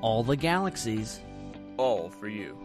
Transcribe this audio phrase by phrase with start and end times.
[0.00, 1.20] All the galaxies.
[1.76, 2.56] All for you.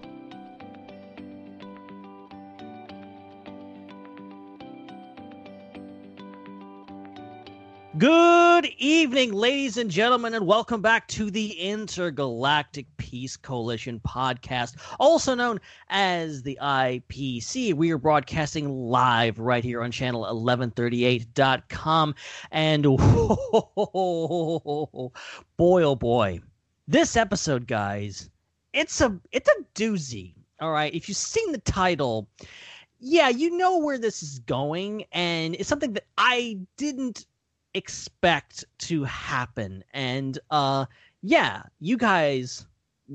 [7.98, 15.36] Good evening, ladies and gentlemen, and welcome back to the Intergalactic Peace Coalition podcast, also
[15.36, 17.76] known as the IPC.
[17.76, 22.16] We are broadcasting live right here on channel 1138.com.
[22.52, 22.98] And boy,
[25.84, 26.42] oh boy,
[26.88, 28.30] this episode, guys,
[28.74, 30.34] it's a it's a doozy.
[30.60, 32.28] All right, if you've seen the title,
[33.00, 37.26] yeah, you know where this is going, and it's something that I didn't
[37.74, 39.84] expect to happen.
[39.94, 40.86] And uh
[41.22, 42.66] yeah, you guys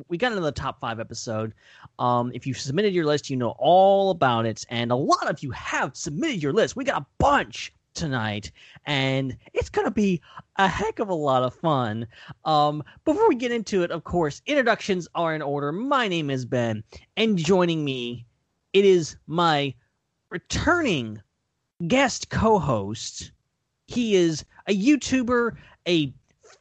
[0.09, 1.55] we got into the top five episode.
[1.99, 5.43] Um, if you submitted your list, you know all about it, and a lot of
[5.43, 6.77] you have submitted your list.
[6.77, 8.53] We got a bunch tonight,
[8.87, 10.21] and it's gonna be
[10.57, 12.07] a heck of a lot of fun.
[12.45, 15.73] Um, before we get into it, of course, introductions are in order.
[15.73, 16.83] My name is Ben,
[17.17, 18.27] and joining me,
[18.73, 19.75] it is my
[20.31, 21.23] returning
[21.87, 23.33] guest co-host.
[23.87, 25.57] He is a YouTuber,
[25.87, 26.13] a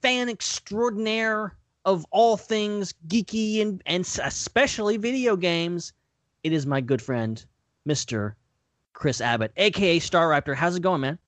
[0.01, 5.93] fan extraordinaire of all things geeky and, and especially video games.
[6.43, 7.43] It is my good friend,
[7.87, 8.35] Mr.
[8.97, 10.55] Chris Abbott, aka Starrapter.
[10.55, 11.19] How's it going, man?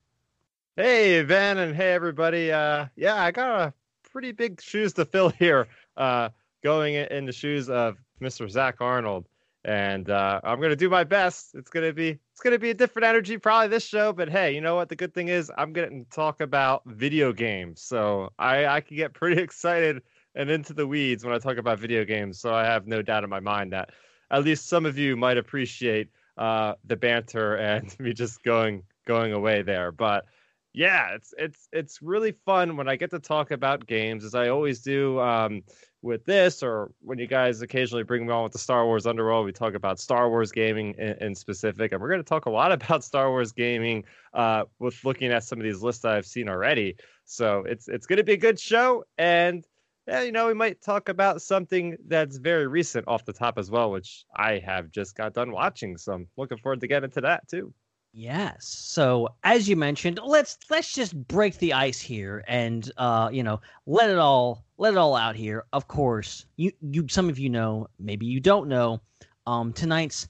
[0.74, 2.50] Hey, Ben, and hey, everybody.
[2.50, 3.74] Uh, yeah, I got a
[4.10, 5.68] pretty big shoes to fill here.
[5.96, 6.30] Uh,
[6.64, 8.50] going in the shoes of Mr.
[8.50, 9.28] Zac Arnold,
[9.64, 11.54] and uh, I'm gonna do my best.
[11.54, 14.60] It's gonna be it's gonna be a different energy probably this show, but hey, you
[14.60, 14.88] know what?
[14.88, 19.14] The good thing is I'm to talk about video games, so I I can get
[19.14, 20.02] pretty excited
[20.34, 22.40] and into the weeds when I talk about video games.
[22.40, 23.90] So I have no doubt in my mind that
[24.32, 26.08] at least some of you might appreciate
[26.40, 30.24] uh, the banter and me just going going away there, but
[30.72, 34.48] yeah, it's it's it's really fun when I get to talk about games, as I
[34.48, 35.62] always do um,
[36.00, 39.46] with this, or when you guys occasionally bring me on with the Star Wars Underworld.
[39.46, 42.50] We talk about Star Wars gaming in, in specific, and we're going to talk a
[42.50, 46.48] lot about Star Wars gaming uh, with looking at some of these lists I've seen
[46.48, 46.96] already.
[47.24, 49.66] So it's it's going to be a good show, and
[50.06, 53.70] yeah, you know, we might talk about something that's very recent off the top as
[53.70, 55.96] well, which I have just got done watching.
[55.96, 57.72] So I'm looking forward to getting into that too.
[58.12, 58.66] Yes.
[58.66, 63.60] So as you mentioned, let's let's just break the ice here and uh, you know,
[63.86, 65.64] let it all let it all out here.
[65.72, 69.00] Of course, you you some of you know, maybe you don't know.
[69.46, 70.28] Um tonight's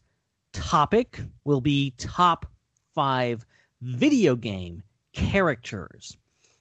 [0.52, 2.44] topic will be top
[2.94, 3.46] 5
[3.80, 6.16] video game characters.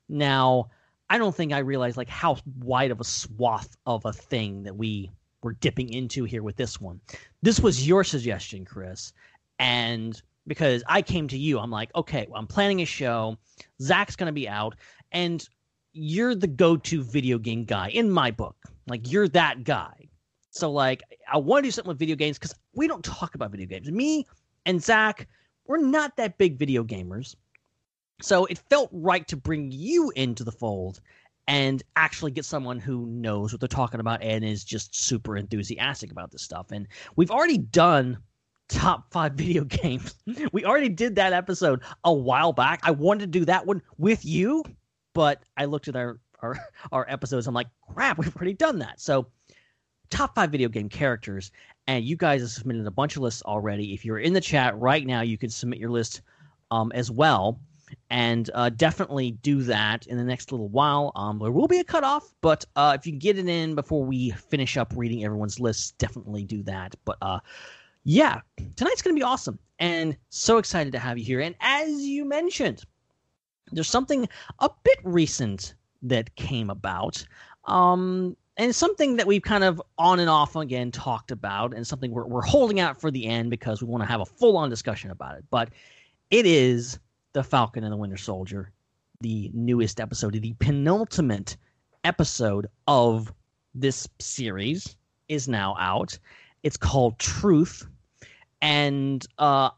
[0.07, 0.69] Now,
[1.09, 4.75] I don't think I realized like how wide of a swath of a thing that
[4.75, 5.11] we
[5.41, 6.99] were dipping into here with this one.
[7.41, 9.13] This was your suggestion, Chris,
[9.57, 13.37] and because I came to you, I'm like, okay, well, I'm planning a show.
[13.81, 14.75] Zac's gonna be out,
[15.11, 15.47] and
[15.93, 18.55] you're the go-to video game guy in my book.
[18.87, 20.09] Like you're that guy.
[20.51, 21.01] So like,
[21.31, 23.91] I want to do something with video games because we don't talk about video games.
[23.91, 24.25] Me
[24.65, 25.27] and Zac,
[25.65, 27.35] we're not that big video gamers.
[28.21, 30.99] So it felt right to bring you into the fold
[31.47, 36.11] and actually get someone who knows what they're talking about and is just super enthusiastic
[36.11, 36.71] about this stuff.
[36.71, 38.19] And we've already done
[38.67, 40.15] top five video games.
[40.51, 42.81] We already did that episode a while back.
[42.83, 44.63] I wanted to do that one with you,
[45.13, 46.57] but I looked at our our,
[46.91, 47.47] our episodes.
[47.47, 49.01] I'm like, crap, we've already done that.
[49.01, 49.27] So
[50.09, 51.51] top five video game characters.
[51.87, 53.93] and you guys have submitted a bunch of lists already.
[53.93, 56.21] If you're in the chat right now, you can submit your list
[56.71, 57.59] um, as well,
[58.09, 61.11] and uh, definitely do that in the next little while.
[61.15, 64.03] Um, there will be a cutoff, but uh, if you can get it in before
[64.03, 66.95] we finish up reading everyone's lists, definitely do that.
[67.05, 67.39] But uh,
[68.03, 68.41] yeah,
[68.75, 71.41] tonight's going to be awesome, and so excited to have you here.
[71.41, 72.83] And as you mentioned,
[73.71, 74.27] there's something
[74.59, 77.25] a bit recent that came about.
[77.65, 82.11] Um, and something that we've kind of on and off again talked about, and something
[82.11, 84.69] we're, we're holding out for the end because we want to have a full on
[84.69, 85.45] discussion about it.
[85.49, 85.69] But
[86.29, 86.99] it is
[87.39, 88.73] The Falcon and the Winter Soldier,
[89.21, 91.55] the newest episode, the penultimate
[92.03, 93.31] episode of
[93.73, 94.97] this series
[95.29, 96.19] is now out.
[96.63, 97.87] It's called Truth.
[98.61, 99.69] And uh,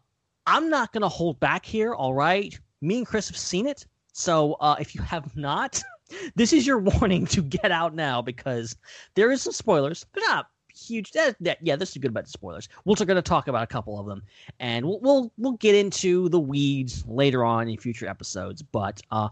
[0.47, 2.59] I'm not going to hold back here, all right?
[2.81, 3.85] Me and Chris have seen it.
[4.11, 5.83] So uh, if you have not,
[6.35, 8.75] this is your warning to get out now because
[9.13, 10.03] there is some spoilers.
[10.13, 10.47] They're not
[10.81, 11.11] huge.
[11.11, 12.69] That, that, yeah, this is a good bit of spoilers.
[12.85, 14.23] We're going to talk about a couple of them,
[14.59, 18.61] and we'll, we'll we'll get into the weeds later on in future episodes.
[18.61, 19.29] But uh,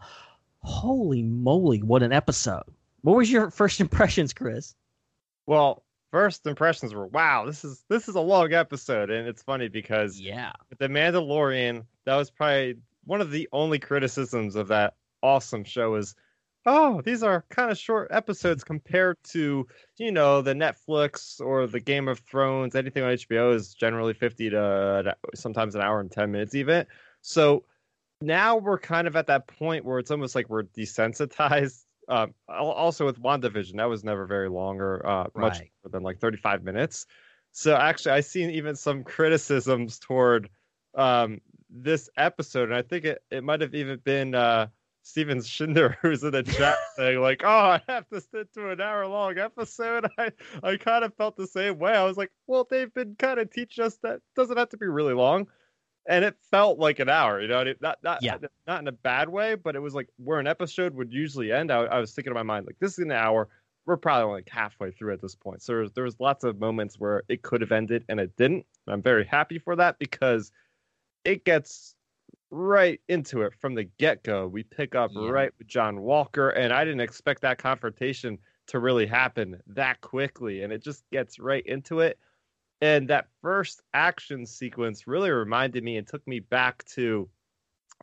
[0.61, 2.63] holy moly, what an episode!
[3.01, 4.75] What was your first impressions, Chris?
[5.45, 7.45] Well, first impressions were wow.
[7.45, 12.15] This is this is a long episode, and it's funny because yeah, the Mandalorian that
[12.15, 16.15] was probably one of the only criticisms of that awesome show is
[16.65, 19.65] oh these are kind of short episodes compared to
[19.97, 22.75] you know the netflix or the game of thrones.
[22.75, 26.85] Anything on hbo is generally 50 to sometimes an hour and 10 minutes even.
[27.21, 27.63] So
[28.21, 33.05] now we're kind of at that point where it's almost like we're desensitized um, also
[33.05, 35.35] with wandavision that was never very long or uh, right.
[35.35, 37.05] much more than like 35 minutes.
[37.51, 40.49] So actually I've seen even some criticisms toward
[40.95, 41.39] um,
[41.69, 44.67] this episode, and I think it, it might have even been uh,
[45.09, 48.81] Steven Schinder who's in the chat saying like, "Oh, I have to sit through an
[48.81, 51.93] hour long episode." I I kind of felt the same way.
[51.93, 54.85] I was like, "Well, they've been kind of teaching us that doesn't have to be
[54.85, 55.47] really long,"
[56.07, 57.41] and it felt like an hour.
[57.41, 58.37] You know, not not yeah.
[58.67, 61.71] not in a bad way, but it was like where an episode would usually end.
[61.71, 63.49] I, I was thinking in my mind like, "This is an hour."
[63.85, 65.63] We're probably like halfway through at this point.
[65.63, 68.35] So there was, there was lots of moments where it could have ended and it
[68.37, 68.67] didn't.
[68.87, 70.51] I'm very happy for that because
[71.25, 71.95] it gets
[72.51, 74.47] right into it from the get go.
[74.47, 75.29] We pick up yeah.
[75.29, 78.37] right with John Walker, and I didn't expect that confrontation
[78.67, 80.63] to really happen that quickly.
[80.63, 82.19] And it just gets right into it.
[82.81, 87.27] And that first action sequence really reminded me and took me back to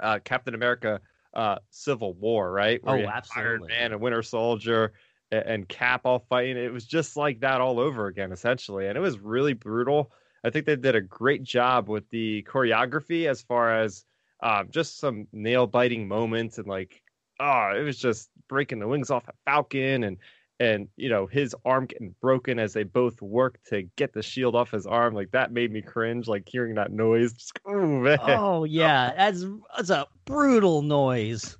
[0.02, 1.00] uh, Captain America
[1.34, 2.82] uh, Civil War, right?
[2.84, 3.50] Where oh, absolutely.
[3.50, 4.92] Iron Man and Winter Soldier
[5.30, 6.56] and, and Cap all fighting.
[6.56, 8.86] It was just like that all over again, essentially.
[8.88, 10.12] And it was really brutal.
[10.44, 14.04] I think they did a great job with the choreography as far as
[14.40, 17.02] um, just some nail biting moments and like,
[17.40, 20.18] oh, it was just breaking the wings off a Falcon and
[20.58, 24.54] and you know his arm getting broken as they both work to get the shield
[24.54, 28.18] off his arm like that made me cringe like hearing that noise just, oh, man.
[28.22, 29.44] oh yeah that's
[29.76, 31.58] that's a brutal noise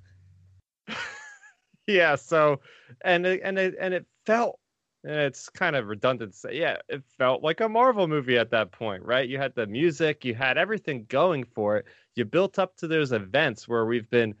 [1.87, 2.59] yeah so
[3.01, 4.59] and it, and it and it felt
[5.03, 8.51] and it's kind of redundant to say, yeah, it felt like a Marvel movie at
[8.51, 9.29] that point, right?
[9.29, 11.85] You had the music, you had everything going for it.
[12.17, 14.35] You built up to those events where we've been.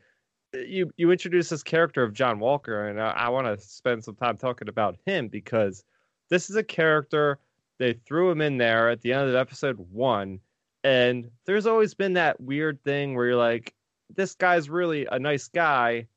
[0.53, 4.03] Eh, you you introduce this character of John Walker, and I, I want to spend
[4.03, 5.83] some time talking about him because
[6.29, 7.39] this is a character
[7.77, 10.39] they threw him in there at the end of episode one,
[10.83, 13.73] and there's always been that weird thing where you're like,
[14.15, 16.07] this guy's really a nice guy,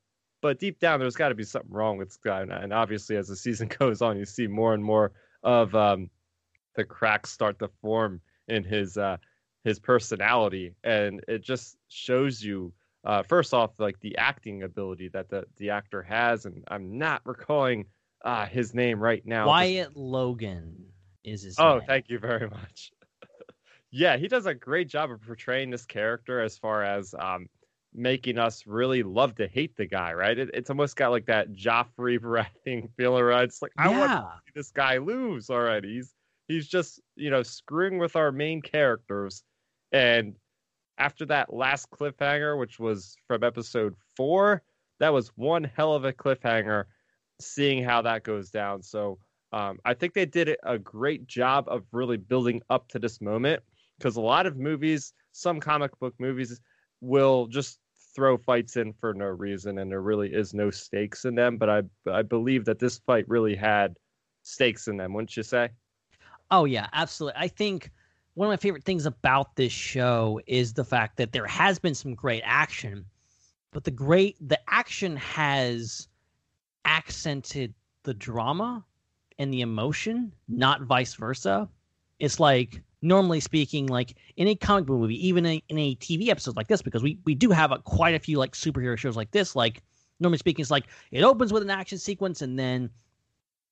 [0.41, 2.41] but deep down, there's got to be something wrong with this guy.
[2.41, 5.11] And obviously, as the season goes on, you see more and more
[5.43, 6.09] of um,
[6.75, 9.17] the cracks start to form in his uh,
[9.63, 12.73] his personality, and it just shows you.
[13.03, 17.21] Uh, first off, like the acting ability that the, the actor has, and I'm not
[17.25, 17.85] recalling
[18.23, 19.47] uh, his name right now.
[19.47, 20.85] Wyatt Logan
[21.23, 21.57] is his.
[21.59, 21.87] Oh, name.
[21.87, 22.91] thank you very much.
[23.91, 27.47] yeah, he does a great job of portraying this character as far as um,
[27.93, 30.37] making us really love to hate the guy, right?
[30.37, 32.19] It, it's almost got like that Joffrey
[32.65, 33.43] Baratheon feeling, right?
[33.43, 33.99] It's like I yeah.
[33.99, 35.95] want to see this guy lose already.
[35.95, 36.13] He's
[36.47, 39.43] he's just you know screwing with our main characters,
[39.91, 40.35] and
[40.97, 44.61] after that last cliffhanger, which was from episode four,
[44.99, 46.85] that was one hell of a cliffhanger.
[47.39, 49.17] Seeing how that goes down, so
[49.51, 53.63] um, I think they did a great job of really building up to this moment
[53.97, 56.61] because a lot of movies, some comic book movies,
[57.01, 57.79] will just
[58.15, 61.69] throw fights in for no reason and there really is no stakes in them but
[61.69, 61.81] i
[62.11, 63.95] i believe that this fight really had
[64.43, 65.69] stakes in them wouldn't you say
[66.51, 67.89] oh yeah absolutely i think
[68.33, 71.95] one of my favorite things about this show is the fact that there has been
[71.95, 73.05] some great action
[73.71, 76.07] but the great the action has
[76.85, 77.73] accented
[78.03, 78.83] the drama
[79.39, 81.69] and the emotion not vice versa
[82.19, 85.95] It's like normally speaking, like in a comic book movie, even in a, in a
[85.95, 88.97] TV episode like this, because we we do have a, quite a few like superhero
[88.97, 89.55] shows like this.
[89.55, 89.81] Like
[90.19, 92.89] normally speaking, it's like it opens with an action sequence and then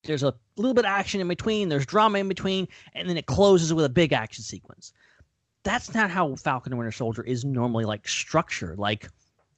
[0.04, 3.26] there's a little bit of action in between, there's drama in between, and then it
[3.26, 4.94] closes with a big action sequence.
[5.64, 8.80] That's not how Falcon and Winter Soldier is normally like structured.
[8.80, 9.10] Like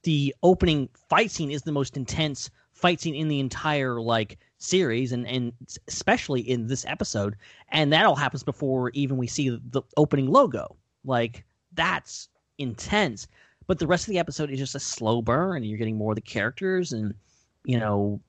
[0.02, 5.12] the opening fight scene is the most intense fight scene in the entire like series
[5.12, 5.52] and and
[5.88, 7.36] especially in this episode
[7.70, 13.26] and that all happens before even we see the opening logo like that's intense
[13.66, 16.12] but the rest of the episode is just a slow burn and you're getting more
[16.12, 17.14] of the characters and
[17.64, 18.20] you know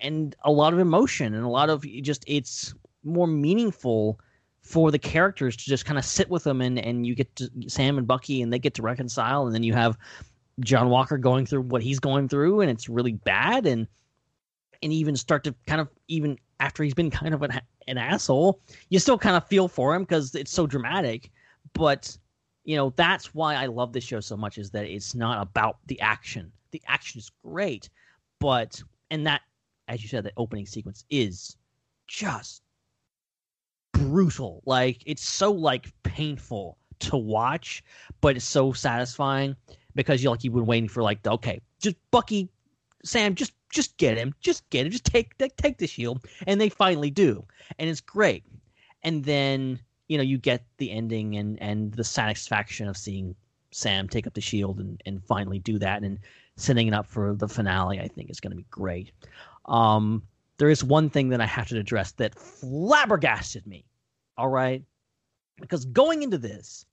[0.00, 4.18] and a lot of emotion and a lot of just it's more meaningful
[4.62, 7.50] for the characters to just kind of sit with them and and you get to
[7.66, 9.96] Sam and Bucky and they get to reconcile and then you have
[10.60, 13.86] John Walker going through what he's going through, and it's really bad, and
[14.82, 18.60] and even start to kind of even after he's been kind of an, an asshole,
[18.88, 21.30] you still kind of feel for him because it's so dramatic.
[21.72, 22.16] But
[22.64, 25.78] you know that's why I love this show so much is that it's not about
[25.86, 26.52] the action.
[26.72, 27.88] The action is great,
[28.38, 29.42] but and that,
[29.90, 31.56] as you said, the opening sequence is
[32.06, 32.62] just
[33.92, 34.62] brutal.
[34.64, 37.82] Like it's so like painful to watch,
[38.20, 39.56] but it's so satisfying
[39.94, 42.48] because you like you've been waiting for like okay, just Bucky,
[43.04, 46.68] Sam, just just get him, just get him, just take take the shield, and they
[46.68, 47.44] finally do,
[47.78, 48.44] and it's great.
[49.02, 53.34] And then you know you get the ending and and the satisfaction of seeing
[53.72, 56.20] Sam take up the shield and and finally do that and
[56.56, 57.98] setting it up for the finale.
[57.98, 59.10] I think is going to be great.
[59.70, 60.24] Um,
[60.58, 63.86] there is one thing that I have to address that flabbergasted me.
[64.36, 64.82] All right,
[65.60, 66.84] because going into this,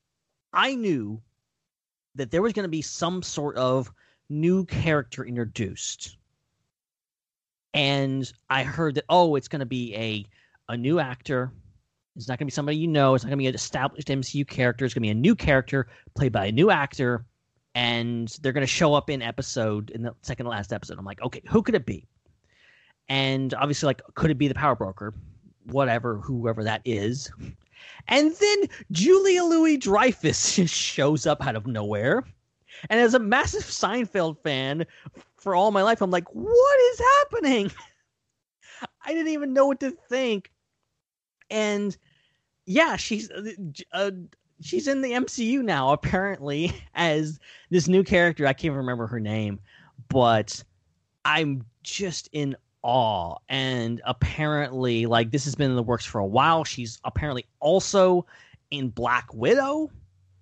[0.53, 1.21] I knew
[2.15, 3.91] that there was going to be some sort of
[4.29, 6.17] new character introduced.
[7.73, 10.25] And I heard that, oh, it's going to be a,
[10.69, 11.51] a new actor.
[12.15, 13.13] It's not going to be somebody you know.
[13.13, 14.85] It's not going to be an established MCU character.
[14.85, 17.25] It's going to be a new character played by a new actor.
[17.75, 20.97] And they're going to show up in episode, in the second to last episode.
[20.97, 22.07] I'm like, okay, who could it be?
[23.09, 25.13] And obviously, like, could it be the Power Broker?
[25.65, 27.31] Whatever, whoever that is.
[28.07, 32.23] And then Julia Louis Dreyfus shows up out of nowhere.
[32.89, 34.85] And as a massive Seinfeld fan
[35.35, 37.71] for all my life, I'm like, what is happening?
[39.05, 40.51] I didn't even know what to think.
[41.49, 41.97] And
[42.65, 43.51] yeah, she's uh,
[43.93, 44.11] uh,
[44.61, 48.45] she's in the MCU now apparently as this new character.
[48.45, 49.59] I can't remember her name,
[50.09, 50.63] but
[51.25, 53.37] I'm just in awe.
[53.49, 56.63] And apparently, like this has been in the works for a while.
[56.63, 58.25] She's apparently also
[58.71, 59.91] in Black Widow.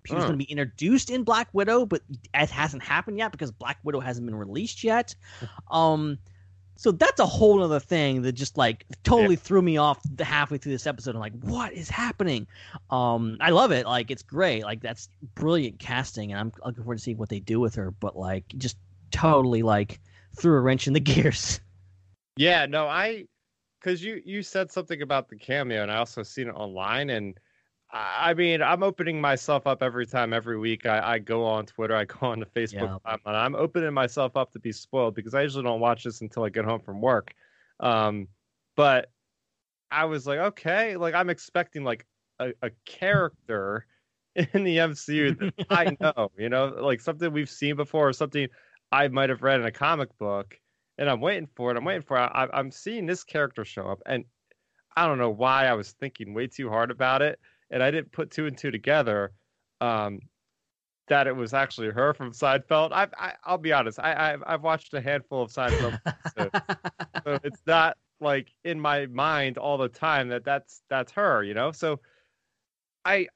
[0.05, 2.01] She was going to be introduced in Black Widow, but
[2.33, 5.15] it hasn't happened yet because Black Widow hasn't been released yet.
[5.71, 6.19] Um,
[6.77, 9.41] so that's a whole other thing that just like totally yeah.
[9.41, 11.15] threw me off the halfway through this episode.
[11.15, 12.47] I'm like, what is happening?
[12.89, 13.85] Um, I love it.
[13.85, 14.63] Like it's great.
[14.63, 17.91] Like that's brilliant casting, and I'm looking forward to seeing what they do with her.
[17.91, 18.77] But like, just
[19.11, 19.99] totally like
[20.35, 21.61] threw a wrench in the gears.
[22.37, 23.25] Yeah, no, I
[23.79, 27.39] because you you said something about the cameo, and I also seen it online, and
[27.91, 30.85] I, I mean, I'm opening myself up every time, every week.
[30.85, 33.15] I, I go on Twitter, I go on the Facebook, yeah.
[33.25, 36.43] and I'm opening myself up to be spoiled because I usually don't watch this until
[36.43, 37.33] I get home from work.
[37.79, 38.27] Um,
[38.75, 39.11] but
[39.91, 42.05] I was like, okay, like I'm expecting like
[42.39, 43.85] a, a character
[44.35, 48.49] in the MCU that I know, you know, like something we've seen before, or something
[48.91, 50.59] I might have read in a comic book
[50.97, 51.77] and I'm waiting for it.
[51.77, 52.21] I'm waiting for it.
[52.33, 54.25] I, I'm seeing this character show up, and
[54.95, 58.11] I don't know why I was thinking way too hard about it, and I didn't
[58.11, 59.33] put two and two together.
[59.81, 60.19] Um,
[61.07, 62.91] that it was actually her from Seinfeld.
[62.91, 63.99] I've, I, i will be honest.
[63.99, 65.99] I, I've, I've watched a handful of Seinfeld,
[66.35, 66.49] so,
[67.23, 71.43] so it's not like in my mind all the time that that's that's her.
[71.43, 72.01] You know, so
[73.03, 73.27] I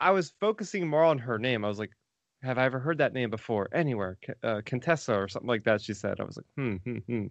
[0.00, 1.64] I was focusing more on her name.
[1.64, 1.92] I was like,
[2.42, 4.18] have I ever heard that name before anywhere?
[4.42, 5.80] Uh, Contessa or something like that.
[5.80, 6.20] She said.
[6.20, 7.26] I was like, hmm, hmm, hmm.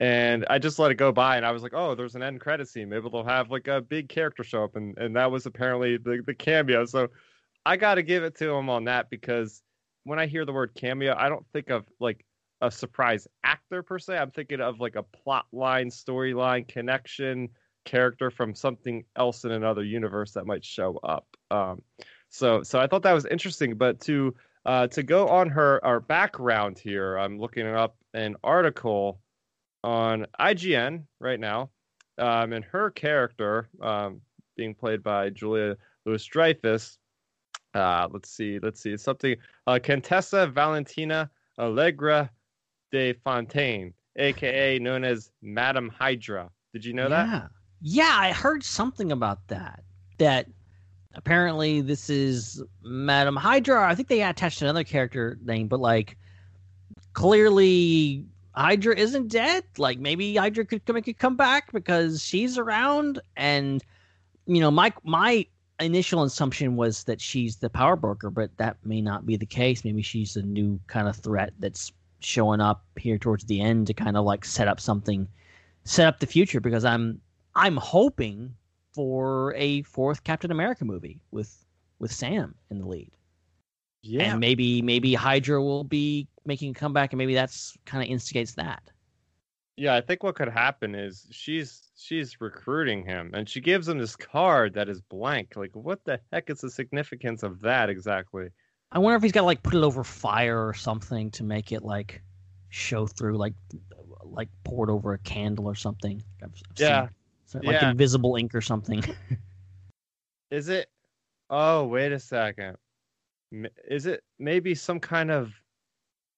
[0.00, 2.40] And I just let it go by, and I was like, oh, there's an end
[2.40, 2.88] credit scene.
[2.88, 6.22] Maybe they'll have like a big character show up, and and that was apparently the
[6.26, 6.84] the cameo.
[6.84, 7.08] So
[7.64, 9.62] I got to give it to him on that because
[10.04, 12.24] when I hear the word cameo, I don't think of like
[12.60, 14.18] a surprise actor per se.
[14.18, 17.48] I'm thinking of like a plot line, storyline, connection,
[17.84, 21.26] character from something else in another universe that might show up.
[21.50, 21.82] Um,
[22.34, 23.74] so so I thought that was interesting.
[23.76, 24.34] But to
[24.66, 29.20] uh, to go on her our background here, I'm looking up an article
[29.84, 31.70] on IGN right now,
[32.18, 34.20] um, and her character um,
[34.56, 35.76] being played by Julia
[36.06, 36.98] Louis Dreyfus.
[37.72, 39.36] Uh, let's see, let's see, something.
[39.66, 42.30] Uh, Contessa Valentina Allegra
[42.90, 46.50] de Fontaine, aka known as Madame Hydra.
[46.72, 47.26] Did you know yeah.
[47.26, 47.50] that?
[47.80, 49.84] Yeah, I heard something about that.
[50.18, 50.46] that
[51.16, 53.88] apparently this is Madam Hydra.
[53.88, 56.16] I think they attached another character name, but like
[57.12, 59.64] clearly Hydra isn't dead.
[59.78, 63.20] Like maybe Hydra could come, could come back because she's around.
[63.36, 63.82] And
[64.46, 65.46] you know, my my
[65.80, 69.84] initial assumption was that she's the power broker, but that may not be the case.
[69.84, 73.94] Maybe she's a new kind of threat that's showing up here towards the end to
[73.94, 75.26] kind of like set up something,
[75.84, 76.60] set up the future.
[76.60, 77.20] Because I'm
[77.54, 78.54] I'm hoping
[78.94, 81.64] for a fourth Captain America movie with
[81.98, 83.10] with Sam in the lead.
[84.02, 84.32] Yeah.
[84.32, 88.54] And maybe maybe Hydra will be making a comeback, and maybe that's kind of instigates
[88.54, 88.82] that.
[89.76, 93.98] Yeah, I think what could happen is she's she's recruiting him and she gives him
[93.98, 95.54] this card that is blank.
[95.56, 98.48] Like what the heck is the significance of that exactly?
[98.92, 101.72] I wonder if he's got to like put it over fire or something to make
[101.72, 102.22] it like
[102.68, 103.54] show through, like
[104.22, 106.22] like poured over a candle or something.
[106.42, 107.06] I've, I've Yeah.
[107.06, 107.10] seen,
[107.52, 107.90] like Yeah.
[107.90, 109.02] invisible ink or something.
[110.50, 110.88] Is it
[111.50, 112.76] Oh, wait a second.
[113.88, 115.52] Is it maybe some kind of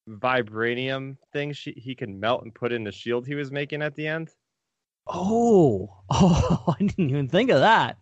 [0.08, 3.94] vibranium thing she, he can melt and put in the shield he was making at
[3.94, 4.30] the end?
[5.06, 7.96] oh, oh, I didn't even think of that.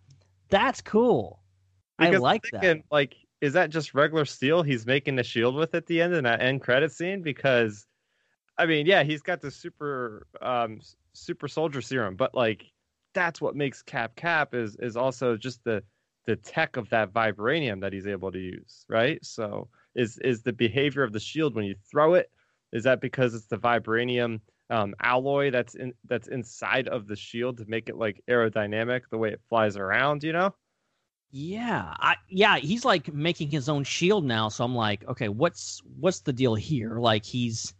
[0.49, 1.41] That's cool.
[1.99, 2.77] I Because I'm like that.
[2.91, 6.23] Like, is that just regular steel he's making the shield with at the end in
[6.23, 7.21] that end credit scene?
[7.21, 7.85] Because,
[8.57, 10.79] I mean, yeah, he's got the super, um,
[11.13, 12.65] super soldier serum, but like,
[13.15, 15.81] that's what makes Cap Cap is is also just the
[16.25, 19.23] the tech of that vibranium that he's able to use, right?
[19.23, 22.29] So, is is the behavior of the shield when you throw it?
[22.73, 27.57] Is that because it's the vibranium um, alloy that's in that's inside of the shield
[27.57, 30.23] to make it like aerodynamic the way it flies around?
[30.23, 30.55] You know?
[31.31, 34.49] Yeah, I yeah, he's like making his own shield now.
[34.49, 36.97] So I'm like, okay, what's what's the deal here?
[36.99, 37.73] Like he's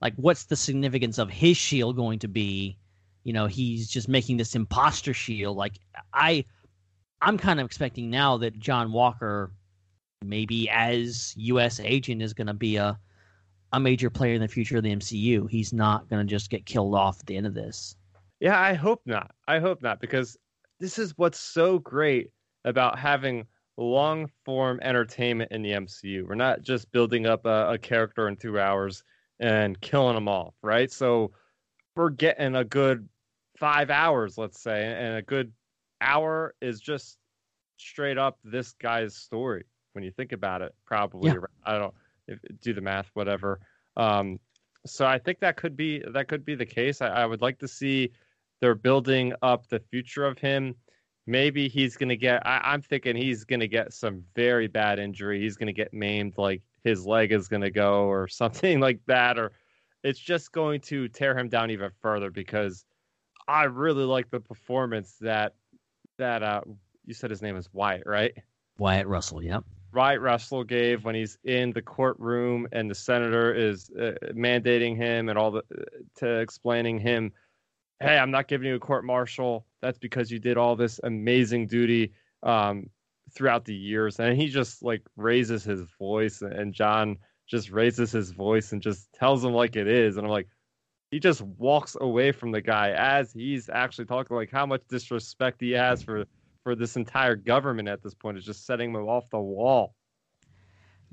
[0.00, 2.78] like, what's the significance of his shield going to be?
[3.24, 5.56] You know, he's just making this imposter shield.
[5.56, 5.78] Like
[6.12, 6.44] I,
[7.20, 9.52] I'm kind of expecting now that John Walker,
[10.24, 11.80] maybe as U.S.
[11.80, 12.98] agent, is going to be a
[13.72, 15.48] a major player in the future of the MCU.
[15.50, 17.96] He's not going to just get killed off at the end of this.
[18.40, 19.32] Yeah, I hope not.
[19.46, 20.36] I hope not because
[20.80, 22.30] this is what's so great
[22.64, 26.26] about having long form entertainment in the MCU.
[26.26, 29.02] We're not just building up a, a character in two hours
[29.40, 30.90] and killing them off, right?
[30.90, 31.32] So
[31.98, 33.08] we're getting a good
[33.58, 35.52] five hours, let's say, and a good
[36.00, 37.18] hour is just
[37.76, 40.74] straight up this guy's story when you think about it.
[40.86, 41.38] Probably, Yeah.
[41.64, 41.94] I don't
[42.28, 43.58] if, do the math, whatever.
[43.96, 44.38] Um,
[44.86, 47.02] so I think that could be that could be the case.
[47.02, 48.12] I, I would like to see
[48.60, 50.76] they're building up the future of him.
[51.26, 52.46] Maybe he's gonna get.
[52.46, 55.40] I, I'm thinking he's gonna get some very bad injury.
[55.40, 59.50] He's gonna get maimed, like his leg is gonna go or something like that, or
[60.02, 62.30] it's just going to tear him down even further.
[62.30, 62.84] Because
[63.46, 65.54] I really like the performance that
[66.18, 66.62] that uh
[67.06, 68.32] you said his name is Wyatt, right?
[68.78, 69.64] Wyatt Russell, yep.
[69.92, 75.28] Wyatt Russell gave when he's in the courtroom and the senator is uh, mandating him
[75.28, 75.62] and all the
[76.16, 77.32] to explaining him,
[78.00, 79.64] hey, I'm not giving you a court martial.
[79.80, 82.90] That's because you did all this amazing duty um,
[83.32, 84.20] throughout the years.
[84.20, 87.16] And he just like raises his voice, and John
[87.48, 90.16] just raises his voice and just tells him like it is.
[90.16, 90.48] And I'm like,
[91.10, 95.60] he just walks away from the guy as he's actually talking like how much disrespect
[95.60, 96.26] he has for
[96.64, 99.94] for this entire government at this point is just setting him off the wall.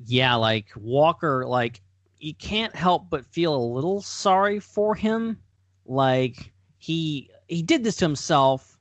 [0.05, 1.81] yeah, like Walker, like
[2.19, 5.39] you can't help but feel a little sorry for him.
[5.85, 8.77] Like he he did this to himself,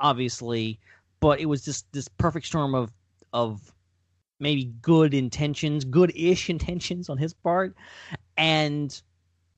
[0.00, 0.78] obviously,
[1.20, 2.92] but it was just this perfect storm of
[3.32, 3.72] of
[4.40, 7.74] maybe good intentions, good-ish intentions on his part,
[8.36, 9.00] and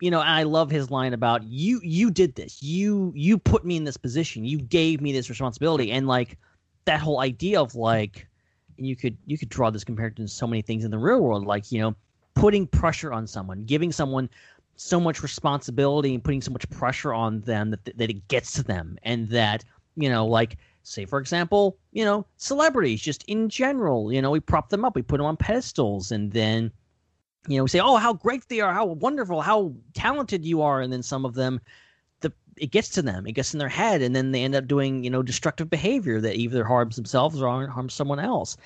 [0.00, 2.62] you know, I love his line about you you did this.
[2.62, 4.44] You you put me in this position.
[4.44, 6.38] You gave me this responsibility and like
[6.86, 8.26] that whole idea of like
[8.76, 11.46] you could you could draw this compared to so many things in the real world
[11.46, 11.94] like you know
[12.34, 14.28] putting pressure on someone giving someone
[14.76, 18.62] so much responsibility and putting so much pressure on them that, that it gets to
[18.62, 19.62] them and that
[19.96, 24.40] you know like say for example you know celebrities just in general you know we
[24.40, 26.72] prop them up we put them on pedestals and then
[27.48, 30.80] you know we say oh how great they are how wonderful how talented you are
[30.80, 31.60] and then some of them
[32.20, 34.66] the it gets to them it gets in their head and then they end up
[34.66, 38.56] doing you know destructive behavior that either harms themselves or harms someone else.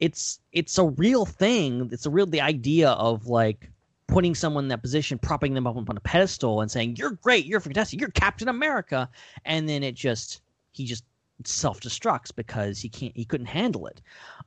[0.00, 3.68] It's it's a real thing it's a real the idea of like
[4.06, 7.46] putting someone in that position propping them up on a pedestal and saying you're great
[7.46, 9.10] you're fantastic you're captain america
[9.44, 11.04] and then it just he just
[11.44, 14.00] self-destructs because he can't he couldn't handle it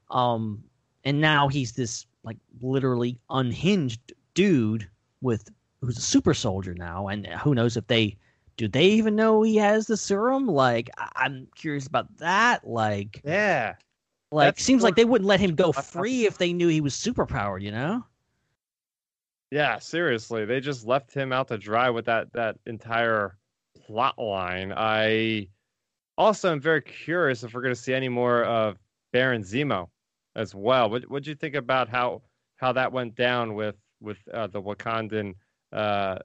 [0.09, 0.61] um
[1.03, 4.87] and now he's this like literally unhinged dude
[5.21, 5.49] with
[5.81, 8.15] who's a super soldier now and who knows if they
[8.57, 13.21] do they even know he has the serum like I- i'm curious about that like
[13.23, 13.75] Yeah.
[14.33, 16.93] Like, That's seems like they wouldn't let him go free if they knew he was
[16.93, 17.61] superpowered.
[17.61, 18.05] You know?
[19.51, 23.37] Yeah, seriously, they just left him out to dry with that that entire
[23.85, 24.71] plot line.
[24.75, 25.49] I
[26.21, 28.77] also I'm very curious if we're going to see any more of
[29.11, 29.87] Baron Zemo
[30.35, 30.89] as well.
[30.89, 32.21] What what'd you think about how
[32.57, 35.33] how that went down with with uh, the Wakandan
[35.73, 36.17] uh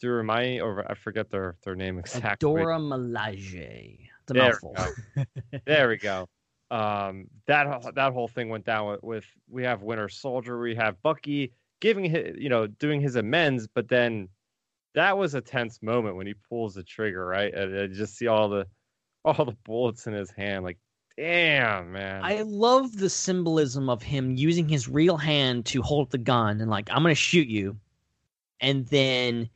[0.00, 2.48] Durumai or I forget their their name exactly.
[2.48, 3.98] Dora Milaje.
[4.22, 4.74] It's a There mouthful.
[5.16, 5.60] we go.
[5.66, 6.28] there we go.
[6.70, 10.74] Um, that whole- that whole thing went down with, with we have Winter Soldier, we
[10.76, 14.28] have Bucky giving his, you know, doing his amends, but then
[14.94, 17.52] that was a tense moment when he pulls the trigger, right?
[17.52, 18.66] And I just see all the
[19.24, 20.78] all the bullets in his hand, like,
[21.16, 22.22] damn, man.
[22.24, 26.70] I love the symbolism of him using his real hand to hold the gun and
[26.70, 27.76] like, I'm gonna shoot you,
[28.60, 29.48] and then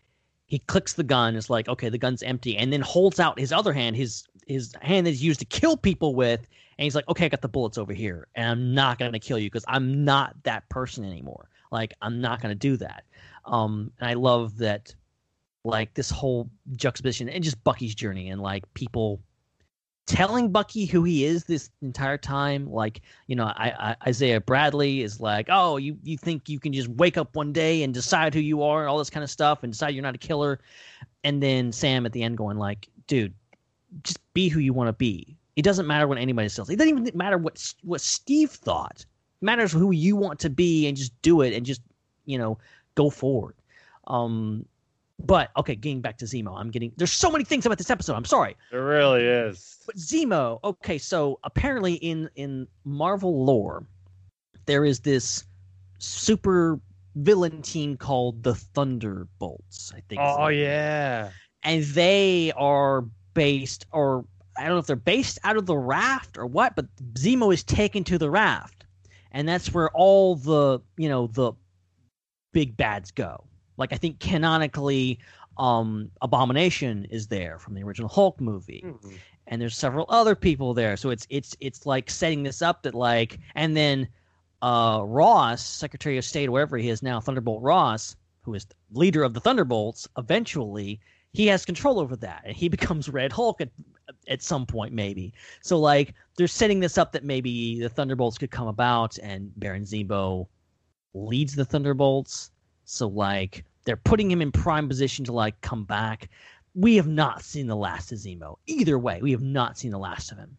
[0.46, 1.34] he clicks the gun.
[1.36, 4.74] It's like, okay, the gun's empty, and then holds out his other hand, his his
[4.80, 6.40] hand that he's used to kill people with,
[6.78, 9.38] and he's like, okay, I got the bullets over here, and I'm not gonna kill
[9.38, 11.48] you because I'm not that person anymore.
[11.72, 13.04] Like, I'm not gonna do that.
[13.44, 14.94] Um, and I love that,
[15.64, 19.20] like this whole juxtaposition and just Bucky's journey and like people
[20.06, 22.70] telling Bucky who he is this entire time.
[22.70, 26.72] Like, you know, I, I, Isaiah Bradley is like, oh, you, you think you can
[26.72, 29.30] just wake up one day and decide who you are, and all this kind of
[29.30, 30.60] stuff, and decide you're not a killer.
[31.24, 33.34] And then Sam at the end going like, dude,
[34.02, 35.36] just be who you want to be.
[35.56, 36.68] It doesn't matter what anybody says.
[36.70, 39.04] It doesn't even matter what what Steve thought.
[39.40, 41.80] It matters who you want to be and just do it and just
[42.26, 42.58] you know
[42.94, 43.54] go forward.
[44.06, 44.66] Um,
[45.18, 48.14] but okay, getting back to Zemo, I'm getting there's so many things about this episode.
[48.14, 48.56] I'm sorry.
[48.72, 49.78] it really is.
[49.86, 53.86] But Zemo, okay, so apparently in in Marvel lore,
[54.66, 55.44] there is this
[55.98, 56.78] super
[57.16, 59.92] villain team called the Thunderbolts.
[59.96, 60.20] I think.
[60.22, 61.30] Oh yeah.
[61.62, 64.24] and they are based, or
[64.56, 67.62] I don't know if they're based out of the raft or what, but Zemo is
[67.64, 68.84] taken to the raft,
[69.32, 71.52] and that's where all the you know the
[72.52, 73.44] big bads go.
[73.76, 75.18] Like I think canonically,
[75.58, 79.18] um, Abomination is there from the original Hulk movie Mhm.
[79.46, 80.96] and there's several other people there.
[80.96, 84.08] So it's it's it's like setting this up that like and then
[84.62, 89.22] uh Ross, Secretary of State, wherever he is now, Thunderbolt Ross, who is the leader
[89.22, 91.00] of the Thunderbolts, eventually
[91.32, 93.70] he has control over that and he becomes Red Hulk at
[94.28, 95.32] at some point maybe.
[95.62, 99.84] So like they're setting this up that maybe the Thunderbolts could come about and Baron
[99.84, 100.46] Zemo
[101.14, 102.50] leads the Thunderbolts.
[102.86, 106.28] So like they're putting him in prime position to like come back
[106.76, 108.58] we have not seen the last of Zemo.
[108.66, 110.58] Either way, we have not seen the last of him.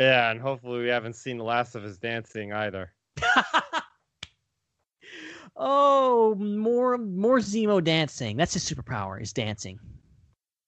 [0.00, 2.92] Yeah, and hopefully we haven't seen the last of his dancing either.
[5.56, 8.38] oh, more more Zemo dancing.
[8.38, 9.78] That's his superpower is dancing.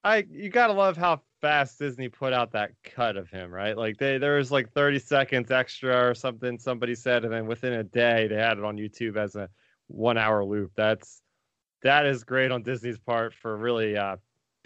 [0.04, 3.76] I you gotta love how fast Disney put out that cut of him, right?
[3.76, 7.72] Like they there was like 30 seconds extra or something somebody said, and then within
[7.74, 9.48] a day they had it on YouTube as a
[9.88, 10.72] one hour loop.
[10.76, 11.20] That's
[11.82, 14.16] that is great on Disney's part for really uh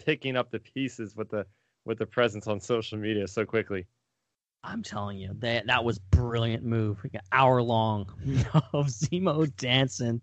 [0.03, 1.45] picking up the pieces with the
[1.85, 3.87] with the presence on social media so quickly.
[4.65, 6.97] I'm telling you, that that was brilliant move.
[7.03, 8.05] Like an hour long
[8.73, 10.21] of Zemo dancing.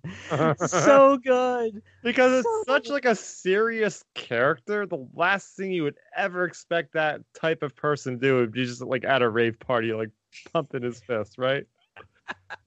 [0.66, 1.82] so good.
[2.02, 2.92] because it's so such good.
[2.92, 4.86] like a serious character.
[4.86, 8.64] The last thing you would ever expect that type of person to do would be
[8.64, 10.08] just like at a rave party, like
[10.54, 11.64] pumping his fist, right?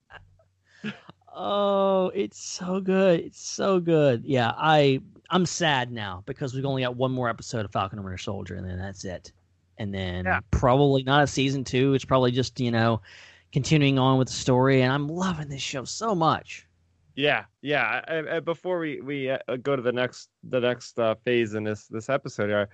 [1.35, 3.21] Oh, it's so good.
[3.21, 4.23] It's so good.
[4.23, 8.05] Yeah, I I'm sad now because we've only got one more episode of Falcon and
[8.05, 9.31] Winter Soldier, and then that's it.
[9.77, 10.41] And then Yeah.
[10.51, 11.93] probably not a season two.
[11.95, 13.01] It's probably just you know
[13.51, 14.81] continuing on with the story.
[14.81, 16.67] And I'm loving this show so much.
[17.15, 18.01] Yeah, yeah.
[18.07, 21.63] I, I, before we we uh, go to the next the next uh, phase in
[21.63, 22.69] this this episode here,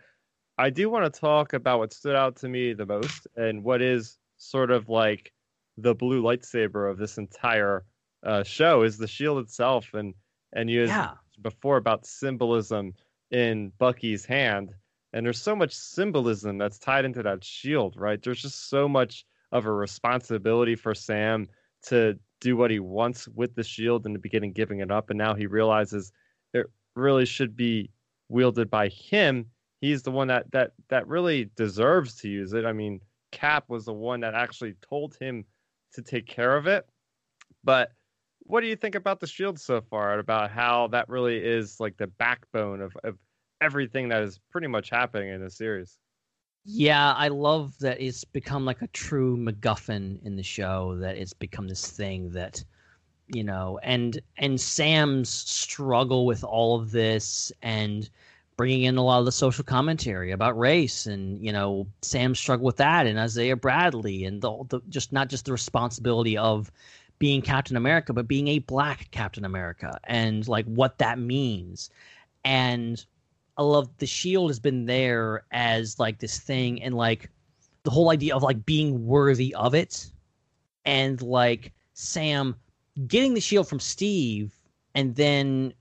[0.58, 3.82] I do want to talk about what stood out to me the most and what
[3.82, 5.32] is sort of like
[5.78, 7.86] the blue lightsaber of this entire
[8.24, 10.14] uh, show is the shield itself, and
[10.54, 11.16] and you Yeah.
[11.42, 12.94] before about symbolism
[13.32, 14.74] in Bucky's hand,
[15.14, 18.22] and there's so much symbolism that's tied into that shield, right?
[18.22, 21.48] There's just so much of a responsibility for Sam
[21.84, 25.18] to do what he wants with the shield in the beginning, giving it up, and
[25.18, 26.12] now he realizes
[26.54, 27.92] it really should be
[28.28, 29.46] wielded by him.
[29.82, 32.66] He's the one that that that really deserves to use it.
[32.66, 33.00] I mean,
[33.32, 35.46] Cap was the one that actually told him
[35.94, 36.86] to take care of it.
[37.64, 37.92] But
[38.50, 40.18] what do you think about the shield so far?
[40.18, 43.16] About how that really is like the backbone of, of
[43.62, 46.00] everything that is pretty much happening in the series.
[46.66, 50.98] Yeah, I love that it's become like a true MacGuffin in the show.
[50.98, 52.64] That it's become this thing that,
[53.28, 58.10] you know, and and Sam's struggle with all of this, and
[58.58, 62.66] bringing in a lot of the social commentary about race and you know Sam's struggle
[62.66, 66.72] with that and Isaiah Bradley and the, the just not just the responsibility of
[67.20, 71.90] being Captain America but being a black Captain America and like what that means.
[72.46, 73.04] And
[73.58, 77.30] I love the shield has been there as like this thing and like
[77.84, 80.10] the whole idea of like being worthy of it.
[80.86, 82.56] And like Sam
[83.08, 84.56] getting the shield from Steve
[84.96, 85.74] and then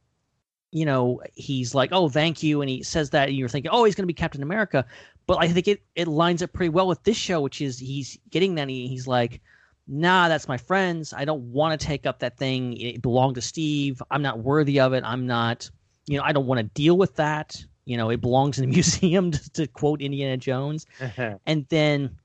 [0.70, 3.84] you know he's like oh thank you and he says that and you're thinking oh
[3.84, 4.84] he's going to be Captain America.
[5.26, 8.18] But I think it it lines up pretty well with this show which is he's
[8.30, 9.40] getting that he, he's like
[9.88, 11.12] nah that's my friends.
[11.12, 12.76] I don't want to take up that thing.
[12.76, 14.02] It belonged to Steve.
[14.10, 15.02] I'm not worthy of it.
[15.04, 15.70] I'm not
[16.06, 17.64] you know I don't want to deal with that.
[17.84, 20.86] You know it belongs in the museum to, to quote Indiana Jones.
[21.46, 22.16] And then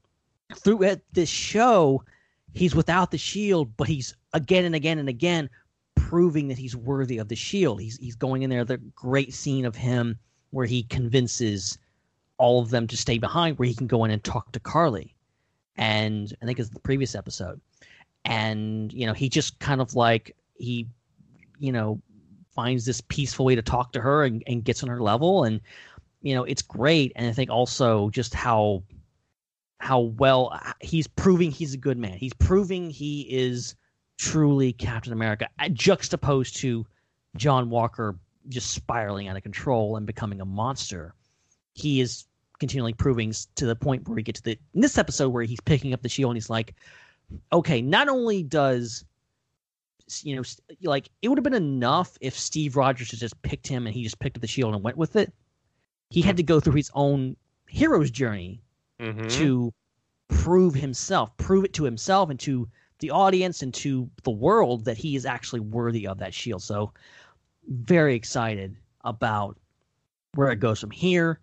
[0.55, 2.03] through this show
[2.53, 5.49] he's without the shield but he's again and again and again
[5.95, 7.81] proving that he's worthy of the shield.
[7.81, 10.17] He's he's going in there the great scene of him
[10.51, 11.77] where he convinces
[12.37, 15.15] all of them to stay behind where he can go in and talk to Karli
[15.75, 17.59] and I think it's the previous episode.
[18.25, 20.87] And you know he just kind of like he
[21.59, 22.01] you know
[22.55, 25.43] finds this peaceful way to talk to her and, and gets on her level.
[25.43, 25.61] And
[26.21, 27.11] you know it's great.
[27.15, 28.83] And i think also just how
[29.79, 32.17] how well he's proving he's a good man.
[32.17, 33.75] He's proving he is
[34.19, 36.85] truly captain america uh, juxtaposed to
[37.35, 38.15] john walker
[38.49, 41.13] just spiraling out of control and becoming a monster.
[41.73, 42.25] He is
[42.63, 45.59] continually proving to the point where we get to the in this episode where he's
[45.59, 46.75] picking up the shield and he's like
[47.51, 49.03] okay not only does
[50.21, 50.43] you know,
[50.83, 54.03] like it would have been enough if Steve Rogers had just picked him and he
[54.03, 55.33] just picked up the shield and went with it.
[56.09, 57.35] He had to go through his own
[57.67, 58.61] hero's journey
[58.99, 59.29] Mhm.
[59.31, 59.73] to
[60.27, 64.97] prove himself, prove it to himself and to the audience and to the world that
[64.97, 66.61] he is actually worthy of that shield.
[66.61, 66.93] So,
[67.67, 69.57] very excited about
[70.35, 71.39] where it goes from here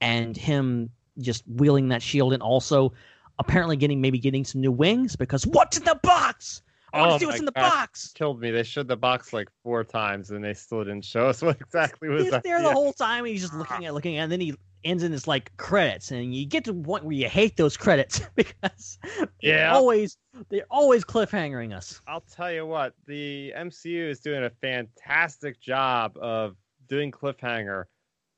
[0.00, 2.92] and him just wielding that shield and also
[3.38, 6.62] apparently getting maybe getting some new wings because what's in the box?
[6.92, 7.70] I want Oh to see what's in the God.
[7.70, 8.12] box.
[8.14, 8.50] Killed me.
[8.50, 12.08] They showed the box like four times and they still didn't show us what exactly
[12.08, 14.40] was He's there the whole time and he's just looking at looking at and then
[14.40, 17.56] he ends in his like credits and you get to the point where you hate
[17.56, 18.98] those credits because
[19.42, 19.74] they're Yeah.
[19.74, 20.16] always
[20.48, 22.00] they're always cliffhangering us.
[22.06, 26.56] I'll tell you what, the MCU is doing a fantastic job of
[26.88, 27.84] doing cliffhanger.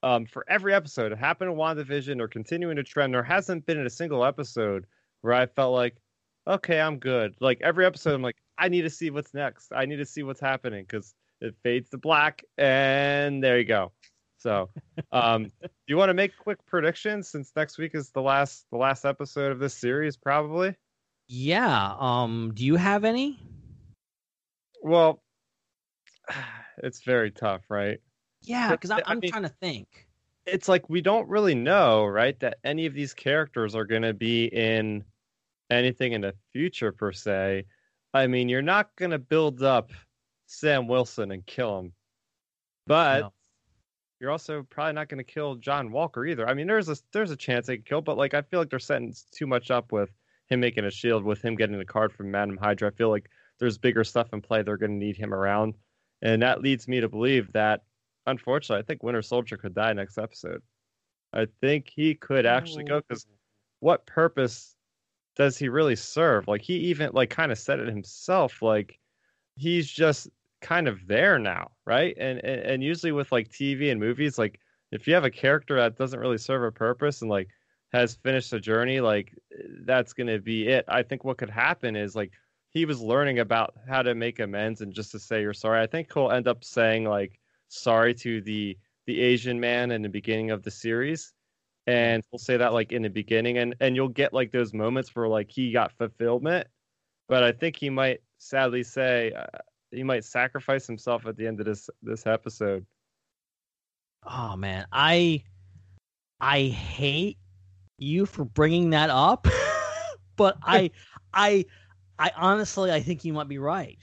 [0.03, 3.15] Um, for every episode, it happened in WandaVision or continuing to trend.
[3.15, 4.87] There hasn't been a single episode
[5.21, 5.97] where I felt like,
[6.47, 7.35] okay, I'm good.
[7.41, 9.73] Like every episode, I'm like, I need to see what's next.
[9.75, 13.93] I need to see what's happening because it fades to black, and there you go.
[14.39, 14.71] So,
[15.13, 18.79] um, do you want to make quick predictions since next week is the last the
[18.79, 20.75] last episode of this series, probably?
[21.29, 21.95] Yeah.
[21.99, 22.53] Um.
[22.55, 23.39] Do you have any?
[24.83, 25.23] Well,
[26.79, 28.01] it's very tough, right?
[28.45, 30.09] Yeah, because I'm, I mean- trying to think.
[30.45, 34.13] It's like we don't really know, right, that any of these characters are going to
[34.13, 35.05] be in
[35.71, 37.65] anything in the future per se.
[38.13, 39.93] I mean, you're not going to build up
[40.47, 41.93] Sam Wilson and kill him,
[42.89, 43.33] but No.
[44.21, 46.49] you're also probably not going to kill John Walker either.
[46.49, 48.69] I mean, there's a there's a chance they could kill, but like I feel like
[48.69, 50.11] they're setting too much up with
[50.49, 52.89] him making a shield, with him getting a card from Madam Hydra.
[52.89, 54.63] I feel like there's bigger stuff in play.
[54.63, 55.75] They're going to need him around,
[56.21, 57.83] and that leads me to believe that,
[58.27, 60.63] unfortunately, I think Winter Soldier could die next episode.
[61.33, 63.35] I think he could actually go because oh.
[63.81, 64.77] what purpose
[65.37, 66.47] does he really serve?
[66.47, 68.61] Like he even like kind of said it himself.
[68.61, 68.99] Like
[69.57, 70.29] he's just
[70.61, 72.15] kind of there now, right?
[72.19, 75.77] And, and and usually with like TV and movies, like if you have a character
[75.77, 77.49] that doesn't really serve a purpose and like
[77.93, 79.35] has finished a journey, like
[79.85, 80.85] that's gonna be it.
[80.89, 82.33] I think what could happen is like
[82.71, 85.81] he was learning about how to make amends and just to say you're sorry.
[85.83, 87.39] I think he'll end up saying like
[87.73, 91.33] sorry to the the Asian man in the beginning of the series.
[91.89, 95.15] And we'll say that like in the beginning and and you'll get like those moments
[95.15, 96.69] where like he got fulfillment.
[97.29, 99.59] But I think he might sadly say uh,
[99.91, 102.87] he might sacrifice himself at the end of this this episode.
[104.25, 105.43] Oh man, I
[106.41, 107.39] I hate
[107.99, 109.49] you for bringing that up,
[110.37, 110.91] but I
[111.35, 111.65] I
[112.19, 113.99] I honestly I think you might be right.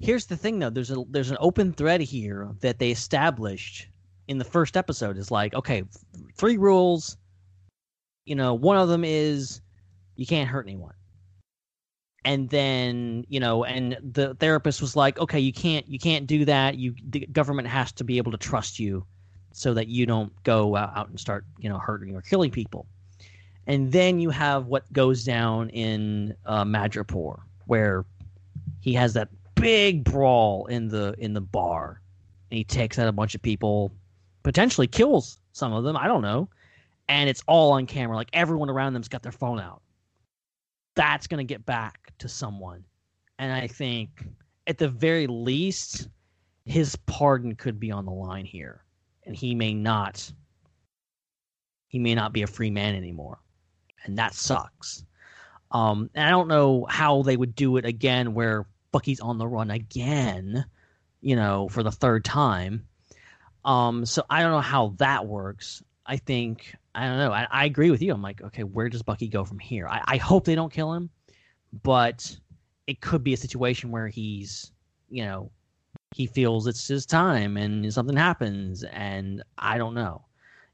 [0.00, 3.88] Here's the thing though, there's a there's an open thread here that they established
[4.28, 5.84] in the first episode is like, okay,
[6.36, 7.16] three rules.
[8.24, 9.60] You know, one of them is
[10.16, 10.94] you can't hurt anyone.
[12.26, 16.44] And then, you know, and the therapist was like, okay, you can't you can't do
[16.46, 16.76] that.
[16.76, 19.06] You the government has to be able to trust you
[19.54, 22.86] so that you don't go out and start you know hurting or killing people
[23.66, 28.04] and then you have what goes down in uh, Madripoor where
[28.80, 32.00] he has that big brawl in the in the bar
[32.50, 33.92] and he takes out a bunch of people
[34.42, 36.48] potentially kills some of them, I don't know.
[37.08, 38.16] And it's all on camera.
[38.16, 39.82] Like everyone around them's got their phone out.
[40.94, 42.84] That's going to get back to someone.
[43.38, 44.26] And I think
[44.66, 46.08] at the very least,
[46.64, 48.84] his pardon could be on the line here.
[49.24, 50.32] And he may not
[51.88, 53.38] he may not be a free man anymore.
[54.04, 55.04] And that sucks.
[55.70, 59.48] Um, and I don't know how they would do it again where Bucky's on the
[59.48, 60.64] run again,
[61.20, 62.86] you know, for the third time.
[63.64, 65.82] Um, so I don't know how that works.
[66.06, 67.32] I think I don't know.
[67.32, 68.12] I, I agree with you.
[68.14, 69.88] I'm like, okay, where does Bucky go from here?
[69.88, 71.10] I, I hope they don't kill him,
[71.82, 72.36] but
[72.86, 74.70] it could be a situation where he's,
[75.08, 75.50] you know,
[76.14, 80.24] he feels it's his time and something happens, and I don't know.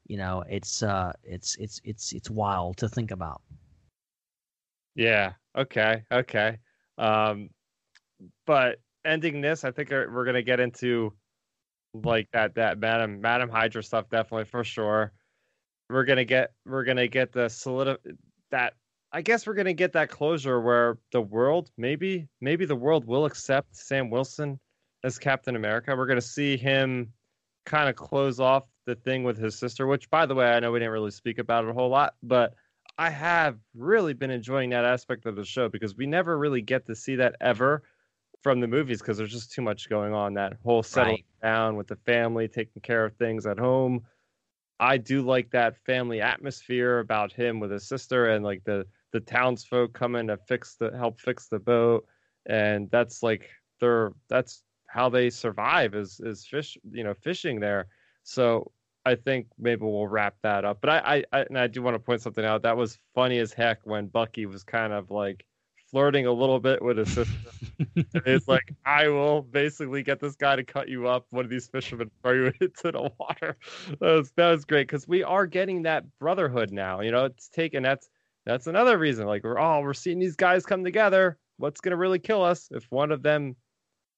[0.05, 3.41] You know, it's uh, it's it's it's it's wild to think about.
[4.93, 5.31] Yeah.
[5.57, 6.03] Okay.
[6.11, 6.59] Okay.
[6.99, 7.49] Um,
[8.45, 11.13] but ending this, I think we're gonna get into
[11.93, 15.11] like that that Madam Madam Hydra stuff definitely for sure.
[15.89, 17.97] We're gonna get we're gonna get the solid
[18.51, 18.73] that
[19.11, 23.25] I guess we're gonna get that closure where the world maybe maybe the world will
[23.25, 24.59] accept Sam Wilson
[25.03, 25.95] as Captain America.
[25.95, 27.11] We're gonna see him
[27.65, 30.71] kind of close off the thing with his sister, which by the way I know
[30.71, 32.55] we didn't really speak about it a whole lot, but
[32.97, 36.85] I have really been enjoying that aspect of the show because we never really get
[36.87, 37.83] to see that ever
[38.41, 40.33] from the movies because there's just too much going on.
[40.35, 41.25] That whole settling Right.
[41.41, 44.05] down with the family, taking care of things at home.
[44.79, 49.19] I do like that family atmosphere about him with his sister and like the the
[49.19, 52.05] townsfolk coming to fix the help fix the boat,
[52.47, 53.49] and that's like
[53.79, 57.87] their that's how they survive is is fish you know fishing there.
[58.23, 58.71] So
[59.05, 60.79] I think maybe we'll wrap that up.
[60.81, 62.63] But I, I, I and I do want to point something out.
[62.63, 65.45] That was funny as heck when Bucky was kind of like
[65.91, 67.33] flirting a little bit with his sister.
[67.95, 71.25] And it's like, I will basically get this guy to cut you up.
[71.29, 73.57] One of these fishermen throw you into the water.
[73.99, 77.01] That was that was great because we are getting that brotherhood now.
[77.01, 78.09] You know, it's taken that's
[78.45, 79.27] that's another reason.
[79.27, 81.37] Like we're all we're seeing these guys come together.
[81.57, 83.55] What's gonna really kill us if one of them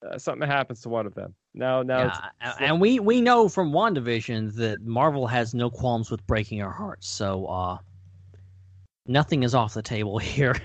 [0.07, 1.33] uh, something happens to one of them?
[1.53, 5.69] Now, now it's Yeah, a- and we we know from WandaVision that Marvel has no
[5.69, 7.07] qualms with breaking our hearts.
[7.07, 7.77] So uh
[9.05, 10.55] nothing is off the table here.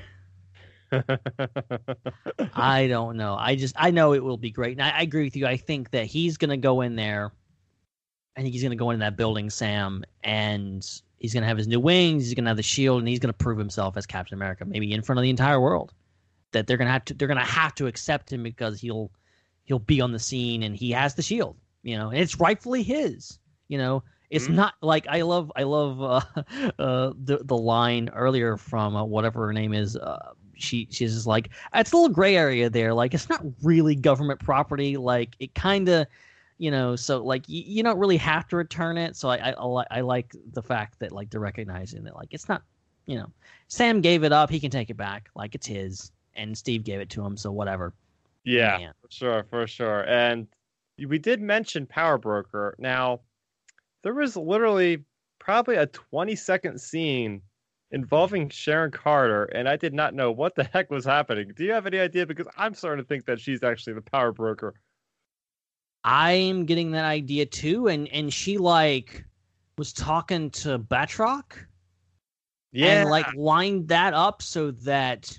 [2.54, 3.36] I don't know.
[3.38, 4.72] I just I know it will be great.
[4.78, 5.46] And I, I agree with you.
[5.46, 7.32] I think that he's gonna go in there
[8.36, 11.80] I think he's gonna go into that building, Sam, and he's gonna have his new
[11.80, 14.92] wings, he's gonna have the shield, and he's gonna prove himself as Captain America, maybe
[14.92, 15.92] in front of the entire world.
[16.52, 19.10] That they're gonna have to they're gonna have to accept him because he'll
[19.64, 22.82] he'll be on the scene and he has the shield, you know, and it's rightfully
[22.84, 23.38] his.
[23.66, 24.54] You know, it's Mhm.
[24.54, 26.20] not like I love I love uh,
[26.78, 29.96] uh, the the line earlier from uh, whatever her name is.
[30.58, 32.94] She she's just like it's a little gray area there.
[32.94, 34.96] Like it's not really government property.
[34.96, 36.06] Like it kind of,
[36.58, 36.96] you know.
[36.96, 39.16] So like you, you don't really have to return it.
[39.16, 42.48] So I I, I I like the fact that like they're recognizing that like it's
[42.48, 42.62] not,
[43.06, 43.30] you know,
[43.68, 44.50] Sam gave it up.
[44.50, 45.30] He can take it back.
[45.34, 47.36] Like it's his, and Steve gave it to him.
[47.36, 47.94] So whatever.
[48.44, 48.92] Yeah, Man.
[49.02, 50.08] for sure, for sure.
[50.08, 50.46] And
[51.06, 52.74] we did mention Power Broker.
[52.78, 53.20] Now,
[54.02, 55.04] there was literally
[55.38, 57.42] probably a 20 second scene
[57.90, 61.52] involving Sharon Carter, and I did not know what the heck was happening.
[61.56, 62.26] Do you have any idea?
[62.26, 64.74] Because I'm starting to think that she's actually the Power Broker.
[66.04, 69.24] I'm getting that idea too, and and she like
[69.76, 71.52] was talking to Batroc.
[72.72, 75.38] Yeah, and like lined that up so that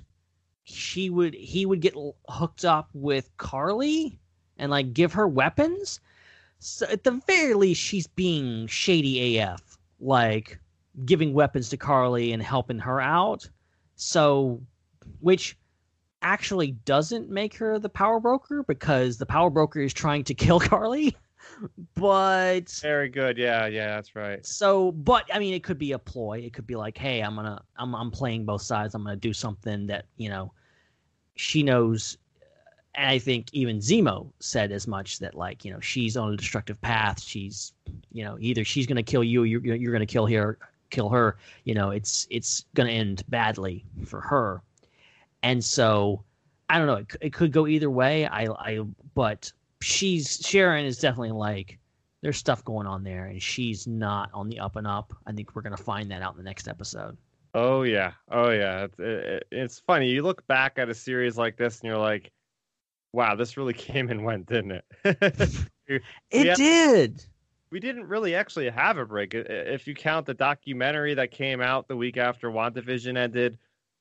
[0.63, 1.95] she would he would get
[2.27, 4.19] hooked up with Karli
[4.57, 5.99] and like give her weapons.
[6.59, 10.59] So at the very least, she's being shady AF, like
[11.05, 13.49] giving weapons to Karli and helping her out.
[13.95, 14.62] So,
[15.19, 15.57] which
[16.21, 20.59] actually doesn't make her the power broker because the power broker is trying to kill
[20.59, 21.15] Karli.
[21.95, 23.38] But very good.
[23.38, 24.45] Yeah, yeah, that's right.
[24.45, 26.39] so, but I mean, it could be a ploy.
[26.39, 28.93] It could be like, hey, I'm gonna, I'm, I'm playing both sides.
[28.93, 30.54] I'm gonna do something that you know,
[31.35, 32.17] she knows.
[32.95, 36.37] And I think even Zemo said as much that like, you know, she's on a
[36.37, 37.21] destructive path.
[37.21, 37.73] She's,
[38.12, 40.58] you know, either she's gonna kill you, or you're, you're gonna kill her,
[40.90, 41.37] kill her.
[41.63, 44.62] You know, it's, it's gonna end badly for her.
[45.44, 46.23] And so,
[46.69, 46.96] I don't know.
[46.96, 48.25] It, it could go either way.
[48.27, 48.79] I, I,
[49.15, 51.79] but she's Sharon is definitely like
[52.21, 55.13] there's stuff going on there, and she's not on the up and up.
[55.25, 57.17] I think we're gonna find that out in the next episode.
[57.54, 58.83] Oh yeah, oh yeah.
[58.85, 60.10] It's, it, it's funny.
[60.10, 62.31] You look back at a series like this, and you're like,
[63.13, 65.67] "Wow, this really came and went, didn't it?"
[66.29, 67.25] It did.
[67.72, 69.34] We didn't really actually have a break.
[69.34, 73.58] If you count the documentary that came out the week after WandaVision ended,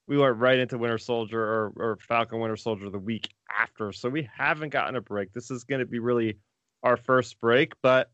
[0.07, 3.93] we went right into Winter Soldier or, or Falcon Winter Soldier the week after.
[3.93, 5.33] So we haven't gotten a break.
[5.33, 6.39] This is going to be really
[6.83, 8.11] our first break, but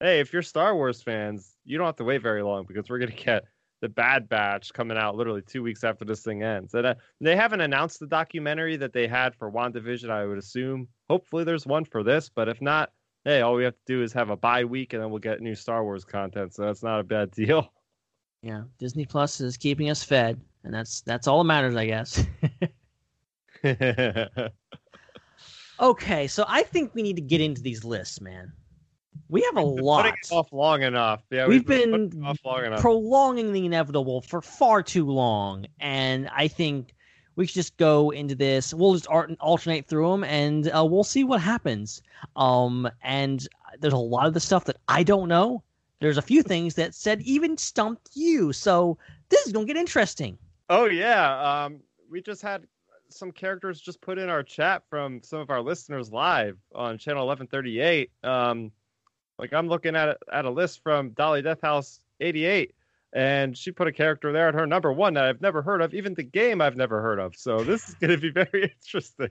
[0.00, 2.98] hey, if you're Star Wars fans, you don't have to wait very long because we're
[2.98, 3.44] gonna get
[3.82, 6.74] the Bad Batch coming out literally two weeks after this thing ends.
[6.74, 10.10] And uh, they haven't announced the documentary that they had for WandaVision.
[10.10, 10.88] I would assume.
[11.08, 12.90] Hopefully, there's one for this, but if not,
[13.24, 15.40] hey, all we have to do is have a bye week, and then we'll get
[15.40, 16.54] new Star Wars content.
[16.54, 17.72] So that's not a bad deal.
[18.42, 22.24] Yeah, Disney Plus is keeping us fed, and that's that's all that matters, I guess.
[25.80, 28.50] okay, so I think we need to get into these lists, man.
[29.28, 30.04] We have a lot.
[30.04, 31.22] Putting it off long enough.
[31.30, 32.80] Yeah, We've putting been it off long enough.
[32.80, 36.94] prolonging the inevitable for far too long, and I think
[37.36, 38.74] we should just go into this.
[38.74, 42.02] We'll just alternate through them, and uh, we'll see what happens.
[42.36, 43.46] Um, and
[43.78, 45.62] there's a lot of the stuff that I don't know.
[46.00, 50.38] There's a few things that said even stumped you, so this is gonna get interesting.
[50.68, 52.66] Oh yeah, um, we just had
[53.08, 57.26] some characters just put in our chat from some of our listeners live on channel
[57.26, 58.10] 1138.
[58.22, 58.72] Um,
[59.38, 62.74] like I'm looking at at a list from Dolly Death House 88,
[63.12, 65.94] and she put a character there at her number one that I've never heard of,
[65.94, 67.34] even the game I've never heard of.
[67.36, 69.30] So this is going to be very interesting.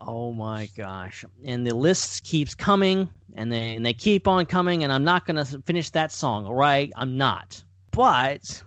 [0.00, 1.24] Oh my gosh.
[1.44, 5.26] And the list keeps coming and they and they keep on coming and I'm not
[5.26, 6.90] going to finish that song, all right?
[6.96, 7.62] I'm not.
[7.92, 8.62] But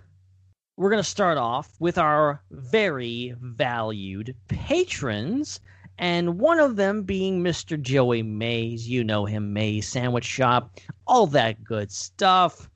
[0.78, 5.59] we're going to start off with our very valued patrons
[5.97, 7.82] and one of them being Mr.
[7.82, 8.88] Joey Mays.
[8.88, 12.70] You know him, Mays Sandwich Shop, all that good stuff.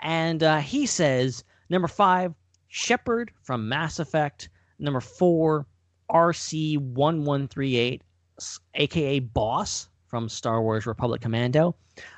[0.00, 2.34] And uh, he says, number five,
[2.68, 4.48] Shepard from Mass Effect.
[4.78, 5.66] Number four,
[6.10, 8.00] RC1138,
[8.74, 11.74] aka Boss from Star Wars Republic Commando.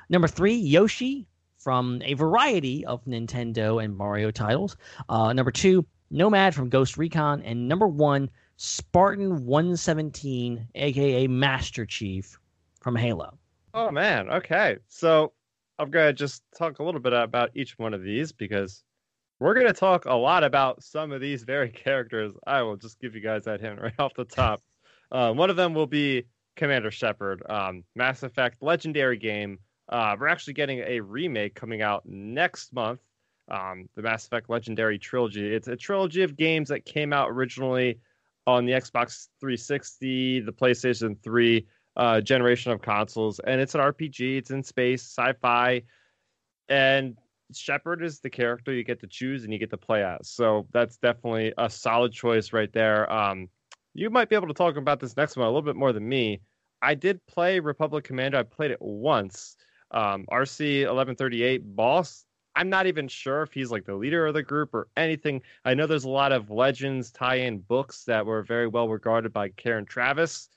[0.09, 1.25] Number three, Yoshi
[1.57, 4.77] from a variety of Nintendo and Mario titles.
[5.07, 7.41] Uh, number two, Nomad from Ghost Recon.
[7.43, 12.37] And number one, Spartan 117, aka Master Chief
[12.81, 13.37] from Halo.
[13.73, 14.77] Oh man, okay.
[14.87, 15.31] So
[15.79, 18.83] I'm gonna just talk a little bit about each one of these because
[19.39, 22.33] we're gonna talk a lot about some of these very characters.
[22.45, 24.61] I will just give you guys that hint right off the top.
[25.11, 26.23] Uh, one of them will be
[26.55, 29.57] Commander Shepard, um, Mass Effect legendary game.
[29.91, 32.99] Uh, we're actually getting a remake coming out next month.
[33.49, 35.51] Um, the Mass Effect Legendary Trilogy.
[35.51, 37.97] It's a trilogy of games that came out originally
[38.45, 41.65] on the Xbox 360, the PlayStation 3
[41.95, 44.37] uh, generation of consoles, and it's an RPG.
[44.37, 45.83] It's in space, sci-fi,
[46.69, 47.17] and
[47.53, 50.29] Shepard is the character you get to choose and you get to play as.
[50.29, 53.11] So that's definitely a solid choice right there.
[53.11, 53.49] Um,
[53.93, 56.07] you might be able to talk about this next one a little bit more than
[56.07, 56.41] me.
[56.81, 58.37] I did play Republic Commander.
[58.37, 59.57] I played it once.
[59.91, 62.25] Um, RC 1138 boss.
[62.55, 65.41] I'm not even sure if he's like the leader of the group or anything.
[65.65, 69.49] I know there's a lot of legends tie-in books that were very well regarded by
[69.49, 70.49] Karen Traviss.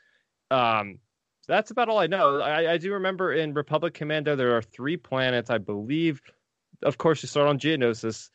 [0.51, 0.99] Um,
[1.47, 2.41] that's about all I know.
[2.41, 6.23] I, I do remember in Republic Commando there are three planets, I believe.
[6.83, 8.31] Of course, you start on Geonosis,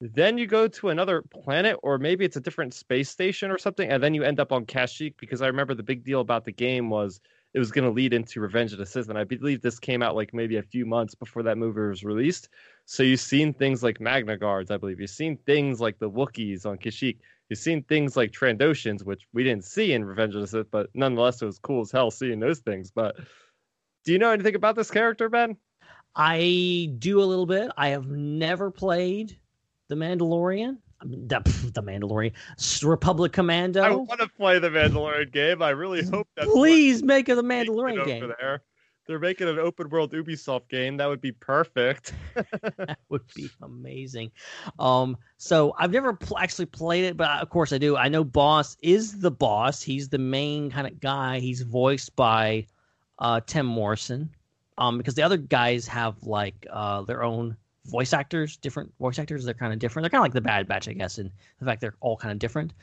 [0.00, 3.90] then you go to another planet, or maybe it's a different space station or something,
[3.90, 5.14] and then you end up on Kashyyyk.
[5.18, 7.20] Because I remember the big deal about the game was
[7.54, 10.02] it was going to lead into Revenge of the Sith, and I believe this came
[10.02, 12.48] out like maybe a few months before that movie was released.
[12.84, 15.00] So you've seen things like Magna Guards, I believe.
[15.00, 17.18] You've seen things like the Wookiees on Kashyyyk.
[17.48, 20.90] You've seen things like Trandoshans, which we didn't see in Revenge of the Sith, but
[20.94, 22.90] nonetheless, it was cool as hell seeing those things.
[22.90, 23.16] But
[24.04, 25.56] do you know anything about this character, Ben?
[26.14, 27.70] I do a little bit.
[27.76, 29.38] I have never played
[29.88, 30.78] The Mandalorian.
[31.00, 31.40] I mean, the,
[31.74, 32.32] the Mandalorian.
[32.82, 33.82] Republic Commando.
[33.82, 35.62] I want to play the Mandalorian game.
[35.62, 38.32] I really hope that Please make it the Mandalorian Mandalorian game.
[38.40, 38.62] there.
[39.08, 40.98] They're making an open world Ubisoft game.
[40.98, 42.12] That would be perfect.
[42.34, 44.30] that would be amazing.
[44.78, 47.96] Um, so I've never pl- actually played it, but of course I do.
[47.96, 49.82] I know Boss is the boss.
[49.82, 51.38] He's the main kind of guy.
[51.38, 52.66] He's voiced by
[53.18, 54.28] uh, Tim Morrison.
[54.76, 57.56] Um, because the other guys have like uh, their own
[57.86, 59.42] voice actors, different voice actors.
[59.42, 60.04] They're kind of different.
[60.04, 62.30] They're kind of like the Bad Batch, I guess, in the fact they're all kind
[62.30, 62.74] of different.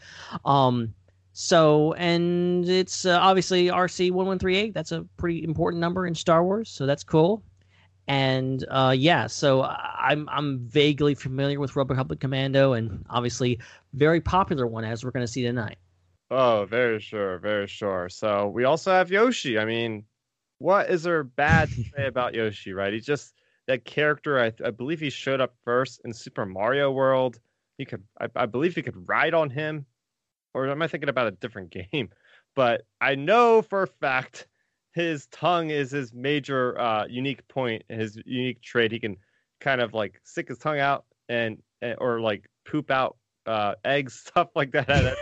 [0.43, 0.93] Um,
[1.37, 4.73] so, and it's uh, obviously RC one one three eight.
[4.73, 7.43] That's a pretty important number in Star Wars, so that's cool.
[8.07, 13.59] And uh, yeah, so I'm I'm vaguely familiar with Republic Commando, and obviously
[13.91, 15.77] very popular one as we're going to see tonight.
[16.31, 18.07] Oh, very sure, very sure.
[18.07, 19.59] So we also have Yoshi.
[19.59, 20.05] I mean,
[20.59, 22.71] what is there bad to say about Yoshi?
[22.71, 22.93] Right?
[22.93, 23.33] He's just
[23.67, 24.39] that character.
[24.39, 27.41] I, I believe he showed up first in Super Mario World.
[27.77, 29.85] You could, I, I believe, you could ride on him,
[30.55, 32.09] or am I thinking about a different game?
[32.55, 34.47] But I know for a fact
[34.93, 38.93] his tongue is his major uh, unique point, his unique trait.
[38.93, 39.17] He can
[39.59, 44.13] kind of like stick his tongue out and, and or like poop out uh, eggs,
[44.25, 45.17] stuff like that.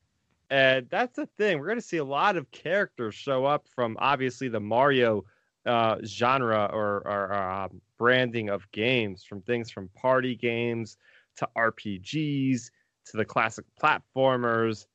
[0.50, 1.58] and that's the thing.
[1.58, 5.26] We're going to see a lot of characters show up from obviously the Mario
[5.66, 7.68] uh, genre or, or uh,
[7.98, 10.96] branding of games, from things from party games
[11.36, 12.70] to RPGs
[13.10, 14.86] to the classic platformers.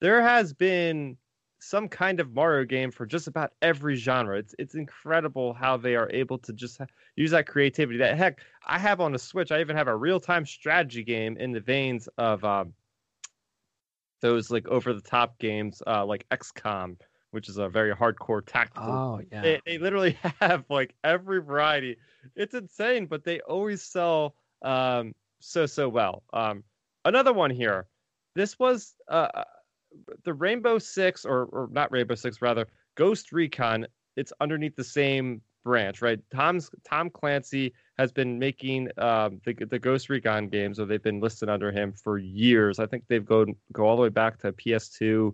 [0.00, 1.16] There has been
[1.64, 4.38] some kind of Mario game for just about every genre.
[4.38, 6.80] It's it's incredible how they are able to just
[7.16, 7.98] use that creativity.
[7.98, 9.50] That heck, I have on the Switch.
[9.50, 12.74] I even have a real time strategy game in the veins of um,
[14.20, 16.96] those like over the top games uh, like XCOM,
[17.30, 18.92] which is a very hardcore tactical.
[18.92, 19.42] Oh yeah.
[19.42, 21.96] They, they literally have like every variety.
[22.36, 26.22] It's insane, but they always sell um, so so well.
[26.32, 26.62] Um,
[27.04, 27.86] another one here.
[28.34, 29.44] This was uh,
[30.24, 33.86] the Rainbow Six, or or not Rainbow Six, rather Ghost Recon.
[34.16, 36.20] It's underneath the same branch, right?
[36.32, 41.20] Tom's Tom Clancy has been making um, the the Ghost Recon games, or they've been
[41.20, 42.78] listed under him for years.
[42.78, 45.32] I think they've go go all the way back to PS2,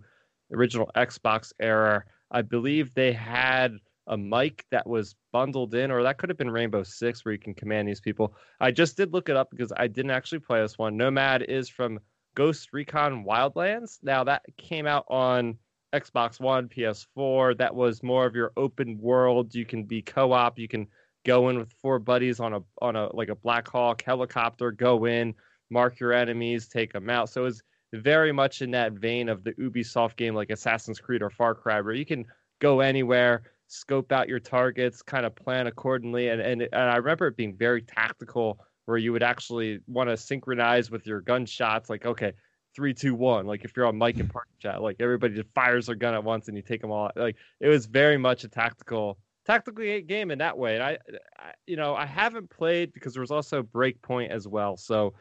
[0.52, 2.04] original Xbox era.
[2.30, 3.76] I believe they had
[4.10, 7.38] a mic that was bundled in, or that could have been Rainbow Six, where you
[7.38, 8.34] can command these people.
[8.60, 10.96] I just did look it up because I didn't actually play this one.
[10.96, 11.98] Nomad is from
[12.34, 13.98] Ghost Recon Wildlands.
[14.02, 15.56] Now that came out on
[15.92, 17.56] Xbox One, PS4.
[17.58, 19.54] That was more of your open world.
[19.54, 20.58] You can be co-op.
[20.58, 20.86] You can
[21.24, 24.70] go in with four buddies on a on a like a Black Hawk helicopter.
[24.70, 25.34] Go in,
[25.70, 27.28] mark your enemies, take them out.
[27.28, 31.30] So it's very much in that vein of the Ubisoft game, like Assassin's Creed or
[31.30, 32.24] Far Cry, where you can
[32.60, 36.28] go anywhere, scope out your targets, kind of plan accordingly.
[36.28, 40.16] And and, and I remember it being very tactical where you would actually want to
[40.16, 41.88] synchronize with your gunshots.
[41.88, 42.32] Like, okay,
[42.74, 43.46] three, two, one.
[43.46, 46.24] Like if you're on mic and party chat, like everybody just fires their gun at
[46.24, 47.06] once and you take them all.
[47.06, 47.16] Out.
[47.16, 50.74] Like it was very much a tactical, tactical game in that way.
[50.74, 50.98] And I,
[51.38, 54.76] I, you know, I haven't played because there was also Breakpoint as well.
[54.76, 55.14] So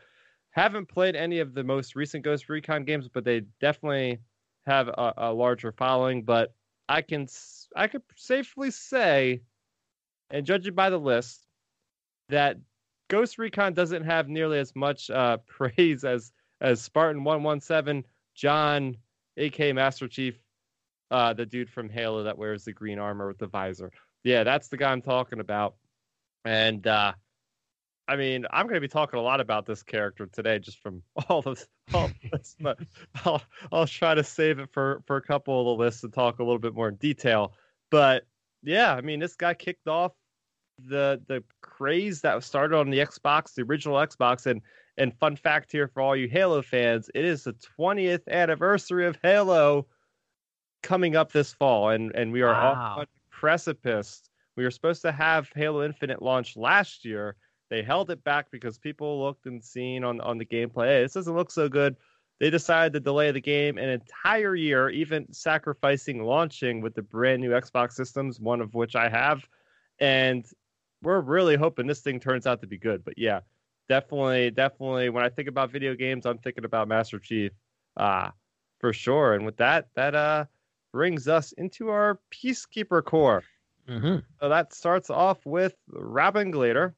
[0.52, 4.18] haven't played any of the most recent Ghost Recon games, but they definitely
[4.66, 6.24] have a, a larger following.
[6.24, 6.54] But
[6.90, 7.28] I can,
[7.76, 9.42] I could safely say,
[10.32, 11.48] and judging by the list,
[12.30, 12.58] that
[13.10, 16.32] Ghost Recon doesn't have nearly as much uh, praise as
[16.62, 18.04] as Spartan One One Seven,
[18.36, 18.98] John,
[19.38, 20.36] AK Master Chief,
[21.12, 23.92] uh, the dude from Halo that wears the green armor with the visor.
[24.24, 25.76] Yeah, that's the guy I'm talking about.
[26.44, 27.14] And uh,
[28.10, 31.04] I mean, I'm going to be talking a lot about this character today, just from
[31.30, 32.56] all of all this.
[32.60, 32.80] But
[33.24, 33.42] I'll
[33.72, 36.44] I'll try to save it for for a couple of the lists and talk a
[36.44, 37.54] little bit more in detail.
[37.92, 38.26] But
[38.64, 40.14] yeah, I mean, this guy kicked off
[40.80, 44.62] the the craze that started on the Xbox, the original Xbox, and
[44.98, 49.18] and fun fact here for all you Halo fans, it is the 20th anniversary of
[49.24, 49.88] Halo
[50.84, 52.96] coming up this fall, and and we are Wow.
[52.98, 54.24] on the precipice.
[54.56, 57.36] We were supposed to have Halo Infinite launch last year.
[57.70, 61.14] They held it back because people looked and seen on on the gameplay, hey, this
[61.14, 61.96] doesn't look so good.
[62.40, 67.42] They decided to delay the game an entire year, even sacrificing launching with the brand
[67.42, 69.46] new Xbox systems, one of which I have.
[70.00, 70.46] And
[71.04, 73.04] we're really hoping this thing turns out to be good.
[73.04, 73.42] But yeah,
[73.90, 75.10] definitely, definitely.
[75.10, 77.52] When I think about video games, I'm thinking about Master Chief,
[77.98, 78.30] uh,
[78.80, 79.34] for sure.
[79.34, 80.46] And with that, that uh
[80.92, 83.44] brings us into our Peacekeeper Core.
[83.88, 84.18] Mm-hmm.
[84.40, 86.94] So that starts off with Robin Glader,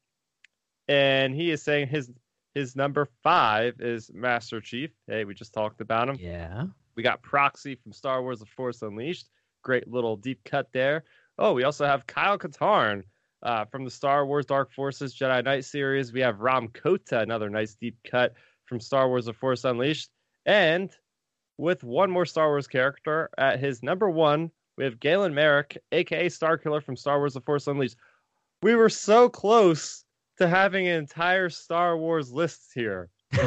[0.91, 2.11] and he is saying his
[2.53, 4.91] his number five is Master Chief.
[5.07, 6.17] Hey, we just talked about him.
[6.19, 6.65] Yeah.
[6.95, 9.29] We got Proxy from Star Wars: The Force Unleashed.
[9.63, 11.05] Great little deep cut there.
[11.39, 13.03] Oh, we also have Kyle Katarn
[13.41, 16.11] uh, from the Star Wars Dark Forces Jedi Knight series.
[16.11, 18.33] We have Rahm Kota, another nice deep cut
[18.65, 20.09] from Star Wars: The Force Unleashed,
[20.45, 20.91] and
[21.57, 26.27] with one more Star Wars character at his number one, we have Galen Marek, aka
[26.27, 27.95] Starkiller from Star Wars: The Force Unleashed.
[28.61, 30.03] We were so close
[30.41, 33.09] to having an entire Star Wars list here.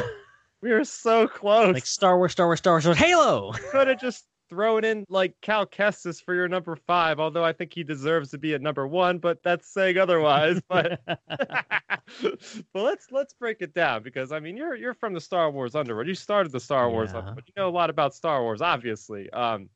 [0.61, 3.51] we were so close Like Star Wars, Star Wars, Star Wars, Halo.
[3.71, 7.73] could have just thrown in like Cal Kestis for your number five, although I think
[7.73, 10.61] he deserves to be at number one, but that's saying otherwise.
[10.69, 11.01] But
[12.73, 15.75] but let's let's break it down because I mean you're you're from the Star Wars
[15.75, 16.07] underworld.
[16.07, 17.19] You started the Star Wars Yeah.
[17.19, 17.43] underworld.
[17.47, 19.29] You know a lot about Star Wars, obviously.
[19.31, 19.69] Um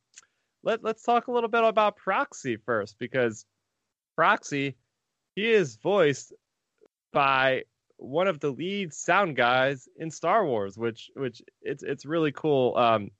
[0.64, 3.46] let let's talk a little bit about Proxy first, because
[4.16, 4.76] Proxy,
[5.36, 6.34] he is voiced
[7.12, 7.64] by
[7.98, 12.76] one of the lead sound guys in Star Wars, which which it's it's really cool.
[12.78, 13.12] Um,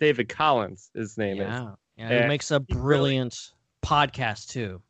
[0.00, 1.48] David Collins, his name is.
[1.48, 1.70] yeah.
[1.96, 2.08] Yeah.
[2.08, 3.52] And He makes a he really- brilliant
[3.84, 4.80] podcast too.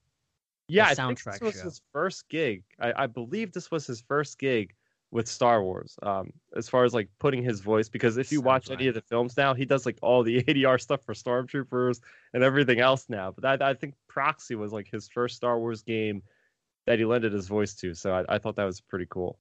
[0.69, 1.65] Yeah, I soundtrack this was show.
[1.65, 2.63] his first gig.
[2.81, 4.75] I, I believe this was his first gig
[5.11, 5.99] with Star Wars.
[6.03, 8.95] Um, as far as like putting his voice, because if you Sounds watch any of
[8.95, 12.01] the films now, he does like all the ADR stuff for Stormtroopers
[12.33, 13.33] and everything else now.
[13.37, 16.23] But I, I think Proxy was like his first Star Wars game
[16.87, 17.95] that he lended his voice to.
[17.95, 19.39] So I, I thought that was pretty cool.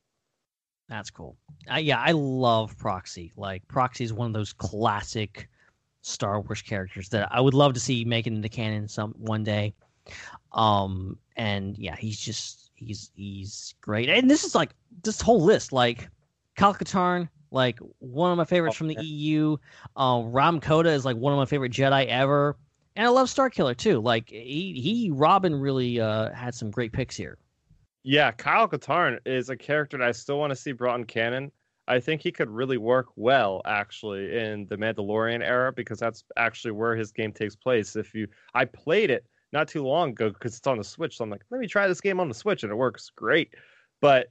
[0.90, 1.38] That's cool.
[1.80, 3.32] Yeah, I love Proxy.
[3.38, 5.48] Like Proxy is one of those classic
[6.02, 9.44] Star Wars characters that I would love to see make it into canon some one
[9.44, 9.74] day.
[10.52, 14.10] Um, and yeah, he's just he's he's great.
[14.10, 14.72] And this is like
[15.04, 16.10] this whole list, like
[16.58, 19.02] Kyle Katarn, like one of my favorites Oh, from the yeah.
[19.02, 19.58] EU.
[19.96, 22.58] Uh, Rahm Kota is like one of my favorite Jedi ever.
[22.96, 24.02] And I love Starkiller too.
[24.02, 27.38] Like he he Robin really uh had some great picks here.
[28.04, 31.52] Yeah, Kyle Katarn is a character that I still want to see brought in canon.
[31.88, 36.72] I think he could really work well actually in the Mandalorian era because that's actually
[36.72, 37.96] where his game takes place.
[37.96, 41.24] If you, I played it not too long ago because it's on the Switch, so
[41.24, 43.56] I'm like, let me try this game on the Switch, and it works great.
[44.00, 44.28] But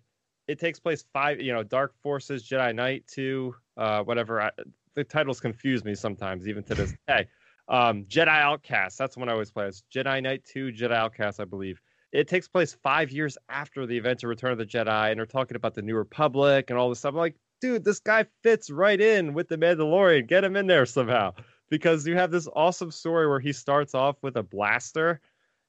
[0.49, 4.41] it takes place five, you know, Dark Forces, Jedi Knight two, uh, whatever.
[4.41, 4.51] I,
[4.95, 7.29] the titles confuse me sometimes, even to this day.
[7.71, 9.67] Um, Jedi Outcast, that's when I always play.
[9.69, 11.81] It's Jedi Knight two, Jedi Outcast, I believe
[12.13, 15.27] it takes place five years after the events of Return of the Jedi, and they're
[15.27, 17.11] talking about the New Republic and all this stuff.
[17.15, 20.27] I'm like, dude, this guy fits right in with the Mandalorian.
[20.27, 21.33] Get him in there somehow.
[21.69, 25.21] Because you have this awesome story where he starts off with a blaster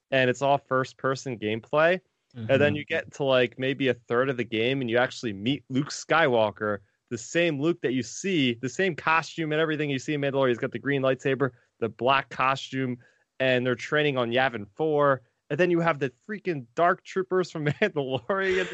[0.10, 2.00] and it's all first person gameplay.
[2.48, 2.60] And Mm-hmm.
[2.60, 5.64] then you get to like maybe a third of the game and you actually meet
[5.70, 6.80] Luke Skywalker,
[7.12, 10.50] the same Luke that you see, the same costume and everything you see in Mandalorian.
[10.50, 12.98] He's got the green lightsaber, the black costume,
[13.42, 15.22] and they're training on Yavin 4
[15.52, 18.68] and then you have the freaking dark troopers from Mandalorian.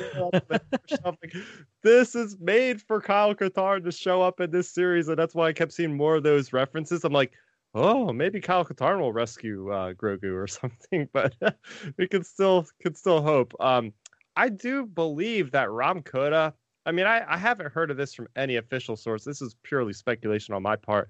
[1.04, 1.34] Like,
[1.82, 5.48] this is made for Kyle Katarn to show up in this series, and that's why
[5.48, 7.04] I kept seeing more of those references.
[7.04, 7.34] I'm like,
[7.74, 11.36] oh, maybe Kyle Katarn will rescue uh, Grogu or something, but
[11.98, 13.56] we can still can still hope.
[13.60, 13.92] Um,
[14.36, 16.54] I do believe that Rahm Kota.
[16.86, 19.24] I mean, I, I haven't heard of this from any official source.
[19.24, 21.10] This is purely speculation on my part,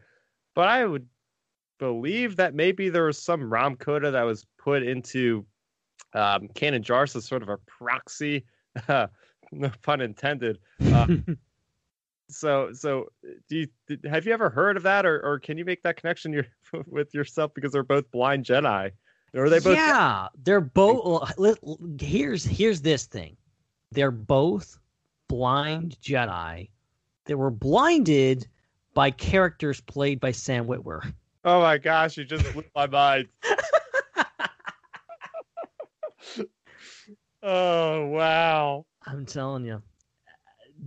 [0.56, 1.06] but I would
[1.80, 5.46] believe that maybe there was some Rahm Kota that was put into
[6.14, 8.46] um, Kanan Jarrus as sort of a proxy,
[8.90, 9.08] no
[9.82, 10.60] pun intended.
[10.92, 11.08] Uh,
[12.30, 13.08] so, so
[13.50, 15.98] do you did, have you ever heard of that, or, or can you make that
[15.98, 16.46] connection your,
[16.88, 18.92] with yourself because they're both blind Jedi,
[19.34, 19.76] or are they both?
[19.76, 21.32] Yeah, they're both.
[22.00, 23.38] Here's here's this thing.
[23.92, 24.80] They're both
[25.28, 26.70] blind Jedi.
[27.26, 28.48] They were blinded
[28.94, 31.14] by characters played by Sam Witwer.
[31.48, 33.30] Oh my gosh, you just blew my mind.
[37.42, 38.86] oh wow.
[39.06, 39.82] I'm telling you,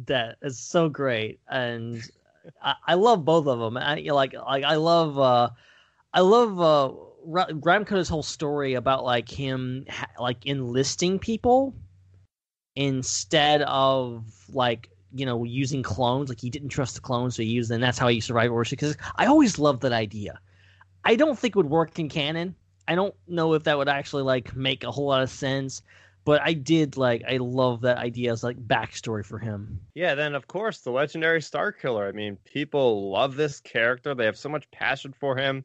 [0.04, 2.02] that is so great, and
[2.62, 3.78] I, I love both of them.
[3.78, 5.48] I like like I love uh,
[6.12, 6.92] I love uh,
[7.24, 9.86] Ra- Rahm Kota's whole story about like him
[10.18, 11.74] like enlisting people
[12.76, 16.28] instead of like you know using clones.
[16.28, 17.76] Like he didn't trust the clones, so he used them.
[17.76, 18.72] And that's how he survived Orsa.
[18.72, 20.38] Because I always loved that idea.
[21.04, 22.54] I don't think would work in canon.
[22.86, 25.82] I don't know if that would actually like make a whole lot of sense
[26.24, 29.80] but I did like I love that idea as like backstory for him.
[29.94, 32.06] Yeah, then of course the legendary Star Killer.
[32.06, 34.14] I mean, people love this character.
[34.14, 35.64] They have so much passion for him.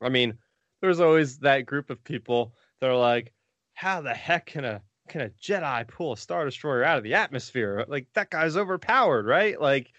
[0.00, 0.34] I mean,
[0.80, 3.32] there's always that group of people that are like,
[3.74, 7.14] "How the heck can a can a Jedi pull a Star Destroyer out of the
[7.14, 7.84] atmosphere?
[7.88, 9.92] Like that guy's overpowered, right?" Like,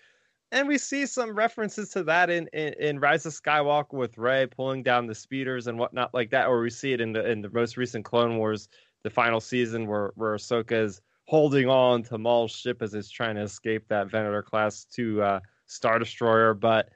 [0.51, 4.47] and we see some references to that in in, in Rise of Skywalker with Rey
[4.47, 7.41] pulling down the speeders and whatnot like that, or we see it in the in
[7.41, 8.69] the most recent Clone Wars
[9.03, 13.35] the final season where where Ahsoka is holding on to Maul's ship as it's trying
[13.35, 16.55] to escape that Venator class to uh, Star Destroyer.
[16.55, 16.89] But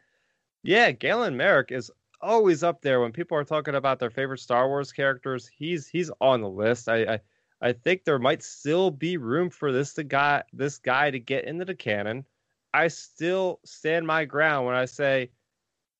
[0.63, 4.67] yeah, Galen Marek is always up there when people are talking about their favorite Star
[4.67, 5.49] Wars characters.
[5.55, 6.89] He's he's on the list.
[6.89, 7.19] I I,
[7.61, 11.45] I think there might still be room for this to guy this guy to get
[11.45, 12.25] into the canon.
[12.73, 15.29] I still stand my ground when I say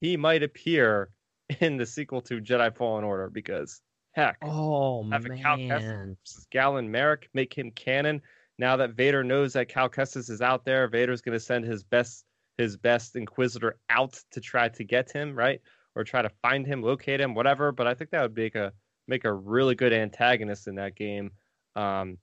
[0.02, 1.10] he might appear
[1.60, 3.82] in the sequel to Jedi Fallen Order because
[4.14, 8.22] heck, Oh Have a Cal Kestis versus Galen Marek, make him canon.
[8.60, 11.84] Now that Vader knows that Cal Kestis is out there, Vader's going to send his
[11.84, 12.26] best
[12.58, 15.60] his best Inquisitor out to try to get him, right?
[15.96, 17.72] Or try to find him, locate him, whatever.
[17.72, 18.72] But I think that would make a
[19.08, 21.32] make a really good antagonist in that game.
[21.76, 22.18] Um,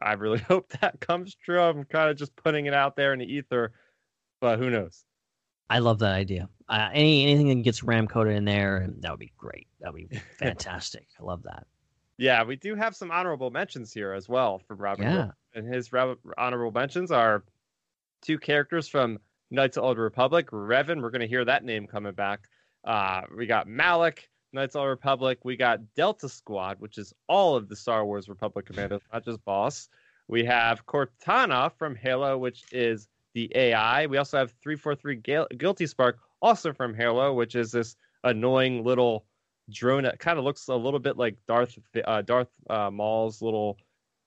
[0.00, 1.60] I really hope that comes true.
[1.60, 3.72] I'm kind of just putting it out there in the ether,
[4.42, 5.04] but who knows?
[5.70, 6.48] I love that idea.
[6.68, 9.68] Uh, any anything that gets Ram coded in there, that would be great.
[9.80, 11.06] That would be fantastic.
[11.18, 11.66] I love that.
[12.18, 15.04] Yeah, we do have some honorable mentions here as well from Robert.
[15.04, 15.30] Yeah.
[15.54, 17.44] And his re- honorable mentions are
[18.20, 19.18] two characters from
[19.50, 20.50] Knights of Old Republic.
[20.50, 22.48] Revan, we're going to hear that name coming back.
[22.84, 25.38] Uh, we got Malak, Knights of the Old Republic.
[25.44, 29.44] We got Delta Squad, which is all of the Star Wars Republic commandos, not just
[29.44, 29.88] Boss.
[30.28, 34.06] We have Cortana from Halo, which is the AI.
[34.06, 39.24] We also have 343 Gal- Guilty Spark, also from Halo, which is this annoying little
[39.70, 43.78] drone that kind of looks a little bit like Darth uh, Darth uh, Maul's little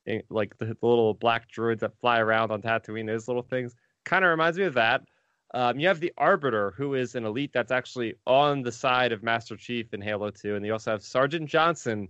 [0.07, 3.07] eh, like the, the little black droids that fly around on Tatooine.
[3.07, 3.75] Those little things
[4.05, 5.01] kind of reminds me of that.
[5.53, 9.23] Um, you have the Arbiter, who is an elite that's actually on the side of
[9.23, 12.09] Master Chief in Halo 2, and you also have Sergeant Johnson,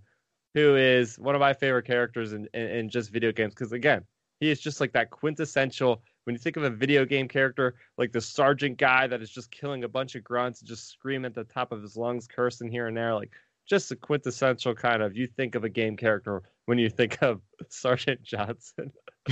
[0.55, 3.53] who is one of my favorite characters in, in, in just video games.
[3.53, 4.03] Because again,
[4.39, 6.01] he is just like that quintessential.
[6.25, 9.51] When you think of a video game character, like the sergeant guy that is just
[9.51, 12.69] killing a bunch of grunts, and just screaming at the top of his lungs, cursing
[12.69, 13.31] here and there, like
[13.65, 15.15] just a quintessential kind of.
[15.15, 18.91] You think of a game character when you think of Sergeant Johnson.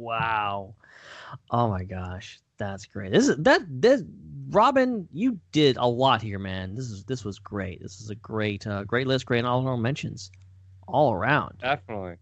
[0.00, 0.74] Wow.
[1.50, 3.12] Oh my gosh, that's great.
[3.12, 4.02] This is that this
[4.48, 6.74] Robin, you did a lot here, man.
[6.74, 7.82] This is this was great.
[7.82, 10.30] This is a great uh, great list, great honorable mentions
[10.88, 11.58] all around.
[11.60, 12.16] Definitely.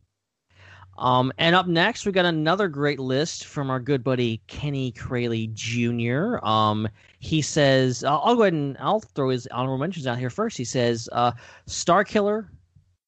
[0.98, 5.52] Um, and up next, we got another great list from our good buddy Kenny Crayley
[5.54, 6.44] Jr.
[6.44, 6.88] Um,
[7.20, 10.58] he says, I'll, I'll go ahead and I'll throw his honorable mentions out here first.
[10.58, 11.32] He says, uh,
[11.66, 12.50] Star Killer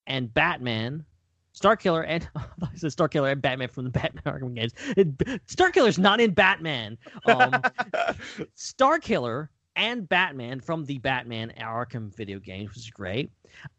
[0.07, 1.05] and Batman.
[1.53, 5.41] Star Killer and I said Star Killer and Batman from the Batman Arkham games.
[5.47, 6.97] Star Killer's not in Batman.
[7.27, 7.61] Um,
[8.55, 13.31] Star Killer and Batman from the Batman Arkham video games, which is great.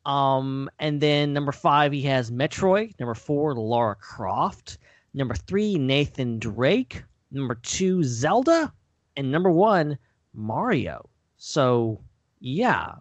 [0.05, 2.99] Um, and then number five, he has Metroid.
[2.99, 4.77] Number four, Lara Croft.
[5.13, 7.03] Number three, Nathan Drake.
[7.31, 8.73] Number two, Zelda.
[9.17, 9.97] And number one,
[10.33, 11.09] Mario.
[11.37, 11.99] So,
[12.39, 12.95] yeah,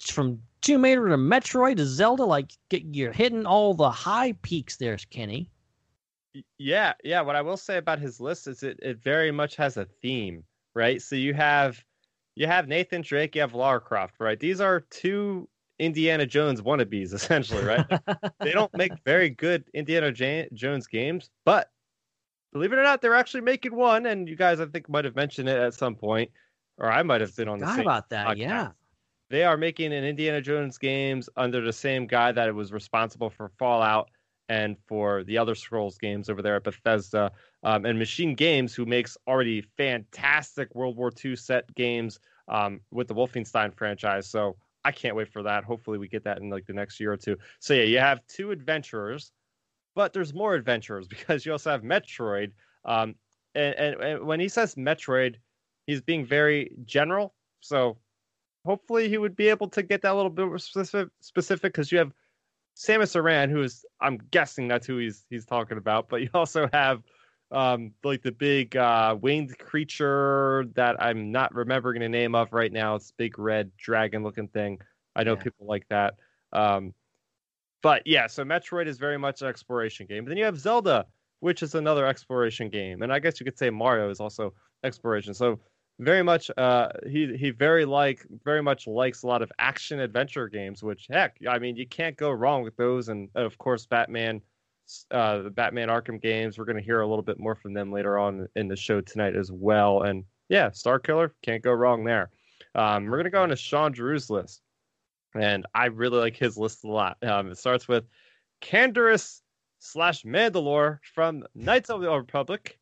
[0.00, 4.96] from Tomb Raider to Metroid to Zelda, like you're hitting all the high peaks there,
[5.10, 5.48] Kenny.
[6.58, 7.20] Yeah, yeah.
[7.22, 10.44] What I will say about his list is it, it very much has a theme,
[10.74, 11.02] right?
[11.02, 11.82] So you have
[12.34, 14.38] you have Nathan Drake, you have Lara Croft, right?
[14.38, 17.84] These are two Indiana Jones wannabes, essentially, right?
[18.40, 21.70] they don't make very good Indiana J- Jones games, but
[22.52, 24.06] believe it or not, they're actually making one.
[24.06, 26.30] And you guys, I think, might have mentioned it at some point,
[26.78, 28.36] or I might have been on the Forgot same about that, podcast.
[28.38, 28.68] yeah.
[29.30, 33.50] They are making an Indiana Jones games under the same guy that was responsible for
[33.58, 34.08] Fallout
[34.48, 37.30] and for the Elder Scrolls games over there at Bethesda,
[37.62, 43.08] um, and Machine Games, who makes already fantastic World War II set games um, with
[43.08, 44.26] the Wolfenstein franchise.
[44.26, 45.64] So I can't wait for that.
[45.64, 47.36] Hopefully, we get that in like the next year or two.
[47.58, 49.32] So yeah, you have two adventurers,
[49.94, 52.52] but there's more adventurers because you also have Metroid.
[52.84, 53.14] Um,
[53.54, 55.36] and, and, and when he says Metroid,
[55.86, 57.34] he's being very general.
[57.60, 57.98] So
[58.64, 61.92] hopefully, he would be able to get that a little bit more specific specific because
[61.92, 62.12] you have
[62.74, 66.68] Samus Aran, who is I'm guessing that's who he's he's talking about, but you also
[66.72, 67.02] have
[67.52, 72.72] um like the big uh winged creature that I'm not remembering the name of right
[72.72, 72.94] now.
[72.96, 74.80] It's big red dragon looking thing.
[75.16, 75.36] I know Yeah.
[75.36, 76.14] people like that.
[76.52, 76.94] Um
[77.82, 80.24] but yeah, so Metroid is very much an exploration game.
[80.24, 81.06] But then you have Zelda,
[81.40, 83.02] which is another exploration game.
[83.02, 85.34] And I guess you could say Mario is also exploration.
[85.34, 85.60] So
[85.98, 90.48] very much uh he he very like very much likes a lot of action adventure
[90.48, 94.40] games which heck i mean you can't go wrong with those and of course batman
[95.10, 97.92] uh the batman arkham games we're going to hear a little bit more from them
[97.92, 102.04] later on in the show tonight as well and yeah star killer can't go wrong
[102.04, 102.30] there
[102.74, 104.62] um we're going to go into sean drew's list
[105.34, 108.04] and i really like his list a lot um it starts with
[108.60, 109.40] Canderous
[109.78, 112.78] slash mandalore from knights of the old republic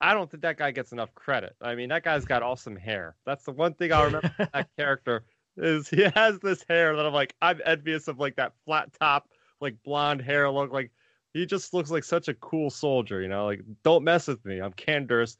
[0.00, 1.54] I don't think that guy gets enough credit.
[1.60, 3.16] I mean, that guy's got awesome hair.
[3.26, 5.24] That's the one thing I remember from that character
[5.56, 9.28] is he has this hair that I'm like, I'm envious of like that flat top,
[9.60, 10.72] like blonde hair look.
[10.72, 10.90] Like
[11.32, 13.46] he just looks like such a cool soldier, you know.
[13.46, 14.58] Like, don't mess with me.
[14.60, 15.36] I'm Canderous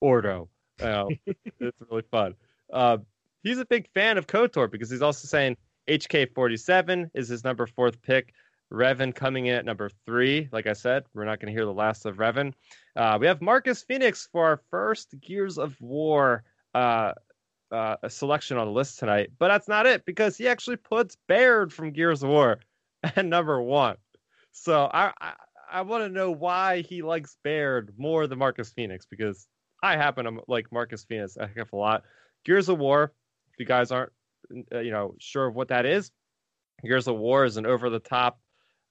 [0.00, 0.48] Ordo.
[0.80, 2.34] You know, it's really fun.
[2.72, 2.98] Uh,
[3.42, 5.56] he's a big fan of Kotor because he's also saying
[5.88, 8.32] HK47 is his number fourth pick.
[8.72, 10.48] Revan coming in at number three.
[10.50, 12.52] Like I said, we're not going to hear the last of Revan.
[12.96, 16.42] Uh, we have Marcus Phoenix for our first Gears of War
[16.74, 17.12] uh,
[17.70, 19.30] uh, selection on the list tonight.
[19.38, 22.60] But that's not it because he actually puts Baird from Gears of War
[23.02, 23.96] at number one.
[24.54, 25.32] So I I,
[25.70, 29.46] I want to know why he likes Baird more than Marcus Phoenix because
[29.82, 32.04] I happen to like Marcus Phoenix a heck of a lot.
[32.44, 33.12] Gears of War,
[33.52, 34.12] if you guys aren't
[34.72, 36.10] uh, you know sure of what that is,
[36.84, 38.40] Gears of War is an over the top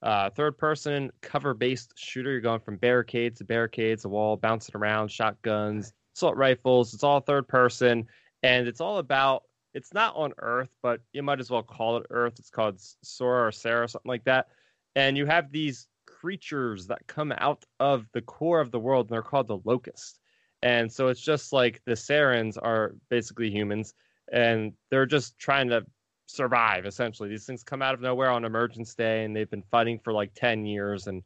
[0.02, 2.30] uh, third person cover based shooter.
[2.30, 6.92] You're going from barricades to barricades, a wall, bouncing around, shotguns, assault rifles.
[6.92, 8.06] It's all third person,
[8.42, 9.44] and it's all about.
[9.72, 12.34] It's not on Earth, but you might as well call it Earth.
[12.38, 14.48] It's called Sora or Sarah, or something like that.
[14.96, 19.14] And you have these creatures that come out of the core of the world, and
[19.14, 20.20] they're called the Locust.
[20.62, 23.94] And so it's just like the Sarans are basically humans,
[24.32, 25.84] and they're just trying to
[26.26, 27.28] survive essentially.
[27.28, 30.32] These things come out of nowhere on emergence day and they've been fighting for like
[30.34, 31.22] 10 years and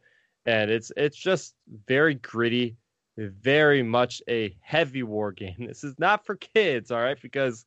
[0.47, 1.55] and it's it's just
[1.87, 2.77] very gritty
[3.17, 5.57] very much a heavy war game.
[5.67, 7.21] This is not for kids all right?
[7.21, 7.65] Because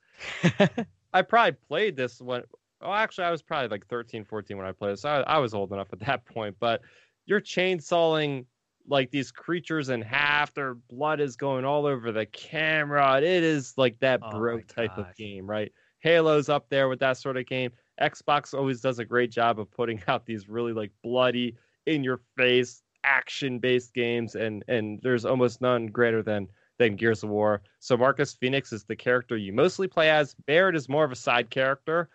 [1.14, 2.44] i probably played this when
[2.82, 5.54] oh actually i was probably like 13 14 when i played this I, I was
[5.54, 6.82] old enough at that point but
[7.26, 8.46] you're chainsawing
[8.88, 13.74] like these creatures in half their blood is going all over the camera it is
[13.78, 15.72] like that Oh bro type of game right
[16.04, 17.72] Halo's up there with that sort of game.
[18.02, 21.56] Xbox always does a great job of putting out these really like bloody,
[21.86, 27.24] in your face, action based games, and and there's almost none greater than than Gears
[27.24, 27.62] of War.
[27.80, 30.36] So Marcus Phoenix is the character you mostly play as.
[30.46, 32.10] Baird is more of a side character.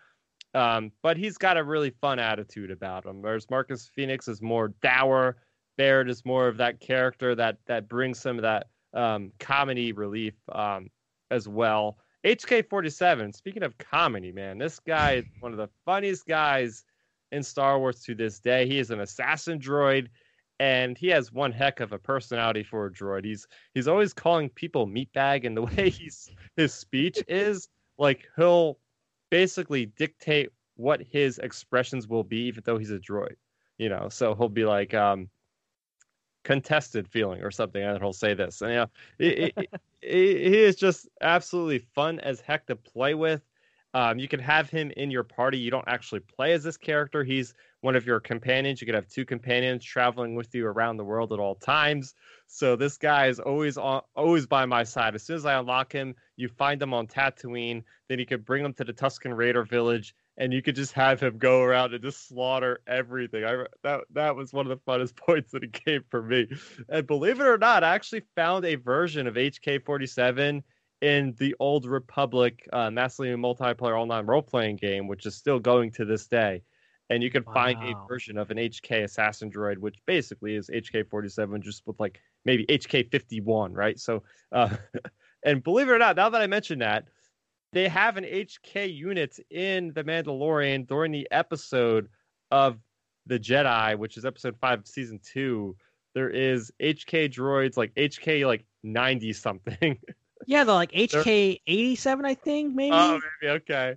[0.53, 3.21] Um, but he's got a really fun attitude about him.
[3.21, 5.37] Whereas Marcus Phoenix is more dour.
[5.77, 10.33] Baird is more of that character that that brings some of that um, comedy relief
[10.51, 10.89] um,
[11.29, 11.97] as well.
[12.25, 16.83] HK47, speaking of comedy, man, this guy is one of the funniest guys
[17.31, 18.67] in Star Wars to this day.
[18.67, 20.07] He is an assassin droid,
[20.59, 23.23] and he has one heck of a personality for a droid.
[23.23, 28.79] He's he's always calling people meatbag, and the way he's his speech is like he'll
[29.29, 33.35] basically dictate what his expressions will be, even though he's a droid.
[33.77, 35.29] You know, so he'll be like, um,
[36.47, 38.61] contested feeling or something, and he'll say this.
[38.61, 39.71] And you know, it, it, it,
[40.01, 43.41] he is just absolutely fun as heck to play with.
[43.93, 45.57] Um, you can have him in your party.
[45.57, 47.23] You don't actually play as this character.
[47.23, 48.81] He's one of your companions.
[48.81, 52.15] You could have two companions traveling with you around the world at all times.
[52.47, 55.15] So this guy is always on, always by my side.
[55.15, 57.83] As soon as I unlock him, you find him on Tatooine.
[58.09, 61.19] Then you could bring him to the Tusken Raider village, and you could just have
[61.19, 63.43] him go around and just slaughter everything.
[63.43, 66.47] I that that was one of the funnest points of the game for me.
[66.89, 70.63] And believe it or not, I actually found a version of HK47
[71.01, 75.91] in the old Republic uh, massively multiplayer online role playing game, which is still going
[75.91, 76.63] to this day.
[77.09, 77.53] And you can wow.
[77.53, 82.19] find a version of an HK assassin droid, which basically is HK47, just with like
[82.43, 83.97] maybe HK51, right?
[83.99, 84.75] So, uh,
[85.45, 87.05] and believe it or not, now that I mention that,
[87.73, 92.09] they have an HK unit in The Mandalorian during the episode
[92.51, 92.77] of
[93.25, 95.75] The Jedi, which is episode five of season two.
[96.13, 99.99] There is HK droids, like HK like 90 something.
[100.45, 102.93] Yeah, they're like HK 87, I think, maybe.
[102.93, 103.95] Oh, maybe, okay.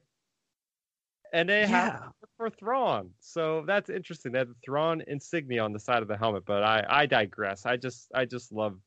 [1.35, 1.67] And they yeah.
[1.67, 3.11] have for Thrawn.
[3.20, 4.32] So that's interesting.
[4.32, 7.66] They have the Thrawn insignia on the side of the helmet, but I, I digress.
[7.66, 8.78] I just I just love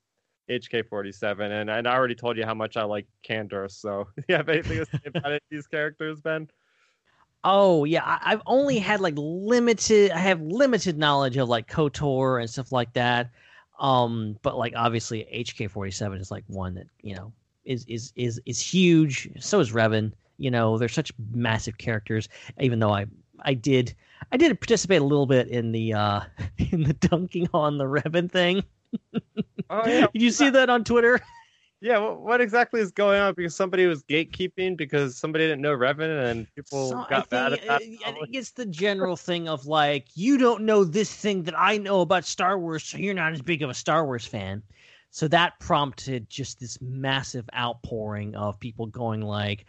[0.49, 3.70] HK47, and, and I already told you how much I like Candor.
[3.70, 6.49] So, you have anything to say about these characters, Ben?
[7.43, 10.10] Oh yeah, I, have only had like limited.
[10.10, 13.30] I have limited knowledge of like Kotor and stuff like that.
[13.80, 17.32] Um, but like obviously HK47 is like one that you know
[17.66, 19.30] is is is is huge.
[19.39, 20.14] So is Revan.
[20.38, 22.28] You know, they're such massive characters.
[22.60, 23.06] Even though I
[23.44, 23.94] I did
[24.32, 26.22] I did participate a little bit in the uh
[26.58, 28.64] in the dunking on the Revan thing.
[29.70, 30.08] Oh yeah.
[30.14, 31.20] did you see that on Twitter?
[31.84, 33.34] Yeah, what, what, exactly is going on?
[33.34, 37.68] Because somebody was gatekeeping because somebody didn't know Revan and people so got mad at
[37.68, 37.82] that.
[38.06, 41.78] I think it's the general thing of like, you don't know this thing that I
[41.78, 44.64] know about Star Wars, so you're not as big of a Star Wars fan.
[45.10, 49.66] So that prompted just this massive outpouring of people going like,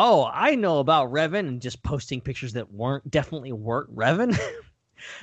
[0.00, 4.38] "Oh, I know about Revan," and just posting pictures that weren't definitely weren't Revan.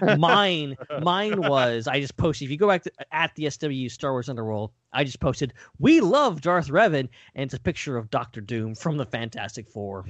[0.19, 2.47] mine, mine was I just posted.
[2.47, 6.01] If you go back to at the SW Star Wars Underworld, I just posted, "We
[6.01, 10.05] love Darth Revan," and it's a picture of Doctor Doom from the Fantastic Four.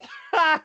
[0.34, 0.62] and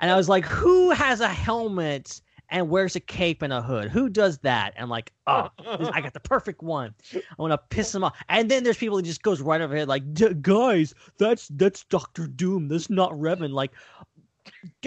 [0.00, 3.90] I was like, "Who has a helmet and wears a cape and a hood.
[3.90, 4.74] Who does that?
[4.76, 6.94] And like, oh, I got the perfect one.
[7.14, 8.16] I want to piss him off.
[8.28, 10.02] And then there's people that just goes right overhead like,
[10.42, 12.68] guys, that's that's Doctor Doom.
[12.68, 13.52] That's not Revan.
[13.52, 13.72] Like,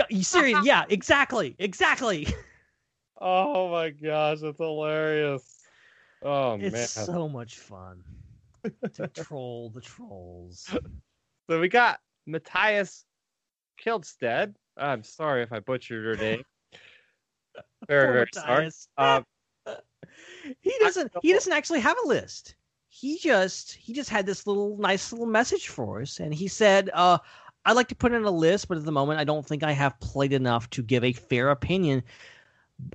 [0.09, 0.59] you serious?
[0.63, 2.27] yeah, exactly, exactly.
[3.19, 5.61] Oh my gosh, that's hilarious.
[6.21, 8.03] Oh it's man, it's so much fun
[8.93, 10.69] to troll the trolls.
[11.49, 13.05] So we got Matthias
[13.83, 14.55] Kildstead.
[14.77, 16.43] I'm sorry if I butchered her name
[17.87, 18.71] very very sorry.
[18.97, 19.25] Um,
[20.61, 21.11] he doesn't.
[21.21, 22.55] He doesn't actually have a list.
[22.89, 26.89] He just he just had this little nice little message for us, and he said,
[26.93, 27.17] uh,
[27.65, 29.71] "I'd like to put in a list, but at the moment, I don't think I
[29.71, 32.03] have played enough to give a fair opinion,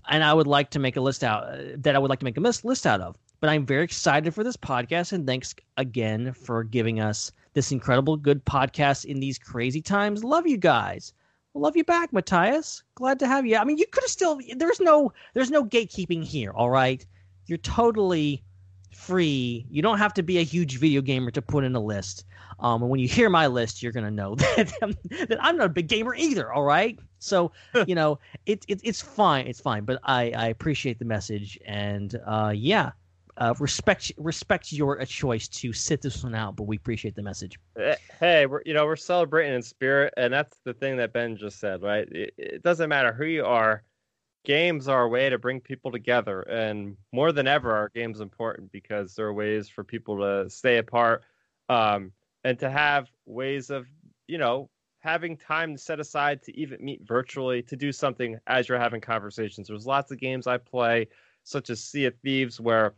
[0.08, 2.24] and I would like to make a list out uh, that I would like to
[2.24, 5.54] make a list list out of." But I'm very excited for this podcast, and thanks
[5.76, 10.22] again for giving us this incredible good podcast in these crazy times.
[10.24, 11.12] Love you guys
[11.58, 12.82] love you back, Matthias.
[12.94, 13.56] Glad to have you.
[13.56, 14.40] I mean, you could have still.
[14.56, 15.12] There's no.
[15.34, 16.52] There's no gatekeeping here.
[16.52, 17.04] All right,
[17.46, 18.42] you're totally
[18.94, 19.66] free.
[19.70, 22.24] You don't have to be a huge video gamer to put in a list.
[22.60, 25.70] Um, and when you hear my list, you're gonna know that, that I'm not a
[25.70, 26.52] big gamer either.
[26.52, 27.52] All right, so
[27.86, 29.46] you know it's it, it's fine.
[29.46, 29.84] It's fine.
[29.84, 32.92] But I I appreciate the message, and uh, yeah,
[33.38, 37.58] uh, respect respect your choice to sit this one out, but we appreciate the message.
[37.78, 41.36] Eh, hey, we're you know we're celebrating in spirit, and that's the thing that Ben
[41.36, 42.08] just said, right?
[42.10, 43.84] It, it doesn't matter who you are.
[44.44, 48.72] Games are a way to bring people together, and more than ever, are games important
[48.72, 51.22] because there are ways for people to stay apart,
[51.68, 52.10] um,
[52.42, 53.86] and to have ways of
[54.26, 54.68] you know
[54.98, 59.68] having time set aside to even meet virtually to do something as you're having conversations.
[59.68, 61.06] There's lots of games I play,
[61.44, 62.94] such as Sea of Thieves, where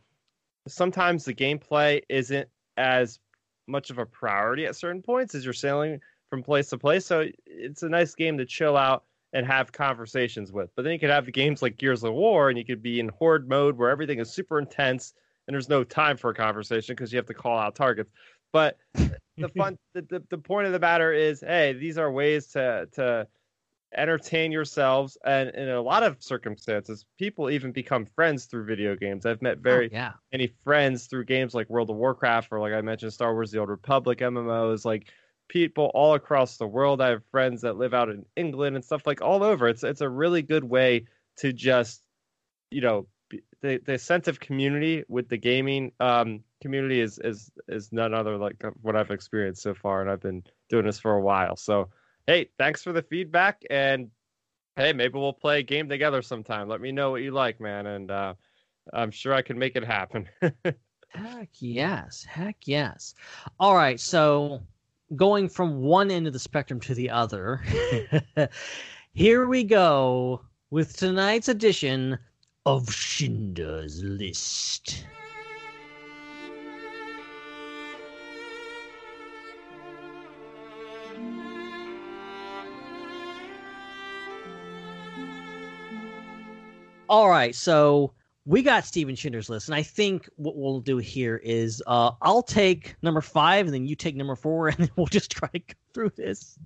[0.67, 2.47] sometimes the gameplay isn't
[2.77, 3.19] as
[3.67, 5.99] much of a priority at certain points as you're sailing
[6.29, 7.05] from place to place.
[7.05, 9.03] So it's a nice game to chill out
[9.33, 10.69] and have conversations with.
[10.75, 12.99] But then you could have the games like Gears of War, and you could be
[12.99, 15.13] in horde mode where everything is super intense
[15.47, 18.11] and there's no time for a conversation because you have to call out targets.
[18.53, 22.47] But the fun, the, the, the point of the matter is, hey, these are ways
[22.47, 23.27] to to
[23.95, 29.25] entertain yourselves, and in a lot of circumstances, people even become friends through video games.
[29.25, 30.13] I've met very Oh, yeah.
[30.31, 33.59] many friends through games like World of Warcraft, or like I mentioned, Star Wars: The
[33.59, 35.11] Old Republic MMOs, like
[35.49, 37.01] people all across the world.
[37.01, 39.67] I have friends that live out in England and stuff like all over.
[39.67, 41.05] It's it's a really good way
[41.37, 42.07] to just,
[42.71, 47.51] you know, be- the the sense of community with the gaming um, community is is
[47.67, 51.13] is none other like what I've experienced so far, and I've been doing this for
[51.13, 51.55] a while.
[51.55, 51.89] So,
[52.27, 54.09] hey, thanks for the feedback, and
[54.75, 56.67] hey, maybe we'll play a game together sometime.
[56.67, 58.33] Let me know what you like, man, and uh,
[58.93, 60.27] I'm sure I can make it happen.
[61.13, 62.23] Heck yes.
[62.23, 63.15] Heck yes.
[63.59, 63.99] All right.
[63.99, 64.61] So
[65.15, 67.61] going from one end of the spectrum to the other,
[69.13, 72.17] here we go with tonight's edition
[72.65, 75.05] of Schindler's List.
[87.11, 88.13] All right, so
[88.45, 92.41] we got Steven Schindler's List, and I think what we'll do here is uh, I'll
[92.41, 95.59] take number five, and then you take number four, and then we'll just try to
[95.59, 96.57] go through this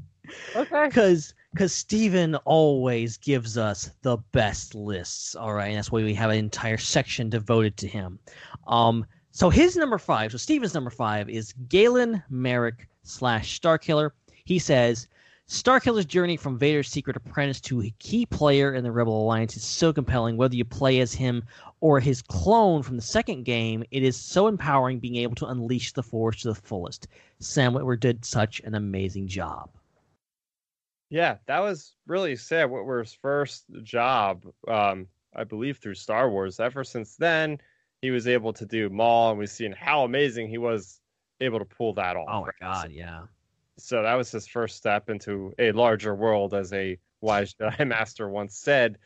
[0.55, 0.85] okay.
[0.85, 5.33] because because Steven always gives us the best lists.
[5.33, 8.19] All right, and that's why we have an entire section devoted to him.
[8.67, 14.11] Um, so his number five, so Steven's number five is Galen Marek slash Starkiller.
[14.45, 15.07] He says
[15.47, 19.63] Starkiller's journey from Vader's secret apprentice to a key player in the Rebel Alliance is
[19.63, 20.37] so compelling.
[20.37, 21.43] Whether you play as him
[21.81, 25.91] or his clone from the second game, it is so empowering being able to unleash
[25.93, 27.07] the Force to the fullest.
[27.39, 29.69] Sam Witwer did such an amazing job.
[31.11, 36.59] Yeah, that was really Sam Witwer's first job, um, I believe, through Star Wars.
[36.59, 37.59] Ever since then,
[38.01, 40.99] he was able to do Maul, and we've seen how amazing he was
[41.39, 42.27] able to pull that off.
[42.27, 43.25] Oh my god, yeah.
[43.77, 48.29] So that was his first step into a larger world, as a wise Jedi master
[48.29, 48.97] once said.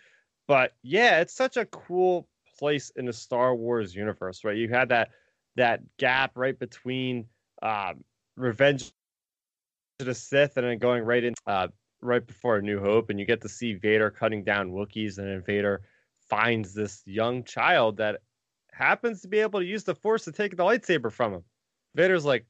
[0.48, 4.58] But yeah, it's such a cool place in the Star Wars universe, right?
[4.58, 5.10] You had that
[5.56, 7.26] that gap right between
[7.62, 8.04] um,
[8.36, 8.92] Revenge
[10.00, 11.68] of the Sith and then going right in uh,
[12.02, 15.28] right before A New Hope, and you get to see Vader cutting down Wookiees, and
[15.28, 15.82] then Vader
[16.30, 18.22] finds this young child that
[18.72, 21.44] happens to be able to use the Force to take the lightsaber from him.
[21.96, 22.46] Vader's like,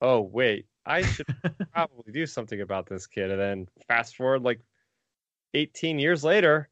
[0.00, 1.26] "Oh wait, I should
[1.72, 4.60] probably do something about this kid." And then fast forward like
[5.54, 6.68] 18 years later,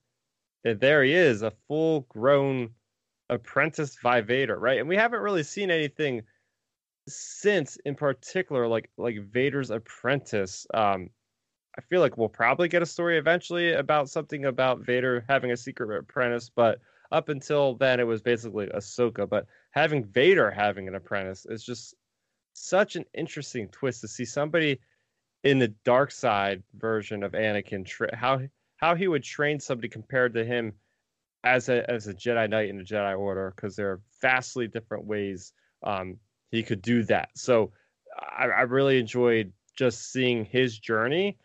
[0.65, 2.71] and there he is, a full-grown
[3.31, 4.79] apprentice by Vader, right?
[4.79, 6.23] And we haven't really seen anything
[7.09, 10.67] since, in particular, like like Vader's apprentice.
[10.75, 11.11] Um,
[11.77, 15.57] I feel like we'll probably get a story eventually about something about Vader having a
[15.57, 19.29] secret apprentice, but up until then, it was basically Ahsoka.
[19.29, 21.95] But having Vader having an apprentice is just
[22.63, 24.79] such an interesting twist to see somebody
[25.43, 28.41] in the dark side version of Anakin, tra- how
[28.77, 30.73] how he would train somebody compared to him
[31.43, 35.05] as a as a Jedi Knight in the Jedi Order, because there are vastly different
[35.05, 35.53] ways
[35.83, 36.19] um,
[36.53, 37.31] he could do that.
[37.35, 37.73] So
[38.17, 41.39] I, I really enjoyed just seeing his journey.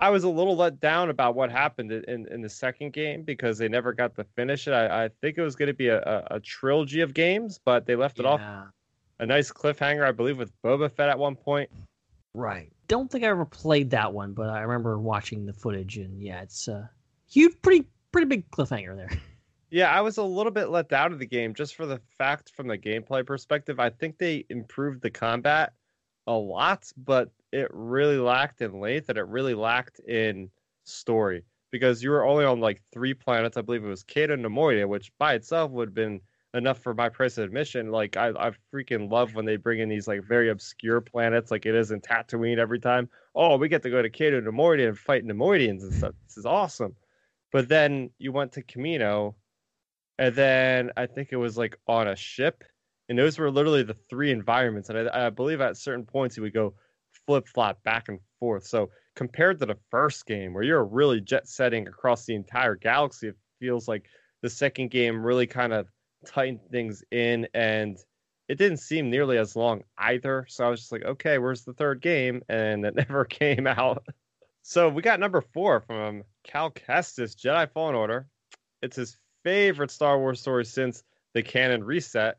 [0.00, 3.58] I was a little let down about what happened in, in the second game because
[3.58, 4.72] they never got to finish it.
[4.72, 7.86] I, I think it was going to be a, a, a trilogy of games, but
[7.86, 8.64] they left it off Yeah.
[9.18, 11.70] A nice cliffhanger, I believe, with Boba Fett at one point.
[12.34, 12.72] Right.
[12.88, 16.42] Don't think I ever played that one, but I remember watching the footage, and yeah,
[16.42, 16.90] it's a
[17.30, 19.10] huge, pretty, pretty big cliffhanger there.
[19.74, 22.52] Yeah, I was a little bit let down of the game just for the fact
[22.54, 23.80] from the gameplay perspective.
[23.80, 25.72] I think they improved the combat
[26.28, 30.48] a lot, but it really lacked in length and it really lacked in
[30.84, 31.42] story
[31.72, 33.56] because you were only on like three planets.
[33.56, 36.20] I believe it was and Neimoidia, which by itself would have been
[36.54, 37.90] enough for my price of admission.
[37.90, 41.66] Like I, I freaking love when they bring in these like very obscure planets, like
[41.66, 43.08] it is in Tatooine every time.
[43.34, 46.14] Oh, we get to go to Cato and Neimoidia and fight Neimoidians and stuff.
[46.26, 46.94] This is awesome.
[47.52, 49.34] But then you went to Kamino,
[50.18, 52.64] and then I think it was like on a ship,
[53.08, 54.88] and those were literally the three environments.
[54.88, 56.74] And I, I believe at certain points you would go
[57.26, 58.66] flip flop back and forth.
[58.66, 63.28] So compared to the first game, where you're really jet setting across the entire galaxy,
[63.28, 64.06] it feels like
[64.42, 65.86] the second game really kind of
[66.26, 67.98] tightened things in, and
[68.48, 70.46] it didn't seem nearly as long either.
[70.48, 72.42] So I was just like, okay, where's the third game?
[72.48, 74.06] And it never came out.
[74.62, 78.26] So we got number four from um, Cal Kestis, Jedi Fallen Order.
[78.82, 81.04] It's his favorite Star Wars story since
[81.34, 82.38] the canon reset.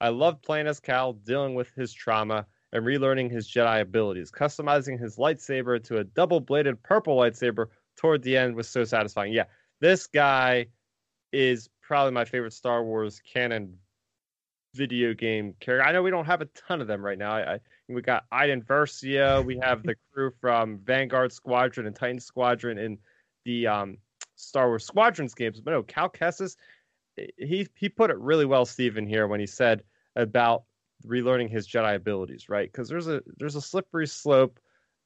[0.00, 4.30] I loved playing as Cal, dealing with his trauma and relearning his Jedi abilities.
[4.30, 7.66] Customizing his lightsaber to a double bladed purple lightsaber
[7.96, 9.32] toward the end was so satisfying.
[9.32, 9.44] Yeah,
[9.80, 10.66] this guy
[11.32, 13.78] is probably my favorite Star Wars canon
[14.74, 15.86] video game character.
[15.86, 17.32] I know we don't have a ton of them right now.
[17.32, 22.20] I, I we got Iden Versio, we have the crew from Vanguard Squadron and Titan
[22.20, 22.98] Squadron in
[23.44, 23.98] the um,
[24.34, 25.60] Star Wars Squadrons games.
[25.60, 26.56] But no, Cal Kestis,
[27.36, 29.82] he he put it really well, Steven, here when he said
[30.16, 30.64] about
[31.06, 32.70] relearning his Jedi abilities, right?
[32.70, 34.58] Because there's a there's a slippery slope,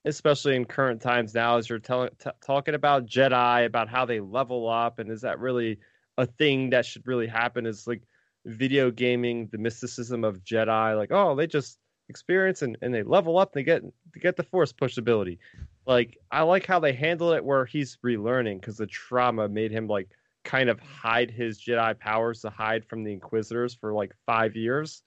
[0.06, 4.20] especially in current times now, as you're telling t- talking about Jedi, about how they
[4.20, 5.78] level up, and is that really
[6.20, 7.66] a thing that should really happen?
[7.66, 8.02] Is like
[8.46, 13.38] video gaming, the mysticism of Jedi, like oh they just experience and, and they level
[13.38, 15.38] up, they get they get the Force push ability.
[15.86, 19.86] Like I like how they handle it where he's relearning because the trauma made him
[19.86, 20.08] like
[20.44, 25.02] kind of hide his Jedi powers to hide from the Inquisitors for like five years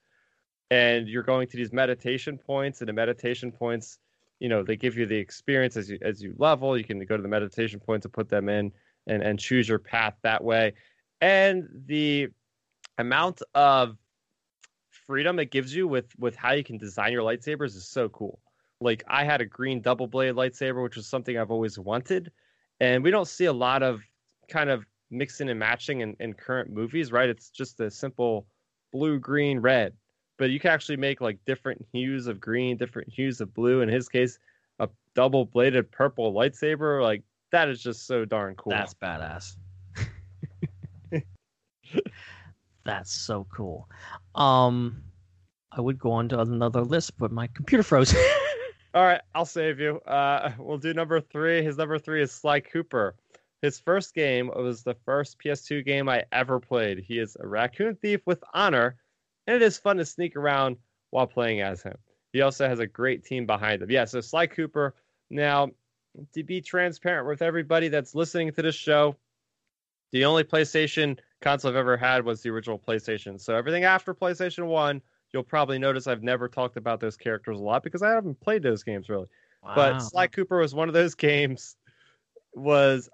[0.70, 3.98] and you're going to these meditation points and the meditation points
[4.40, 7.16] you know they give you the experience as you as you level you can go
[7.16, 8.72] to the meditation points and put them in
[9.06, 10.72] and and choose your path that way
[11.24, 12.28] and the
[12.98, 13.96] amount of
[14.90, 18.38] freedom it gives you with with how you can design your lightsabers is so cool
[18.80, 22.30] like i had a green double blade lightsaber which was something i've always wanted
[22.80, 24.02] and we don't see a lot of
[24.48, 28.46] kind of mixing and matching in, in current movies right it's just a simple
[28.92, 29.94] blue green red
[30.36, 33.80] but you can actually make like different hues of green, different hues of blue.
[33.82, 34.38] In his case,
[34.78, 37.02] a double bladed purple lightsaber.
[37.02, 37.22] Like
[37.52, 38.70] that is just so darn cool.
[38.70, 39.56] That's badass.
[42.84, 43.88] That's so cool.
[44.34, 45.02] Um,
[45.72, 48.14] I would go on to another list, but my computer froze.
[48.94, 49.98] All right, I'll save you.
[50.00, 51.62] Uh, we'll do number three.
[51.62, 53.16] His number three is Sly Cooper.
[53.62, 56.98] His first game was the first PS2 game I ever played.
[56.98, 58.96] He is a raccoon thief with honor
[59.46, 60.76] and it is fun to sneak around
[61.10, 61.96] while playing as him.
[62.32, 63.90] He also has a great team behind him.
[63.90, 64.94] Yeah, so Sly Cooper.
[65.30, 65.70] Now,
[66.32, 69.16] to be transparent with everybody that's listening to this show,
[70.14, 73.40] the only PlayStation console I've ever had was the original PlayStation.
[73.40, 75.02] So everything after PlayStation 1,
[75.32, 78.62] you'll probably notice I've never talked about those characters a lot because I haven't played
[78.62, 79.26] those games really.
[79.64, 79.72] Wow.
[79.74, 81.74] But Sly Cooper was one of those games
[82.54, 83.10] was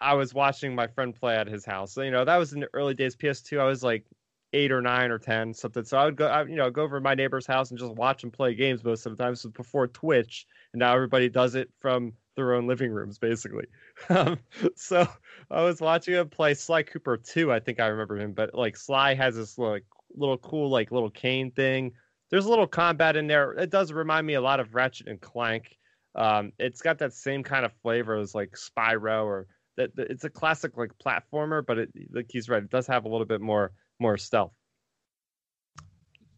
[0.00, 1.92] I was watching my friend play at his house.
[1.92, 3.60] So, you know, that was in the early days PS2.
[3.60, 4.04] I was like
[4.52, 5.84] eight or nine or ten something.
[5.84, 7.94] So I would go, I, you know, go over to my neighbor's house and just
[7.94, 9.36] watch them play games most of the time.
[9.36, 13.66] So before Twitch, and now everybody does it from their own living rooms, basically.
[14.08, 14.38] Um,
[14.76, 15.06] so
[15.50, 17.52] I was watching him play Sly Cooper two.
[17.52, 19.84] I think I remember him, but like Sly has this like
[20.16, 21.92] little cool like little cane thing.
[22.30, 23.52] There's a little combat in there.
[23.52, 25.76] It does remind me a lot of Ratchet and Clank.
[26.14, 29.90] Um, it's got that same kind of flavor as like Spyro or that.
[29.96, 32.62] It's a classic like platformer, but it like he's right.
[32.62, 34.52] It does have a little bit more more stealth.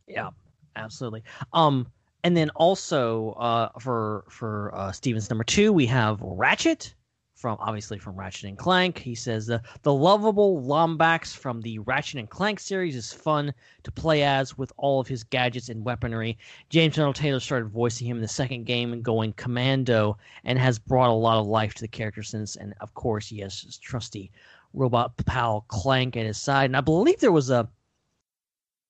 [0.06, 0.30] Yeah,
[0.76, 1.22] absolutely.
[1.52, 1.86] Um,
[2.24, 6.94] and then also uh, for for uh, Stevens number two, we have Ratchet
[7.34, 8.98] from obviously from Ratchet and Clank.
[8.98, 13.52] He says the the lovable Lombax from the Ratchet and Clank series is fun
[13.82, 16.38] to play as with all of his gadgets and weaponry.
[16.70, 20.78] James Arnold Taylor started voicing him in the second game and going commando, and has
[20.78, 22.54] brought a lot of life to the character since.
[22.54, 24.30] And of course, he has his trusty
[24.72, 26.66] robot pal Clank at his side.
[26.66, 27.68] And I believe there was a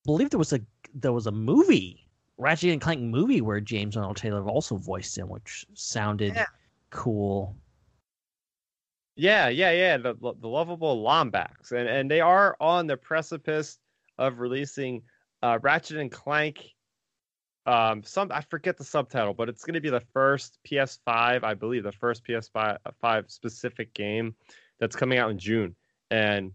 [0.05, 0.61] believe there was a
[0.95, 2.02] there was a movie,
[2.39, 6.47] Ratchet and Clank movie where James Arnold Taylor also voiced him, which sounded yeah.
[6.91, 7.57] cool.
[9.15, 9.97] Yeah, yeah, yeah.
[9.99, 13.79] The the lovable Lombax, and and they are on the precipice
[14.19, 15.03] of releasing
[15.43, 16.65] uh, Ratchet and Clank.
[17.67, 21.55] Um, some I forget the subtitle, but it's going to be the first PS5, I
[21.55, 24.35] believe, the first PS5 five specific game
[24.81, 25.77] that's coming out in June,
[26.11, 26.53] and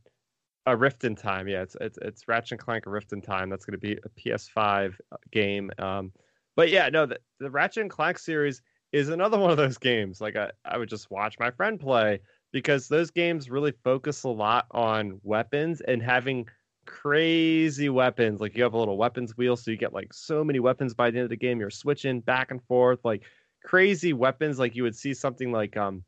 [0.67, 1.47] a Rift in Time.
[1.47, 3.49] Yeah, it's it's it's Ratchet and Clank: A Rift in Time.
[3.49, 5.71] That's going to be a PS5 uh, game.
[5.79, 6.11] Um,
[6.55, 8.61] but yeah, no, the, the Ratchet and Clank series
[8.91, 10.21] is another one of those games.
[10.21, 12.19] Like I, I would just watch my friend play
[12.51, 16.45] because those games really focus a lot on weapons and having
[16.85, 18.41] crazy weapons.
[18.41, 21.09] Like you have a little weapons wheel, so you get like so many weapons by
[21.09, 21.61] the end of the game.
[21.61, 23.23] You're switching back and forth, like
[23.63, 24.59] crazy weapons.
[24.59, 26.03] Like you would see something like um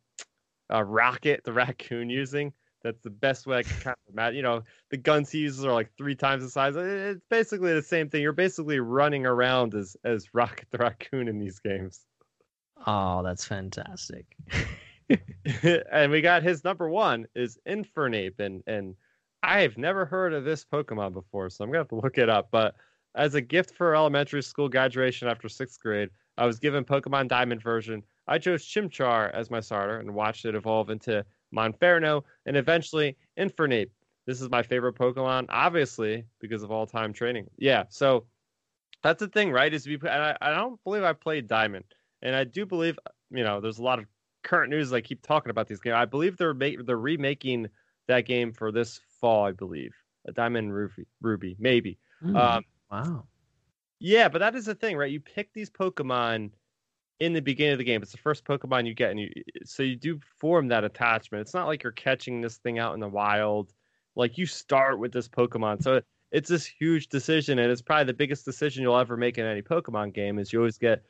[0.69, 2.51] uh, Rocket the raccoon using.
[2.83, 4.37] That's the best way I can kind of imagine.
[4.37, 6.75] You know, the guns he uses are like three times the size.
[6.75, 8.21] It's basically the same thing.
[8.21, 12.01] You're basically running around as as Rocket the raccoon in these games.
[12.87, 14.25] Oh, that's fantastic.
[15.91, 18.95] and we got his number one is Infernape, and and
[19.43, 22.49] I've never heard of this Pokemon before, so I'm gonna have to look it up.
[22.51, 22.75] But
[23.15, 27.61] as a gift for elementary school graduation after sixth grade, I was given Pokemon Diamond
[27.61, 33.17] version I chose Chimchar as my starter and watched it evolve into Monferno and eventually
[33.37, 33.89] Infernape.
[34.25, 37.49] This is my favorite Pokemon, obviously, because of all time training.
[37.57, 38.25] Yeah, so
[39.01, 39.73] that's the thing, right?
[39.73, 41.85] Is we I, I don't believe I played Diamond,
[42.21, 42.99] and I do believe
[43.31, 44.05] you know there's a lot of
[44.43, 44.93] current news.
[44.93, 45.95] I keep talking about these games.
[45.95, 47.67] I believe they're make, they're remaking
[48.07, 49.45] that game for this fall.
[49.45, 49.93] I believe
[50.27, 51.97] a Diamond Ruby, Ruby maybe.
[52.23, 53.23] Mm, Um, wow.
[53.99, 55.11] yeah, but that is the thing, right?
[55.11, 56.51] You pick these Pokemon
[57.19, 58.01] in the beginning of the game.
[58.01, 59.29] It's the first Pokemon you get, and you
[59.63, 61.41] so you do form that attachment.
[61.41, 63.73] It's not like you're catching this thing out in the wild.
[64.15, 66.01] Like you start with this Pokemon, so
[66.31, 69.61] it's this huge decision, and it's probably the biggest decision you'll ever make in any
[69.61, 70.39] Pokemon game.
[70.39, 71.03] Is you always get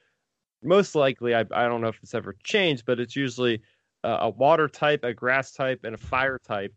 [0.64, 1.36] most likely.
[1.36, 3.62] I I don't know if it's ever changed, but it's usually
[4.04, 6.74] a water type, a grass type, and a fire type,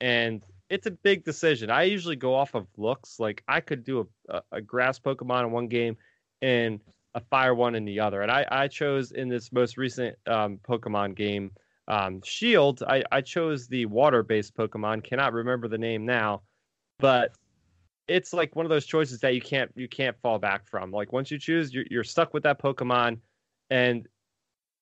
[0.00, 1.70] and it's a big decision.
[1.70, 3.18] I usually go off of looks.
[3.18, 5.96] Like I could do a, a, a grass Pokemon in one game
[6.42, 6.80] and
[7.16, 8.20] a fire one in the other.
[8.20, 11.50] And I, I chose in this most recent um, Pokemon game,
[11.88, 15.02] um, Shield, I, I chose the water based Pokemon.
[15.02, 16.42] Cannot remember the name now,
[16.98, 17.32] but
[18.06, 20.90] it's like one of those choices that you can't you can't fall back from.
[20.90, 23.18] Like once you choose, you're, you're stuck with that Pokemon,
[23.70, 24.06] and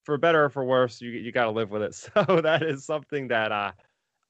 [0.05, 1.95] for better or for worse, you you got to live with it.
[2.27, 3.73] So that is something that uh,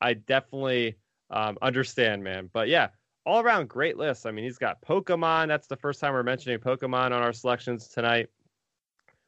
[0.00, 0.96] I definitely
[1.30, 2.50] um, understand, man.
[2.52, 2.88] But yeah,
[3.26, 4.26] all around great list.
[4.26, 5.48] I mean, he's got Pokemon.
[5.48, 8.28] That's the first time we're mentioning Pokemon on our selections tonight.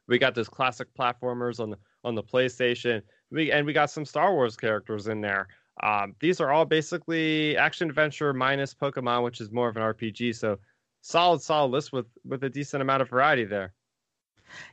[0.07, 3.01] We got those classic platformers on the on the PlayStation.
[3.31, 5.47] We and we got some Star Wars characters in there.
[5.83, 10.35] Um, these are all basically action adventure minus Pokemon, which is more of an RPG.
[10.35, 10.57] So
[11.01, 13.73] solid, solid list with with a decent amount of variety there.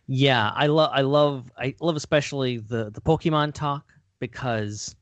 [0.06, 4.94] Yeah, I love I love I love especially the the Pokemon talk because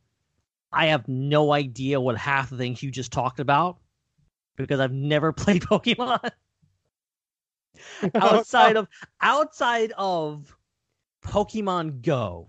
[0.72, 3.76] I have no idea what half the things you just talked about
[4.56, 6.30] because I've never played Pokemon
[8.14, 8.88] outside of
[9.20, 10.56] outside of
[11.24, 12.48] Pokemon Go.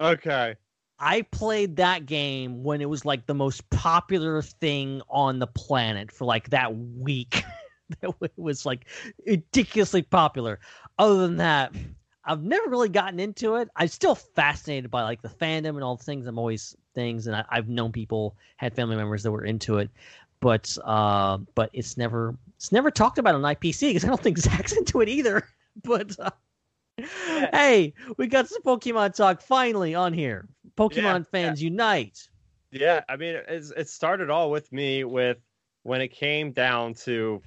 [0.00, 0.56] Okay.
[0.98, 6.12] I played that game when it was like the most popular thing on the planet
[6.12, 7.42] for like that week.
[8.02, 8.86] it was like
[9.26, 10.60] ridiculously popular.
[10.98, 11.74] Other than that,
[12.24, 13.68] I've never really gotten into it.
[13.76, 16.26] I'm still fascinated by like the fandom and all the things.
[16.26, 19.90] I'm always things, and I, I've known people had family members that were into it,
[20.44, 24.36] but uh, but it's never it's never talked about on IPC because I don't think
[24.46, 25.42] Zac's into it either.
[25.82, 26.30] But uh,
[27.52, 30.46] hey, we got some Pokemon talk finally on here.
[30.76, 32.28] Pokemon Yeah, fans unite.
[32.70, 35.38] Yeah, I mean, it started all with me with
[35.82, 37.42] when it came down to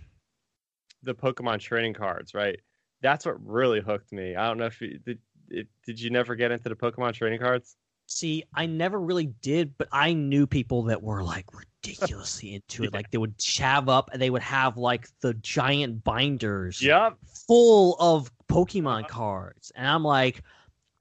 [1.04, 2.60] the Pokemon trading cards, right?
[3.00, 4.36] That's what really hooked me.
[4.36, 5.20] I don't know if you did.
[5.50, 7.78] It, did you never get into the Pokemon trading cards?
[8.08, 12.90] See, I never really did, but I knew people that were like ridiculously into it.
[12.94, 12.98] Yeah.
[12.98, 17.18] Like they would chav up and they would have like the giant binders Yep.
[17.48, 19.08] full of Pokemon Uh-huh.
[19.10, 19.72] cards.
[19.76, 20.42] And I'm like,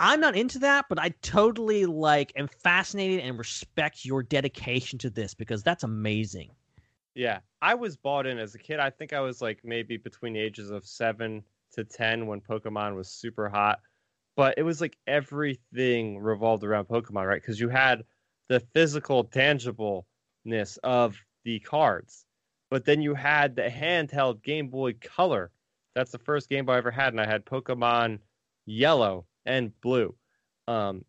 [0.01, 5.09] I'm not into that, but I totally like am fascinated and respect your dedication to
[5.09, 6.51] this because that's amazing.
[7.15, 8.78] Yeah, I was bought in as a kid.
[8.78, 11.43] I think I was like maybe between the ages of seven
[11.73, 13.81] to ten when Pokemon was super hot.
[14.37, 17.41] But it was like everything revolved around Pokemon, right?
[17.41, 18.05] Because you had
[18.49, 22.27] the physical, tangibleness of the cards,
[22.71, 25.51] but then you had the handheld Game Boy Color.
[25.95, 28.19] That's the first Game Boy I ever had, and I had Pokemon
[28.67, 30.15] Yellow and Blue.
[30.69, 31.05] Um,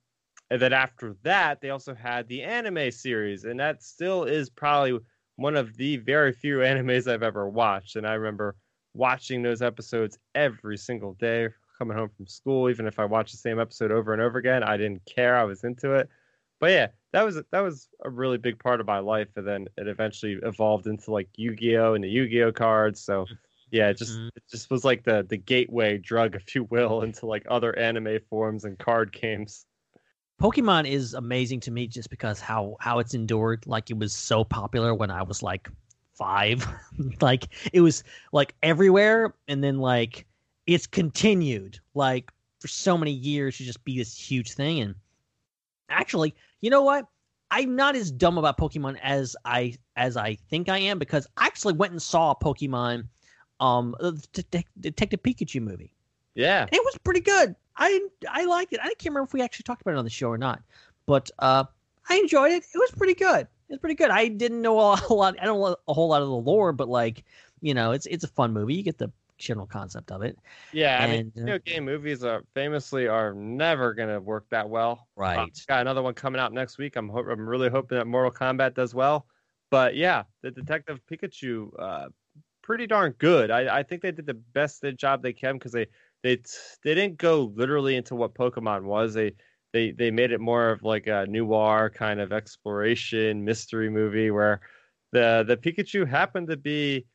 [0.49, 4.99] and then after that, they also had the anime series, and that still is probably
[5.36, 7.98] one of the very few animes I've ever watched.
[7.98, 8.56] And I remember
[8.94, 12.70] watching those episodes every single day coming home from school.
[12.70, 15.38] Even if I watched the same episode over and over again, I didn't care.
[15.38, 16.10] I was into it.
[16.60, 19.30] But yeah, that was that was a really big part of my life.
[19.36, 23.02] And then it eventually evolved into like Yu-Gi-Oh and the Yu-Gi-Oh cards.
[23.02, 23.26] So
[23.72, 24.30] yeah, it just Mhm.
[24.36, 28.20] it just was like the the gateway drug, if you will, into like other anime
[28.30, 29.66] forms and card games.
[30.41, 33.66] Pokemon is amazing to me just because how how it's endured.
[33.66, 35.68] Like it was so popular when I was like
[36.16, 36.68] five.
[37.22, 40.27] like it was like everywhere, and then like
[40.68, 44.81] it's continued like for so many years to just be this huge thing.
[44.81, 44.95] And
[45.89, 47.06] actually, you know what?
[47.49, 51.48] I'm not as dumb about Pokemon as I as I think I am because I
[51.48, 53.07] actually went and saw Pokemon,
[53.61, 55.94] um, the Det- Detective Pikachu movie.
[56.35, 56.64] Yeah.
[56.64, 57.56] And it was pretty good.
[57.77, 58.81] I I liked it.
[58.81, 60.61] I can't remember if we actually talked about it on the show or not,
[61.06, 61.64] but uh,
[62.10, 62.65] I enjoyed it.
[62.73, 63.48] It was pretty good.
[63.69, 64.10] It's pretty good.
[64.10, 65.35] I didn't know a whole lot.
[65.41, 67.23] I don't know a whole lot of the lore, but like
[67.61, 68.76] you know, it's it's a fun movie.
[68.76, 70.38] You get the general concept of it,
[70.72, 74.69] Yeah, I mean, and uh, video game movies are famously are never gonna work that
[74.69, 75.07] well.
[75.34, 75.57] Uh, right.
[75.68, 76.95] got another one coming out next week.
[76.95, 79.27] I'm ho- I'm really hoping that Mortal Kombat does well.
[79.72, 82.09] But yeah, the Detective Pikachu, uh,
[82.64, 83.51] pretty darn good.
[83.51, 85.88] I, I think they did the best job they can because they
[86.23, 86.51] they t-
[86.84, 89.14] they didn't go literally into what Pokemon was.
[89.14, 89.35] They
[89.73, 94.61] they they made it more of like a noir kind of exploration mystery movie where
[95.11, 97.05] the the Pikachu happened to be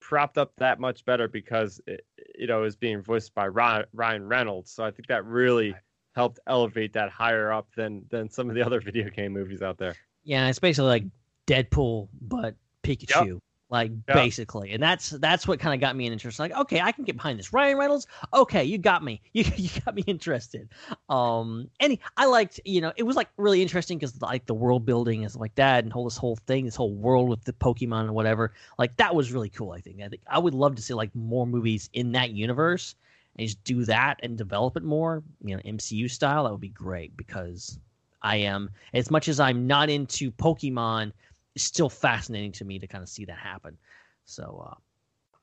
[0.00, 2.06] propped up that much better because it,
[2.38, 4.70] you know it was being voiced by Ryan, Ryan Reynolds.
[4.70, 5.74] So I think that really
[6.14, 9.78] helped elevate that higher up than than some of the other video game movies out
[9.78, 9.94] there.
[10.24, 11.04] Yeah, it's basically like
[11.46, 13.38] Deadpool, but Pikachu.
[13.68, 14.14] Like Yep.
[14.14, 16.40] basically, and that's that's what kind of got me interested.
[16.40, 17.52] Like, okay, I can get behind this.
[17.52, 19.20] Ryan Reynolds, okay, you got me.
[19.32, 20.68] You you got me interested.
[21.08, 24.54] Um, and he- I liked, you know, it was like really interesting because like the
[24.54, 27.52] world building is like that, and whole this whole thing, this whole world with the
[27.54, 28.52] Pokemon and whatever.
[28.78, 29.72] Like that was really cool.
[29.72, 30.00] I think.
[30.00, 32.94] I think I would love to see like more movies in that universe
[33.36, 36.44] and just do that and develop it more, you know, MCU style.
[36.44, 37.78] That would be great because
[38.22, 41.12] I am as much as I'm not into Pokemon,
[41.62, 43.76] still fascinating to me to kind of see that happen.
[44.24, 44.74] So, uh,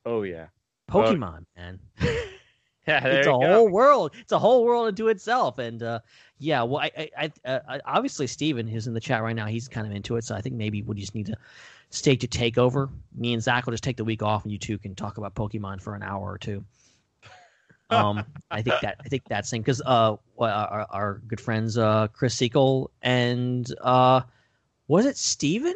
[0.06, 0.48] Oh yeah,
[0.90, 1.80] Pokemon, man,
[2.88, 3.00] yeah.
[3.00, 3.40] There it's a go.
[3.40, 4.12] whole world.
[4.20, 5.60] It's a whole world unto itself.
[5.60, 6.00] And uh,
[6.40, 9.68] yeah, well, I, I, I, uh, obviously Steven, is in the chat right now, he's
[9.70, 10.26] kind of into it.
[10.26, 11.38] So I think maybe we just need to
[11.90, 12.90] stage take over.
[13.16, 15.36] Me and Zac will just take the week off, and you two can talk about
[15.36, 16.64] Pokemon for an hour or two.
[17.90, 21.78] Um, I think that I think that's thing because uh, well, our, our good friends
[21.78, 24.22] uh, Chris Sequel and uh,
[24.88, 25.76] was it Steven?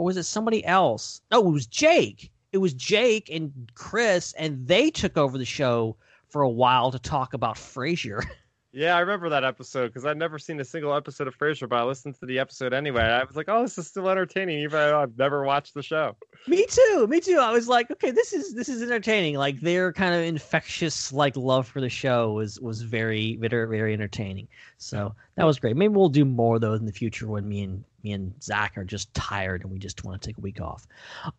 [0.00, 1.20] Or was it somebody else?
[1.30, 2.32] No, it was Jake.
[2.52, 5.94] It was Jake and Chris, and they took over the show
[6.30, 8.24] for a while to talk about Frasier.
[8.72, 11.80] Yeah, I remember that episode because I'd never seen a single episode of Frasier, but
[11.80, 13.02] I listened to the episode anyway.
[13.02, 16.14] I was like, "Oh, this is still entertaining," even though I've never watched the show.
[16.46, 17.08] me too.
[17.08, 17.38] Me too.
[17.40, 19.34] I was like, okay, this is this is entertaining.
[19.34, 23.92] Like their kind of infectious like love for the show was was very very very
[23.92, 24.46] entertaining.
[24.78, 25.76] So that was great.
[25.76, 28.76] Maybe we'll do more of those in the future when me and me and Zac
[28.76, 30.86] are just tired and we just want to take a week off.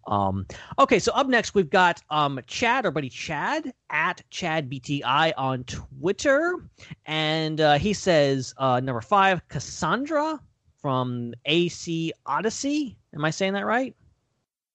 [0.07, 0.45] Um,
[0.79, 6.69] okay, so up next we've got um, Chad, our buddy Chad at ChadBTI on Twitter,
[7.05, 10.39] and uh, he says uh, number five, Cassandra
[10.81, 12.97] from AC Odyssey.
[13.13, 13.95] Am I saying that right?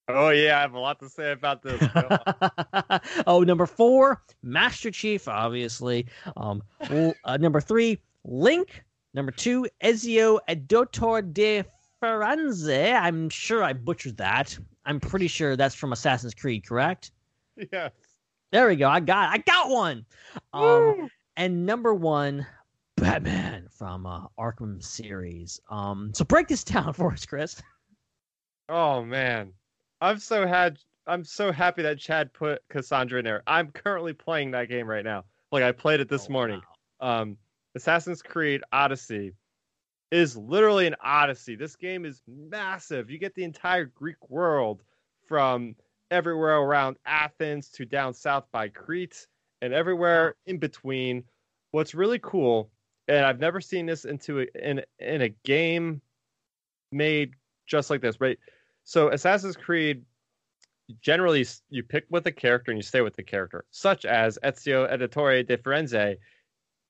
[0.08, 1.82] Oh yeah, I have a lot to say about this.
[3.26, 6.06] Oh, number four, Master Chief, obviously.
[6.36, 6.62] Um,
[7.24, 8.84] uh, number three, Link.
[9.14, 11.64] Number two, Ezio Auditore de
[12.02, 12.94] Firenze.
[12.94, 14.59] I'm sure I butchered that.
[14.85, 17.10] I'm pretty sure that's from Assassin's Creed, correct?
[17.73, 17.93] yes.
[18.52, 18.89] There we go.
[18.89, 20.05] I got I got one.
[20.52, 22.47] Um, and number one,
[22.97, 25.60] Batman from uh, Arkham series.
[25.68, 27.60] Um, so break this down for us, Chris.
[28.68, 29.52] Oh man,
[30.01, 33.43] I'm so had I'm so happy that Chad put Cassandra in there.
[33.47, 35.24] I'm currently playing that game right now.
[35.52, 36.60] Like I played it this Oh, morning.
[37.01, 37.20] wow.
[37.23, 37.36] um,
[37.74, 39.32] Assassin's Creed Odyssey
[40.10, 41.56] is literally an odyssey.
[41.56, 43.10] This game is massive.
[43.10, 44.82] You get the entire Greek world
[45.26, 45.74] from
[46.10, 49.26] everywhere around Athens to down south by Crete
[49.62, 51.24] and everywhere in between.
[51.72, 52.70] What's really cool,
[53.08, 56.00] and I've never seen this into a, in in a game
[56.92, 57.32] made
[57.66, 58.38] just like this, right?
[58.84, 60.04] So Assassin's Creed
[61.00, 64.90] generally you pick with a character and you stay with the character, such as Ezio
[64.90, 66.16] Auditore de Firenze.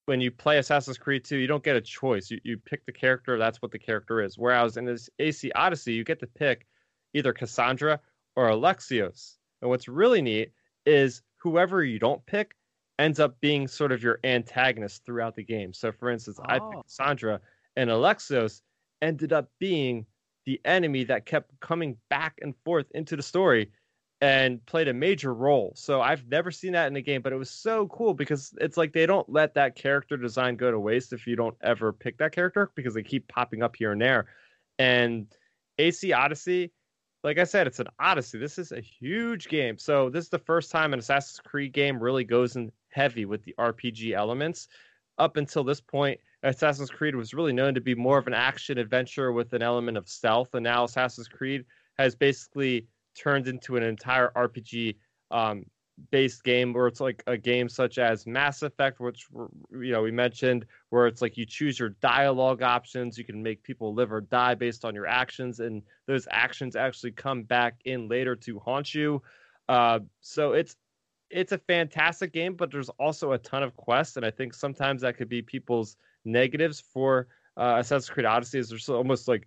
[0.06, 2.30] When you play Assassin's Creed 2, you don't get a choice.
[2.30, 4.38] You, you pick the character, that's what the character is.
[4.38, 6.66] Whereas in this AC Odyssey, you get to pick
[7.12, 8.00] either Cassandra
[8.36, 9.36] or Alexios.
[9.60, 10.52] And what's really neat
[10.84, 12.54] is whoever you don't pick
[13.00, 15.72] ends up being sort of your antagonist throughout the game.
[15.72, 16.70] So, for instance, I Oh.
[16.70, 17.40] picked Cassandra,
[17.74, 18.62] and Alexios
[19.02, 20.06] ended up being
[20.44, 23.72] the enemy that kept coming back and forth into the story
[24.20, 25.72] and played a major role.
[25.76, 28.76] So I've never seen that in a game, but it was so cool because it's
[28.76, 32.16] like they don't let that character design go to waste if you don't ever pick
[32.18, 34.26] that character because they keep popping up here and there.
[34.78, 35.26] And
[35.78, 36.72] AC Odyssey,
[37.24, 38.38] like I said, it's an Odyssey.
[38.38, 39.76] This is a huge game.
[39.76, 43.42] So this is the first time an Assassin's Creed game really goes in heavy with
[43.42, 44.68] the RPG elements.
[45.18, 48.78] Up until this point, Assassin's Creed was really known to be more of an action
[48.78, 51.64] adventure with an element of stealth, and now Assassin's Creed
[51.98, 52.86] has basically
[53.16, 54.96] turned into an entire RPG
[55.30, 55.64] um,
[56.10, 59.26] based game where it's like a game such as Mass Effect, which
[59.72, 63.62] you know we mentioned, where it's like you choose your dialogue options, you can make
[63.62, 68.08] people live or die based on your actions, and those actions actually come back in
[68.08, 69.22] later to haunt you.
[69.68, 70.76] Uh, so it's
[71.30, 75.02] it's a fantastic game, but there's also a ton of quests, and I think sometimes
[75.02, 78.58] that could be people's negatives for uh, Assassin's Creed Odyssey.
[78.58, 79.46] Is there's almost like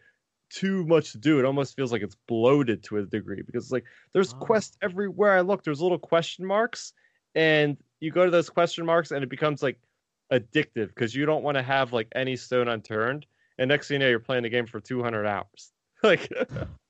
[0.50, 1.40] too much to do.
[1.40, 4.38] It almost feels like it's bloated to a degree because it's like there's Oh.
[4.38, 5.64] quests everywhere I look.
[5.64, 6.94] There's little question marks,
[7.36, 9.80] and you go to those question marks, and it becomes like
[10.32, 13.26] addictive because you don't want to have like any stone unturned.
[13.58, 15.72] And next thing you know, you're playing the game for 200 hours.
[16.04, 16.32] like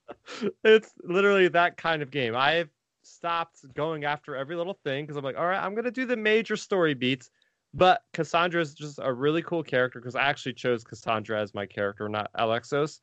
[0.64, 2.36] it's literally that kind of game.
[2.36, 2.70] I've
[3.04, 6.18] stopped going after every little thing because I'm like, all right, I'm gonna do the
[6.18, 7.30] major story beats.
[7.74, 11.68] But Cassandra is just a really cool character because I actually chose Cassandra as my
[11.68, 13.00] character, not Alexios.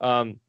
[0.00, 0.40] Um,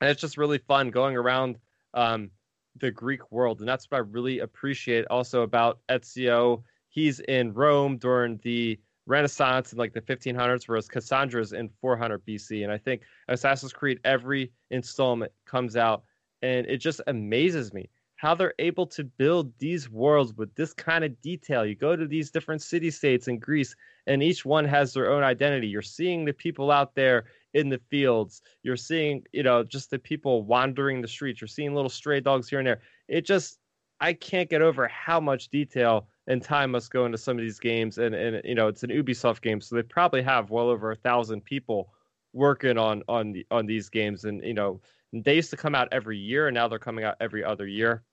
[0.00, 1.58] and it's just really fun going around
[1.94, 2.30] um,
[2.76, 6.62] the Greek world, and that's what I really appreciate also about Ezio.
[6.88, 12.62] He's in Rome during the Renaissance in like the 1500s, whereas Cassandra's in 400 BC.
[12.62, 16.04] And I think Assassin's Creed every installment comes out,
[16.42, 21.04] and it just amazes me how they're able to build these worlds with this kind
[21.04, 21.64] of detail.
[21.64, 23.74] You go to these different city states in Greece,
[24.06, 25.68] and each one has their own identity.
[25.68, 27.24] You're seeing the people out there
[27.54, 28.42] in the fields.
[28.62, 31.40] You're seeing, you know, just the people wandering the streets.
[31.40, 32.80] You're seeing little stray dogs here and there.
[33.08, 33.58] It just,
[34.00, 37.58] I can't get over how much detail and time must go into some of these
[37.58, 37.98] games.
[37.98, 40.96] And, and you know, it's an Ubisoft game, so they probably have well over a
[40.96, 41.92] thousand people
[42.32, 44.24] working on on the, on these games.
[44.24, 44.80] And you know,
[45.12, 48.04] they used to come out every year, and now they're coming out every other year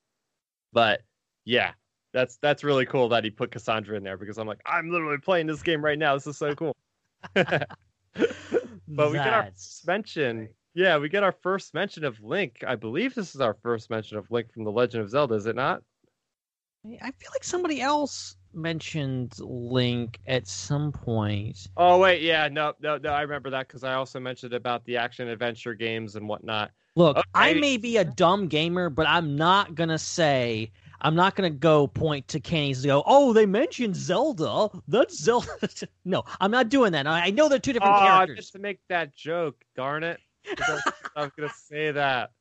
[0.74, 1.02] but
[1.46, 1.72] yeah,
[2.14, 5.18] that's that's really cool that he put Cassandra in there because I'm like, I'm literally
[5.18, 6.14] playing this game right now.
[6.14, 6.76] This is so cool.
[8.88, 10.38] but we get our That's mention.
[10.38, 10.50] great.
[10.74, 12.64] Yeah, we get our first mention of Link.
[12.66, 15.48] I believe this is our first mention of Link from The Legend of Zelda, is
[15.48, 15.82] it not?
[16.86, 21.68] I feel like somebody else mentioned Link at some point.
[21.76, 23.10] Oh wait, yeah, no, no, no.
[23.10, 26.72] I remember that because I also mentioned about the action adventure games and whatnot.
[26.96, 30.72] Look, I may be a dumb gamer, but I'm not gonna say
[31.02, 34.70] I'm not gonna go point to Kenny's go, oh, they mentioned Zelda.
[34.88, 35.48] That's Zelda.
[36.06, 37.08] no, I'm not doing that.
[37.08, 38.52] I know they're two different meant characters.
[38.52, 39.64] to make that joke.
[39.76, 40.20] Darn it.
[41.16, 42.32] I was gonna say that.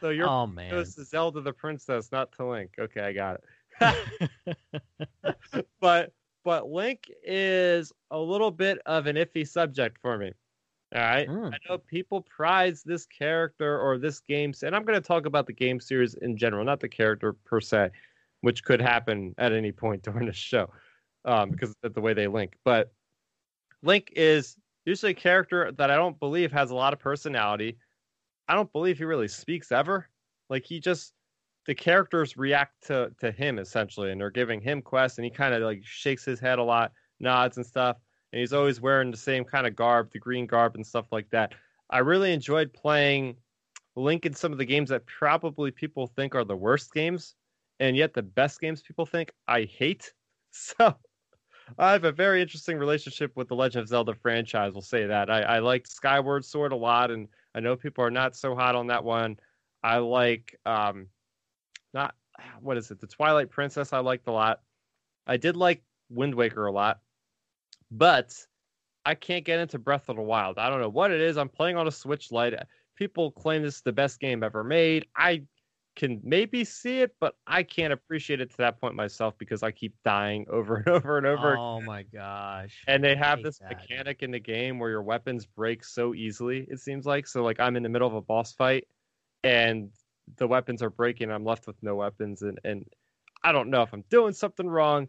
[0.00, 0.70] So you're oh man.
[0.70, 2.72] goes to Zelda the princess, not to Link.
[2.78, 3.44] Okay, I got it.
[5.80, 6.12] but
[6.44, 10.32] but Link is a little bit of an iffy subject for me.
[10.94, 11.28] All right.
[11.28, 11.52] Mm.
[11.52, 15.46] I know people prize this character or this game, and I'm going to talk about
[15.46, 17.90] the game series in general, not the character per se,
[18.42, 20.70] which could happen at any point during the show,
[21.24, 22.54] um, because of the way they link.
[22.64, 22.92] But
[23.82, 27.76] Link is usually a character that I don't believe has a lot of personality.
[28.48, 30.08] I don't believe he really speaks ever.
[30.48, 31.12] Like he just
[31.66, 35.54] the characters react to to him essentially, and they're giving him quests, and he kind
[35.54, 37.96] of like shakes his head a lot, nods and stuff,
[38.34, 41.30] and he's always wearing the same kind of garb, the green garb and stuff like
[41.30, 41.54] that.
[41.88, 43.36] I really enjoyed playing
[43.94, 47.36] Link in some of the games that probably people think are the worst games,
[47.78, 50.12] and yet the best games people think I hate.
[50.56, 50.96] So
[51.78, 54.72] I have a very interesting relationship with the Legend of Zelda franchise.
[54.72, 58.10] We'll say that I, I liked Skyward Sword a lot, and I know people are
[58.10, 59.36] not so hot on that one.
[59.82, 61.08] I like um,
[61.92, 62.14] not
[62.60, 63.00] what is it?
[63.00, 63.92] The Twilight Princess.
[63.92, 64.60] I liked a lot.
[65.26, 67.00] I did like Wind Waker a lot,
[67.96, 68.34] but
[69.06, 70.58] I can't get into Breath of the Wild.
[70.58, 71.36] I don't know what it is.
[71.36, 72.54] I'm playing on a Switch Lite.
[72.96, 75.06] People claim this is the best game ever made.
[75.16, 75.42] I
[75.94, 79.70] can maybe see it, but I can't appreciate it to that point myself because I
[79.70, 81.56] keep dying over and over and over.
[81.56, 82.82] oh my gosh.
[82.88, 83.70] And they have this that.
[83.70, 87.28] mechanic in the game where your weapons break so easily, it seems like.
[87.28, 88.88] So like I'm in the middle of a boss fight
[89.44, 89.90] and
[90.36, 92.84] the weapons are breaking, I'm left with no weapons and, and
[93.44, 95.06] I don't know if I'm doing something wrong,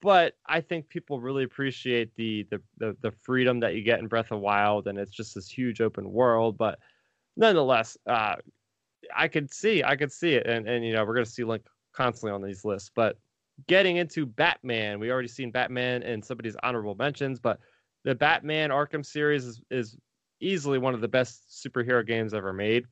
[0.00, 4.06] but I think people really appreciate the the the, the freedom that you get in
[4.06, 6.56] Breath of Wild and it's just this huge open world.
[6.56, 6.78] But
[7.36, 8.36] nonetheless, uh
[9.14, 11.66] I could see I could see it and, and you know we're gonna see Link
[11.92, 12.90] constantly on these lists.
[12.94, 13.18] But
[13.66, 17.58] getting into Batman, we already seen Batman in somebody's honorable mentions, but
[18.04, 19.96] the Batman Arkham series is, is
[20.40, 22.86] easily one of the best superhero games ever made.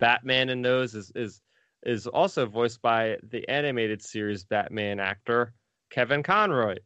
[0.00, 1.42] Batman in those is is
[1.84, 5.52] is also voiced by the animated series Batman actor
[5.94, 6.76] Kevin Conroy.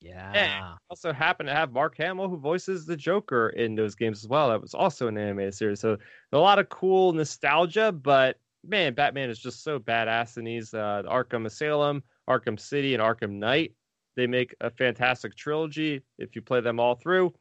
[0.00, 0.74] Yeah.
[0.88, 4.48] Also happened to have Mark Hamill who voices the Joker in those games as well.
[4.48, 5.80] That was also an animated series.
[5.80, 5.98] So
[6.32, 11.02] a lot of cool nostalgia, but man, Batman is just so badass in these uh,
[11.06, 13.74] Arkham Asylum, Arkham City, and Arkham Knight.
[14.16, 17.34] They make a fantastic trilogy if you play them all through.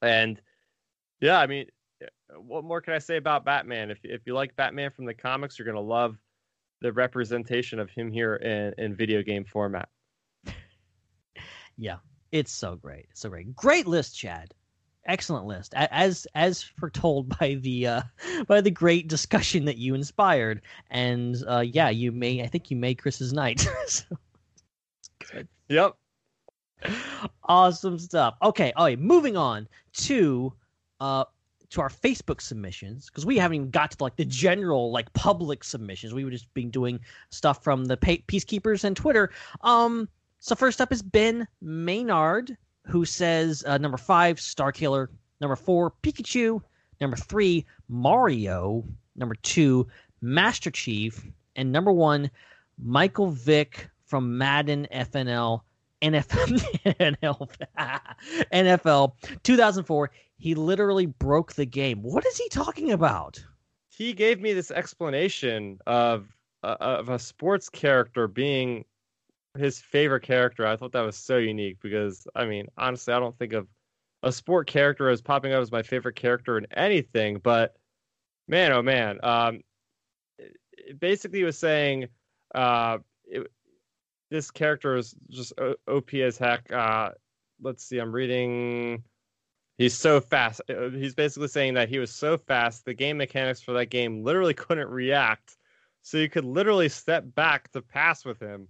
[0.00, 0.40] And
[1.20, 1.66] yeah, I mean,
[2.36, 3.92] what more can I say about Batman?
[3.92, 6.18] If if you like Batman from the comics, you're gonna love
[6.80, 9.88] the representation of him here in, in video game format.
[11.82, 11.96] Yeah,
[12.30, 13.06] it's so great.
[13.10, 13.56] It's so great.
[13.56, 14.54] Great list, Chad.
[15.04, 15.74] Excellent list.
[15.74, 18.02] As as foretold by the uh,
[18.46, 22.76] by the great discussion that you inspired, and uh, yeah, you may I think you
[22.76, 23.68] made Chris's night.
[23.88, 25.94] So, Yep.
[27.44, 28.34] awesome stuff.
[28.42, 28.98] Okay, all right.
[28.98, 30.52] Moving on to
[31.00, 31.24] uh
[31.70, 35.64] to our Facebook submissions because we haven't even got to like the general like public
[35.64, 36.12] submissions.
[36.14, 37.00] We were just been doing
[37.30, 39.30] stuff from the pa- peacekeepers and Twitter.
[39.62, 40.08] Um,
[40.42, 42.56] so first up is Ben Maynard
[42.86, 45.08] who says uh, number five Star Killer,
[45.40, 46.60] number four Pikachu,
[47.00, 48.84] number three Mario,
[49.16, 49.86] number two
[50.20, 51.24] Master Chief,
[51.56, 52.28] and number one,
[52.82, 55.60] Michael Vick from Madden FNL
[56.02, 56.60] NFL
[56.98, 57.50] NFL
[58.52, 59.12] NFL
[59.44, 60.10] 2004.
[60.38, 62.02] He literally broke the game.
[62.02, 63.44] What is he talking about?
[63.90, 66.26] He gave me this explanation of
[66.64, 68.84] uh, of a sports character being
[69.56, 70.66] his favorite character.
[70.66, 73.68] I thought that was so unique because I mean, honestly, I don't think of
[74.22, 77.76] a sport character as popping up as my favorite character in anything, but
[78.48, 79.60] man, oh man, um,
[80.98, 82.08] basically was saying
[82.54, 83.50] uh, it,
[84.30, 85.52] this character is just
[85.88, 86.70] OP as heck.
[86.72, 87.10] Uh,
[87.60, 89.02] let's see, I'm reading.
[89.78, 90.60] He's so fast.
[90.70, 94.22] Uh, he's basically saying that he was so fast, the game mechanics for that game
[94.22, 95.56] literally couldn't react.
[96.02, 98.68] So you could literally step back to pass with him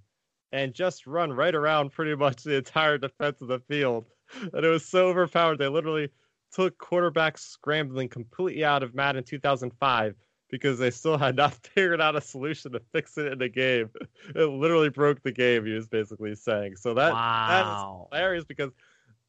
[0.53, 4.07] and just run right around pretty much the entire defense of the field.
[4.53, 6.11] And it was so overpowered, they literally
[6.53, 10.15] took quarterback scrambling completely out of Madden 2005
[10.51, 13.91] because they still had not figured out a solution to fix it in the game.
[14.35, 16.77] It literally broke the game, he was basically saying.
[16.77, 17.47] So that, wow.
[17.51, 18.71] that is hilarious because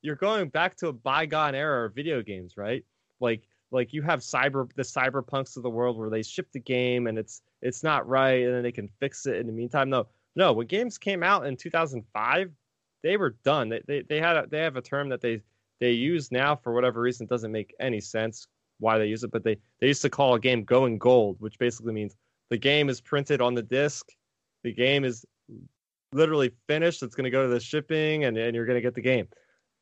[0.01, 2.83] you're going back to a bygone era of video games, right?
[3.19, 7.07] Like like you have cyber the cyberpunks of the world where they ship the game
[7.07, 9.89] and it's it's not right and then they can fix it in the meantime.
[9.89, 12.51] No, no, when games came out in 2005,
[13.03, 13.69] they were done.
[13.69, 15.41] They they, they had a, they have a term that they
[15.79, 18.47] they use now for whatever reason it doesn't make any sense
[18.79, 21.59] why they use it, but they they used to call a game going gold, which
[21.59, 22.15] basically means
[22.49, 24.07] the game is printed on the disc,
[24.63, 25.25] the game is
[26.13, 27.03] literally finished.
[27.03, 29.27] It's going to go to the shipping, and and you're going to get the game.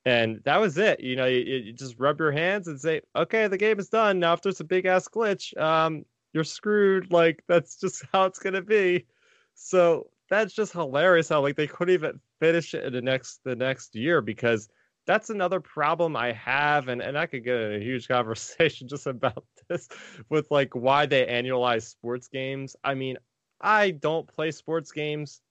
[0.06, 1.00] And that was it.
[1.00, 4.20] You know, you, you just rub your hands and say, okay, the game is done.
[4.20, 7.12] Now, if there's a big ass glitch, um, you're screwed.
[7.12, 9.06] Like that's just how it's going to be.
[9.54, 13.56] So that's just hilarious how like they couldn't even finish it in the next the
[13.56, 14.70] next year because
[15.08, 19.46] that's another problem I have, and, and I could get a huge conversation just about
[19.70, 19.90] this
[20.30, 22.76] with like why they annualize sports games.
[22.84, 23.18] I mean,
[23.62, 25.42] I don't play sports games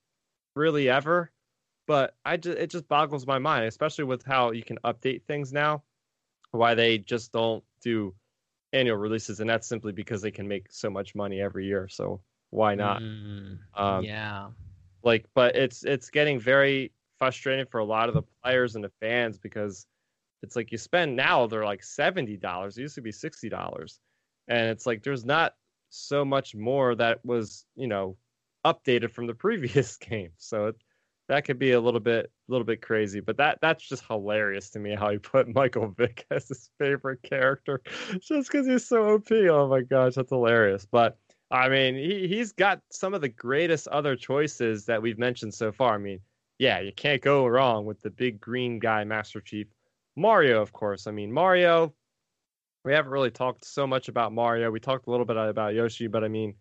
[0.57, 1.33] really ever,
[1.87, 5.53] but I just it just boggles my mind, especially with how you can update things
[5.53, 5.85] now.
[6.53, 8.15] Why they just don't do
[8.73, 11.89] annual releases, and that's simply because they can make so much money every year.
[11.89, 13.03] So why not?
[13.03, 14.51] Mm, Um, yeah.
[15.03, 18.93] Like but it's it's getting very frustrating for a lot of the players and the
[19.01, 19.87] fans because
[20.43, 22.79] it's like you spend now they're like seventy dollars.
[22.79, 24.01] It used to be sixty dollars,
[24.49, 25.55] and it's like there's not
[25.91, 28.17] so much more that was you know
[28.65, 30.31] updated from the previous game.
[30.39, 30.77] So it,
[31.29, 34.71] that could be a little bit a little bit crazy, but that that's just hilarious
[34.71, 37.83] to me how he put Michael Vick as his favorite character
[38.21, 39.31] just because he's so OP.
[39.31, 40.87] Oh my gosh, that's hilarious.
[40.91, 41.19] But
[41.51, 45.73] I mean, he he's got some of the greatest other choices that we've mentioned so
[45.73, 45.95] far.
[45.95, 46.21] I mean,
[46.59, 49.67] yeah, you can't go wrong with the big green guy, Master Chief.
[50.17, 51.07] Mario, of course.
[51.07, 51.95] I mean, Mario.
[52.85, 54.71] We haven't really talked so much about Mario.
[54.71, 56.55] We talked a little bit about Yoshi, but I mean,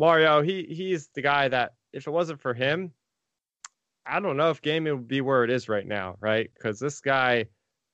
[0.00, 0.42] Mario.
[0.42, 2.92] He he's the guy that if it wasn't for him,
[4.06, 6.50] I don't know if gaming would be where it is right now, right?
[6.54, 7.46] Because this guy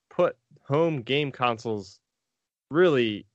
[0.08, 1.98] put home game consoles
[2.70, 3.26] really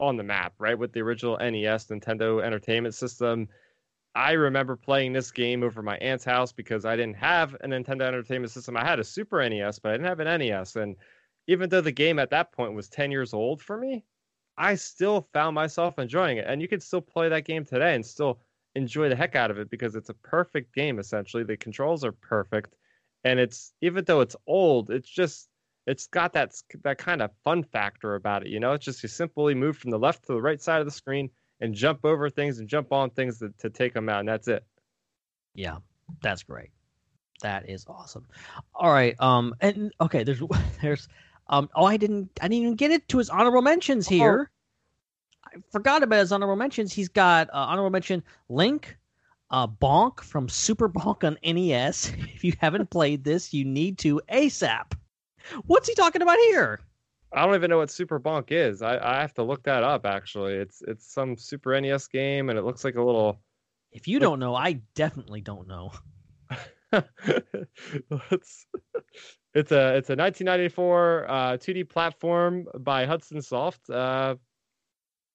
[0.00, 0.78] on the map, right?
[0.78, 3.48] With the original NES, Nintendo Entertainment System.
[4.14, 8.02] I remember playing this game over my aunt's house because I didn't have a Nintendo
[8.02, 8.76] Entertainment System.
[8.76, 10.76] I had a Super NES, but I didn't have an NES.
[10.76, 10.96] And
[11.46, 14.04] even though the game at that point was 10 years old for me,
[14.56, 16.46] I still found myself enjoying it.
[16.48, 18.40] And you can still play that game today and still
[18.74, 21.44] enjoy the heck out of it because it's a perfect game essentially.
[21.44, 22.74] The controls are perfect.
[23.24, 25.48] And it's even though it's old, it's just
[25.86, 26.52] it's got that
[26.82, 28.72] that kind of fun factor about it, you know?
[28.72, 31.30] It's just you simply move from the left to the right side of the screen
[31.60, 34.48] and jump over things and jump on things to, to take them out, and that's
[34.48, 34.64] it.
[35.54, 35.78] Yeah,
[36.22, 36.70] that's great.
[37.42, 38.26] That is awesome.
[38.74, 39.14] All right.
[39.20, 39.54] Um.
[39.60, 40.24] And okay.
[40.24, 40.42] There's
[40.82, 41.08] there's
[41.48, 41.68] um.
[41.74, 44.50] Oh, I didn't I didn't even get it to his honorable mentions here.
[45.44, 46.92] I forgot about his honorable mentions.
[46.92, 48.96] He's got uh, honorable mention Link,
[49.50, 52.12] uh, Bonk from Super Bonk on NES.
[52.34, 54.92] if you haven't played this, you need to ASAP.
[55.66, 56.80] What's he talking about here?
[57.32, 58.82] I don't even know what Super Bonk is.
[58.82, 60.06] I, I have to look that up.
[60.06, 63.38] Actually, it's it's some Super NES game, and it looks like a little.
[63.92, 65.92] If you don't know, I definitely don't know.
[66.92, 68.66] it's
[69.54, 73.90] it's a it's a 1994 uh, 2D platform by Hudson Soft.
[73.90, 74.36] Uh,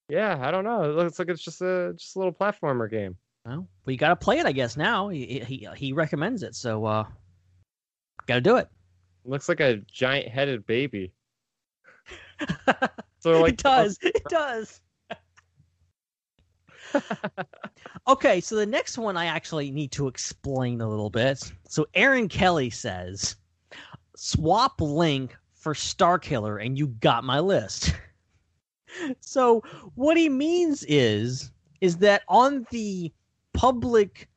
[0.09, 0.83] yeah, I don't know.
[0.83, 3.17] It looks like it's just a just a little platformer game.
[3.45, 4.77] Well, we got to play it, I guess.
[4.77, 7.03] Now he he he recommends it, so uh,
[8.27, 8.69] got to do it.
[9.25, 11.13] Looks like a giant headed baby.
[13.21, 13.99] So like it does.
[14.01, 14.81] It does.
[18.07, 21.51] okay, so the next one I actually need to explain a little bit.
[21.69, 23.35] So Aaron Kelly says,
[24.15, 27.93] swap Link for Star Killer, and you got my list.
[29.19, 33.11] so what he means is is that on the
[33.53, 34.27] public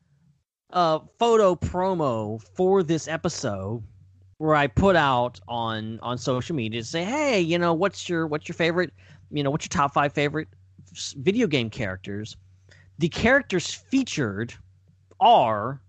[0.71, 3.83] uh, photo promo for this episode
[4.37, 8.27] where I put out on on social media to say, hey, you know, what's your
[8.27, 8.93] what's your favorite,
[9.31, 10.47] you know, what's your top five favorite
[11.17, 12.35] video game characters?
[12.99, 14.53] The characters featured
[15.19, 15.81] are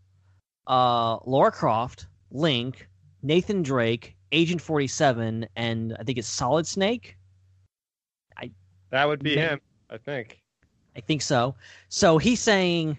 [0.67, 2.89] uh, Lara Croft, Link,
[3.23, 7.17] Nathan Drake, Agent Forty Seven, and I think it's Solid Snake.
[8.37, 8.51] I
[8.91, 9.61] that would be him,
[9.91, 10.41] I think.
[10.97, 11.55] I think so.
[11.89, 12.99] So he's saying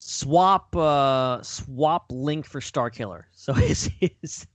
[0.00, 3.26] swap uh swap link for Star Killer.
[3.32, 4.46] So his his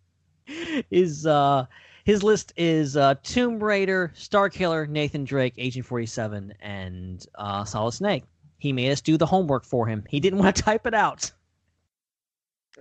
[0.90, 1.66] his uh
[2.04, 7.94] his list is uh Tomb Raider, Star Killer, Nathan Drake, Agent 47 and uh Solid
[7.94, 8.24] Snake.
[8.58, 10.04] He made us do the homework for him.
[10.10, 11.32] He didn't want to type it out.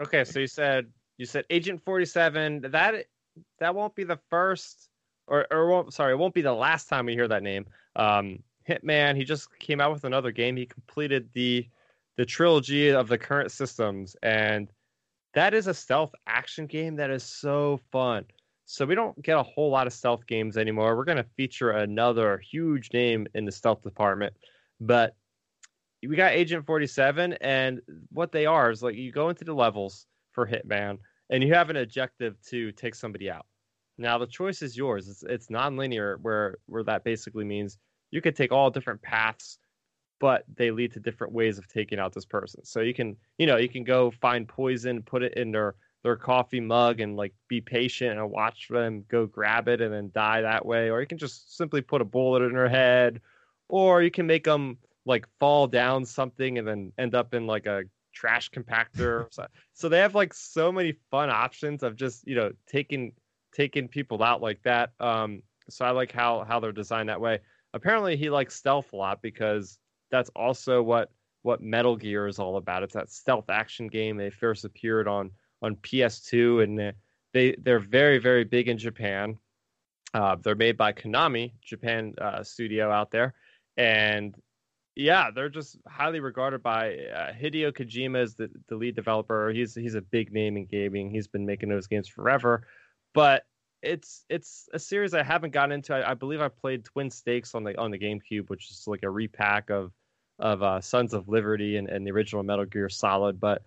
[0.01, 0.86] Okay, so you said
[1.18, 2.62] you said Agent Forty Seven.
[2.62, 3.06] That
[3.59, 4.89] that won't be the first,
[5.26, 7.66] or or won't sorry, it won't be the last time we hear that name.
[7.97, 9.16] Um, Hitman.
[9.16, 10.56] He just came out with another game.
[10.56, 11.68] He completed the
[12.16, 14.68] the trilogy of the current systems, and
[15.34, 18.24] that is a stealth action game that is so fun.
[18.64, 20.96] So we don't get a whole lot of stealth games anymore.
[20.96, 24.34] We're going to feature another huge name in the stealth department,
[24.80, 25.14] but
[26.06, 27.80] we got Agent 47, and
[28.10, 30.98] what they are is like you go into the levels for Hitman,
[31.30, 33.46] and you have an objective to take somebody out.
[33.98, 35.09] Now the choice is yours.
[35.09, 37.78] It's it's non-linear, where where that basically means
[38.10, 39.59] you could take all different paths,
[40.23, 42.65] but they lead to different ways of taking out this person.
[42.65, 45.74] So you can you know you can go find poison, put it in their
[46.05, 50.12] their coffee mug, and like be patient and watch them go grab it and then
[50.15, 53.20] die that way, or you can just simply put a bullet in their head,
[53.69, 57.66] or you can make them like fall down something and then end up in like
[57.66, 57.82] a
[58.15, 59.27] trash compactor.
[59.74, 63.12] so, they have like so many fun options of just you know taking
[63.53, 64.93] taking people out like that.
[65.01, 67.40] Um, so I like how how they're designed that way.
[67.74, 69.78] Apparently he likes stealth a lot because
[70.12, 71.10] that's also what
[71.43, 72.84] what Metal Gear is all about.
[72.84, 74.16] It's that stealth action game.
[74.16, 76.93] They first appeared on on PS2 and they-
[77.32, 79.39] they they're very very big in Japan.
[80.14, 83.34] Uh, they're made by Konami, Japan uh, studio out there,
[83.78, 84.36] and
[84.94, 89.51] yeah, they're just highly regarded by uh, Hideo Kojima is the, the lead developer.
[89.51, 91.10] He's he's a big name in gaming.
[91.10, 92.66] He's been making those games forever,
[93.14, 93.44] but
[93.80, 95.94] it's it's a series I haven't gotten into.
[95.94, 99.02] I, I believe I played Twin Snakes on the on the GameCube, which is like
[99.05, 99.93] a repack of
[100.43, 103.40] of uh, Sons of Liberty and, and the original Metal Gear Solid.
[103.40, 103.62] But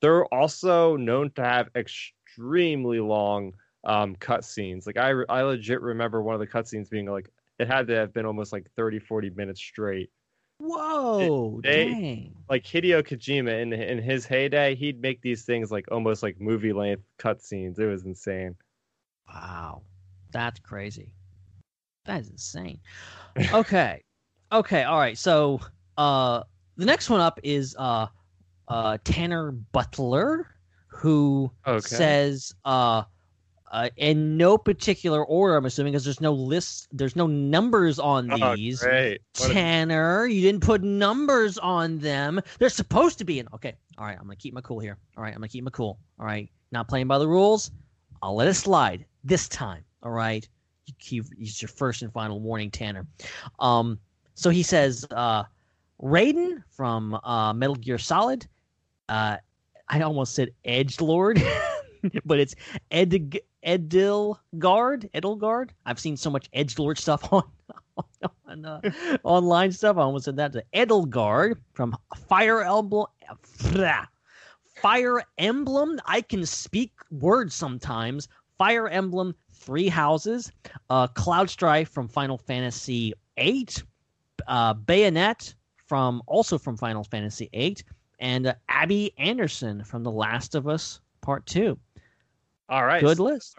[0.00, 3.52] they're also known to have extremely long
[3.84, 4.86] um, cutscenes.
[4.86, 7.28] Like I I legit remember one of the cutscenes being like
[7.58, 10.10] it had to have been almost like 30, 40 minutes straight
[10.58, 12.34] Whoa, they- dang.
[12.48, 16.72] like Hideo Kojima in in his heyday, he'd make these things like almost like movie
[16.72, 17.78] length cutscenes.
[17.78, 18.54] It was insane.
[19.28, 19.82] Wow.
[20.32, 21.12] That's crazy.
[22.04, 22.80] That is insane.
[23.52, 24.02] Okay.
[24.52, 25.16] okay, all right.
[25.18, 25.60] So
[26.00, 26.42] uh
[26.76, 28.06] the next one up is uh
[28.68, 30.46] uh Tanner Butler
[30.88, 31.80] who Okay.
[31.80, 33.02] says uh
[33.72, 38.28] uh, in no particular order, I'm assuming, because there's no list, there's no numbers on
[38.32, 38.80] Oh, these.
[38.82, 39.20] great.
[39.38, 42.40] What a- Tanner, you didn't put numbers on them.
[42.58, 43.46] They're supposed to be in.
[43.54, 44.16] Okay, all right.
[44.18, 44.98] I'm gonna keep my cool here.
[45.16, 46.00] All right, I'm gonna keep my cool.
[46.18, 47.70] All right, not playing by the rules.
[48.22, 49.84] I'll let it slide this time.
[50.02, 50.44] All right,
[50.86, 51.26] you keep.
[51.38, 53.06] It's your first and final warning, Tanner.
[53.60, 54.00] Um,
[54.34, 55.44] so he says, uh,
[56.02, 58.46] Raiden from uh, Metal Gear Solid.
[59.08, 59.36] Uh,
[59.88, 61.42] I almost said Edge Lord,
[62.24, 62.54] but it's
[62.90, 63.10] Ed
[63.64, 65.10] Edilgard.
[65.12, 65.70] Edelgard.
[65.84, 67.44] I've seen so much Edge Lord stuff on
[68.46, 68.80] on uh,
[69.24, 69.96] online stuff.
[69.96, 71.96] I almost said that to Edelgard from
[72.28, 73.06] Fire Emblem.
[74.76, 76.00] Fire Emblem.
[76.06, 78.28] I can speak words sometimes.
[78.58, 80.50] Fire Emblem Three Houses.
[80.88, 83.68] Uh, Cloud Strife from Final Fantasy VIII.
[84.46, 85.54] Uh, Bayonet
[85.90, 87.78] from also from Final Fantasy VIII,
[88.20, 91.76] and uh, Abby Anderson from The Last of Us Part Two.
[92.68, 93.02] All right.
[93.02, 93.56] Good list.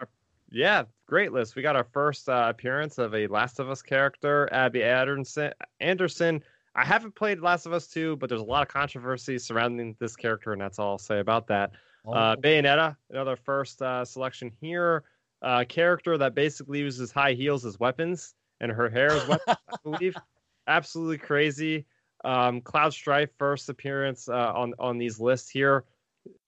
[0.50, 1.56] Yeah, great list.
[1.56, 5.52] We got our first uh, appearance of a Last of Us character, Abby Anderson.
[5.80, 6.42] Anderson.
[6.74, 10.16] I haven't played Last of Us 2, but there's a lot of controversy surrounding this
[10.16, 11.72] character, and that's all I'll say about that.
[12.06, 12.14] Oh.
[12.14, 15.04] Uh, Bayonetta, another first uh, selection here.
[15.42, 19.76] Uh, character that basically uses high heels as weapons, and her hair as weapons, I
[19.84, 20.16] believe.
[20.66, 21.84] Absolutely crazy.
[22.24, 25.84] Um, Cloud Strife, first appearance uh, on on these lists here.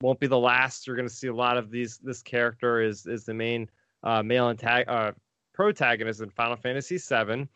[0.01, 0.87] Won't be the last.
[0.87, 1.99] You're going to see a lot of these.
[1.99, 3.69] This character is is the main
[4.03, 5.13] uh, male antag- uh,
[5.53, 7.49] protagonist in Final Fantasy VII.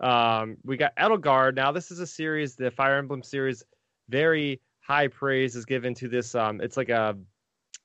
[0.00, 1.54] Um, we got Edelgard.
[1.54, 3.62] Now, this is a series, the Fire Emblem series.
[4.08, 6.34] Very high praise is given to this.
[6.34, 7.16] Um, it's like a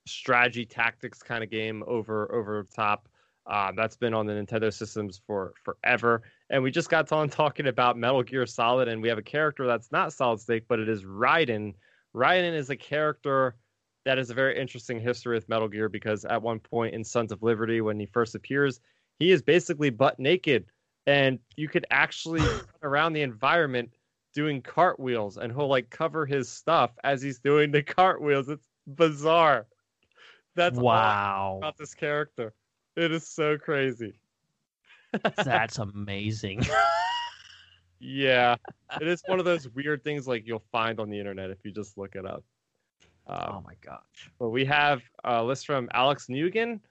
[0.05, 3.07] strategy tactics kind of game over over top.
[3.49, 6.23] Uh, that's been on the Nintendo systems for forever.
[6.49, 9.65] And we just got on talking about Metal Gear Solid, and we have a character
[9.65, 11.73] that's not Solid Snake, but it is Raiden
[12.17, 13.55] Raiden is a character
[14.05, 17.31] that has a very interesting history with Metal Gear because at one point in Sons
[17.31, 18.79] of Liberty, when he first appears,
[19.19, 20.65] he is basically butt naked,
[21.05, 23.91] and you could actually run around the environment
[24.33, 28.49] doing cartwheels, and he'll like cover his stuff as he's doing the cartwheels.
[28.49, 29.67] It's bizarre.
[30.55, 32.53] That's wow, about this character.
[32.97, 34.19] It is so crazy.
[35.43, 36.63] that's amazing.
[37.99, 38.55] Yeah,
[38.99, 41.71] it is one of those weird things like you'll find on the internet if you
[41.71, 42.43] just look it up.
[43.27, 44.31] Um, oh my gosh.
[44.39, 46.81] But we have a list from Alex Nugent,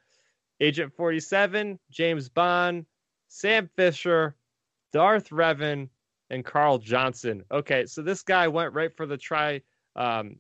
[0.60, 2.86] Agent 47, James Bond,
[3.26, 4.36] Sam Fisher,
[4.92, 5.88] Darth Revan,
[6.30, 7.42] and Carl Johnson.
[7.50, 9.60] Okay, so this guy went right for the try,
[9.96, 10.36] um,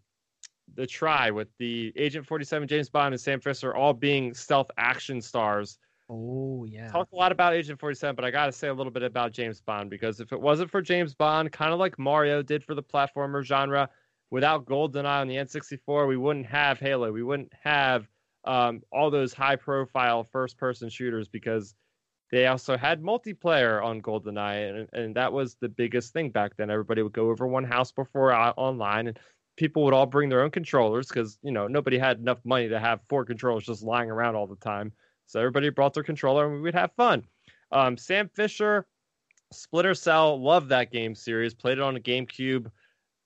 [0.74, 5.20] the try with the Agent 47, James Bond, and Sam Fisher all being stealth action
[5.20, 5.78] stars.
[6.08, 6.88] Oh yeah.
[6.88, 9.32] Talk a lot about Agent 47, but I got to say a little bit about
[9.32, 12.74] James Bond because if it wasn't for James Bond, kind of like Mario did for
[12.74, 13.88] the platformer genre,
[14.30, 17.12] without GoldenEye on the N64, we wouldn't have Halo.
[17.12, 18.08] We wouldn't have
[18.44, 21.74] um, all those high profile first person shooters because
[22.30, 24.70] they also had multiplayer on GoldenEye.
[24.70, 26.70] And, and that was the biggest thing back then.
[26.70, 29.18] Everybody would go over one house before uh, online and
[29.56, 32.78] people would all bring their own controllers because, you know, nobody had enough money to
[32.78, 34.92] have four controllers just lying around all the time.
[35.26, 37.24] So everybody brought their controller and we would have fun.
[37.72, 38.86] Um, Sam Fisher,
[39.52, 41.54] Splinter Cell, loved that game series.
[41.54, 42.70] Played it on a GameCube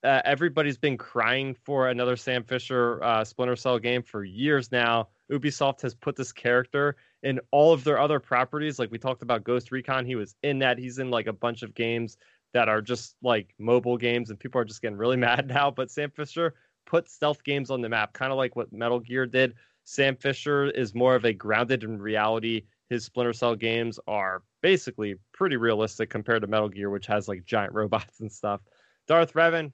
[0.03, 5.09] uh, everybody's been crying for another Sam Fisher uh, Splinter Cell game for years now.
[5.31, 8.79] Ubisoft has put this character in all of their other properties.
[8.79, 10.77] Like we talked about Ghost Recon, he was in that.
[10.77, 12.17] He's in like a bunch of games
[12.53, 15.71] that are just like mobile games, and people are just getting really mad now.
[15.71, 16.55] But Sam Fisher
[16.85, 19.55] put stealth games on the map, kind of like what Metal Gear did.
[19.83, 22.63] Sam Fisher is more of a grounded in reality.
[22.89, 27.45] His Splinter Cell games are basically pretty realistic compared to Metal Gear, which has like
[27.45, 28.61] giant robots and stuff.
[29.07, 29.71] Darth Revan,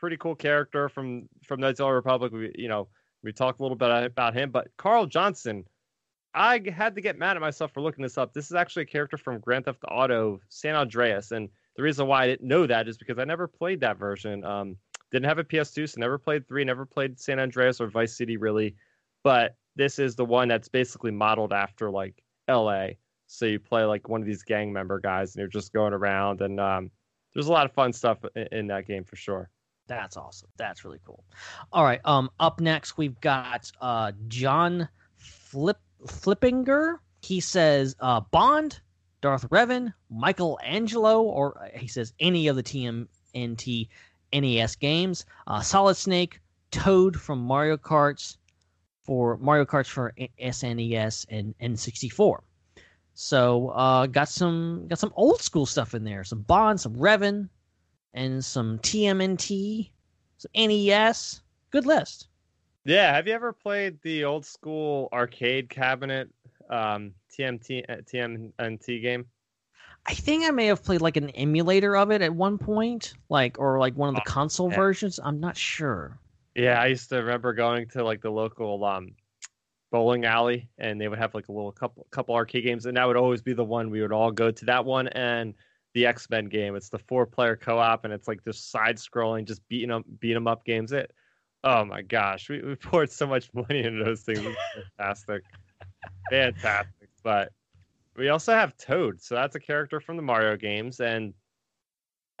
[0.00, 2.32] pretty cool character from from Knights of the Republic.
[2.32, 2.88] We you know
[3.22, 5.64] we talked a little bit about him, but Carl Johnson,
[6.34, 8.32] I had to get mad at myself for looking this up.
[8.32, 12.24] This is actually a character from Grand Theft Auto San Andreas, and the reason why
[12.24, 14.44] I didn't know that is because I never played that version.
[14.44, 14.76] Um,
[15.10, 18.36] didn't have a PS2, so never played three, never played San Andreas or Vice City
[18.36, 18.76] really,
[19.24, 22.98] but this is the one that's basically modeled after like L.A.
[23.26, 26.40] So you play like one of these gang member guys, and you're just going around,
[26.40, 26.90] and um,
[27.32, 29.50] there's a lot of fun stuff in, in that game for sure.
[29.86, 30.48] That's awesome.
[30.56, 31.24] That's really cool.
[31.72, 32.00] All right.
[32.04, 36.98] Um, up next we've got uh John Flip Flippinger.
[37.22, 38.80] He says uh Bond,
[39.20, 43.88] Darth Revan, Michelangelo, or uh, he says any of the TMNT
[44.32, 45.26] NES games.
[45.46, 46.40] Uh, Solid Snake,
[46.70, 48.36] Toad from Mario Karts
[49.02, 52.38] for Mario Karts for SNES and N64.
[53.14, 56.24] So uh, got some got some old school stuff in there.
[56.24, 57.48] Some Bond, some Revan,
[58.14, 59.90] and some TMNT,
[60.38, 61.42] some NES.
[61.70, 62.28] Good list.
[62.84, 66.30] Yeah, have you ever played the old school arcade cabinet
[66.70, 69.26] um, TMT uh, TMNT game?
[70.06, 73.58] I think I may have played like an emulator of it at one point, like
[73.58, 74.76] or like one of the Oh, console yeah.
[74.76, 75.20] versions.
[75.22, 76.18] I'm not sure.
[76.54, 79.14] Yeah, I used to remember going to like the local um,
[79.90, 83.06] bowling alley, and they would have like a little couple couple arcade games, and that
[83.06, 84.64] would always be the one we would all go to.
[84.66, 85.54] That one and
[85.94, 86.76] the X Men game.
[86.76, 90.04] It's the four player co op, and it's like just side scrolling, just beating up
[90.20, 90.92] beat 'em up games.
[90.92, 91.12] It.
[91.64, 94.40] Oh my gosh, we, we poured so much money into those things.
[94.98, 95.44] Fantastic,
[96.30, 97.08] fantastic.
[97.22, 97.52] But
[98.16, 101.34] we also have Toad, so that's a character from the Mario games, and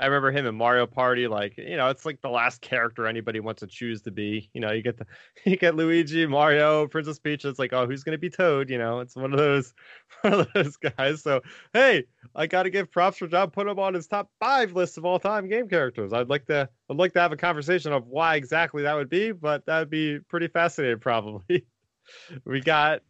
[0.00, 1.28] I remember him in Mario Party.
[1.28, 4.48] Like, you know, it's like the last character anybody wants to choose to be.
[4.54, 5.06] You know, you get the
[5.44, 7.44] you get Luigi, Mario, Princess Peach.
[7.44, 8.70] It's like, oh, who's gonna be Toad?
[8.70, 9.74] You know, it's one of those
[10.22, 11.22] one of those guys.
[11.22, 11.42] So,
[11.74, 12.04] hey,
[12.34, 15.04] I got to give props for John putting him on his top five list of
[15.04, 16.14] all time game characters.
[16.14, 19.32] I'd like to I'd like to have a conversation of why exactly that would be,
[19.32, 21.66] but that would be pretty fascinating, probably.
[22.46, 23.02] we got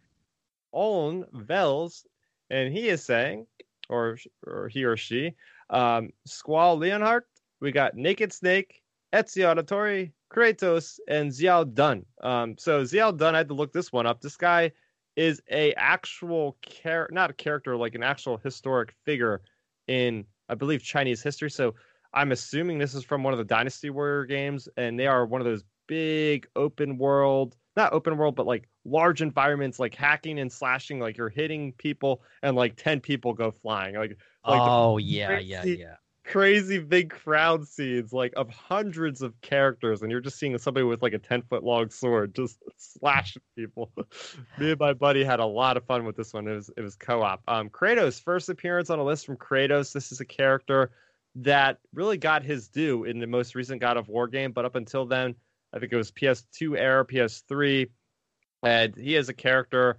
[0.72, 2.04] Olin Vels,
[2.50, 3.46] and he is saying,
[3.88, 5.34] or or he or she,
[5.70, 7.26] um, Squall Leonhardt.
[7.60, 8.82] We got Naked Snake,
[9.12, 12.06] Ezio Auditore, Kratos, and Xiao Dun.
[12.22, 14.20] Um, so Xiao Dun, I had to look this one up.
[14.20, 14.72] This guy
[15.16, 19.42] is a actual char- not a character, like an actual historic figure
[19.88, 21.50] in, I believe, Chinese history.
[21.50, 21.74] So
[22.14, 25.40] I'm assuming this is from one of the Dynasty Warrior games, and they are one
[25.40, 30.50] of those big open world, not open world, but like large environments, like hacking and
[30.50, 35.38] slashing, like you're hitting people, and like ten people go flying, like like oh yeah,
[35.38, 35.94] yeah, crazy- yeah.
[36.24, 41.02] crazy big crowd scenes like of hundreds of characters and you're just seeing somebody with
[41.02, 43.90] like a 10 foot long sword just slashing people
[44.58, 46.82] me and my buddy had a lot of fun with this one it was it
[46.82, 50.90] was co-op um kratos first appearance on a list from kratos this is a character
[51.36, 54.52] that really got his due in the most recent God of War game.
[54.52, 55.34] But up until then,
[55.72, 57.88] I think it was PS2 era, PS3,
[58.62, 59.98] and he is a character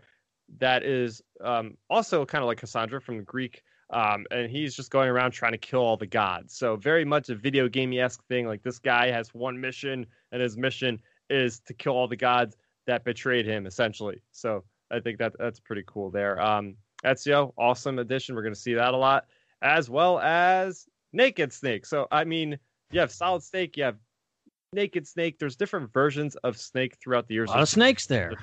[0.59, 3.63] that is um, also kind of like Cassandra from the Greek.
[3.89, 6.55] Um, and he's just going around trying to kill all the gods.
[6.55, 8.47] So very much a video game esque thing.
[8.47, 12.55] Like this guy has one mission, and his mission is to kill all the gods
[12.87, 14.21] that betrayed him, essentially.
[14.31, 16.41] So I think that that's pretty cool there.
[16.41, 18.35] Um, Ezio, awesome addition.
[18.35, 19.25] We're going to see that a lot,
[19.61, 21.85] as well as Naked Snake.
[21.85, 22.57] So I mean,
[22.91, 23.97] you have Solid Snake, you have
[24.73, 25.37] Naked Snake.
[25.37, 27.49] There's different versions of Snake throughout the years.
[27.49, 28.33] A lot of snakes there.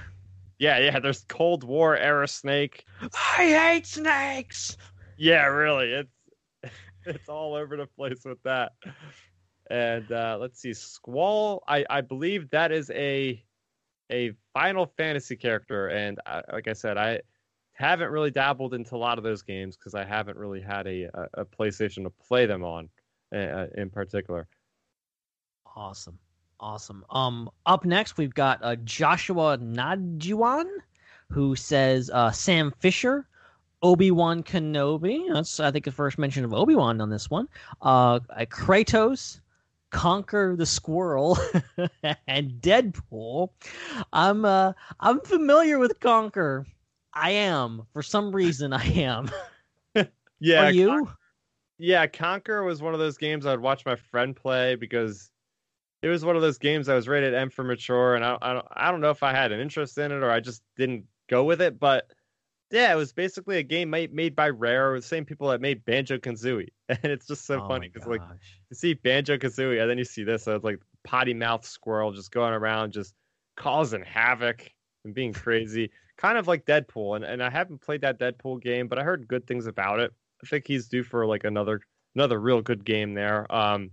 [0.59, 1.01] Yeah, yeah.
[1.01, 2.85] There's Cold War era Snake.
[3.01, 4.77] I hate snakes.
[5.17, 5.93] Yeah, really.
[5.93, 6.73] It's
[7.07, 8.73] it's all over the place with that.
[9.71, 11.63] And uh, let's see, Squall.
[11.67, 13.43] I I believe that is a
[14.11, 17.21] a Final Fantasy character, and I, like I said, I
[17.73, 21.05] haven't really dabbled into a lot of those games because I haven't really had a,
[21.05, 22.89] a, a PlayStation to play them on,
[23.35, 24.49] uh, in particular.
[25.77, 26.19] Awesome.
[26.61, 27.05] Awesome.
[27.11, 30.67] Um, up next we've got uh, Joshua Nadjuan,
[31.31, 33.29] who says uh, Sam Fisher,
[33.83, 35.33] Obi Wan Kenobi.
[35.33, 37.49] That's I think the first mention of Obi Wan on this one.
[37.81, 39.41] Uh, Kratos,
[39.93, 41.39] Conker the Squirrel,
[42.27, 43.51] and Deadpool.
[44.13, 46.65] I'm uh, I'm familiar with Conker.
[47.15, 48.73] I am for some reason.
[48.73, 49.31] I am.
[50.41, 50.89] Yeah, Are you?
[50.89, 51.15] Con-
[51.79, 55.31] yeah, Conker was one of those games I'd watch my friend play because
[56.03, 58.53] it was one of those games I was rated M for mature, and I, I
[58.53, 61.05] don't I don't know if I had an interest in it or I just didn't
[61.29, 62.11] go with it, but
[62.71, 65.85] yeah, it was basically a game made made by Rare, the same people that made
[65.85, 68.23] Banjo Kazooie, and it's just so Oh funny because like
[68.71, 72.13] you see Banjo Kazooie, and then you see this, so it's like potty mouth squirrel
[72.13, 73.15] just going around, just
[73.57, 74.71] causing havoc
[75.05, 77.17] and being crazy, kind of like Deadpool.
[77.17, 80.13] And and I haven't played that Deadpool game, but I heard good things about it.
[80.45, 81.81] I think he's due for like another
[82.15, 83.53] another real good game there.
[83.53, 83.91] Um,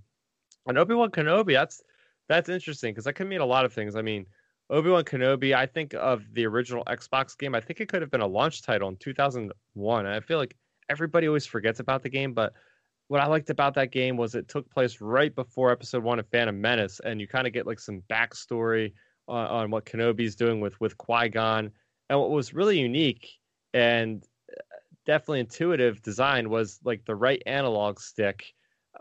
[0.68, 1.82] and Obi Wan Kenobi, that's
[2.28, 3.96] that's interesting because that could mean a lot of things.
[3.96, 4.26] I mean,
[4.70, 7.54] Obi Wan Kenobi, I think of the original Xbox game.
[7.54, 10.06] I think it could have been a launch title in 2001.
[10.06, 10.56] And I feel like
[10.90, 12.54] everybody always forgets about the game, but
[13.08, 16.28] what I liked about that game was it took place right before Episode One of
[16.30, 18.94] Phantom Menace, and you kind of get like some backstory
[19.28, 21.72] on, on what Kenobi's doing with with Qui Gon.
[22.10, 23.28] And what was really unique
[23.74, 24.62] and uh,
[25.06, 28.54] definitely intuitive design was like the right analog stick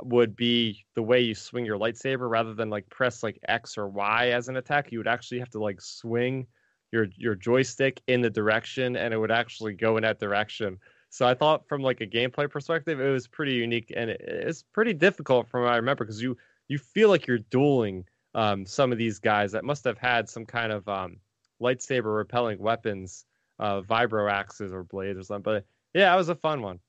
[0.02, 3.88] would be the way you swing your lightsaber rather than like press like X or
[3.88, 4.90] Y as an attack.
[4.90, 6.46] You would actually have to like swing
[6.92, 10.78] your your joystick in the direction and it would actually go in that direction.
[11.10, 14.62] So I thought from like a gameplay perspective, it was pretty unique and it, it's
[14.62, 16.36] pretty difficult from what I remember because you
[16.68, 18.04] you feel like you're dueling
[18.34, 21.18] um, some of these guys that must have had some kind of um,
[21.62, 23.26] lightsaber repelling weapons,
[23.58, 25.42] uh, vibro axes or blades or something.
[25.42, 26.80] But yeah, it was a fun one.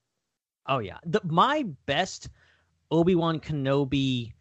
[0.68, 2.30] Oh yeah, the, my best
[2.92, 4.34] Obi Wan Kenobi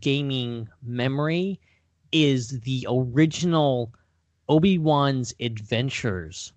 [0.00, 1.60] gaming memory
[2.12, 3.92] is the original
[4.48, 6.52] Obi Wan's Adventures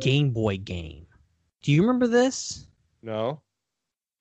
[0.00, 1.06] Game Boy game.
[1.62, 2.66] Do you remember this?
[3.02, 3.40] No.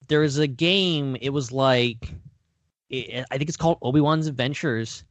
[0.08, 1.18] There was a game.
[1.22, 2.14] It was like,
[2.90, 5.04] it, I think it's called Obi Wan's Adventures,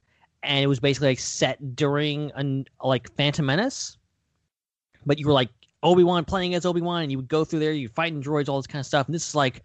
[0.42, 3.98] and it was basically like set during an like Phantom Menace,
[5.04, 5.50] but you were like
[5.82, 8.48] Obi Wan playing as Obi Wan, and you would go through there, you fighting droids,
[8.48, 9.06] all this kind of stuff.
[9.06, 9.62] And this is like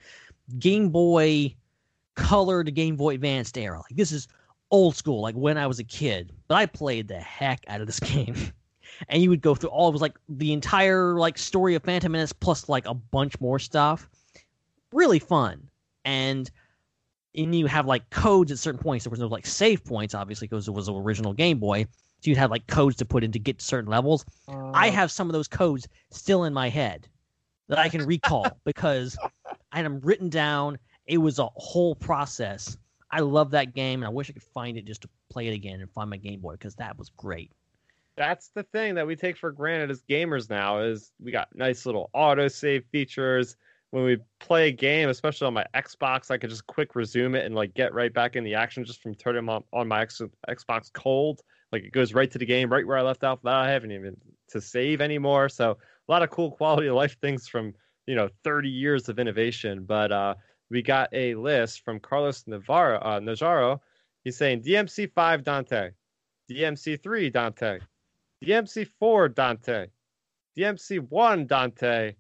[0.52, 1.56] Game Boy
[2.16, 3.78] Color to Game Boy Advanced era.
[3.78, 4.28] Like this is
[4.70, 6.32] old school, like when I was a kid.
[6.48, 8.36] But I played the heck out of this game.
[9.10, 12.12] and you would go through all it was like the entire like story of Phantom
[12.12, 14.10] Menace plus like a bunch more stuff.
[14.92, 15.68] Really fun.
[16.06, 16.50] And
[17.36, 19.06] and you have like codes at certain points.
[19.06, 21.86] There was no like save points, obviously, because it was an original Game Boy.
[22.20, 24.26] So you'd have like codes to put in to get to certain levels.
[24.48, 24.92] I oh.
[24.92, 27.08] have some of those codes still in my head
[27.68, 29.18] that I can recall because
[29.72, 30.78] I had them written down.
[31.06, 32.78] It was a whole process.
[33.12, 35.54] I love that game, and I wish I could find it just to play it
[35.54, 37.52] again and find my Game Boy because that was great.
[38.18, 41.86] that's the thing that we take for granted as gamers now is we got nice
[41.86, 43.56] little auto save features
[43.92, 47.46] when we play a game especially on my xbox i could just quick resume it
[47.46, 50.22] and like get right back in the action just from turning on, on my X,
[50.50, 51.42] xbox cold
[51.72, 53.92] like it goes right to the game right where i left off That I haven't
[53.92, 54.18] even
[54.50, 57.74] to save anymore so a lot of cool quality of life things from
[58.08, 60.34] you know 30 years of innovation but uh
[60.70, 63.80] we got a list from carlos navarro uh, najaro
[64.24, 65.92] he's saying dmc5 dante
[66.50, 67.80] dmc3 dante
[68.44, 69.88] DMC4 Dante,
[70.58, 72.16] DMC1 Dante,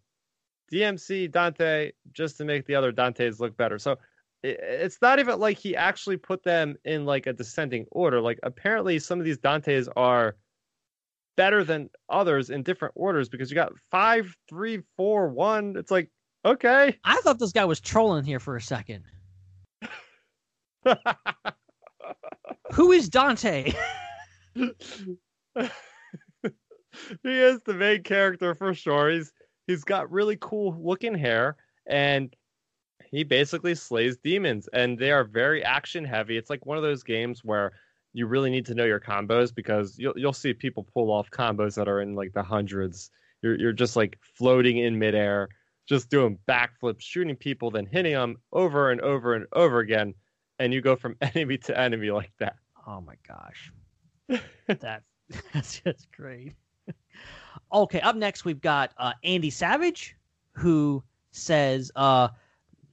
[0.72, 3.80] DMC Dante, just to make the other Dantes look better.
[3.80, 3.98] So
[4.44, 8.22] it's not even like he actually put them in like a descending order.
[8.22, 10.36] Like apparently some of these Dantes are
[11.38, 15.76] better than others in different orders because you got five, three, four, one.
[15.78, 16.10] It's like
[16.46, 19.04] okay, I thought this guy was trolling here for a second.
[22.74, 23.74] Who is Dante?
[24.56, 24.70] he
[27.24, 29.10] is the main character for sure.
[29.12, 29.32] He's
[29.68, 32.36] he's got really cool looking hair and
[33.12, 36.38] he basically slays demons and they are very action heavy.
[36.38, 37.74] It's like one of those games where
[38.14, 41.76] you really need to know your combos because you'll you'll see people pull off combos
[41.76, 43.10] that are in like the hundreds.
[43.42, 45.50] You're you're just like floating in midair,
[45.88, 50.14] just doing backflips, shooting people, then hitting them over and over and over again,
[50.60, 52.56] and you go from enemy to enemy like that.
[52.88, 53.72] Oh my gosh.
[54.68, 55.04] that
[55.54, 56.54] that's just great.
[57.72, 60.16] okay, up next we've got uh, Andy Savage,
[60.54, 62.28] who says, uh,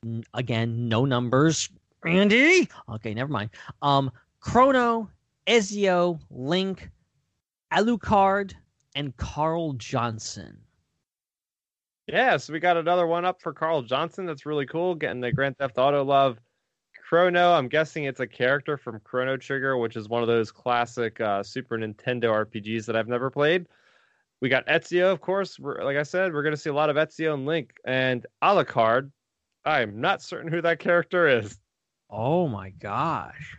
[0.04, 1.68] n- again, no numbers.
[2.06, 2.68] Andy.
[2.88, 3.50] Okay, never mind.
[3.82, 5.10] Um, Chrono,
[5.46, 6.90] Ezio, Link,
[7.72, 8.54] Alucard,
[8.94, 10.58] and Carl Johnson.
[12.06, 14.24] Yeah, so we got another one up for Carl Johnson.
[14.24, 14.94] That's really cool.
[14.94, 16.40] Getting the Grand Theft Auto love.
[17.08, 21.20] Chrono, I'm guessing it's a character from Chrono Trigger, which is one of those classic
[21.20, 23.66] uh, Super Nintendo RPGs that I've never played.
[24.40, 25.58] We got Ezio, of course.
[25.58, 27.72] We're, like I said, we're going to see a lot of Ezio and Link.
[27.86, 29.10] And Alucard,
[29.64, 31.58] I'm not certain who that character is.
[32.10, 33.56] Oh my gosh.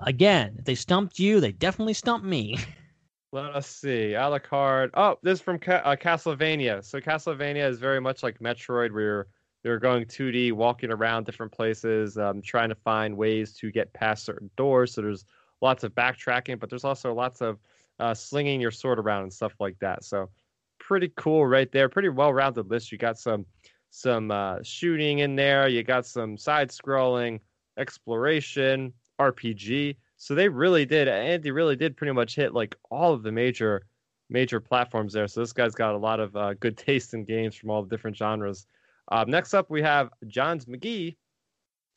[0.00, 2.58] Again, if they stumped you, they definitely stumped me.
[3.32, 4.12] Let us see.
[4.12, 4.90] Alucard.
[4.94, 6.84] Oh, this is from Ca- uh, Castlevania.
[6.84, 9.26] So Castlevania is very much like Metroid, where you're,
[9.64, 14.24] you're going 2D, walking around different places, um, trying to find ways to get past
[14.24, 14.94] certain doors.
[14.94, 15.24] So there's
[15.60, 17.58] lots of backtracking, but there's also lots of
[17.98, 20.04] uh, slinging your sword around and stuff like that.
[20.04, 20.30] So
[20.78, 21.88] pretty cool right there.
[21.88, 22.92] Pretty well-rounded list.
[22.92, 23.46] You got some
[23.90, 25.68] some uh, shooting in there.
[25.68, 27.40] You got some side scrolling,
[27.78, 29.96] exploration, RPG.
[30.16, 31.08] So they really did.
[31.08, 33.86] Andy really did pretty much hit like all of the major
[34.28, 35.28] major platforms there.
[35.28, 37.88] So this guy's got a lot of uh, good taste in games from all the
[37.88, 38.66] different genres.
[39.08, 41.16] Uh, next up, we have Johns McGee,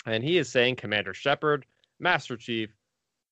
[0.05, 1.65] and he is saying Commander Shepard,
[1.99, 2.69] Master Chief,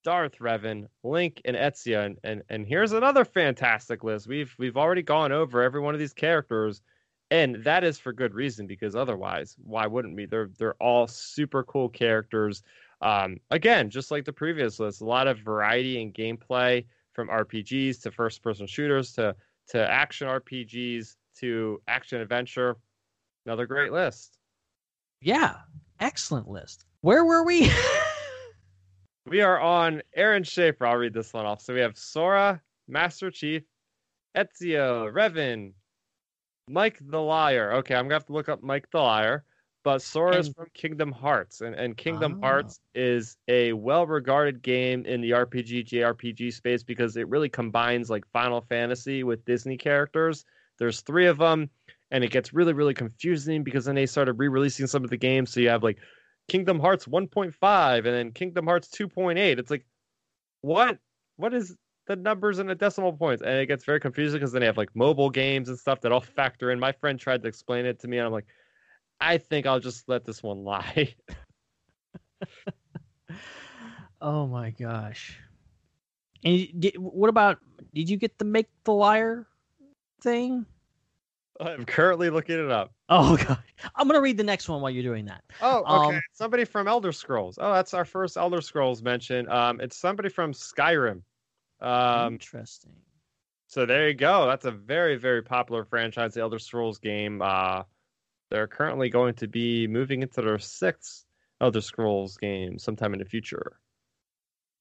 [0.04, 2.06] Darth Revan, Link, and Ezio.
[2.06, 4.28] And, and and here's another fantastic list.
[4.28, 6.82] We've we've already gone over every one of these characters,
[7.30, 10.26] and that is for good reason because otherwise, why wouldn't we?
[10.26, 12.64] They're they're all super cool characters.
[13.02, 18.02] Um, again, just like the previous list, a lot of variety in gameplay from RPGs
[18.02, 19.36] to first-person shooters to
[19.70, 22.78] to action RPGs to action adventure.
[23.46, 24.38] Another great list.
[25.22, 25.56] Yeah,
[26.00, 26.86] excellent list.
[27.02, 27.72] Where were we?
[29.28, 30.86] We are on Aaron Schaefer.
[30.86, 31.62] I'll read this one off.
[31.62, 33.62] So we have Sora, Master Chief,
[34.38, 35.74] Ezio, Revan,
[36.70, 37.74] Mike the Liar.
[37.74, 39.44] Okay, I'm gonna have to look up Mike the Liar.
[39.88, 42.48] But Sora is from Kingdom Hearts, and, and Kingdom Ah.
[42.48, 48.28] Hearts is a well-regarded game in the RPG JRPG space because it really combines like
[48.34, 50.44] Final Fantasy with Disney characters.
[50.78, 51.70] There's three of them,
[52.12, 55.52] and it gets really, really confusing because then they started re-releasing some of the games.
[55.52, 56.00] So you have like
[56.50, 59.58] Kingdom Hearts 1.5 and then Kingdom Hearts 2.8.
[59.58, 59.86] It's like,
[60.60, 60.98] what?
[61.38, 61.78] What is
[62.08, 63.42] the numbers and the decimal points?
[63.42, 66.12] And it gets very confusing because then they have like mobile games and stuff that
[66.12, 66.78] all factor in.
[66.78, 68.48] My friend tried to explain it to me, and I'm like,
[69.20, 71.16] I think I'll just let this one lie.
[74.22, 75.40] oh my gosh.
[76.44, 77.60] And did, what about?
[77.94, 79.48] Did you get the make the liar
[80.22, 80.66] thing?
[81.60, 82.92] I'm currently looking it up.
[83.10, 83.64] Oh god,
[83.96, 85.44] I'm gonna read the next one while you're doing that.
[85.62, 86.16] Oh, okay.
[86.18, 87.58] Um, somebody from Elder Scrolls.
[87.60, 89.50] Oh, that's our first Elder Scrolls mention.
[89.50, 91.22] Um, it's somebody from Skyrim.
[91.82, 92.94] Um, Interesting.
[93.68, 94.48] So there you go.
[94.48, 97.42] That's a very, very popular franchise, the Elder Scrolls game.
[97.42, 97.84] Uh,
[98.50, 101.26] they're currently going to be moving into their sixth
[101.60, 103.80] Elder Scrolls game sometime in the future.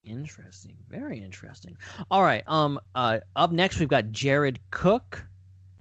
[0.05, 0.77] Interesting.
[0.89, 1.77] Very interesting.
[2.11, 2.45] All right.
[2.47, 2.79] Um.
[2.95, 3.19] Uh.
[3.35, 5.27] Up next, we've got Jared Cook,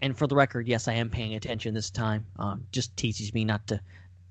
[0.01, 2.25] and for the record, yes, I am paying attention this time.
[2.39, 2.65] Um.
[2.71, 3.79] Just teaches me not to,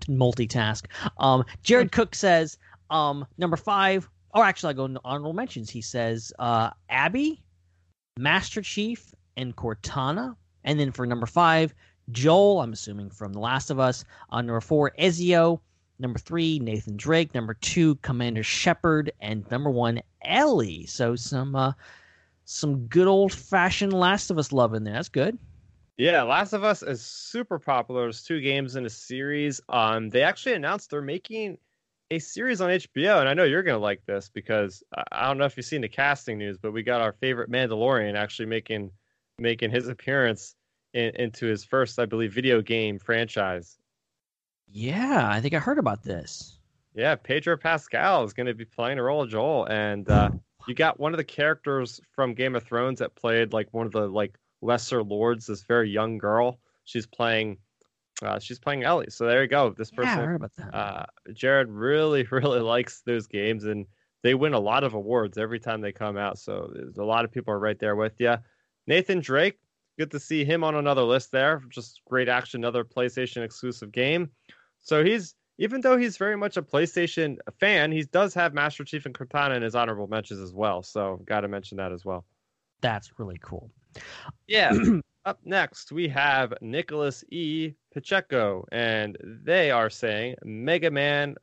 [0.00, 0.86] to multitask.
[1.18, 1.44] Um.
[1.62, 2.58] Jared Cook says.
[2.90, 3.24] Um.
[3.38, 4.08] Number five.
[4.34, 5.70] Or actually, I go into honorable mentions.
[5.70, 6.32] He says.
[6.40, 6.70] Uh.
[6.88, 7.44] Abby,
[8.18, 10.34] Master Chief, and Cortana.
[10.64, 11.72] And then for number five,
[12.12, 12.60] Joel.
[12.60, 14.04] I'm assuming from The Last of Us.
[14.30, 15.60] Uh, number four, Ezio.
[15.98, 17.34] Number three, Nathan Drake.
[17.34, 20.86] Number two, Commander Shepard, and number one, Ellie.
[20.86, 21.72] So some uh,
[22.44, 24.94] some good old fashioned Last of Us love in there.
[24.94, 25.38] That's good.
[25.96, 28.02] Yeah, Last of Us is super popular.
[28.02, 29.60] There's two games in a series.
[29.68, 31.56] Um, they actually announced they're making
[32.10, 35.38] a series on HBO, and I know you're gonna like this because I- I don't
[35.38, 38.90] know if you've seen the casting news, but we got our favorite Mandalorian actually making
[39.38, 40.56] making his appearance
[40.94, 43.78] in, into his first, I believe, video game franchise.
[44.68, 46.58] Yeah, I think I heard about this.
[46.94, 50.30] Yeah, Pedro Pascal is going to be playing a role of Joel, and uh,
[50.66, 53.92] you got one of the characters from Game of Thrones that played like one of
[53.92, 55.46] the like lesser lords.
[55.46, 56.60] This very young girl.
[56.84, 57.58] She's playing
[58.22, 59.10] Uh, she's playing Ellie.
[59.10, 59.70] So there you go.
[59.70, 60.74] This Yeah, I person, heard about that.
[60.74, 63.86] uh, Jared, really, really likes those games, and
[64.22, 66.38] they win a lot of awards every time they come out.
[66.38, 68.36] So there's a lot of people are right there with you.
[68.86, 69.58] Nathan Drake,
[69.98, 71.62] good to see him on another list there.
[71.68, 74.30] Just great action, another PlayStation exclusive game.
[74.82, 79.06] So he's even though he's very much a PlayStation fan, he does have Master Chief
[79.06, 80.82] and Cortana in his honorable mentions as well.
[80.82, 82.24] So got to mention that as well.
[82.80, 83.70] That's really cool.
[84.46, 84.72] Yeah.
[85.24, 87.72] Up next, we have Nicholas E.
[87.94, 91.34] Pacheco, and they are saying Mega Man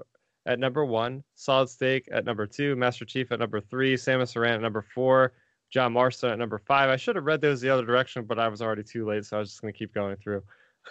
[0.45, 4.53] at number one, Solid Snake at number two, Master Chief at number three, Samus Aran
[4.53, 5.33] at number four,
[5.71, 6.89] John Marston at number five.
[6.89, 9.37] I should have read those the other direction, but I was already too late, so
[9.37, 10.43] I was just going to keep going through.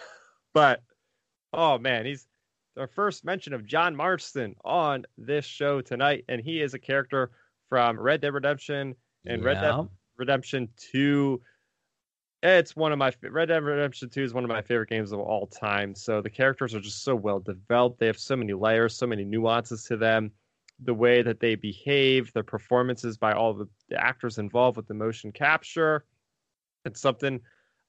[0.53, 0.81] but,
[1.53, 2.27] oh man, he's
[2.77, 7.31] our first mention of John Marston on this show tonight, and he is a character
[7.69, 8.95] from Red Dead Redemption
[9.25, 9.87] and Red Dead
[10.17, 11.41] Redemption 2.
[12.43, 15.19] It's one of my Red Dead Redemption 2 is one of my favorite games of
[15.19, 15.93] all time.
[15.93, 17.99] So the characters are just so well developed.
[17.99, 20.31] They have so many layers, so many nuances to them.
[20.83, 24.93] The way that they behave, the performances by all the, the actors involved with the
[24.93, 26.05] motion capture.
[26.85, 27.39] It's something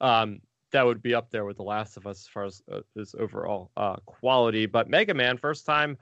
[0.00, 0.40] um,
[0.72, 2.80] that would be up there with The Last of Us as far as uh,
[3.18, 4.66] overall uh, quality.
[4.66, 5.96] But Mega Man, first time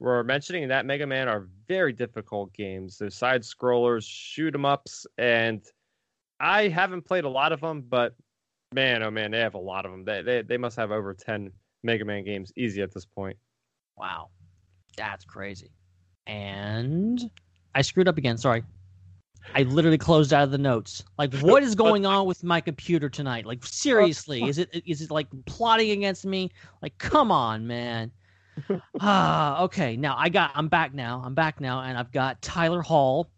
[0.00, 2.98] we're mentioning that Mega Man are very difficult games.
[2.98, 5.62] They're side scrollers, shoot 'em ups, and
[6.40, 8.16] I haven't played a lot of them, but
[8.74, 10.04] man, oh man, they have a lot of them.
[10.04, 11.52] They they, they must have over ten
[11.84, 13.36] Mega Man games easy at this point.
[13.96, 14.30] Wow.
[14.96, 15.70] That's crazy.
[16.26, 17.30] And
[17.74, 18.38] I screwed up again.
[18.38, 18.62] Sorry.
[19.54, 21.02] I literally closed out of the notes.
[21.18, 23.44] Like, what is going on with my computer tonight?
[23.44, 26.50] Like, seriously, is it is it like plotting against me?
[26.80, 28.12] Like, come on, man.
[29.00, 29.96] ah, okay.
[29.96, 30.52] Now I got.
[30.54, 31.22] I'm back now.
[31.24, 33.30] I'm back now, and I've got Tyler Hall,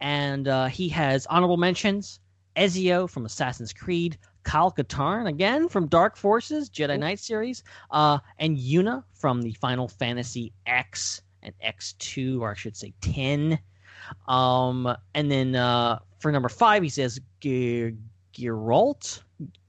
[0.00, 2.20] and uh, he has honorable mentions.
[2.56, 8.56] Ezio from Assassin's Creed, Kyle Katarn again from Dark Forces Jedi Knight series, uh, and
[8.58, 13.58] Yuna from the Final Fantasy X and X2, or I should say 10.
[14.28, 17.94] Um, and then uh, for number five, he says Ge-
[18.34, 19.20] Geralt.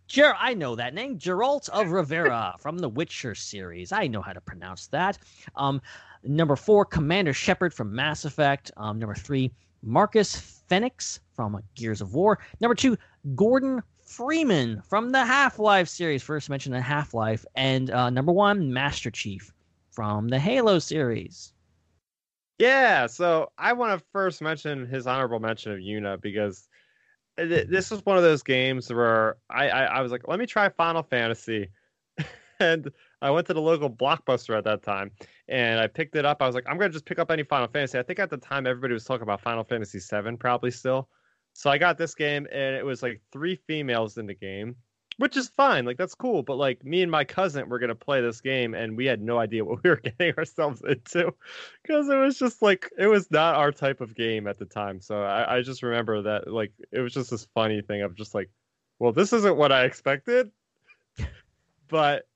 [0.07, 3.91] Ger- I know that name, Geralt of Rivera from the Witcher series.
[3.91, 5.17] I know how to pronounce that.
[5.55, 5.81] Um,
[6.23, 8.71] number four, Commander Shepard from Mass Effect.
[8.77, 9.51] Um, number three,
[9.83, 10.35] Marcus
[10.67, 12.39] Fenix from Gears of War.
[12.59, 12.97] Number two,
[13.35, 16.21] Gordon Freeman from the Half Life series.
[16.21, 17.45] First mentioned in Half Life.
[17.55, 19.53] And uh, number one, Master Chief
[19.91, 21.53] from the Halo series.
[22.61, 26.69] Yeah, so I want to first mention his honorable mention of Yuna because
[27.39, 30.37] eh, th- this was one of those games where I, I, I was like, let
[30.37, 31.69] me try Final Fantasy.
[32.59, 35.09] and I went to the local blockbuster at that time
[35.47, 36.39] and I picked it up.
[36.39, 37.97] I was like, I'm to just pick up any Final Fantasy.
[37.97, 41.09] I think at the time everybody was talking about Final Fantasy 7 probably still.
[41.53, 44.75] So I got this game and it was like three females in the game,
[45.21, 45.85] which is fine.
[45.85, 46.41] Like that's cool.
[46.41, 49.37] But like me and my cousin were to play this game and we had no
[49.37, 51.31] idea what we were getting ourselves into
[51.83, 54.99] because it was just like it was not our type of game at the time.
[54.99, 58.33] So I, I just remember that like it was just this funny thing of just
[58.33, 58.49] like,
[58.97, 60.49] well, this isn't what I expected.
[61.87, 62.27] but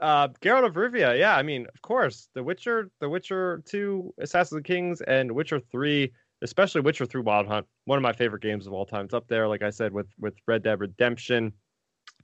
[0.00, 4.58] uh Geralt of Rivia, yeah, I mean, of course, The Witcher, The Witcher 2, Assassin's
[4.58, 8.66] of Kings, and Witcher 3, especially Witcher 3 Wild Hunt, one of my favorite games
[8.66, 9.04] of all time.
[9.04, 11.52] It's up there, like I said, with with Red Dead Redemption.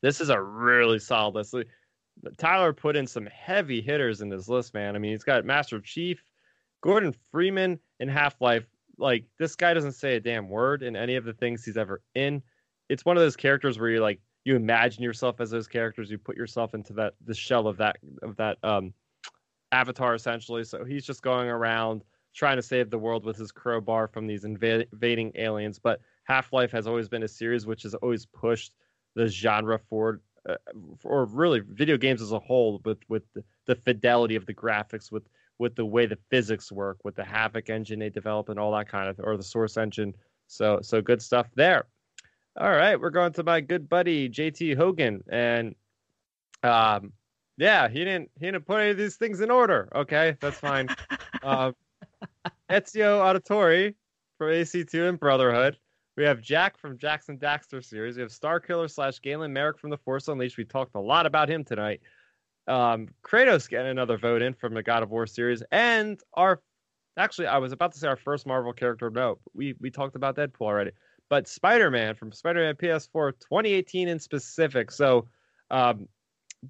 [0.00, 1.54] This is a really solid list.
[2.36, 4.96] Tyler put in some heavy hitters in this list, man.
[4.96, 6.22] I mean, he's got Master Chief,
[6.80, 8.66] Gordon Freeman in Half Life.
[8.96, 12.02] Like, this guy doesn't say a damn word in any of the things he's ever
[12.14, 12.42] in.
[12.88, 16.10] It's one of those characters where you like you imagine yourself as those characters.
[16.10, 18.94] You put yourself into that the shell of that of that um
[19.72, 20.64] avatar essentially.
[20.64, 22.02] So he's just going around
[22.34, 25.78] trying to save the world with his crowbar from these inva- invading aliens.
[25.78, 28.72] But Half Life has always been a series which has always pushed
[29.18, 30.54] the genre for uh,
[31.04, 33.24] or really video games as a whole, with with
[33.66, 35.24] the, fidelity of the graphics, with
[35.58, 38.88] with the way the physics work, with the Havok engine they develop, and all that
[38.88, 40.14] kind of, or the Source engine.
[40.46, 41.86] So so good stuff there.
[42.56, 45.74] All right, we're going to my good buddy JT Hogan, and
[46.62, 47.12] um,
[47.56, 49.88] yeah, he didn't he didn't put any of these things in order.
[49.94, 50.88] Okay, that's fine.
[51.42, 51.74] um,
[52.70, 53.94] Ezio Auditore
[54.38, 55.76] from AC2 and Brotherhood.
[56.18, 58.16] We have Jak from Jak and Daxter series.
[58.16, 60.56] We have Star Killer slash Galen Marek from the Force Unleashed.
[60.56, 62.00] We talked a lot about him tonight.
[62.66, 66.60] Um, Kratos getting another vote in from the God of War series, and our
[67.16, 69.10] actually I was about to say our first Marvel character.
[69.10, 70.90] No, we we talked about Deadpool already,
[71.28, 74.90] but Spider Man from Spider Man PS4 2018 in specific.
[74.90, 75.28] So,
[75.70, 76.08] um,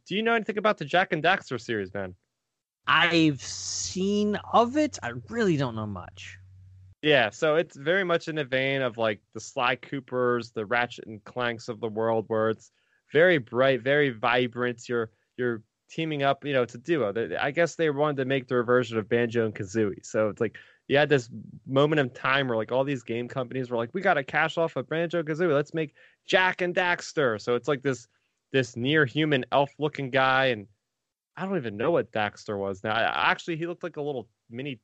[0.07, 2.15] do you know anything about the Jak and Daxter series, man?
[2.87, 4.99] I've seen of it.
[5.03, 6.39] I really don't know much.
[7.03, 11.07] Yeah, so it's very much in the vein of like the Sly Coopers, the Ratchet
[11.07, 12.73] and Clanks of the world, where it's
[13.13, 14.89] very bright, very vibrant.
[14.89, 16.45] You're you're teaming up.
[16.45, 17.13] You know, it's a duo.
[17.41, 20.05] I guess they wanted to make their version of Banjo and Kazooie.
[20.05, 20.57] So it's like
[20.89, 21.31] you had this
[21.67, 24.59] moment in time where like all these game companies were like, we got to cash
[24.59, 25.55] off of Banjo Kazooie.
[25.55, 25.95] Let's make
[26.27, 27.41] Jak and Daxter.
[27.41, 28.09] So it's like this
[28.53, 30.67] this near human elf looking guy, and
[31.37, 32.91] I don't even know what Daxter was now.
[32.91, 34.81] I, actually, he looked like a little mini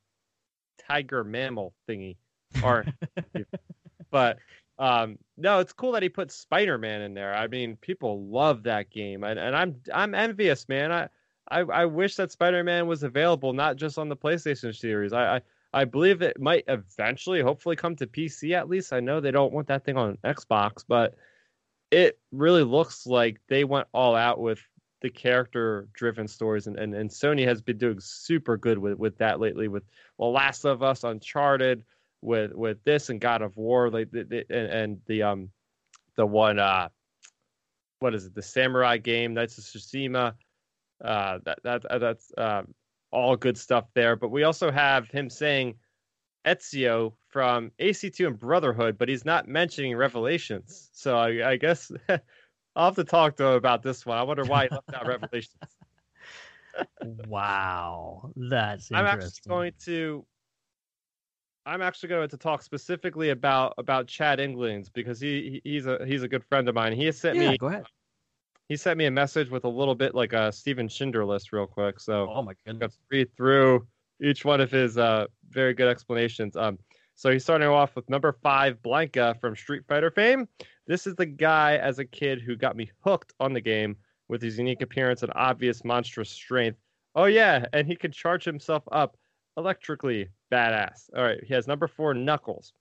[0.77, 2.17] tiger mammal thingy,
[2.63, 2.85] or
[4.11, 4.37] but
[4.77, 7.33] um no it's cool that he put spider-man in there.
[7.33, 9.23] I mean people love that game.
[9.23, 10.91] And, and i'm i'm envious man.
[10.91, 11.09] I,
[11.49, 15.13] I i wish that spider-man was available not just on the playstation series.
[15.13, 15.41] I i,
[15.73, 18.93] I believe it might eventually hopefully come to pc at least.
[18.93, 21.15] I know they don't want that thing on xbox but
[21.91, 24.59] it really looks like they went all out with
[25.05, 29.15] the character driven stories and, and and sony has been doing super good with with
[29.19, 29.83] that lately with
[30.17, 31.83] well last of us uncharted
[32.25, 35.49] with with this and God of War, like the, the, and, and the um
[36.15, 36.89] the one uh
[37.99, 38.35] what is it?
[38.35, 40.33] The samurai game Knights of Tsushima
[41.03, 42.73] uh that that that's um
[43.11, 44.15] all good stuff there.
[44.15, 45.75] But we also have him saying
[46.45, 50.89] Ezio from AC2 and Brotherhood but he's not mentioning Revelations.
[50.93, 51.91] So I, I guess
[52.75, 55.07] I'll have to talk to him about this one I wonder why he left out
[55.07, 55.55] Revelations
[57.01, 60.25] wow, that's I'm actually going to
[61.65, 66.05] I'm actually going to talk specifically about about Chad Englands because he he- he's a
[66.05, 66.93] he's a good friend of mine.
[66.93, 67.85] He has sent yeah, me go ahead.
[68.69, 71.67] he sent me a message with a little bit like a Steven Schindler list real
[71.67, 71.99] quick.
[71.99, 72.97] So Oh my goodness.
[73.09, 73.87] read through
[74.21, 76.55] each one of his uh very good explanations.
[76.55, 76.77] Um
[77.15, 80.47] so he's starting off with number five, Blanka from Street Fighter fame.
[80.87, 83.97] This is the guy as a kid who got me hooked on the game
[84.27, 86.79] with his unique appearance and obvious monstrous strength.
[87.15, 89.17] Oh yeah, and he can charge himself up
[89.57, 90.29] electrically.
[90.51, 91.09] Badass.
[91.15, 92.71] All right, he has number four, Knuckles.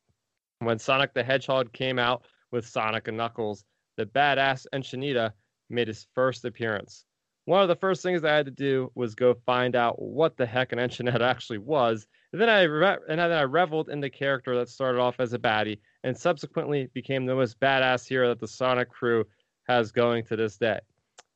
[0.58, 3.64] When Sonic the Hedgehog came out with Sonic and Knuckles,
[3.96, 5.32] the badass Enchanita
[5.70, 7.04] made his first appearance.
[7.46, 10.46] One of the first things I had to do was go find out what the
[10.46, 12.06] heck an Enchanetta actually was.
[12.34, 15.32] And then I re- and then I reveled in the character that started off as
[15.34, 19.24] a baddie and subsequently became the most badass hero that the Sonic crew
[19.68, 20.80] has going to this day.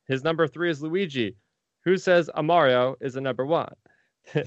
[0.09, 1.37] His number three is Luigi,
[1.85, 3.71] who says a Mario is a number one.
[4.35, 4.43] I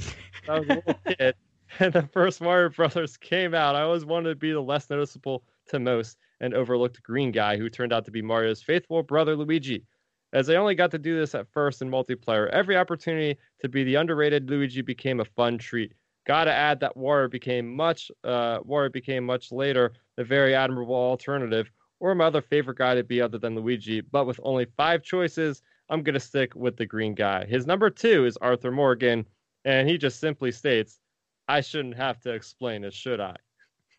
[0.47, 1.37] was a little kid,
[1.81, 3.75] and the first Mario Brothers came out.
[3.75, 7.71] I always wanted to be the less noticeable to most and overlooked green guy who
[7.71, 9.87] turned out to be Mario's faithful brother Luigi.
[10.35, 13.85] As I only got to do this at first in multiplayer, every opportunity to be
[13.85, 15.95] the underrated Luigi became a fun treat.
[16.27, 21.71] Gotta add that Wario became much uh Wario became much later the very admirable alternative,
[22.01, 25.63] or my other favorite guy to be other than Luigi, but with only five choices,
[25.89, 27.45] I'm gonna stick with the green guy.
[27.45, 29.27] His number two is Arthur Morgan,
[29.65, 31.01] and he just simply states,
[31.49, 33.37] I shouldn't have to explain it, should I?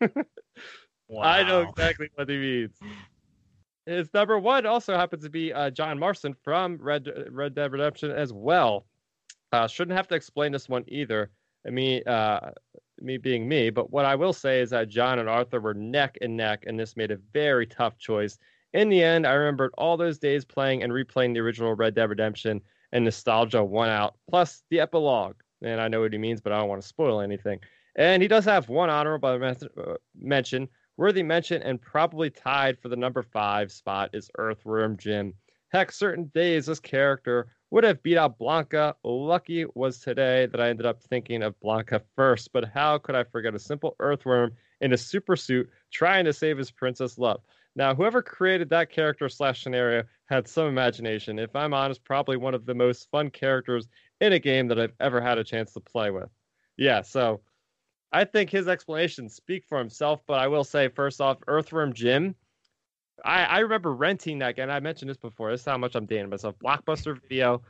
[1.22, 2.78] I know exactly what he means.
[3.86, 8.10] His number one also happens to be uh, John Marston from Red Red Dead Redemption
[8.10, 8.86] as well.
[9.52, 11.30] Uh, shouldn't have to explain this one either.
[11.70, 12.50] Mean, uh,
[13.00, 16.18] me being me, but what I will say is that John and Arthur were neck
[16.20, 18.38] and neck, and this made a very tough choice.
[18.72, 22.10] In the end, I remembered all those days playing and replaying the original Red Dead
[22.10, 22.60] Redemption,
[22.92, 24.16] and nostalgia won out.
[24.28, 27.20] Plus the epilogue, and I know what he means, but I don't want to spoil
[27.20, 27.60] anything.
[27.96, 32.96] And he does have one honorable uh, mention, worthy mention, and probably tied for the
[32.96, 35.34] number five spot is Earthworm Jim.
[35.68, 38.94] Heck, certain days this character would have beat out Blanka.
[39.02, 43.24] Lucky was today that I ended up thinking of Blanka first, but how could I
[43.24, 47.40] forget a simple earthworm in a super suit trying to save his princess love?
[47.74, 51.40] Now, whoever created that character slash scenario had some imagination.
[51.40, 53.88] If I'm honest, probably one of the most fun characters
[54.20, 56.30] in a game that I've ever had a chance to play with.
[56.76, 57.40] Yeah, so
[58.12, 62.36] I think his explanations speak for himself, but I will say, first off, Earthworm Jim.
[63.24, 64.70] I, I remember renting that game.
[64.70, 65.50] I mentioned this before.
[65.50, 66.56] This is how much I'm dating myself.
[66.62, 67.62] Blockbuster Video.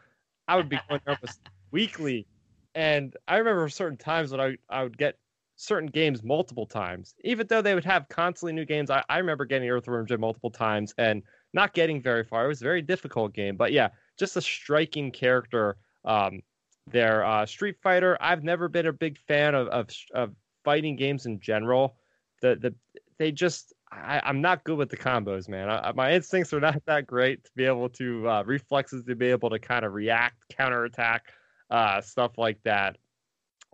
[0.48, 1.40] I would be going there almost
[1.70, 2.26] weekly,
[2.74, 5.18] and I remember certain times when I I would get
[5.56, 8.90] certain games multiple times, even though they would have constantly new games.
[8.90, 11.22] I, I remember getting Earthworm Jim multiple times and
[11.52, 12.44] not getting very far.
[12.44, 13.88] It was a very difficult game, but yeah,
[14.18, 15.76] just a striking character.
[16.04, 16.42] Um,
[16.86, 18.18] there, uh, Street Fighter.
[18.20, 20.34] I've never been a big fan of of, of
[20.64, 21.96] fighting games in general.
[22.42, 22.74] The the
[23.18, 25.70] they just I, I'm not good with the combos, man.
[25.70, 29.26] I, my instincts are not that great to be able to uh, reflexes to be
[29.26, 31.32] able to kind of react, counterattack,
[31.70, 32.98] uh, stuff like that.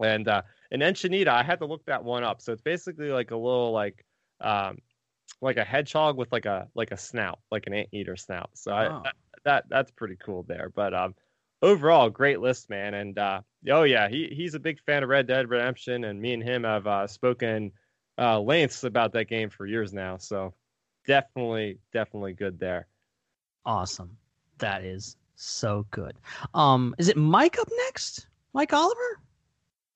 [0.02, 2.40] And uh, an Enchanita, I had to look that one up.
[2.40, 4.04] So it's basically like a little like
[4.40, 4.78] um,
[5.40, 8.50] like a hedgehog with like a like a snout, like an anteater snout.
[8.54, 9.02] So I, Oh.
[9.04, 9.14] that,
[9.44, 10.70] that that's pretty cool there.
[10.74, 11.14] But um,
[11.62, 12.94] overall, great list, man.
[12.94, 13.40] And uh,
[13.70, 16.64] oh yeah, he he's a big fan of Red Dead Redemption, and me and him
[16.64, 17.72] have uh, spoken
[18.20, 20.16] uh, lengths about that game for years now.
[20.18, 20.54] So
[21.06, 22.86] definitely, definitely good there.
[23.64, 24.16] Awesome.
[24.58, 26.16] That is So good.
[26.54, 28.26] Um, is it Mike up next?
[28.52, 29.20] Mike Oliver?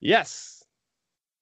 [0.00, 0.64] Yes.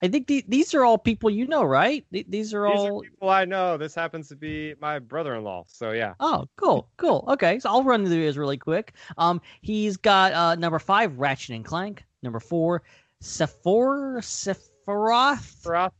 [0.02, 2.04] I think the, these are all people you know, right?
[2.12, 2.98] Th- these are These all.
[2.98, 3.76] are people I know.
[3.76, 5.64] This happens to be my brother-in-law.
[5.68, 6.14] So yeah.
[6.18, 7.24] Oh, cool, cool.
[7.28, 8.94] Okay, so I'll run through these really quick.
[9.16, 12.04] Um, he's got uh number five, Ratchet and Clank.
[12.24, 12.82] Number four,
[13.20, 15.92] Sephor Sephiroth.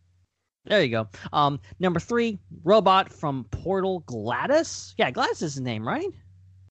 [0.65, 1.09] There you go.
[1.33, 4.95] Um, number three, robot from Portal, Gladys.
[4.97, 6.07] Yeah, Gladys is his name, right?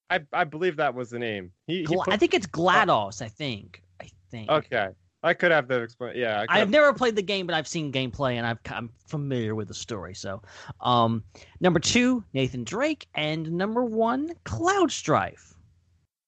[0.10, 1.52] I I believe that was the name.
[1.68, 3.22] He, he put- I think it's GLaDOS.
[3.22, 3.82] I think.
[4.02, 4.50] I think.
[4.50, 4.90] Okay.
[5.24, 6.16] I could have to explain.
[6.18, 6.46] Yeah.
[6.50, 9.68] I have- never played the game, but I've seen gameplay and I've, I'm familiar with
[9.68, 10.16] the story.
[10.16, 10.42] So,
[10.80, 11.24] um,
[11.60, 15.54] number two, Nathan Drake, and number one, Cloud Strife.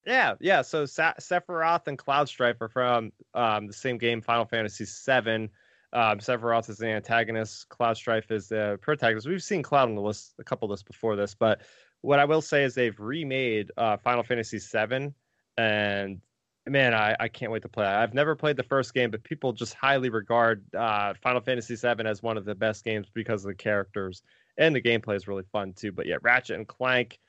[0.06, 0.62] Yeah, yeah.
[0.62, 5.50] So Sa- Sephiroth and Cloud Strife are from um, the same game, Final Fantasy VII.
[5.94, 7.70] Um, Sephiroth is the antagonist.
[7.70, 9.28] Cloud Strife is the protagonist.
[9.28, 11.62] We've seen Cloud on the list, a couple lists before this, but
[12.02, 15.14] what I will say is they've remade uh, Final Fantasy VII,
[15.58, 16.22] and
[16.68, 17.86] man, I, I can't wait to play.
[17.86, 22.06] I've never played the first game, but people just highly regard uh, Final Fantasy VII
[22.06, 24.24] as one of the best games because of the characters
[24.58, 25.92] and the gameplay is really fun too.
[25.92, 27.20] But yeah, Ratchet and Clank.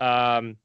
[0.00, 0.56] Um,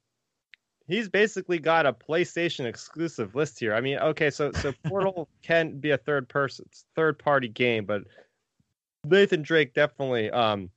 [0.87, 3.73] he's basically got a PlayStation exclusive list here.
[3.73, 6.65] I mean, okay, so so Portal can be a third person,
[6.95, 8.03] third party game, but
[9.05, 10.69] Nathan Drake definitely um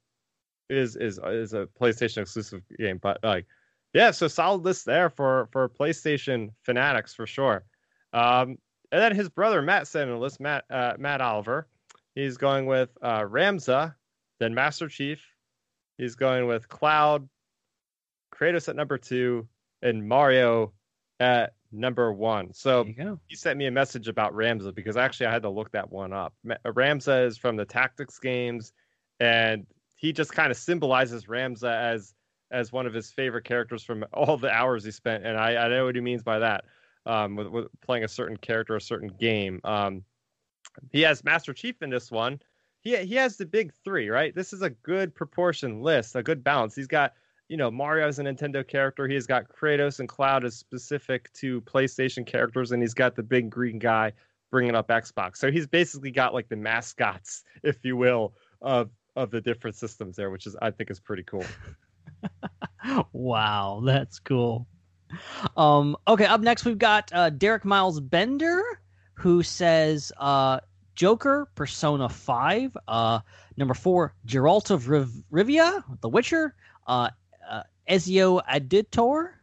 [0.69, 2.99] is is is a PlayStation exclusive game.
[2.99, 3.47] But like,
[3.93, 7.65] yeah, so solid list there for for PlayStation fanatics for sure.
[8.13, 8.59] Um,
[8.93, 10.41] and then his brother Matt sent a list.
[10.41, 11.69] Matt uh, Matt Oliver,
[12.15, 13.95] he's going with uh, Ramza,
[14.39, 15.25] then Master Chief.
[15.99, 17.29] He's going with Cloud,
[18.35, 19.47] Kratos at number two,
[19.83, 20.73] and Mario
[21.19, 22.53] at number one.
[22.53, 22.85] So
[23.27, 26.13] he sent me a message about Ramza because actually I had to look that one
[26.13, 26.35] up.
[26.65, 28.73] Ramza is from the tactics games,
[29.21, 29.67] and
[29.97, 32.15] he just kind of symbolizes Ramza as
[32.51, 35.69] as one of his favorite characters from all the hours he spent, and I, I
[35.69, 36.65] know what he means by that.
[37.07, 39.59] Um, with, with playing a certain character, a certain game.
[39.65, 40.05] Um,
[40.93, 42.41] he has Master Chief in this one.
[42.83, 44.35] He he has the big three, right?
[44.35, 46.75] This is a good proportion list, a good balance.
[46.75, 47.15] He's got
[47.51, 49.09] you know, Mario as a Nintendo character.
[49.09, 53.51] He's got Kratos and Cloud is specific to PlayStation characters, and he's got the big
[53.51, 54.13] green guy
[54.53, 55.39] bringing up Xbox.
[55.39, 60.15] So he's basically got like the mascots, if you will, of of the different systems
[60.15, 61.45] there, which is I think is pretty cool.
[63.13, 64.69] wow, that's cool.
[65.57, 68.63] Um, okay, up next we've got uh, Derek Miles Bender,
[69.15, 70.61] who says uh,
[70.95, 73.19] Joker, Persona 5, uh,
[73.57, 76.55] number four, Geralt of Riv- Rivia, The Witcher,
[76.87, 77.11] uh,
[77.91, 79.35] Ezio Auditor.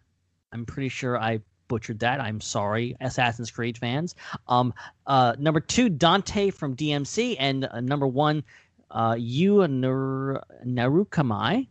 [0.53, 2.22] I'm pretty sure I butchered that.
[2.22, 4.15] I'm sorry, Assassin's Creed fans.
[4.48, 4.74] Um,
[5.06, 8.44] uh, number two, Dante from DMC, and uh, number one,
[8.91, 11.68] uh, Yu Nar- Narukami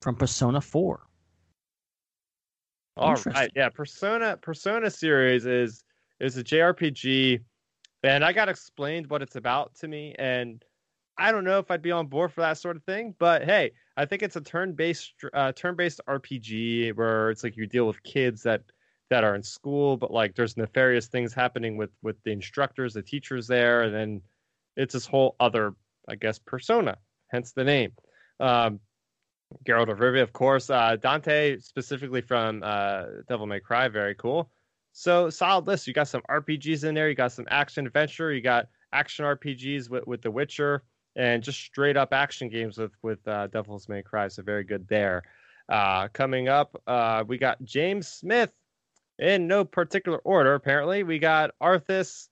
[0.00, 1.00] from Persona 4.
[2.98, 5.84] All right, yeah, Persona Persona series is
[6.18, 7.40] is a JRPG,
[8.02, 10.64] and I got explained what it's about to me, and
[11.18, 13.72] I don't know if I'd be on board for that sort of thing, but hey,
[13.96, 18.42] I think it's a turn-based uh, turn-based RPG where it's like you deal with kids
[18.42, 18.62] that
[19.08, 23.02] that are in school, but like there's nefarious things happening with with the instructors, the
[23.02, 24.20] teachers there, and then
[24.76, 25.74] it's this whole other,
[26.08, 26.98] I guess, persona,
[27.28, 27.92] hence the name.
[28.40, 28.80] Um,
[29.64, 30.70] Geralt of Rivia, of course.
[30.70, 34.50] Uh, Dante, specifically from uh, Devil May Cry, very cool.
[34.92, 35.86] So solid list.
[35.86, 37.08] You got some RPGs in there.
[37.08, 38.32] You got some action adventure.
[38.32, 40.82] You got action RPGs with, with The Witcher,
[41.16, 44.28] and just straight up action games with with uh, Devil's May Cry.
[44.28, 45.22] So very good there.
[45.68, 48.52] Uh, coming up, uh, we got James Smith
[49.18, 50.54] in no particular order.
[50.54, 52.28] Apparently, we got Arthas,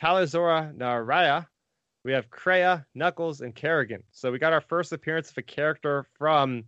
[0.00, 1.46] Talazora Naraya.
[2.04, 4.02] We have Kreia, Knuckles, and Kerrigan.
[4.10, 6.64] So we got our first appearance of a character from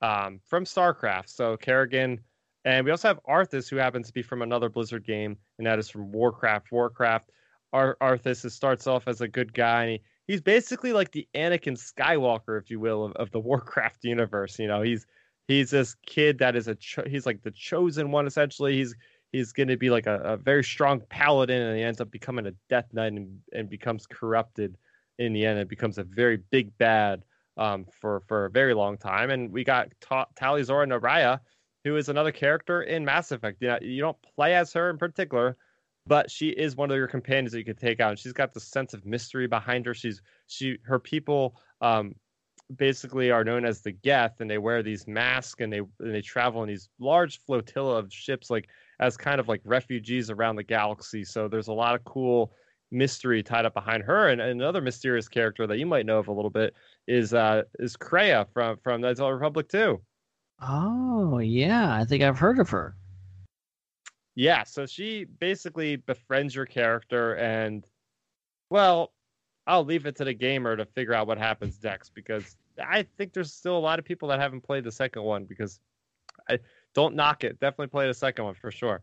[0.00, 1.28] um, from StarCraft.
[1.28, 2.20] So Kerrigan,
[2.64, 5.78] and we also have Arthas, who happens to be from another Blizzard game, and that
[5.78, 6.72] is from Warcraft.
[6.72, 7.30] Warcraft.
[7.72, 11.76] Ar- Arthas starts off as a good guy, and he, he's basically like the Anakin
[11.76, 14.58] Skywalker, if you will, of, of the Warcraft universe.
[14.58, 15.06] You know, he's
[15.48, 18.76] he's this kid that is a cho- he's like the chosen one essentially.
[18.76, 18.94] He's
[19.32, 22.46] he's going to be like a, a very strong paladin, and he ends up becoming
[22.46, 24.76] a Death Knight and, and becomes corrupted
[25.18, 25.58] in the end.
[25.58, 27.22] It becomes a very big bad
[27.56, 29.30] um, for for a very long time.
[29.30, 31.40] And we got Ta- Tali'Zorah Naraya,
[31.84, 33.58] who is another character in Mass Effect.
[33.60, 35.56] You, know, you don't play as her in particular,
[36.06, 38.10] but she is one of your companions that you could take out.
[38.10, 39.94] And she's got the sense of mystery behind her.
[39.94, 41.56] She's she her people.
[41.80, 42.14] Um,
[42.76, 46.22] basically are known as the Geth, and they wear these masks and they and they
[46.22, 48.68] travel in these large flotilla of ships, like
[49.00, 51.24] as kind of like refugees around the galaxy.
[51.24, 52.52] So there's a lot of cool
[52.90, 54.28] mystery tied up behind her.
[54.28, 56.74] And, and another mysterious character that you might know of a little bit
[57.06, 60.00] is uh is Kreia from from Knights of the Republic too.
[60.60, 61.94] Oh, yeah.
[61.94, 62.96] I think I've heard of her.
[64.34, 67.86] Yeah, so she basically befriends your character, and
[68.70, 69.12] well,
[69.66, 73.32] I'll leave it to the gamer to figure out what happens next because I think
[73.32, 75.80] there's still a lot of people that haven't played the second one because
[76.48, 76.58] I
[76.94, 77.60] don't knock it.
[77.60, 79.02] Definitely play the second one for sure.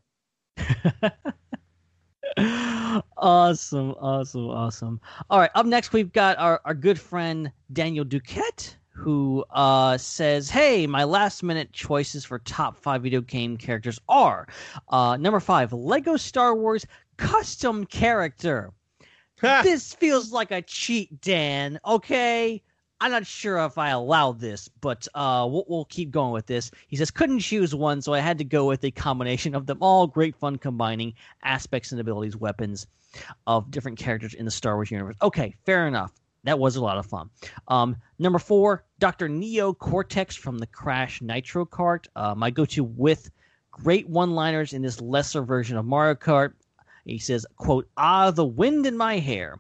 [3.17, 4.99] awesome, awesome, awesome.
[5.29, 10.49] All right, up next we've got our, our good friend Daniel Duquette who uh, says,
[10.49, 14.47] "Hey, my last minute choices for top five video game characters are
[14.89, 16.85] uh, number five, Lego Star Wars
[17.17, 18.71] custom character.
[19.41, 21.79] this feels like a cheat, Dan.
[21.85, 22.61] Okay."
[23.01, 26.69] I'm not sure if I allow this, but uh, we'll, we'll, keep going with this.
[26.89, 29.77] He says, couldn't choose one, so I had to go with a combination of them
[29.79, 30.05] all.
[30.05, 32.87] Great fun combining aspects and abilities, weapons
[33.47, 35.15] of different characters in the Star Wars universe.
[35.21, 36.11] Okay, fair enough.
[36.43, 37.29] That was a lot of fun.
[37.67, 39.27] Um, number four, Dr.
[39.27, 42.05] Neo Cortex from the Crash Nitro Kart.
[42.15, 43.29] Uh, my go to with
[43.71, 46.53] great one liners in this lesser version of Mario Kart.
[47.05, 49.59] He says, quote, ah, the wind in my hair.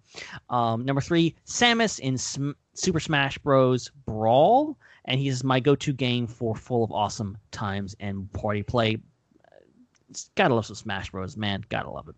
[0.49, 3.89] Um, number three, Samus in Sm- Super Smash Bros.
[4.05, 8.97] Brawl, and he's my go-to game for full of awesome times and party play.
[10.35, 11.63] Gotta love some Smash Bros, man.
[11.69, 12.15] Gotta love it.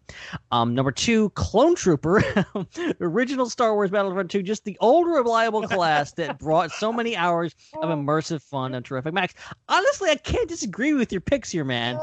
[0.51, 2.23] Um, number two, Clone Trooper,
[3.01, 7.53] original Star Wars Battlefront 2, just the old reliable class that brought so many hours
[7.81, 9.33] of immersive fun and terrific max.
[9.67, 11.99] Honestly, I can't disagree with your picks here, man.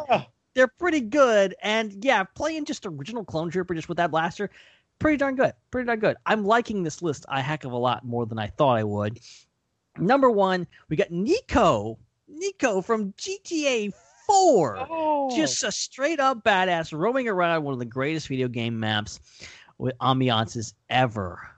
[0.54, 4.50] They're pretty good, and yeah, playing just original Clone Trooper just with that blaster,
[4.98, 5.52] pretty darn good.
[5.70, 6.16] Pretty darn good.
[6.26, 9.20] I'm liking this list a heck of a lot more than I thought I would.
[9.96, 11.96] Number one, we got Niko.
[12.30, 13.92] Niko from GTA
[14.28, 14.86] 4.
[14.88, 15.36] Oh.
[15.36, 19.20] Just a straight up badass roaming around one of the greatest video game maps
[19.78, 21.50] with ambiances ever.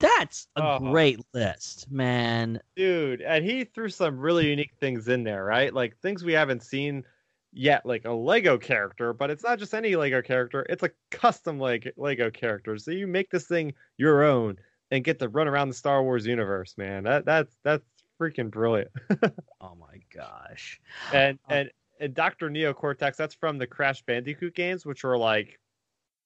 [0.00, 0.78] That's a oh.
[0.80, 2.60] great list, man.
[2.76, 5.72] Dude, and he threw some really unique things in there, right?
[5.72, 7.04] Like things we haven't seen
[7.52, 11.58] yet like a Lego character, but it's not just any Lego character, it's a custom
[11.58, 12.76] like Lego character.
[12.76, 14.56] So you make this thing your own
[14.90, 17.04] and get to run around the Star Wars universe, man.
[17.04, 17.84] That that's that's
[18.20, 18.90] freaking brilliant.
[19.60, 20.80] oh my gosh.
[21.12, 21.70] And um, and
[22.00, 22.50] and Dr.
[22.50, 25.58] Neo Cortex, that's from the Crash Bandicoot games, which are like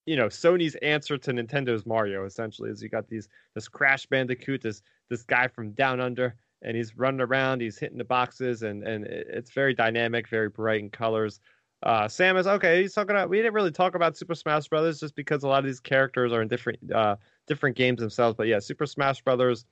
[0.06, 4.62] you know Sony's answer to Nintendo's Mario essentially is you got these this Crash Bandicoot
[4.62, 8.82] this this guy from down under and he's running around, he's hitting the boxes, and
[8.82, 11.40] and it's very dynamic, very bright in colors.
[11.84, 12.82] Uh, Samus okay.
[12.82, 13.28] He's talking about.
[13.28, 16.32] We didn't really talk about Super Smash Brothers just because a lot of these characters
[16.32, 17.16] are in different uh,
[17.46, 18.36] different games themselves.
[18.36, 19.64] But yeah, Super Smash Brothers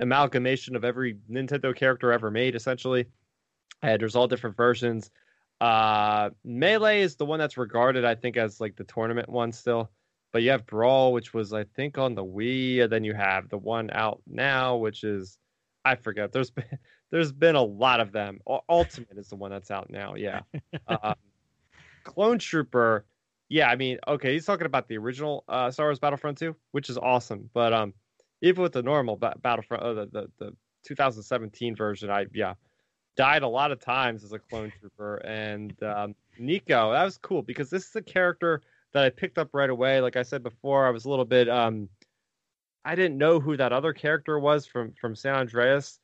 [0.00, 3.06] amalgamation of every Nintendo character ever made, essentially.
[3.82, 5.10] And there's all different versions.
[5.60, 9.90] Uh, Melee is the one that's regarded, I think, as like the tournament one still.
[10.32, 13.48] But you have Brawl, which was I think on the Wii, and then you have
[13.48, 15.38] the one out now, which is
[15.84, 16.32] I forget.
[16.32, 16.64] There's been
[17.10, 18.40] there's been a lot of them.
[18.68, 20.14] Ultimate is the one that's out now.
[20.14, 20.40] Yeah.
[20.86, 21.14] Um,
[22.04, 23.06] Clone Trooper.
[23.48, 26.90] Yeah, I mean, okay, he's talking about the original uh, Star Wars Battlefront 2, which
[26.90, 27.48] is awesome.
[27.54, 27.94] But um,
[28.42, 32.54] even with the normal ba- Battlefront, uh, the, the the 2017 version, I yeah
[33.16, 35.16] died a lot of times as a clone trooper.
[35.16, 38.62] And um, Niko, that was cool because this is a character
[38.92, 40.00] that I picked up right away.
[40.00, 41.88] Like I said before, I was a little bit um
[42.84, 45.98] I didn't know who that other character was from from San Andreas,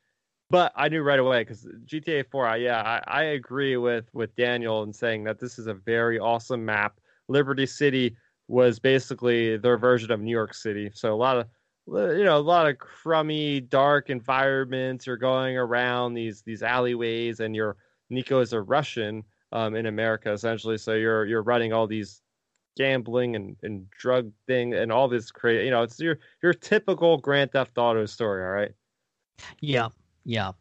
[0.51, 2.47] but I knew right away because GTA 4.
[2.47, 6.19] I, yeah, I, I agree with with Daniel in saying that this is a very
[6.19, 6.99] awesome map.
[7.29, 8.17] Liberty City
[8.49, 11.47] was basically their version of New York City, so a lot of
[11.87, 15.07] you know a lot of crummy, dark environments.
[15.07, 17.77] You're going around these these alleyways, and your
[18.11, 20.79] Niko is a Russian um, in America essentially.
[20.79, 22.23] So you're you're running all these
[22.77, 25.65] gambling and, and drug thing and all this crazy.
[25.65, 28.45] You know, it's your your typical Grand Theft Auto story.
[28.45, 28.73] All right.
[29.61, 29.89] Yeah.
[30.25, 30.53] Yeah.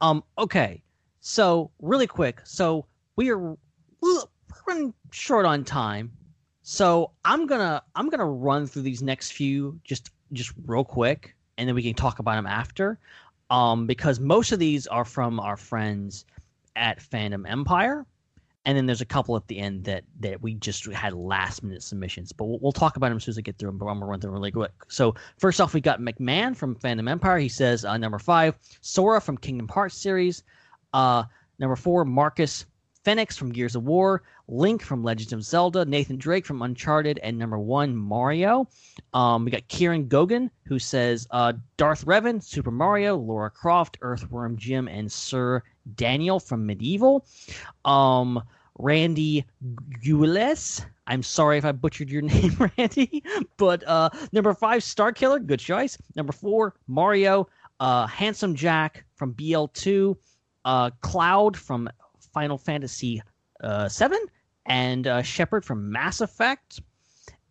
[0.00, 0.24] Um.
[0.38, 0.82] Okay.
[1.20, 2.40] So really quick.
[2.44, 2.86] So
[3.16, 3.56] we are
[4.66, 6.12] running short on time.
[6.62, 11.68] So I'm gonna I'm gonna run through these next few just just real quick, and
[11.68, 12.98] then we can talk about them after.
[13.50, 16.24] Um, because most of these are from our friends
[16.76, 18.06] at Fandom Empire
[18.66, 21.82] and then there's a couple at the end that that we just had last minute
[21.82, 23.78] submissions, but we'll, we'll talk about them as soon as I get through them.
[23.78, 24.72] But I'm gonna run through really quick.
[24.88, 27.38] So first off, we got McMahon from Fandom Empire.
[27.38, 30.42] He says uh, number five, Sora from Kingdom Hearts series.
[30.92, 31.24] Uh,
[31.58, 32.66] number four, Marcus
[33.04, 37.38] Fenix from Gears of War, Link from Legends of Zelda, Nathan Drake from Uncharted, and
[37.38, 38.68] number one, Mario.
[39.14, 44.56] Um, we got Kieran Gogan, who says uh, Darth Revan, Super Mario, Lara Croft, Earthworm
[44.56, 45.62] Jim, and Sir
[45.94, 47.22] Daniel from MediEvil.
[47.84, 48.42] Um,
[48.78, 49.44] Randy
[50.02, 50.84] Gules.
[51.06, 53.22] I'm sorry if I butchered your name, Randy.
[53.56, 55.98] But uh, number five, Star Killer, good choice.
[56.16, 57.48] Number four, Mario.
[57.78, 60.16] Uh, Handsome Jack from BL2.
[60.64, 61.88] Uh, Cloud from
[62.32, 63.22] Final Fantasy
[63.62, 64.18] uh, 7
[64.66, 66.80] and uh, Shepard from Mass Effect.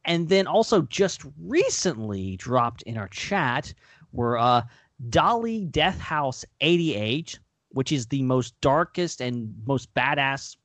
[0.06, 3.74] And then also just recently dropped in our chat
[4.12, 4.64] were uh,
[5.10, 7.40] Dolly Death House 88,
[7.70, 10.56] which is the most darkest and most badass,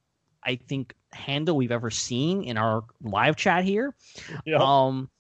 [0.42, 3.94] I think, handle we've ever seen in our live chat here.
[4.46, 4.60] Yep.
[4.60, 5.10] Um,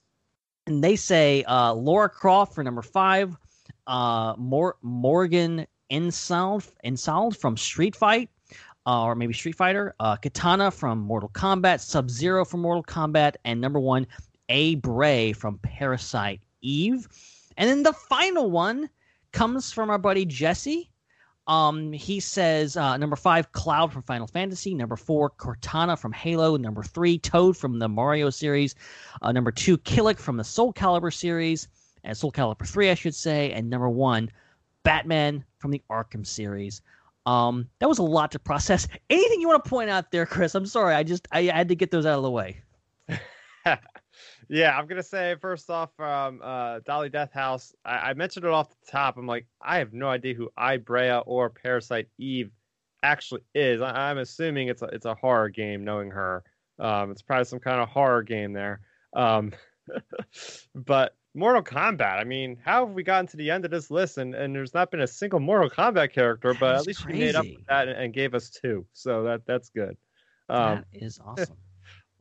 [0.66, 3.36] and they say uh, Lara Croft for number five,
[3.86, 8.30] uh, Mor- Morgan Insound, Insound from Street Fight,
[8.86, 13.36] uh, or maybe Street Fighter, uh, Katana from Mortal Kombat, Sub Zero from Mortal Kombat,
[13.44, 14.06] and number one,
[14.50, 17.08] Aya Brea from Parasite Eve.
[17.56, 18.90] And then the final one
[19.32, 20.90] comes from our buddy Jesse.
[21.46, 24.74] Um, he says uh, number five, Cloud from Final Fantasy.
[24.74, 26.56] Number four, Cortana from Halo.
[26.56, 28.74] Number three, Toad from the Mario series.
[29.20, 31.68] Uh, number two, Kilik from the Soul Calibur series,
[32.02, 33.52] and Soul Calibur three, I should say.
[33.52, 34.30] And number one,
[34.84, 36.80] Batman from the Arkham series.
[37.26, 38.86] Um, that was a lot to process.
[39.08, 40.54] Anything you want to point out there, Chris?
[40.54, 42.62] I'm sorry, I just I had to get those out of the way.
[44.48, 47.74] yeah, I'm gonna say first off, um, uh, Dolly Death House.
[47.84, 49.16] I, I mentioned it off the top.
[49.16, 52.50] I'm like, I have no idea who Ibrea or Parasite Eve
[53.02, 53.80] actually is.
[53.80, 55.84] I, I'm assuming it's a it's a horror game.
[55.84, 56.44] Knowing her,
[56.78, 58.80] um, it's probably some kind of horror game there.
[59.14, 59.52] Um,
[60.74, 62.20] but Mortal Kombat.
[62.20, 64.72] I mean, how have we gotten to the end of this list and, and there's
[64.72, 67.56] not been a single Mortal Kombat character, but at least you made up crazy.
[67.56, 68.86] for that and, and gave us two.
[68.92, 69.96] So that that's good.
[70.48, 71.56] Um, that is awesome.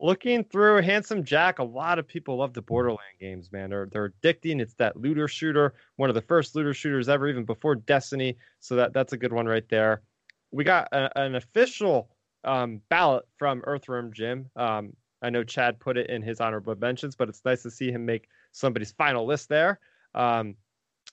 [0.00, 3.70] looking through Handsome Jack, a lot of people love the Borderland games, man.
[3.70, 4.60] They're they're addicting.
[4.60, 8.36] It's that looter shooter, one of the first looter shooters ever, even before Destiny.
[8.58, 10.02] So that that's a good one right there.
[10.50, 12.10] We got a, an official
[12.42, 14.50] um, ballot from Earthworm Jim.
[14.56, 17.90] Um, I know Chad put it in his honorable mentions, but it's nice to see
[17.90, 19.78] him make somebody's final list there.
[20.14, 20.56] Um,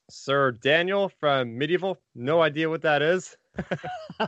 [0.09, 3.35] Sir Daniel from MediEvil, no idea what that is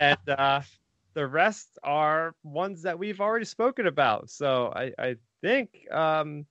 [0.00, 0.60] and uh,
[1.14, 4.30] the rest are ones that we've already spoken about.
[4.30, 6.46] So I, I think, um,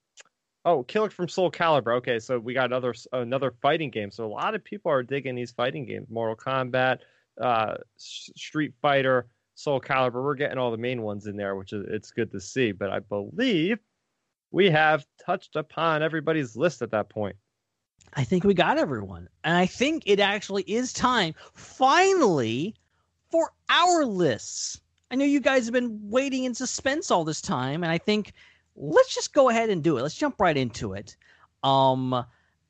[0.65, 1.95] oh, Kilik from Soul Calibur.
[1.97, 4.11] Okay, so we got another another fighting game.
[4.11, 6.99] So a lot of people are digging these fighting games: Mortal Kombat,
[7.39, 10.23] uh, Street Fighter, Soul Calibur.
[10.23, 12.71] We're getting all the main ones in there, which is it's good to see.
[12.71, 13.79] But I believe
[14.51, 17.35] we have touched upon everybody's list at that point.
[18.13, 19.29] I think we got everyone.
[19.43, 22.75] And I think it actually is time, finally,
[23.29, 24.81] for our lists.
[25.09, 28.33] I know you guys have been waiting in suspense all this time, and I think
[28.75, 30.01] let's just go ahead and do it.
[30.01, 31.15] Let's jump right into it.
[31.63, 32.25] Um,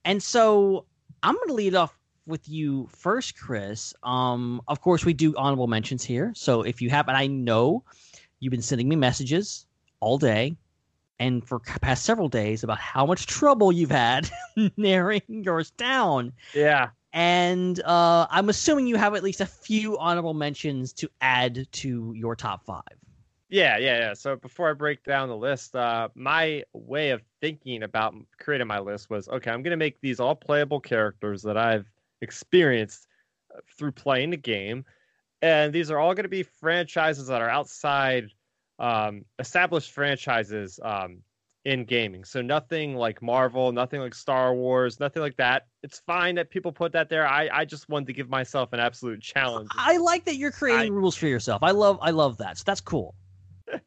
[0.06, 0.86] and so
[1.24, 1.98] I'm going to lead off
[2.28, 3.94] with you first, Chris.
[4.04, 6.32] Um, of course, we do honorable mentions here.
[6.36, 7.84] So if you have, and I know
[8.40, 9.66] you've been sending me messages
[10.00, 10.56] all day
[11.22, 14.28] and for past several days about how much trouble you've had
[14.78, 16.34] narrowing yours down.
[16.56, 16.90] Yeah.
[17.14, 22.14] And uh, I'm assuming you have at least a few honorable mentions to add to
[22.16, 22.82] your top five.
[23.50, 24.14] Yeah, yeah, yeah.
[24.16, 28.80] So before I break down the list, uh, my way of thinking about creating my
[28.80, 31.86] list was okay, I'm going to make these all playable characters that I've
[32.22, 33.06] experienced
[33.56, 34.86] uh, through playing the game.
[35.44, 38.32] And these are all going to be franchises that are outside
[38.82, 41.20] um, established franchises um,
[41.64, 42.26] in gaming.
[42.26, 45.68] So nothing like Marvel, nothing like Star Wars, nothing like that.
[45.84, 47.28] It's fine that people put that there.
[47.28, 49.70] I, I just wanted to give myself an absolute challenge.
[49.78, 51.62] I like that you're creating I- rules for yourself.
[51.64, 52.58] I love I love that.
[52.58, 53.16] So that's cool.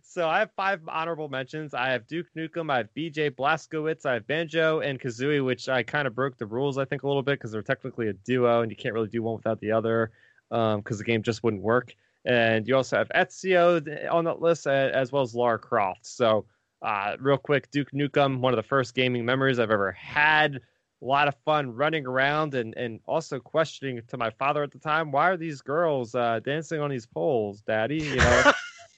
[0.00, 1.74] So I have five honorable mentions.
[1.74, 5.82] I have Duke Nukem, I have BJ Blazkowicz, I have Banjo and Kazooie, which I
[5.82, 8.62] kind of broke the rules, I think, a little bit because they're technically a duo
[8.62, 10.10] and you can't really do one without the other
[10.48, 11.94] because the game just wouldn't work.
[12.24, 16.06] And you also have Ezio on that list, as well as Lara Croft.
[16.06, 16.44] So,
[16.82, 20.56] uh, real quick, Duke Nukem, one of the first gaming memories I've ever had.
[20.56, 24.78] A lot of fun running around and, and also questioning to my father at the
[24.78, 27.98] time, why are these girls uh, dancing on these poles, Daddy?
[27.98, 28.52] You know,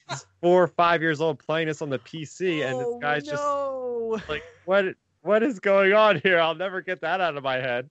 [0.42, 4.20] four or five years old playing this on the PC, and this guy's just no.
[4.28, 4.84] like, what
[5.22, 6.38] what is going on here?
[6.38, 7.88] I'll never get that out of my head.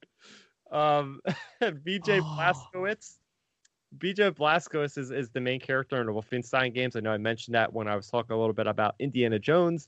[0.72, 1.20] Um,
[1.62, 2.38] BJ Oh.
[2.38, 3.16] Blazkowicz.
[3.98, 6.96] BJ Blazkowicz is, is the main character in the Wolfenstein games.
[6.96, 9.88] I know I mentioned that when I was talking a little bit about Indiana Jones.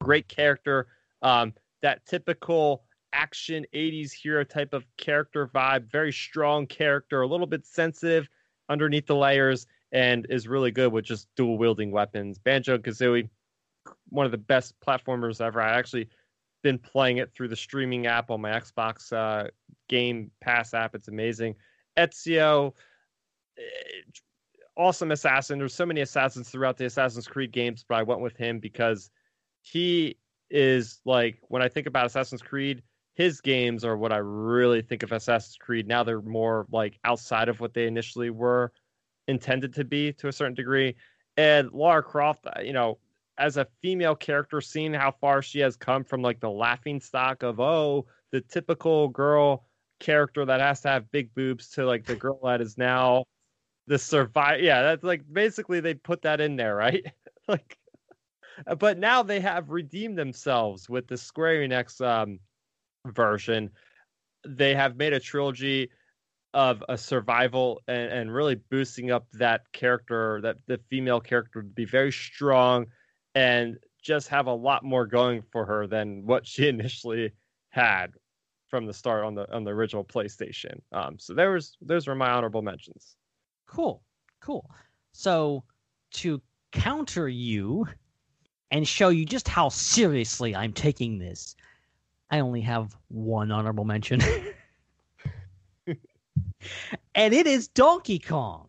[0.00, 0.86] Great character.
[1.22, 5.90] Um, that typical action 80s hero type of character vibe.
[5.90, 8.28] Very strong character, a little bit sensitive
[8.68, 12.38] underneath the layers, and is really good with just dual wielding weapons.
[12.38, 13.28] Banjo Kazooie,
[14.08, 15.60] one of the best platformers ever.
[15.60, 16.08] I actually
[16.62, 19.48] been playing it through the streaming app on my Xbox uh,
[19.88, 20.94] Game Pass app.
[20.94, 21.54] It's amazing.
[21.96, 22.72] Ezio,
[24.76, 25.58] awesome assassin.
[25.58, 29.10] There's so many assassins throughout the Assassin's Creed games, but I went with him because
[29.62, 30.16] he
[30.50, 32.82] is like when I think about Assassin's Creed,
[33.14, 35.86] his games are what I really think of Assassin's Creed.
[35.86, 38.72] Now they're more like outside of what they initially were
[39.28, 40.96] intended to be to a certain degree.
[41.36, 42.98] And Lara Croft, uh, you know,
[43.38, 47.42] as a female character, seeing how far she has come from like the laughing stock
[47.42, 49.64] of oh, the typical girl
[50.00, 53.24] character that has to have big boobs to like the girl that is now
[53.86, 54.60] the survive.
[54.60, 57.04] Yeah, that's like basically they put that in there, right?
[57.48, 57.78] like,
[58.78, 62.38] but now they have redeemed themselves with the Square Enix um,
[63.06, 63.70] version.
[64.46, 65.90] They have made a trilogy
[66.52, 71.68] of a survival and, and really boosting up that character, that the female character to
[71.68, 72.86] be very strong
[73.34, 77.32] and just have a lot more going for her than what she initially
[77.70, 78.12] had
[78.68, 80.80] from the start on the on the original PlayStation.
[80.92, 83.16] Um, so there was those were my honorable mentions.
[83.66, 84.02] Cool,
[84.40, 84.70] cool.
[85.12, 85.64] So
[86.12, 86.40] to
[86.72, 87.86] counter you
[88.70, 91.56] and show you just how seriously I'm taking this,
[92.30, 94.20] I only have one honorable mention.
[97.14, 98.68] and it is Donkey Kong.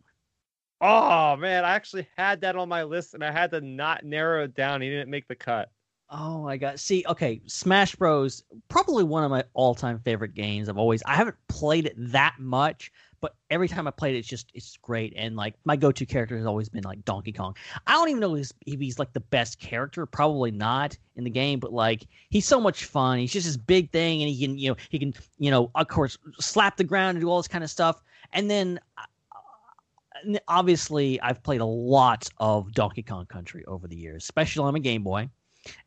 [0.82, 4.44] Oh man, I actually had that on my list and I had to not narrow
[4.44, 4.82] it down.
[4.82, 5.72] He didn't make the cut.
[6.10, 6.80] Oh my god.
[6.80, 10.70] See, okay, Smash Bros probably one of my all-time favorite games.
[10.70, 12.92] I've always I haven't played it that much,
[13.26, 16.38] but every time I played it it's just it's great and like my go-to character
[16.38, 17.56] has always been like Donkey Kong.
[17.88, 21.60] I don't even know if he's like the best character, probably not in the game,
[21.60, 23.18] but like he's so much fun.
[23.18, 25.88] He's just this big thing and he can, you know, he can, you know, of
[25.88, 28.00] course slap the ground and do all this kind of stuff.
[28.32, 34.24] And then uh, obviously I've played a lot of Donkey Kong Country over the years,
[34.24, 35.32] especially on my Game Boy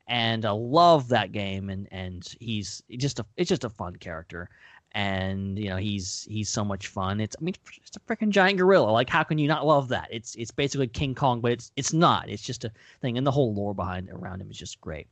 [0.08, 1.70] and I love that game.
[1.70, 4.50] And and he's just a it's just a fun character,
[4.92, 7.20] and you know he's he's so much fun.
[7.20, 8.90] It's I mean it's a freaking giant gorilla.
[8.90, 10.08] Like how can you not love that?
[10.10, 12.28] It's it's basically King Kong, but it's it's not.
[12.28, 15.06] It's just a thing, and the whole lore behind around him is just great.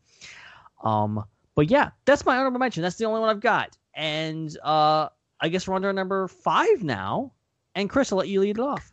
[0.83, 1.25] Um,
[1.55, 2.83] but yeah, that's my honorable mention.
[2.83, 5.09] That's the only one I've got, and uh,
[5.41, 7.33] I guess we're on to our number five now.
[7.75, 8.93] And Chris, I'll let you lead it off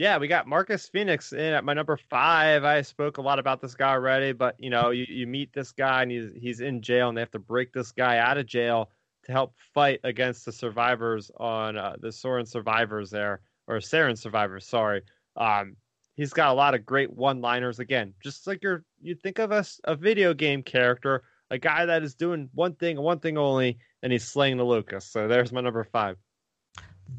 [0.00, 2.64] yeah, we got Marcus Fenix in at my number five.
[2.64, 5.72] I spoke a lot about this guy already, but you know, you, you meet this
[5.72, 8.46] guy and he's he's in jail, and they have to break this guy out of
[8.46, 8.88] jail
[9.30, 14.66] to help fight against the survivors on uh, the Soren survivors there, or Saren survivors.
[14.66, 15.02] Sorry.
[15.36, 15.76] Um,
[16.16, 17.78] he's got a lot of great one-liners.
[17.78, 21.86] Again, just like you're you think of us a, a video game character, a guy
[21.86, 25.12] that is doing one thing and one thing only, and he's slaying the locust.
[25.12, 26.16] So there's my number five.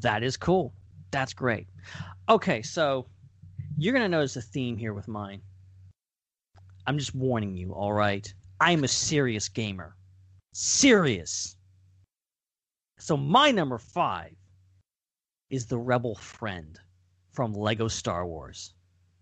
[0.00, 0.74] That is cool.
[1.10, 1.66] That's great.
[2.28, 3.06] Okay, so
[3.78, 5.40] you're to notice a theme here with mine.
[6.86, 8.32] I'm just warning you, all right?
[8.60, 9.96] I'm a serious gamer.
[10.52, 11.56] Serious.
[13.02, 14.36] So my number five
[15.50, 16.78] is the Rebel Friend
[17.32, 18.74] from Lego Star Wars.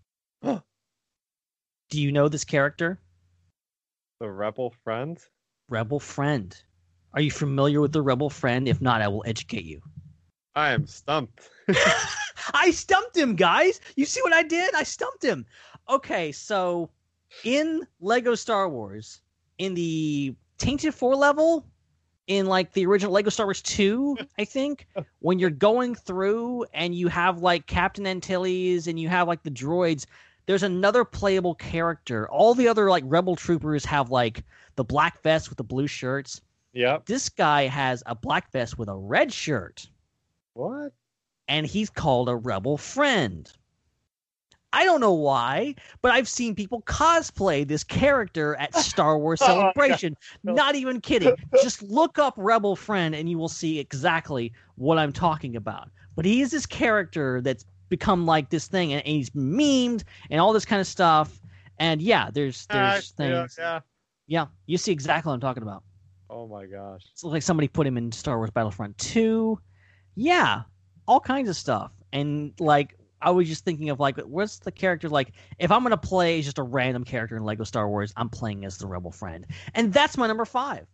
[0.43, 0.61] Do
[1.89, 2.99] you know this character?
[4.19, 5.17] The Rebel Friend?
[5.67, 6.55] Rebel Friend.
[7.15, 8.67] Are you familiar with the Rebel Friend?
[8.67, 9.81] If not, I will educate you.
[10.53, 11.49] I am stumped.
[12.53, 13.81] I stumped him, guys.
[13.95, 14.75] You see what I did?
[14.75, 15.43] I stumped him.
[15.89, 16.91] Okay, so
[17.43, 19.21] in Lego Star Wars,
[19.57, 21.65] in the Tantive Four level,
[22.37, 24.87] in like the original Lego Star Wars 2, I think,
[25.19, 29.51] when you're going through and you have like Captain Antilles and you have like the
[29.51, 30.05] droids,
[30.45, 32.29] there's another playable character.
[32.29, 34.43] All the other like rebel troopers have like
[34.75, 36.41] the black vest with the blue shirts.
[36.73, 37.05] Yep.
[37.05, 39.87] This guy has a black vest with a red shirt.
[40.53, 40.93] What?
[41.49, 43.51] And he's called a rebel friend.
[44.73, 50.15] I don't know why, but I've seen people cosplay this character at Star Wars Celebration.
[50.47, 51.35] Oh, Not even kidding.
[51.61, 55.89] Just look up Rebel Friend and you will see exactly what I'm talking about.
[56.15, 60.39] But he is this character that's become like this thing and, and he's memed and
[60.39, 61.41] all this kind of stuff.
[61.79, 63.55] And yeah, there's there's Uh, things.
[63.57, 63.79] Yeah, yeah.
[64.27, 65.83] Yeah, you see exactly what I'm talking about.
[66.29, 67.01] Oh my gosh.
[67.11, 69.59] It's like somebody put him in Star Wars Battlefront 2.
[70.15, 70.61] Yeah,
[71.07, 71.91] all kinds of stuff.
[72.13, 75.97] And like I was just thinking of like what's the character like if I'm gonna
[75.97, 79.45] play just a random character in Lego Star Wars, I'm playing as the rebel friend.
[79.73, 80.87] And that's my number five.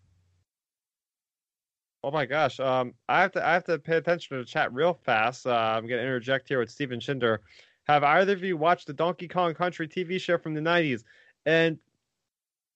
[2.03, 2.59] Oh my gosh.
[2.59, 5.47] Um, I have to I have to pay attention to the chat real fast.
[5.47, 7.39] Uh, I'm gonna interject here with Steven Schinder.
[7.87, 11.03] Have either of you watched the Donkey Kong Country TV show from the '90s?
[11.45, 11.77] And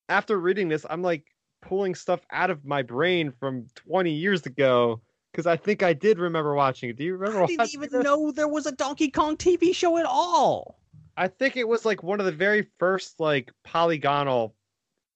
[0.10, 1.26] after reading this, I'm like
[1.62, 5.00] pulling stuff out of my brain from 20 years ago
[5.32, 6.98] because I think I did remember watching it.
[6.98, 7.44] Do you remember?
[7.44, 8.04] I didn't even this?
[8.04, 10.80] know there was a Donkey Kong TV show at all.
[11.18, 14.56] I think it was like one of the very first like polygonal,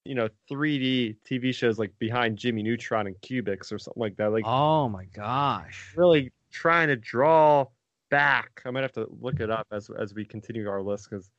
[0.04, 4.32] you know, 3D TV shows like behind Jimmy Neutron and Cubix or something like that.
[4.32, 5.94] Like Oh my gosh.
[5.96, 7.66] really trying to draw
[8.10, 8.62] back.
[8.66, 11.30] I might have to look it up as as we continue our list because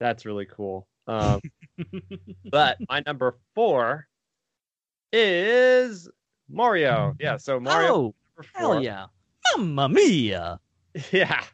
[0.00, 0.86] that's really cool.
[1.06, 1.40] Um,
[2.50, 4.08] but my number four
[5.12, 6.08] is
[6.48, 7.14] Mario.
[7.20, 8.14] Yeah, so Mario oh,
[8.54, 9.06] hell yeah.
[9.56, 10.60] Mamma mia.
[11.12, 11.44] Yeah.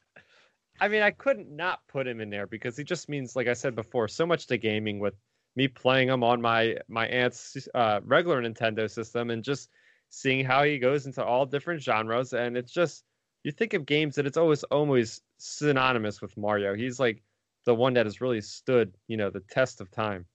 [0.80, 3.54] I mean, I couldn't not put him in there because he just means, like I
[3.54, 5.14] said before, so much to gaming with
[5.56, 9.68] me playing him on my my aunt's uh, regular Nintendo system and just
[10.10, 12.32] seeing how he goes into all different genres.
[12.32, 13.04] And it's just
[13.44, 16.74] you think of games that it's always always synonymous with Mario.
[16.74, 17.22] He's like
[17.64, 20.26] the one that has really stood, you know, the test of time.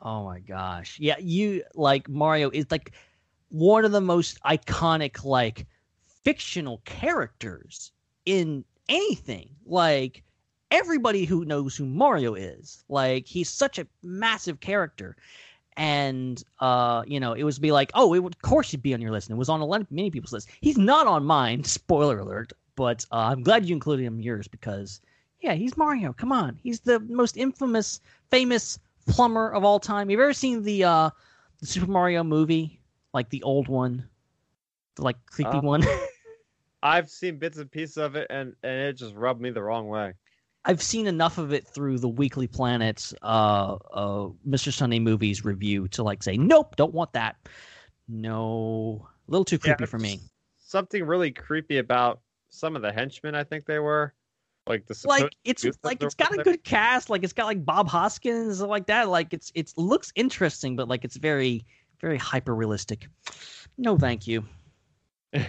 [0.00, 0.98] Oh my gosh.
[0.98, 2.94] Yeah, you like Mario is like
[3.52, 5.66] one of the most iconic like
[6.24, 7.92] fictional characters
[8.24, 9.50] in anything.
[9.66, 10.24] Like
[10.70, 12.82] everybody who knows who Mario is.
[12.88, 15.16] Like he's such a massive character.
[15.76, 19.02] And uh, you know, it was be like, oh, would, of course he'd be on
[19.02, 19.28] your list.
[19.28, 20.48] And it was on a lot of many people's list.
[20.62, 21.62] He's not on mine.
[21.64, 22.52] Spoiler alert.
[22.74, 25.02] But uh, I'm glad you included him in yours because,
[25.42, 26.14] yeah, he's Mario.
[26.14, 28.00] Come on, he's the most infamous,
[28.30, 30.08] famous plumber of all time.
[30.08, 31.10] You've ever seen the uh,
[31.60, 32.80] the Super Mario movie,
[33.12, 34.08] like the old one,
[34.96, 35.84] the like creepy Uh, one?
[36.82, 39.88] I've seen bits and pieces of it, and and it just rubbed me the wrong
[39.88, 40.14] way.
[40.64, 44.72] I've seen enough of it through the Weekly Planet's uh, uh, Mr.
[44.72, 47.36] Sunday Movies review to like say, nope, don't want that.
[48.08, 50.20] No, a little too Yeah, creepy for me.
[50.58, 53.34] Something really creepy about some of the henchmen.
[53.34, 54.14] I think they were
[54.66, 57.10] like the Like it's like it's got a good cast.
[57.10, 59.08] Like it's got like Bob Hoskins like that.
[59.08, 61.64] Like it's it's looks interesting, but like it's very
[62.02, 63.08] very hyper realistic.
[63.78, 64.44] No, thank you.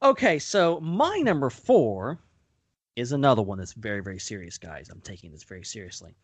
[0.00, 2.18] Okay, so my number four
[2.94, 4.88] is another one that's very, very serious, guys.
[4.90, 6.14] I'm taking this very seriously.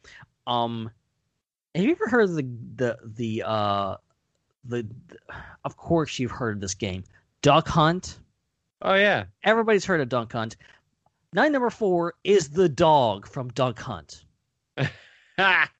[0.46, 0.90] Um,
[1.74, 3.96] have you ever heard of the the the uh
[4.64, 5.18] the, the
[5.64, 7.02] of course you've heard of this game,
[7.42, 8.20] Duck Hunt.
[8.82, 10.56] oh yeah, Everybody's heard of Duck Hunt.
[11.32, 14.24] My number four is the dog from Duck Hunt.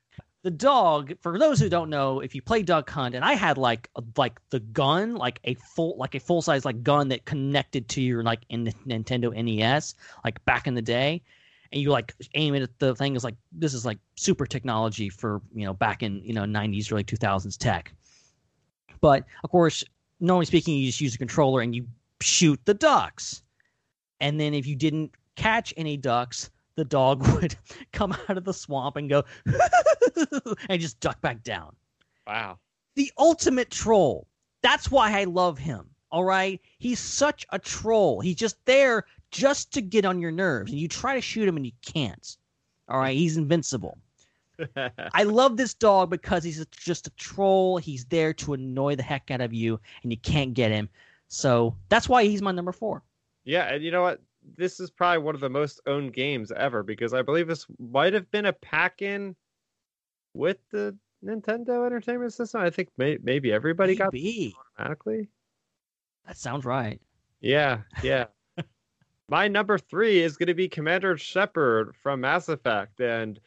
[0.45, 3.57] The dog for those who don't know if you play duck hunt and i had
[3.57, 7.89] like like the gun like a full like a full size like gun that connected
[7.89, 11.23] to your like in the nintendo nes like back in the day
[11.75, 15.09] and you like aim it at the thing is like this is like super technology
[15.09, 17.93] for you know back in you know 90s early 2000s tech.
[19.01, 19.83] But of course
[20.21, 21.87] normally speaking you just use a controller and you
[22.21, 23.43] shoot the ducks.
[24.21, 27.55] And then if you didn't catch any ducks the dog would
[27.93, 29.25] come out of the swamp and go
[30.69, 31.75] and just duck back down.
[32.27, 32.59] wow.
[32.97, 34.29] The ultimate troll.
[34.63, 35.91] That's why I love him.
[36.13, 36.61] All right?
[36.79, 38.21] He's such a troll.
[38.21, 40.71] He's just there just to get on your nerves.
[40.71, 42.37] And you try to shoot him and you can't.
[42.89, 43.17] All right?
[43.17, 43.99] He's invincible.
[45.13, 47.79] I love this dog because he's just a troll.
[47.79, 50.89] He's there to annoy the heck out of you and you can't get him.
[51.27, 53.03] So that's why he's my number four.
[53.45, 54.21] yeah, and you know what?
[54.57, 58.13] This is probably one of the most owned games ever because I believe this might
[58.13, 59.35] have been a pack-in
[60.35, 62.61] with the Nintendo Entertainment System.
[62.61, 64.47] I think may- maybe everybody got Maybe.
[64.49, 65.29] it automatically.
[66.27, 67.01] That sounds right.
[67.41, 68.27] Yeah, yeah.
[69.29, 73.41] My number three is going to be Commander Shepard from Mass Effect, and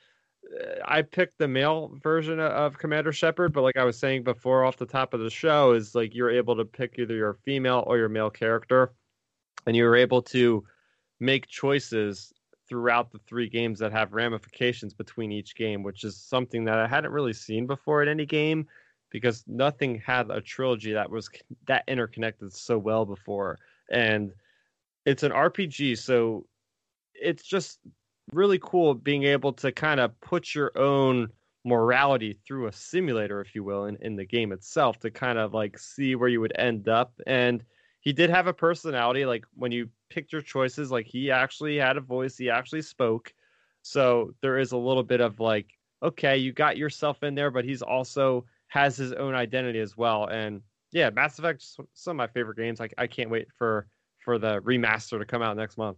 [0.59, 3.53] uh, I picked the male version of Commander Shepard.
[3.53, 6.31] But like I was saying before, off the top of the show, is like you're
[6.31, 8.93] able to pick either your female or your male character,
[9.65, 10.63] and you're able to
[11.19, 12.33] make choices
[12.67, 16.87] throughout the three games that have ramifications between each game, which is something that I
[16.87, 18.67] hadn't really seen before in any game
[19.09, 21.29] because nothing had a trilogy that was
[21.65, 23.57] that interconnected so well before.
[23.89, 24.33] And
[25.05, 26.45] it's an RPG so
[27.13, 27.79] it's just
[28.33, 31.29] really cool being able to kind of put your own
[31.63, 35.53] morality through a simulator if you will in, in the game itself to kind of
[35.53, 37.13] like see where you would end up.
[37.25, 37.63] And
[38.07, 41.97] he did have a personality like when you picked your choices like he actually had
[41.97, 43.33] a voice he actually spoke.
[43.81, 45.65] So there is a little bit of like
[46.01, 50.25] okay you got yourself in there but he's also has his own identity as well.
[50.27, 50.61] And
[50.93, 52.79] yeah mass effect some of my favorite games.
[52.79, 53.89] Like I can't wait for
[54.23, 55.97] for the remaster to come out next month.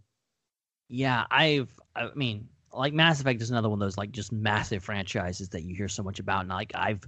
[0.88, 4.84] Yeah, I've I mean, like Mass Effect is another one of those like just massive
[4.84, 6.42] franchises that you hear so much about.
[6.42, 7.08] And like I've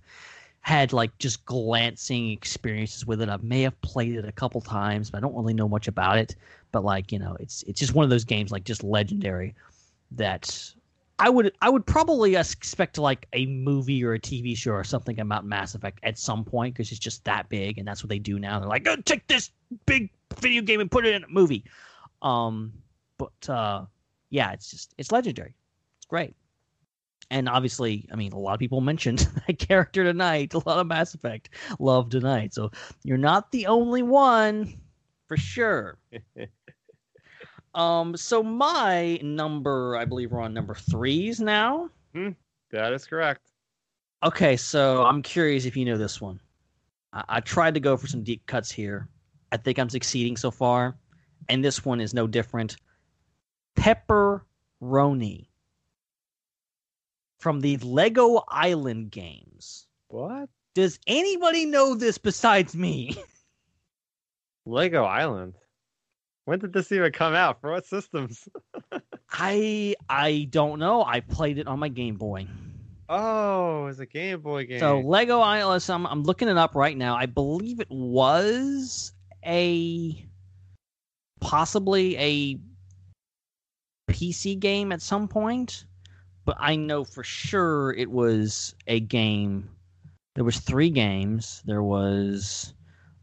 [0.61, 3.30] had like just glancing experiences with it.
[3.30, 6.17] I may have played it a couple times, but I don't really know much about
[6.17, 6.35] it.
[6.72, 9.56] But like, you know, it's it's just one of those games like just legendary
[10.11, 10.73] that
[11.17, 15.19] I would I would probably expect like a movie or a TV show or something
[15.19, 18.19] about Mass Effect at some point because it's just that big and that's what they
[18.19, 18.59] do now.
[18.59, 19.49] They're like, "Go take this
[19.85, 21.64] big video game and put it in a movie."
[22.22, 22.72] Um
[23.17, 23.85] but uh
[24.30, 25.56] yeah, it's just it's legendary.
[25.98, 26.35] It's great.
[27.32, 30.53] And obviously, I mean, a lot of people mentioned that character tonight.
[30.53, 32.53] A lot of Mass Effect love tonight.
[32.53, 32.72] So
[33.03, 34.80] you're not the only one,
[35.27, 35.98] for sure.
[37.74, 38.16] um.
[38.16, 41.90] So my number, I believe we're on number threes now.
[42.14, 43.51] that is correct
[44.24, 46.40] Okay, so I'm curious if you know this one.
[47.11, 49.08] I, I tried to go for some deep cuts here.
[49.51, 50.95] I think I'm succeeding so far,
[51.50, 52.77] and this one is no different.
[53.76, 55.48] Pepperoni
[57.42, 59.88] from the Lego Island games.
[60.08, 60.48] What?
[60.76, 63.18] Does anybody know this besides me?
[64.66, 65.56] Lego Island.
[66.45, 67.60] When did this even come out?
[67.60, 68.48] For what systems?
[69.32, 71.03] I I don't know.
[71.03, 72.48] I played it on my Game Boy.
[73.10, 74.80] Oh, it's a Game Boy game.
[74.80, 75.84] So Lego Island.
[75.90, 77.16] I'm, I'm looking it up right now.
[77.16, 79.14] I believe it was
[79.45, 80.26] a
[81.40, 82.60] possibly a
[84.11, 85.86] PC game at some point,
[86.45, 89.70] but I know for sure it was a game.
[90.36, 91.61] There was three games.
[91.66, 92.74] There was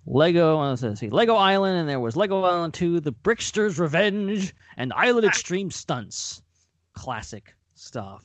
[0.07, 0.59] Lego.
[0.59, 5.27] Let's see, Lego Island, and there was Lego Island Two, The Brickster's Revenge, and Island
[5.27, 6.43] Extreme Stunts.
[6.95, 8.25] Classic stuff.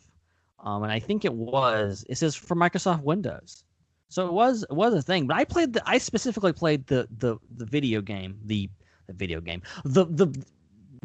[0.59, 2.05] Um, and I think it was.
[2.09, 3.63] It says for Microsoft Windows,
[4.09, 5.27] so it was it was a thing.
[5.27, 5.83] But I played the.
[5.85, 8.39] I specifically played the the the video game.
[8.45, 8.69] The
[9.07, 9.61] the video game.
[9.83, 10.27] The the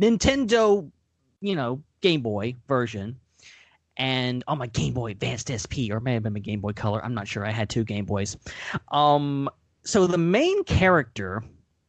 [0.01, 0.91] Nintendo,
[1.41, 3.19] you know, Game Boy version.
[3.99, 7.05] And on my Game Boy Advanced SP, or may have been my Game Boy Color.
[7.05, 7.45] I'm not sure.
[7.45, 8.37] I had two Game Boys.
[8.93, 9.49] Um,
[9.83, 11.43] so the main character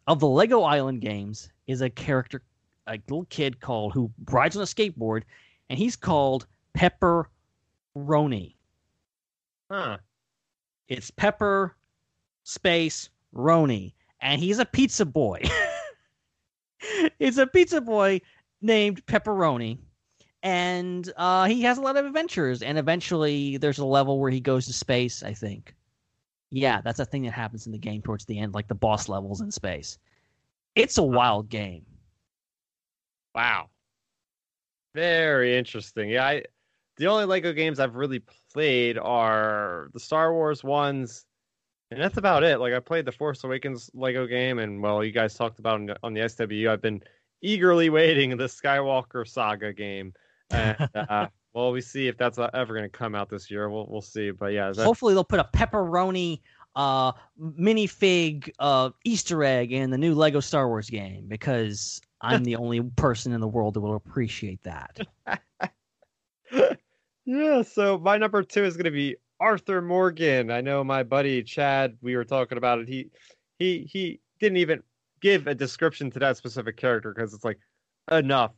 [0.07, 2.41] of the Lego Island games is a character,
[2.87, 5.21] a little kid called who rides on a skateboard,
[5.69, 7.29] and he's called Pepper
[7.95, 8.55] Roni.
[9.69, 9.97] huh.
[10.87, 11.75] It's Pepper
[12.43, 15.41] Space Roni, and he's a pizza boy.
[17.19, 18.21] it's a pizza boy
[18.61, 19.77] named Pepperoni,
[20.43, 22.61] and uh, he has a lot of adventures.
[22.61, 25.23] And eventually, there's a level where he goes to space.
[25.23, 25.75] I think.
[26.51, 29.07] Yeah, that's a thing that happens in the game towards the end, like the boss
[29.07, 29.99] levels in space.
[30.75, 31.85] It's a wild game.
[33.35, 33.69] Wow.
[34.95, 36.09] Very interesting.
[36.09, 36.43] Yeah, I
[36.97, 41.25] the only Lego games I've really played are the Star Wars ones,
[41.91, 42.59] and that's about it.
[42.59, 45.97] Like I played the Force Awakens Lego game, and well, you guys talked about it
[46.03, 46.69] on the SW.
[46.69, 47.01] I've been
[47.41, 50.13] eagerly waiting the Skywalker Saga game,
[50.51, 53.69] and uh, well, we see if that's ever going to come out this year.
[53.69, 54.31] We'll we'll see.
[54.31, 56.41] But yeah, that, Hopefully, they'll put a pepperoni
[56.75, 62.55] uh, minifig uh, Easter egg in the new Lego Star Wars game because I'm the
[62.55, 64.99] only person in the world that will appreciate that.
[67.25, 67.61] yeah.
[67.61, 70.51] So my number two is going to be Arthur Morgan.
[70.51, 71.97] I know my buddy Chad.
[72.01, 72.87] We were talking about it.
[72.87, 73.09] He
[73.57, 74.83] he he didn't even
[75.21, 77.59] give a description to that specific character because it's like
[78.11, 78.51] enough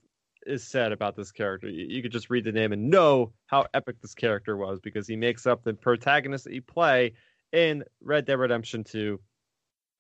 [0.46, 1.68] is said about this character.
[1.70, 5.08] You, you could just read the name and know how epic this character was because
[5.08, 7.14] he makes up the protagonist that you play
[7.52, 9.20] in Red Dead Redemption 2.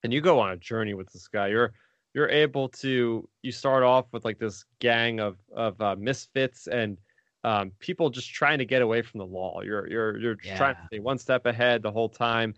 [0.03, 1.47] And you go on a journey with this guy.
[1.47, 1.73] You're
[2.13, 6.97] you're able to you start off with like this gang of of uh, misfits and
[7.43, 9.61] um, people just trying to get away from the law.
[9.61, 10.87] You're you're you're just trying to Yeah.
[10.87, 12.55] stay one step ahead the whole time.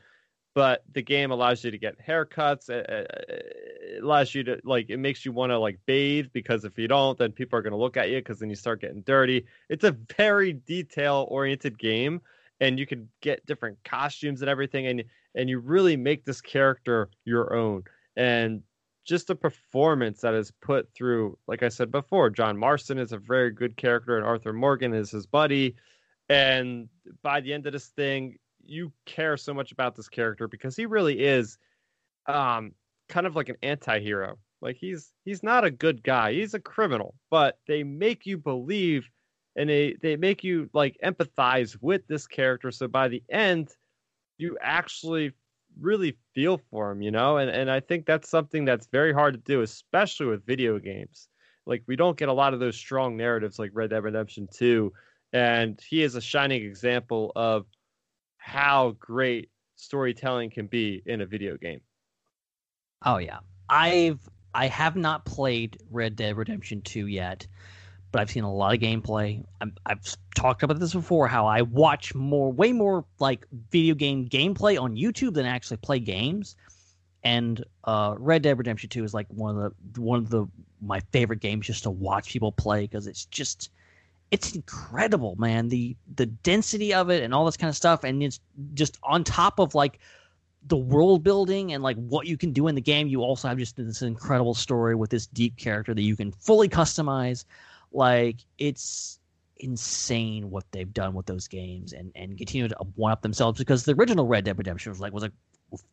[0.56, 2.69] But the game allows you to get haircuts.
[2.69, 6.88] It, allows you to like it makes you want to like bathe because if you
[6.88, 9.45] don't, then people are going to look at you because then you start getting dirty.
[9.69, 12.22] It's a very detail oriented game,
[12.59, 15.03] and you can get different costumes and everything, and
[15.35, 17.83] and you really make this character your own.
[18.15, 18.61] And
[19.06, 23.17] just the performance that is put through, like I said before, John Marston is a
[23.17, 25.75] very good character, and Arthur Morgan is his buddy.
[26.30, 26.88] And
[27.22, 30.85] by the end of this thing, you care so much about this character because he
[30.85, 31.58] really is
[32.27, 32.72] um
[33.09, 34.38] kind of like an anti-hero.
[34.61, 36.33] Like he's he's not a good guy.
[36.33, 39.09] He's a criminal, but they make you believe
[39.56, 43.69] and they they make you like empathize with this character so by the end
[44.38, 45.32] you actually
[45.80, 47.38] really feel for him, you know?
[47.38, 51.27] And and I think that's something that's very hard to do especially with video games.
[51.66, 54.92] Like we don't get a lot of those strong narratives like Red Dead Redemption 2
[55.33, 57.66] and he is a shining example of
[58.43, 61.80] how great storytelling can be in a video game.
[63.05, 63.39] Oh yeah,
[63.69, 64.19] I've
[64.53, 67.47] I have not played Red Dead Redemption 2 yet,
[68.11, 69.45] but I've seen a lot of gameplay.
[69.61, 71.30] I'm, I've talked about this before.
[71.30, 75.99] How I watch more, way more like video game gameplay on YouTube than actually play
[75.99, 76.57] games.
[77.23, 80.47] And uh, Red Dead Redemption 2 is like one of the one of the
[80.81, 83.72] my favorite games just to watch people play because it's just
[84.32, 85.69] it's incredible, man.
[85.69, 88.40] The the density of it and all this kind of stuff, and it's
[88.74, 90.00] just on top of like
[90.66, 93.08] the world building and like what you can do in the game.
[93.08, 96.69] You also have just this incredible story with this deep character that you can fully
[96.69, 97.45] customize.
[97.92, 99.19] Like it's
[99.58, 103.85] insane what they've done with those games and and continue to one up themselves because
[103.85, 105.32] the original Red Dead Redemption was like was a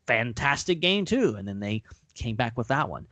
[0.06, 1.82] fantastic game too, and then they
[2.14, 3.06] came back with that one.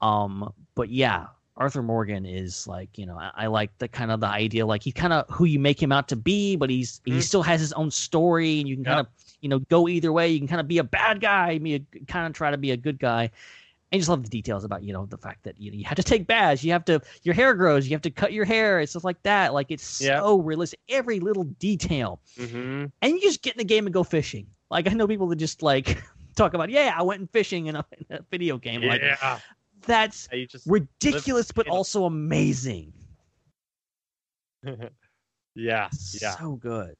[0.00, 1.26] Um, but yeah,
[1.60, 4.82] Arthur Morgan is like you know I, I like the kind of the idea like
[4.82, 7.22] he's kind of who you make him out to be, but he's he Mhm.
[7.22, 9.06] still has his own story, and you can kind of
[9.40, 10.28] you know go either way.
[10.28, 12.70] You can kind of be a bad guy, be a, kind of try to be
[12.72, 13.30] a good guy,
[13.92, 15.96] I just love the details about you know the fact that you know, you have
[15.96, 18.78] to take baths, you have to your hair grows, you have to cut your hair,
[18.78, 19.52] and stuff like that.
[19.52, 20.20] Like it's Yeah.
[20.20, 22.86] so realistic, every little detail, Mm-hmm.
[23.02, 24.46] and you just get in the game and go fishing.
[24.70, 26.02] Like I know people that just like
[26.36, 28.82] talk about, yeah, I went fishing in a, in a video game.
[28.82, 29.40] Like Yeah.
[29.86, 30.28] That's
[30.66, 31.76] ridiculous, but you know.
[31.76, 32.92] also amazing.
[34.64, 34.88] yeah.
[35.54, 36.36] Yeah.
[36.38, 36.94] so good.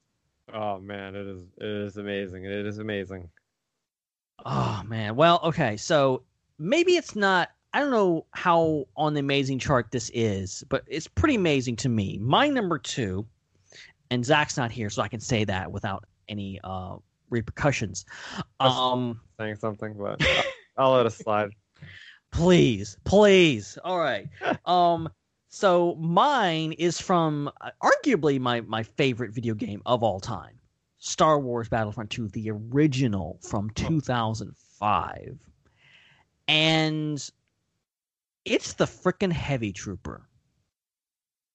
[0.52, 2.44] Oh man, it is it is amazing.
[2.44, 3.28] It is amazing.
[4.44, 5.16] Oh man.
[5.16, 5.76] Well, okay.
[5.76, 6.22] So
[6.58, 7.50] maybe it's not.
[7.72, 11.88] I don't know how on the amazing chart this is, but it's pretty amazing to
[11.88, 12.18] me.
[12.20, 13.26] My number two,
[14.10, 16.96] and Zac's not here, so I can say that without any uh,
[17.28, 18.06] repercussions.
[18.58, 20.20] Um, Saying something, but
[20.76, 21.50] I'll, I'll let it slide.
[22.30, 23.78] Please, please.
[23.84, 24.28] All right.
[24.66, 25.08] Um,
[25.48, 30.60] so mine is from uh, arguably my my favorite video game of all time,
[30.98, 35.38] Star Wars Battlefront 2, the original from 2005.
[36.46, 37.30] And
[38.44, 40.28] it's the frickin' heavy trooper.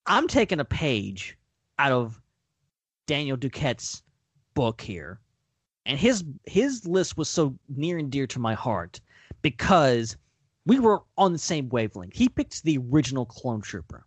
[0.06, 1.38] I'm taking a page
[1.80, 2.22] out of
[3.08, 4.04] Daniel Duquette's
[4.54, 5.20] book here.
[5.86, 9.00] And his his list was so near and dear to my heart
[9.42, 10.18] because
[10.66, 12.16] we were on the same wavelength.
[12.16, 14.06] He picked the original clone trooper.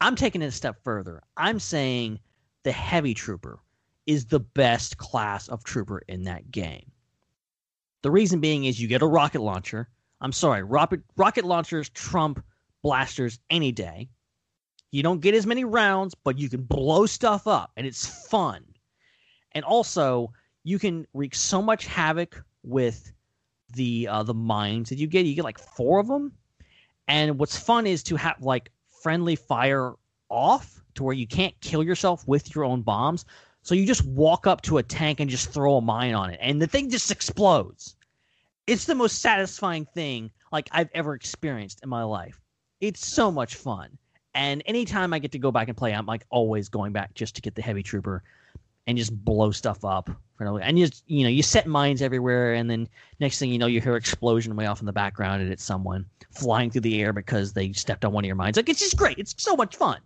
[0.00, 1.22] I'm taking it a step further.
[1.36, 2.20] I'm saying
[2.62, 3.60] the heavy trooper
[4.06, 6.90] is the best class of trooper in that game.
[8.02, 9.88] The reason being is you get a rocket launcher.
[10.20, 12.44] I'm sorry, rocket rocket launchers trump
[12.82, 14.08] blasters any day.
[14.90, 18.64] You don't get as many rounds, but you can blow stuff up and it's fun.
[19.52, 20.32] And also,
[20.64, 23.12] you can wreak so much havoc with
[23.74, 25.26] the uh, the mines that you get.
[25.26, 26.32] You get like four of them,
[27.08, 28.70] and what's fun is to have like
[29.02, 29.94] friendly fire
[30.28, 33.24] off to where you can't kill yourself with your own bombs.
[33.62, 36.38] So you just walk up to a tank and just throw a mine on it,
[36.40, 37.96] and the thing just explodes.
[38.66, 42.40] It's the most satisfying thing like I've ever experienced in my life.
[42.80, 43.98] It's so much fun,
[44.34, 47.36] and anytime I get to go back and play, I'm like always going back just
[47.36, 48.22] to get the heavy trooper
[48.86, 50.10] and just blow stuff up.
[50.40, 52.88] And you just, you know, you set mines everywhere, and then
[53.20, 56.04] next thing you know, you hear explosion way off in the background, and it's someone
[56.32, 58.56] flying through the air because they stepped on one of your mines.
[58.56, 59.18] Like it's just great.
[59.18, 60.00] It's so much fun.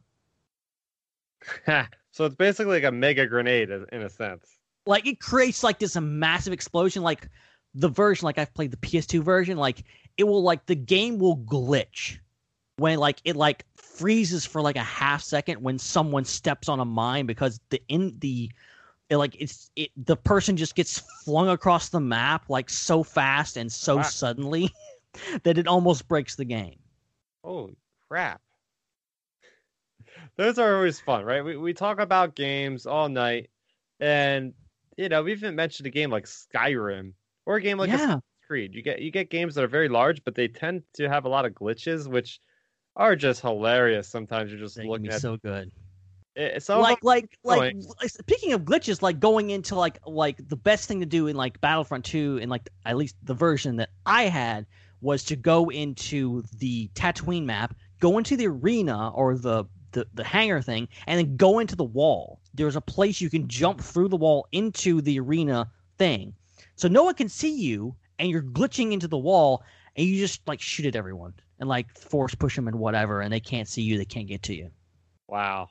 [2.13, 4.59] so it's basically like a mega grenade in in a sense.
[4.87, 7.03] Like it creates like this massive explosion.
[7.03, 7.29] Like
[7.75, 9.85] the version, like I've played the PS2 version, like
[10.19, 12.19] it will like the game will glitch
[12.77, 16.85] when like it like freezes for like a half second when someone steps on a
[16.85, 18.51] mine because the in the
[19.11, 23.57] it, like it's it the person just gets flung across the map like so fast
[23.57, 24.03] and so Wow.
[24.03, 24.71] suddenly
[25.45, 26.79] that it almost breaks the game.
[27.43, 27.77] Holy
[28.09, 28.41] crap.
[30.37, 31.45] Those are always fun, right?
[31.45, 33.51] We we talk about games all night
[34.01, 34.55] and
[34.97, 37.15] you know, we even mentioned a game like Skyrim
[37.47, 38.75] or a game like yeah, Creed.
[38.75, 41.29] You get you get games that are very large, but they tend to have a
[41.29, 42.41] lot of glitches, which
[42.97, 44.09] are just hilarious.
[44.09, 45.71] Sometimes you're just they looking at so good.
[46.39, 46.63] It.
[46.63, 50.57] Some like like like like, eh, speaking of glitches like going into like like the
[50.57, 53.91] best thing to do in like battlefront 2 in like at least the version that
[54.07, 54.67] i had
[55.01, 60.25] was to go into the tatooine map go into the arena or the the, the
[60.25, 64.09] hangar thing and then go into the wall there's a place you can jump through
[64.09, 66.35] the wall into the arena thing
[66.77, 69.63] so no one can see you and you're glitching into the wall
[69.97, 73.33] and you just like shoot at everyone and like force push them and whatever and
[73.33, 74.71] they can't see you they can't get to you
[75.29, 75.69] wow.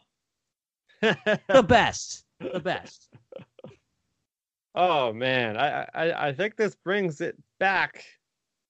[1.02, 3.10] The best the best
[4.76, 8.06] oh man, I, I I think this brings it back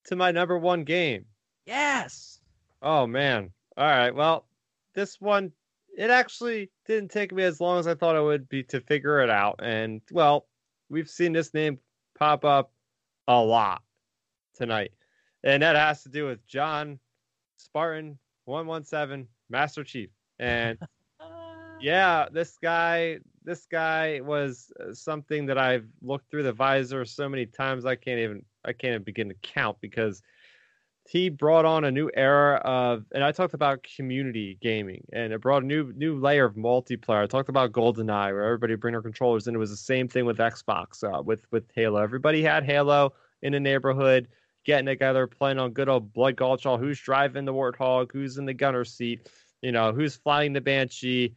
[0.06, 1.26] to my number one game.
[1.66, 2.40] Yes.
[2.82, 3.52] Oh man.
[3.76, 4.16] All right.
[4.16, 4.48] Well,
[4.96, 5.52] this one
[5.98, 9.20] it actually didn't take me as long as I thought it would be to figure
[9.22, 9.60] it out.
[9.62, 10.48] And well,
[10.90, 11.80] we've seen this name
[12.18, 12.72] pop up
[13.28, 13.82] a lot
[14.56, 14.92] tonight.
[15.44, 17.00] And that has to do with John
[17.58, 20.10] Spartan 117 Master Chief.
[20.40, 20.78] And
[21.80, 27.30] yeah, this guy this guy was uh, something that I've looked through the visor so
[27.30, 30.22] many times I can't even I can't even begin to count because
[31.08, 35.40] he brought on a new era of and I talked about community gaming and it
[35.40, 37.24] brought a new new layer of multiplayer.
[37.24, 40.26] I talked about GoldenEye where everybody bring their controllers and it was the same thing
[40.26, 42.02] with Xbox uh, with with Halo.
[42.02, 44.28] Everybody had Halo in the neighborhood
[44.66, 48.46] getting together playing on good old Blood Gulch all who's driving the Warthog, who's in
[48.46, 49.30] the gunner seat,
[49.62, 51.34] you know, who's flying the Banshee.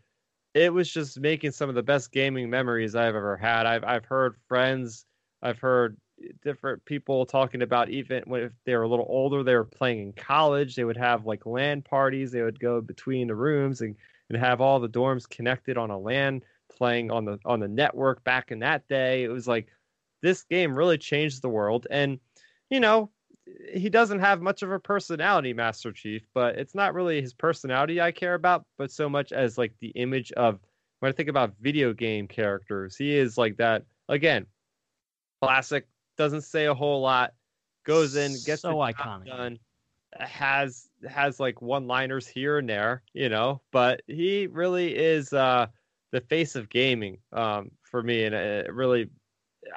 [0.55, 3.67] It was just making some of the best gaming memories I've ever had.
[3.67, 5.07] I've I've heard friends,
[5.43, 5.97] I've heard
[6.43, 10.01] different people talking about even when if they were a little older, they were playing
[10.01, 10.75] in college.
[10.75, 12.33] They would have like LAN parties.
[12.33, 13.97] They would go between the rooms and,
[14.29, 18.25] and have all the dorms connected on a LAN playing on the on the network
[18.25, 19.23] back in that day.
[19.25, 19.69] It was like
[20.23, 21.87] this game really changed the world.
[21.91, 22.19] And
[22.71, 23.11] you know,
[23.73, 28.01] he doesn't have much of a personality, Master Chief, but it's not really his personality
[28.01, 30.59] I care about, but so much as like the image of
[31.01, 34.47] when I think about video game characters, he is like that again.
[35.43, 37.33] Classic, doesn't say a whole lot,
[37.85, 39.27] goes in, gets so iconic.
[39.27, 39.59] done,
[40.19, 45.67] has has like one liners here and there, you know, but he really is uh
[46.13, 49.09] the face of gaming um for me and it really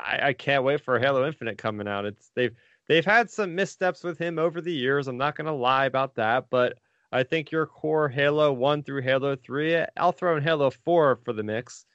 [0.03, 2.05] I, I can't wait for Halo Infinite coming out.
[2.05, 2.55] It's they've
[2.87, 5.07] they've had some missteps with him over the years.
[5.07, 6.77] I'm not gonna lie about that, but
[7.11, 11.33] I think your core Halo one through Halo three, I'll throw in Halo four for
[11.33, 11.85] the mix,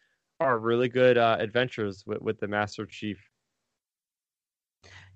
[0.41, 3.19] are really good uh, adventures with, with the Master Chief.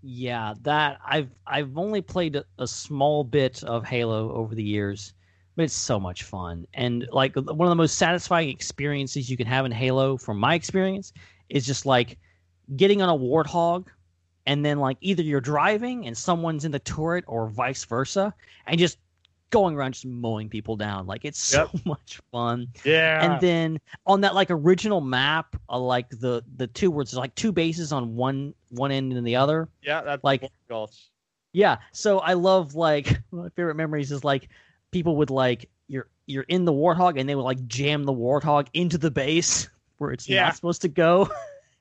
[0.02, 5.15] Yeah, that I've I've only played a small bit of Halo over the years,
[5.55, 6.67] but it's so much fun.
[6.75, 10.57] And like one of the most satisfying experiences you can have in Halo, from my
[10.57, 11.12] experience,
[11.51, 12.18] is just like
[12.75, 13.86] getting on a warthog
[14.47, 18.35] and then like either you're driving and someone's in the turret or vice versa,
[18.67, 18.99] and just
[19.51, 21.07] going around just mowing people down.
[21.07, 22.69] Like it's so much fun.
[22.85, 27.15] Yeah, And then on that like original map, uh, like the the two where it's
[27.15, 29.69] like two bases on one one end and the other.
[29.83, 31.09] yeah, that's like- Gulch.
[31.53, 31.77] Yeah.
[31.93, 34.49] So I love like one of my favorite memories is like
[34.91, 38.69] people would like you're you're in the warthog and they would like jam the warthog
[38.73, 40.45] into the base where it's Yeah.
[40.45, 41.29] not supposed to go.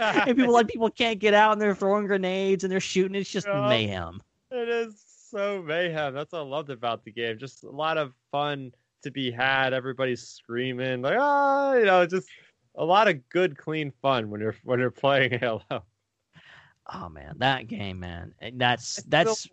[0.27, 3.15] and people like people can't get out and they're throwing grenades and they're shooting.
[3.15, 3.67] It's just Yeah.
[3.69, 4.21] mayhem.
[4.49, 6.13] It is so mayhem.
[6.13, 7.38] That's what I loved about the game.
[7.38, 8.73] Just a lot of fun
[9.03, 9.73] to be had.
[9.73, 12.27] Everybody's screaming like ah, you know, just
[12.75, 15.61] a lot of good, clean fun when you're when you're playing Halo.
[16.93, 18.33] Oh man, that game, man.
[18.39, 19.47] And That's I still- that's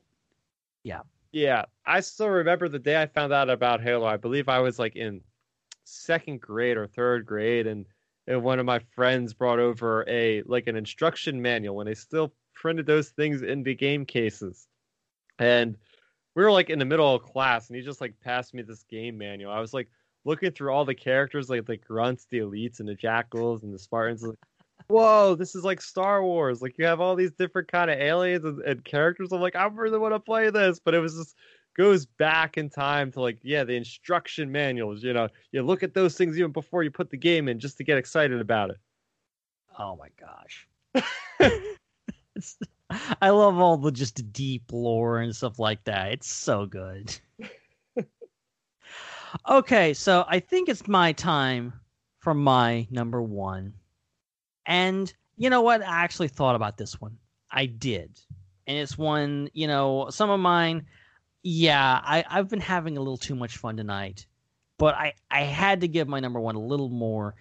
[0.83, 1.01] Yeah,
[1.33, 1.65] yeah.
[1.87, 4.07] I still remember the day I found out about Halo.
[4.07, 5.21] I believe I was like in
[5.85, 7.87] second grade or third grade, and,
[8.29, 12.33] and one of my friends brought over a like an instruction manual, and they still
[12.55, 14.69] printed those things into game cases.
[15.39, 15.77] And
[16.37, 18.85] we were like in the middle of class, and he just like passed me this
[18.85, 19.51] game manual.
[19.51, 19.89] I was like
[20.27, 23.79] looking through all the characters, like the grunts, the elites, and the jackals, and the
[23.79, 24.23] Spartans.
[24.23, 24.39] Like,
[24.89, 26.61] Whoa, this is like Star Wars.
[26.61, 29.33] Like you have all these different kind of aliens and, and characters.
[29.33, 31.35] I'm like, I really want to play this, but it was just
[31.79, 35.95] goes back in time to like yeah the instruction manuals you know you look at
[35.95, 38.79] those things even before you put the game in just to get excited about it
[39.79, 40.69] oh my gosh.
[43.21, 46.13] I love all the just deep lore and stuff like that.
[46.13, 47.19] It's so good.
[49.49, 51.73] okay, so I think it's my time
[52.21, 53.75] for my number one.
[54.67, 55.83] And you know what?
[55.83, 57.17] I actually thought about this one.
[57.51, 58.19] I did.
[58.67, 60.87] And it's one, you know, some of mine,
[61.43, 64.27] yeah, I, I've been having a little too much fun tonight.
[64.79, 67.35] But I, I had to give my number one a little more,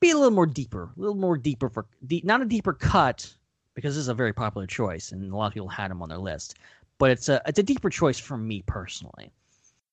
[0.00, 3.32] be a little more deeper, a little more deeper for, deep, not a deeper cut,
[3.74, 6.08] because this is a very popular choice and a lot of people had him on
[6.08, 6.56] their list.
[6.98, 9.30] But it's a, it's a deeper choice for me personally.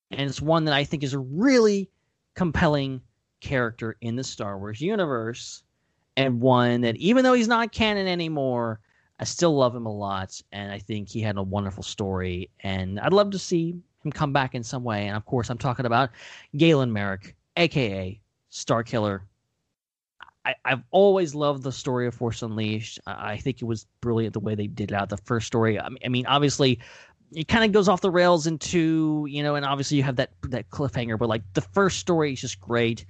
[0.09, 1.89] And it's one that I think is a really
[2.33, 3.01] compelling
[3.41, 5.63] character in the Star Wars universe
[6.15, 8.79] and one that even though he's not canon anymore,
[9.19, 12.99] I still love him a lot, and I think he had a wonderful story, and
[12.99, 15.07] I'd love to see him come back in some way.
[15.07, 16.11] And of course, I'm talking about
[16.55, 18.19] Galen Marek, aka
[18.51, 19.21] Starkiller.
[20.63, 22.99] I've always loved the story of Force Unleashed.
[23.05, 25.09] I, I think it was brilliant the way they did it out.
[25.09, 26.79] The first story, I mean, I mean obviously,
[27.33, 30.31] it kind of goes off the rails into you know, and obviously you have that
[30.43, 33.05] that cliffhanger, but like the first story is just great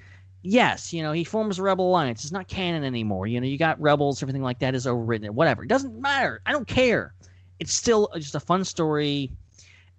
[0.47, 2.23] yes, you know, he forms a rebel alliance.
[2.23, 3.27] It's not canon anymore.
[3.27, 5.29] You know, you got rebels, everything like that is overwritten.
[5.31, 5.63] Whatever.
[5.63, 6.41] It doesn't matter.
[6.45, 7.13] I don't care.
[7.59, 9.31] It's still just a fun story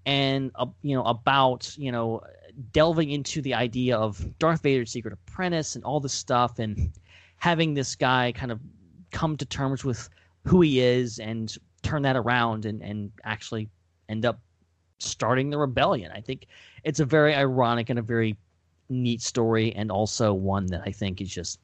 [0.06, 2.22] and uh, you know about you know
[2.72, 6.92] delving into the idea of Darth Vader's secret apprentice and all this stuff and
[7.36, 8.60] having this guy kind of
[9.10, 10.08] come to terms with
[10.44, 13.68] who he is and turn that around and and actually
[14.08, 14.40] end up
[14.98, 16.10] starting the rebellion.
[16.14, 16.46] I think
[16.84, 18.36] it's a very ironic and a very
[18.88, 21.58] neat story and also one that I think is just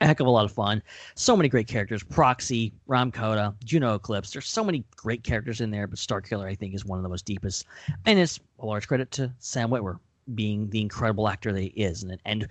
[0.00, 0.82] a heck of a lot of fun.
[1.14, 2.02] So many great characters.
[2.02, 4.30] Proxy, Rahm Kota, Juno Eclipse.
[4.30, 7.08] There's so many great characters in there, but Starkiller I think is one of the
[7.08, 7.66] most deepest.
[8.04, 9.98] And it's a large credit to Sam Witwer
[10.34, 12.02] being the incredible actor that he is.
[12.02, 12.48] And and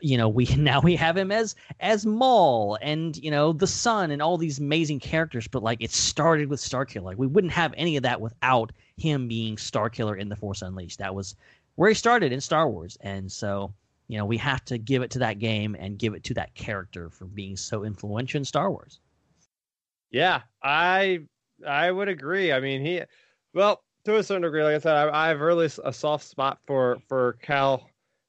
[0.00, 4.10] you know, we now we have him as as Maul and you know the Son
[4.10, 7.02] and all these amazing characters, but like it started with Starkiller.
[7.02, 10.98] Like, we wouldn't have any of that without him being Starkiller in the Force Unleashed.
[10.98, 11.34] That was
[11.76, 12.96] where he started in Star Wars.
[13.00, 13.74] And so,
[14.08, 16.54] you know, we have to give it to that game and give it to that
[16.54, 19.00] character for being so influential in Star Wars.
[20.10, 21.20] Yeah, I
[21.66, 22.52] I would agree.
[22.52, 23.02] I mean, he
[23.52, 26.58] well to a certain degree, like I said, I, I have really a soft spot
[26.66, 27.88] for for Cal,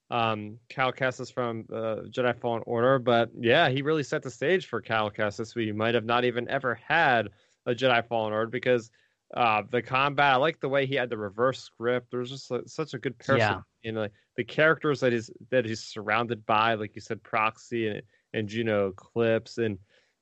[0.10, 3.00] um, Cal Kestis from uh, Jedi Fallen Order.
[3.00, 5.54] But yeah, he really set the stage for Cal Kestis.
[5.56, 7.30] We might have not even ever had
[7.66, 8.90] a Jedi Fallen Order because
[9.34, 12.12] Uh, the combat, I like the way he had the reverse script.
[12.12, 13.62] There's just like, such a good person Yeah.
[13.84, 18.02] in like the characters that he's that he's surrounded by, like you said, Proxy and
[18.34, 19.80] and Juno Eclipse, and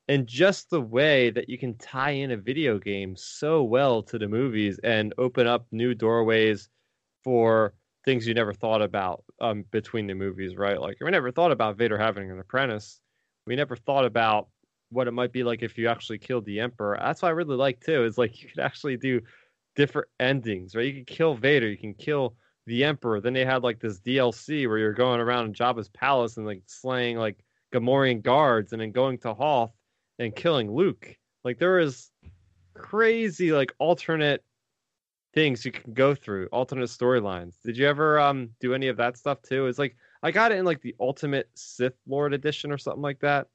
[0.08, 4.18] and just the way that you can tie in a video game so well to
[4.18, 6.68] the movies and open up new doorways
[7.22, 7.74] for
[8.04, 10.80] things you never thought about um, between the movies, right?
[10.80, 13.00] Like we never thought about Vader having an apprentice.
[13.46, 14.48] We never thought about
[14.94, 16.96] what it might be like if you actually killed the Emperor.
[16.98, 18.04] That's what I really like too.
[18.04, 19.20] Is like you could actually do
[19.76, 20.86] different endings, right?
[20.86, 22.34] You can kill Vader, you can kill
[22.66, 23.20] the Emperor.
[23.20, 26.62] Then they had like this DLC where you're going around in Jabba's palace and like
[26.66, 29.72] slaying like Gamorrean guards, and then going to Hoth
[30.18, 31.16] and killing Luke.
[31.42, 32.10] Like there is
[32.74, 34.42] crazy like alternate
[35.34, 37.60] things you can go through, alternate storylines.
[37.64, 39.66] Did you ever um do any of that stuff too?
[39.66, 43.20] It's like I got it in like the Ultimate Sith Lord edition or something like
[43.20, 43.48] that.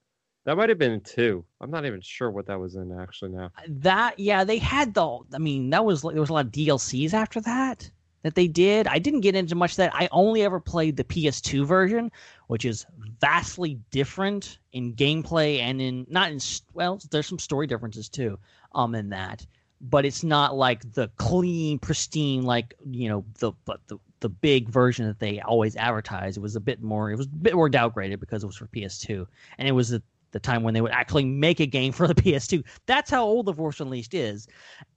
[0.50, 1.46] That might have been two.
[1.62, 3.52] I'm not even sure what that was in actually now.
[3.68, 5.20] That yeah, they had the.
[5.32, 7.88] I mean, that was there was a lot of DLCs after that
[8.24, 8.88] that they did.
[8.88, 9.94] I didn't get into much of that.
[9.94, 12.12] I only ever played the PS2 version,
[12.48, 12.88] which is
[13.22, 16.40] vastly different in gameplay and in not in
[16.74, 18.40] well, there's some story differences too.
[18.74, 19.46] Um, in that,
[19.80, 24.68] but it's not like the clean, pristine, like you know the but the the big
[24.68, 26.38] version that they always advertise.
[26.38, 27.12] It was a bit more.
[27.12, 29.28] It was a bit more downgraded because it was for PS2,
[29.60, 32.16] and it was the the time when they would actually make a game for the
[32.22, 32.64] PS2.
[32.86, 34.48] That's how old the Force Unleashed is.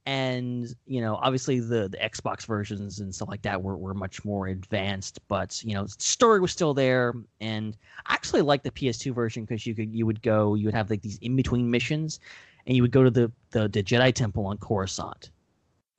[0.05, 4.25] And, you know, obviously the, the Xbox versions and stuff like that were, were much
[4.25, 7.13] more advanced, but, you know, story was still there.
[7.39, 10.75] And I actually like the PS2 version because you could you would go, you would
[10.75, 12.19] have like these in between missions
[12.65, 15.31] and you would go to the, the, the Jedi Temple on Coruscant.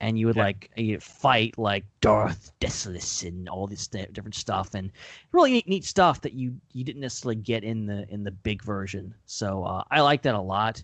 [0.05, 0.43] And you would Yeah.
[0.43, 4.91] like you fight like Darth Desolous and all this different stuff, and
[5.31, 8.61] really neat, neat stuff that you you didn't necessarily get in the in the big
[8.63, 9.15] version.
[9.25, 10.83] So uh, I like that a lot.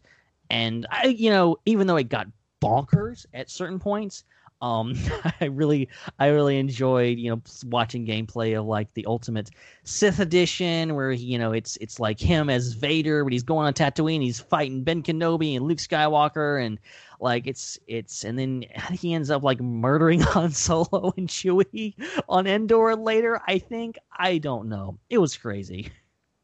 [0.50, 2.28] And I, you know, even though it got
[2.62, 4.24] bonkers at certain points,
[4.62, 4.94] um,
[5.42, 9.50] I really I really enjoyed you know watching gameplay of like the Ultimate
[9.84, 13.74] Sith Edition, where you know it's it's like him as Vader, but he's going on
[13.74, 16.80] Tatooine, he's fighting Ben Kenobi and Luke Skywalker, and
[17.22, 21.94] like it's it's and then he ends up like murdering Han Solo and Chewie
[22.28, 23.40] on Endor later.
[23.48, 24.98] I think I don't know.
[25.10, 25.92] It was crazy.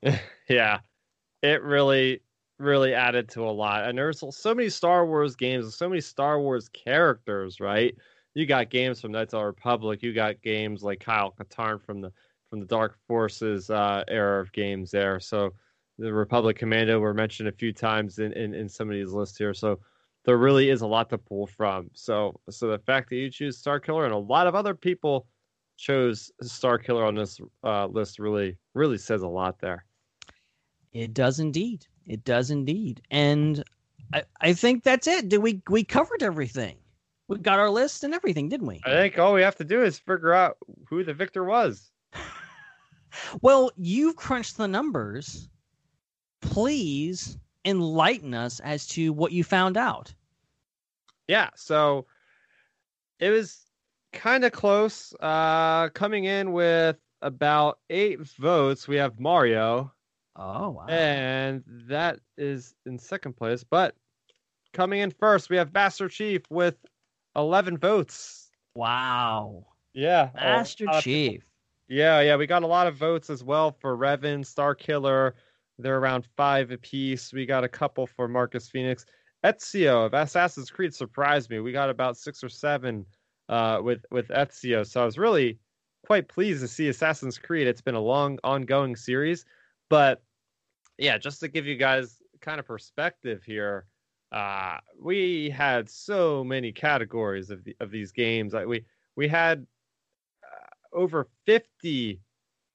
[0.50, 0.80] yeah,
[1.42, 2.22] it really,
[2.60, 3.86] really added to a lot.
[3.86, 7.96] And there's so many Star Wars games, so many Star Wars characters, right?
[8.36, 10.04] You got games from Knights of the Republic.
[10.04, 12.12] You got games like Kyle Katarn from the
[12.52, 15.20] from the Dark Forces uh, era of games there.
[15.20, 15.54] So
[15.98, 19.38] the Republic Commando were mentioned a few times in, in, in some of these lists
[19.38, 19.54] here.
[19.54, 19.80] So
[20.28, 21.90] there really is a lot to pull from.
[21.94, 25.26] So so the fact that you choose Starkiller and a lot of other people
[25.78, 29.86] chose Starkiller on this uh, list really really says a lot there.
[30.92, 31.88] It does indeed.
[32.06, 33.02] It does indeed.
[33.10, 33.64] And
[34.14, 35.30] I, I think that's it.
[35.30, 36.76] Did we we covered everything?
[37.30, 38.82] We got our list and everything, didn't we?
[38.86, 40.58] I think all we have to do is figure out
[40.90, 41.90] who the victor was.
[43.42, 45.50] Well, you've crunched the numbers.
[46.42, 50.14] Please enlighten us as to what you found out.
[51.28, 52.06] Yeah, so
[53.20, 53.66] it was
[54.14, 55.14] kind of close.
[55.20, 59.92] Uh, coming in with about eight votes, we have Mario,
[60.36, 60.86] Oh wow.
[60.88, 63.64] and that is in second place.
[63.64, 63.96] But
[64.74, 66.76] coming in first, we have Master Chief with
[67.36, 68.50] 11 votes.
[68.76, 69.66] Wow.
[69.94, 71.44] Yeah, Master Chief.
[71.90, 75.34] Yeah, yeah, we got a lot of votes as well for Revan, Starkiller.
[75.80, 77.32] They're around five apiece.
[77.32, 79.06] We got a couple for Marcus Fenix.
[79.48, 81.60] Ezio of Assassin's Creed surprised me.
[81.60, 83.06] We got about six or seven
[83.50, 85.60] uh, with with Ezio, so I was really
[86.06, 87.68] quite pleased to see Assassin's Creed.
[87.68, 89.46] It's been a long, ongoing series,
[89.90, 90.22] but
[90.98, 93.86] yeah, just to give you guys kind of perspective here,
[94.32, 98.54] uh, we had so many categories of the, of these games.
[98.54, 98.84] Like we
[99.16, 99.66] we had
[100.44, 102.20] uh, over 50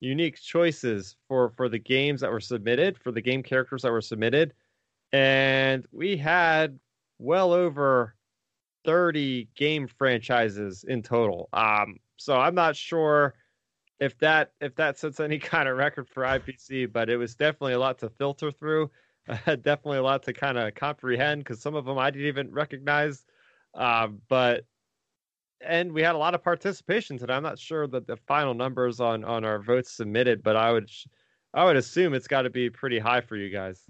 [0.01, 4.01] unique choices for for the games that were submitted for the game characters that were
[4.01, 4.55] submitted
[5.13, 6.79] and we had
[7.19, 8.15] well over
[8.85, 13.35] 30 game franchises in total um so i'm not sure
[14.01, 17.75] if that if that sets any kind of record for ipc but it was definitely
[17.75, 18.91] a lot to filter through
[19.47, 23.25] definitely a lot to kind of comprehend because some of them i didn't even recognize
[23.75, 24.65] um but
[25.65, 27.35] and we had a lot of participation today.
[27.35, 30.91] I'm not sure that the final numbers on on our votes submitted, but I would
[31.55, 33.83] I would assume it's got to be pretty high for you guys.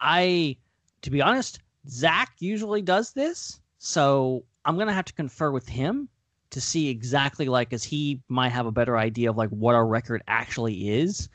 [0.00, 0.56] I,
[1.02, 6.08] to be honest, Zac usually does this, so I'm gonna have to confer with him
[6.50, 9.86] to see exactly like, as he might have a better idea of like what our
[9.86, 11.28] record actually is.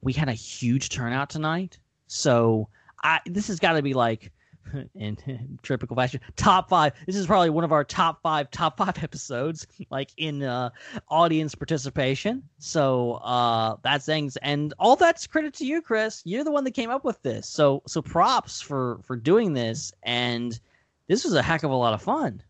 [0.00, 2.68] We had a huge turnout tonight, so
[3.02, 4.32] I this has got to be like
[4.94, 6.20] in typical fashion.
[6.36, 6.92] Top five.
[7.06, 10.70] This is probably one of our top five, top five episodes, like in uh,
[11.08, 12.42] audience participation.
[12.58, 16.22] So uh, that's things, and all that's credit to you, Chris.
[16.24, 17.48] You're the one that came up with this.
[17.48, 20.58] So so props for for doing this, and
[21.08, 22.42] this was a heck of a lot of fun.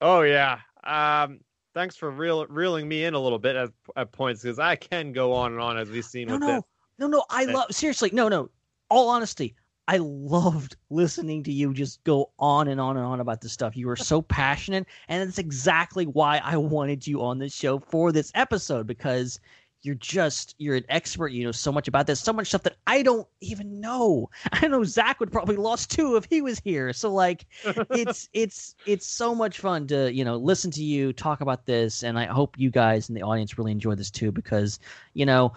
[0.00, 0.58] Oh yeah.
[0.84, 1.40] Um,
[1.74, 5.12] thanks for reel, reeling me in a little bit at, at points because I can
[5.12, 6.62] go on and on as we've seen No, with no, this.
[6.98, 7.24] no, no.
[7.30, 8.10] I love seriously.
[8.12, 8.50] No, no.
[8.88, 9.54] All honesty,
[9.88, 13.76] I loved listening to you just go on and on and on about this stuff.
[13.76, 18.12] You were so passionate, and it's exactly why I wanted you on this show for
[18.12, 19.40] this episode because
[19.82, 21.28] you're just you're an expert.
[21.28, 24.30] You know so much about this, so much stuff that I don't even know.
[24.52, 26.92] I know Zac would probably lost too if he was here.
[26.92, 27.46] So like,
[27.90, 32.04] it's it's it's so much fun to you know listen to you talk about this,
[32.04, 34.78] and I hope you guys in the audience really enjoy this too because
[35.14, 35.52] you know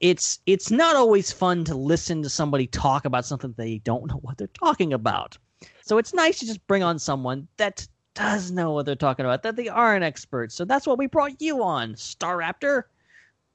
[0.00, 4.18] it's it's not always fun to listen to somebody talk about something they don't know
[4.22, 5.38] what they're talking about.
[5.82, 9.42] So it's nice to just bring on someone that does know what they're talking about,
[9.42, 10.52] that they are an expert.
[10.52, 12.84] So that's what we brought you on, Starrapter.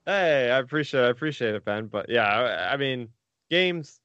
[0.06, 1.88] Hey, I appreciate I appreciate it, Ben.
[1.88, 3.10] But yeah, I, I mean,
[3.50, 4.02] games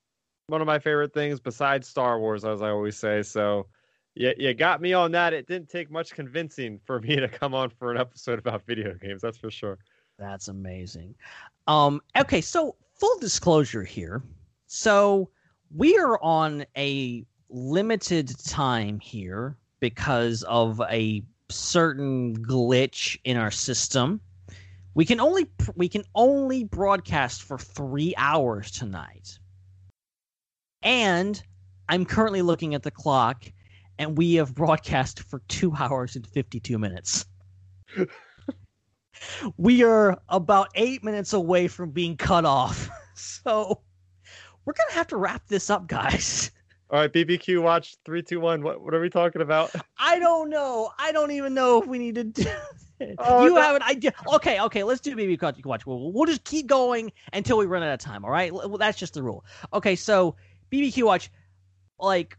[0.49, 3.23] one of my favorite things besides Star Wars, as I always say.
[3.23, 3.67] So
[4.15, 5.33] you, you got me on that.
[5.33, 8.95] It didn't take much convincing for me to come on for an episode about video
[8.95, 9.23] games.
[9.23, 9.79] That's for sure.
[10.19, 11.15] That's amazing.
[11.67, 14.23] Um, okay, so full disclosure here.
[14.67, 15.31] So
[15.75, 24.21] we are on a limited time here because of a certain glitch in our system.
[24.95, 29.39] We can only we can only broadcast for three hours tonight,
[30.83, 31.43] and
[31.91, 33.45] I'm currently looking at the clock,
[33.99, 37.27] and we have broadcast for two hours and fifty two minutes
[39.57, 42.89] we are about eight minutes away from being cut off.
[43.19, 43.81] So
[44.67, 46.51] we're gonna have to wrap this up, guys.
[46.91, 48.63] All right, BBQ watch three, two, one.
[48.63, 49.71] What what are we talking about?
[49.99, 50.91] I don't know.
[50.99, 52.45] I don't even know if we need to do.
[53.19, 53.61] Oh, you no.
[53.61, 54.13] have an idea.
[54.35, 55.65] Okay, okay, let's do BB Watch.
[55.65, 55.87] Watch.
[55.87, 58.25] We'll, we'll just keep going until we run out of time.
[58.25, 59.45] All right, Well, that's just the rule.
[59.73, 60.37] Okay, so
[60.73, 61.31] BBQ Watch,
[61.99, 62.37] like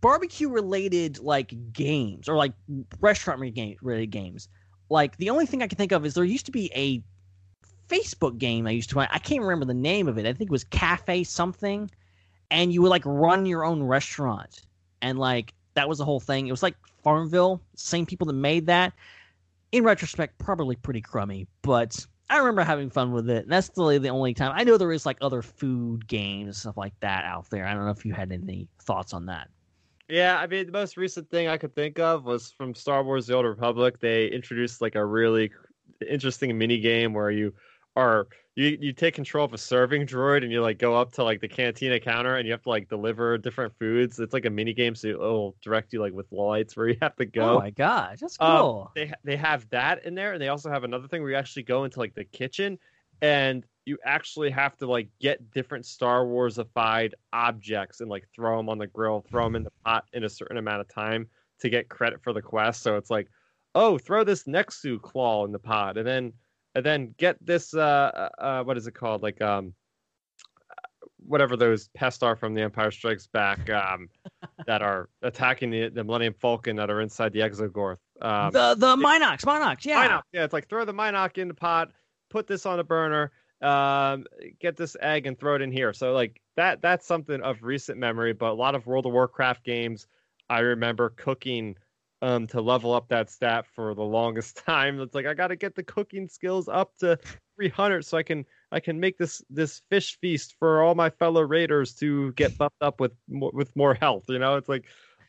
[0.00, 2.52] barbecue related like games or like
[3.00, 4.48] restaurant related games.
[4.90, 7.02] Like the only thing I can think of is there used to be a
[7.88, 8.96] Facebook game I used to.
[8.96, 9.08] play.
[9.10, 10.26] I can't remember the name of it.
[10.26, 11.90] I think it was Cafe something,
[12.50, 14.62] and you would like run your own restaurant,
[15.00, 16.46] and like that was the whole thing.
[16.46, 18.92] It was like Farmville, same people that made that.
[19.72, 23.44] In retrospect, probably pretty crummy, but I remember having fun with it.
[23.44, 24.52] And that's really the only time.
[24.54, 27.66] I know there is like other food games stuff like that out there.
[27.66, 29.48] I don't know if you had any thoughts on that.
[30.10, 33.26] Yeah, I mean, the most recent thing I could think of was from Star Wars:
[33.26, 34.00] The Old Republic.
[34.00, 35.52] They introduced like a really
[36.06, 37.54] interesting mini game where you
[37.96, 41.24] are you you take control of a serving droid and you like go up to
[41.24, 44.18] like the cantina counter and you have to like deliver different foods.
[44.18, 47.14] It's like a mini game, so it'll direct you like with lights where you have
[47.16, 47.56] to go.
[47.56, 48.90] Oh my gosh, that's Um, cool.
[48.96, 51.62] they they have that in there, and they also have another thing where you actually
[51.64, 52.78] go into like the kitchen,
[53.20, 58.68] and you actually have to like get different Star Warsified objects and like throw them
[58.68, 61.26] on the grill, throw them in the pot in a certain amount of time
[61.60, 62.82] to get credit for the quest.
[62.82, 63.28] So it's like,
[63.74, 66.32] oh, throw this Nexu claw in the pot, and then
[66.74, 69.74] and then get this uh uh what is it called like um
[71.26, 74.08] whatever those pests are from the Empire Strikes Back um
[74.66, 77.98] that are attacking the the Millennium Falcon that are inside the Exogorth.
[78.20, 80.06] Um, the the Mynocks, Mynocks, yeah.
[80.06, 80.22] Mynock.
[80.32, 81.92] Yeah, it's like throw the Mynocks in the pot,
[82.28, 83.32] put this on the burner,
[83.62, 84.24] um,
[84.58, 85.92] get this egg and throw it in here.
[85.92, 89.64] So like that that's something of recent memory, but a lot of World of Warcraft
[89.64, 90.06] games
[90.48, 91.76] I remember cooking
[92.22, 95.00] um to level up that stat for the longest time.
[95.00, 97.18] It's like I got to get the cooking skills up to
[97.56, 101.42] 300 so I can I can make this this fish feast for all my fellow
[101.42, 104.56] raiders to get buffed up with with more health, you know?
[104.56, 104.86] It's like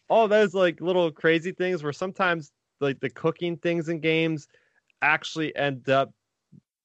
[0.09, 2.51] all those like little crazy things where sometimes
[2.81, 4.47] like the cooking things in games
[5.01, 6.11] actually end up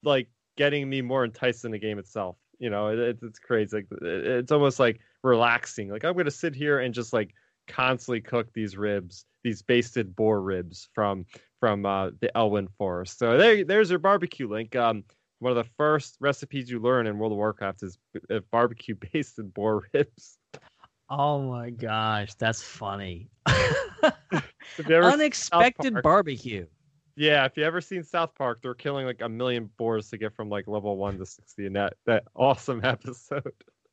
[0.02, 2.36] like getting me more enticed in the game itself.
[2.58, 3.76] You know, it, it's it's crazy.
[3.76, 5.88] Like, it- it's almost like relaxing.
[5.90, 7.34] Like I'm gonna sit here and just like
[7.68, 11.26] constantly cook these ribs, these basted boar ribs from
[11.60, 13.18] from uh, the Elwynn Forest.
[13.18, 14.76] So there, there's your barbecue link.
[14.76, 15.04] Um,
[15.38, 17.98] one of the first recipes you learn in World of Warcraft is
[18.30, 20.38] uh, barbecue basted boar ribs.
[21.10, 23.28] Oh my gosh, that's funny.
[24.78, 26.66] If you ever Unexpected barbecue.
[27.16, 30.34] Yeah, if you ever seen South Park, they're killing like a million boars to get
[30.34, 33.52] from like level one to sixty in that that awesome episode.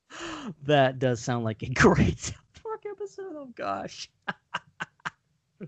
[0.66, 3.34] That does sound like a great South Park episode.
[3.36, 4.12] Oh gosh.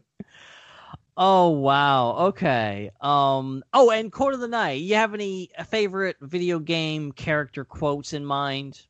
[1.18, 2.28] oh wow.
[2.28, 2.92] Okay.
[3.02, 3.64] Um.
[3.74, 4.82] Oh, and quote of the night.
[4.82, 8.86] You have any favorite video game character quotes in mind?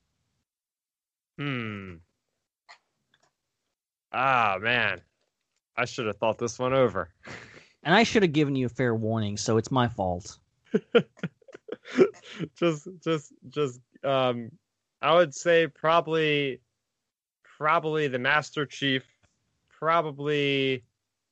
[1.38, 1.96] Hmm.
[4.12, 5.00] Ah man,
[5.78, 7.14] I should have thought this one over.
[7.86, 10.40] And I should have given you a fair warning, so it's my fault.
[12.56, 13.80] just, just, just.
[14.04, 14.52] Um,
[15.02, 16.62] I would say probably,
[17.58, 19.04] probably the Master Chief.
[19.70, 20.84] Probably,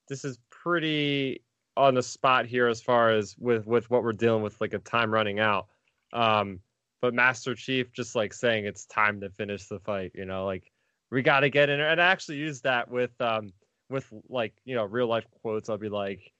[0.07, 1.41] this is pretty
[1.75, 4.79] on the spot here as far as with with what we're dealing with, like a
[4.79, 5.67] time running out.
[6.11, 6.59] Um,
[7.01, 10.11] but Master Chief just like saying it's time to finish the fight.
[10.13, 10.71] You know, like
[11.09, 11.89] we got to get in there.
[11.89, 13.53] And I actually use that with um
[13.89, 15.69] with like you know real life quotes.
[15.69, 16.32] I'll be like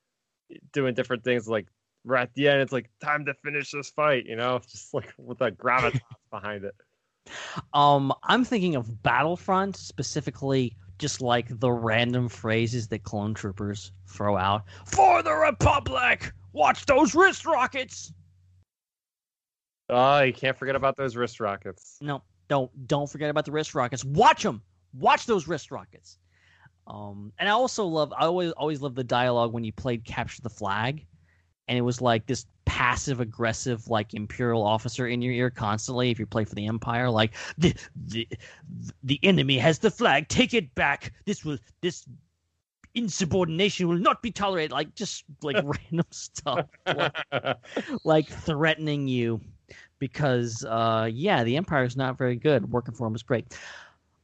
[0.72, 1.68] doing different things like
[2.06, 2.62] right at the end.
[2.62, 4.26] It's like time to finish this fight.
[4.26, 6.02] You know, just like with that gravitas
[6.32, 6.76] behind it.
[7.74, 14.38] Um, I'm thinking of Battlefront specifically, just like the random phrases that clone troopers throw
[14.38, 16.34] out for the Republic.
[16.52, 18.12] Watch those wrist rockets.
[19.90, 21.98] Oh, you can't forget about those wrist rockets.
[22.02, 24.04] No, don't don't forget about the wrist rockets.
[24.04, 24.62] Watch them.
[24.94, 26.20] Watch those wrist rockets.
[26.88, 28.14] Um, and I also love.
[28.18, 31.06] I always always love the dialogue when you played capture the flag,
[31.68, 36.18] and it was like this passive aggressive like imperial officer in your ear constantly if
[36.18, 37.74] you play for the empire like the
[38.08, 38.28] the
[39.04, 41.14] the enemy has the flag take it back.
[41.26, 42.08] This will this
[42.96, 44.72] insubordination will not be tolerated.
[44.72, 47.16] Like just like random stuff like,
[48.04, 49.40] like threatening you
[50.00, 52.70] because uh yeah the empire is not very good.
[52.72, 53.58] Working for him is great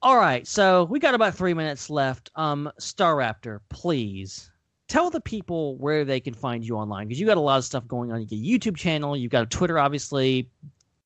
[0.02, 4.52] all right so we got about three minutes left um Starrapter please
[4.90, 7.64] tell the people where they can find you online because you got a lot of
[7.64, 8.20] stuff going on.
[8.22, 10.50] You got a YouTube channel, you've got a Twitter, obviously.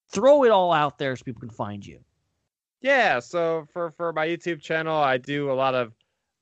[0.09, 1.99] Throw it all out there so people can find you.
[2.81, 5.93] Yeah, so for for my YouTube channel, I do a lot of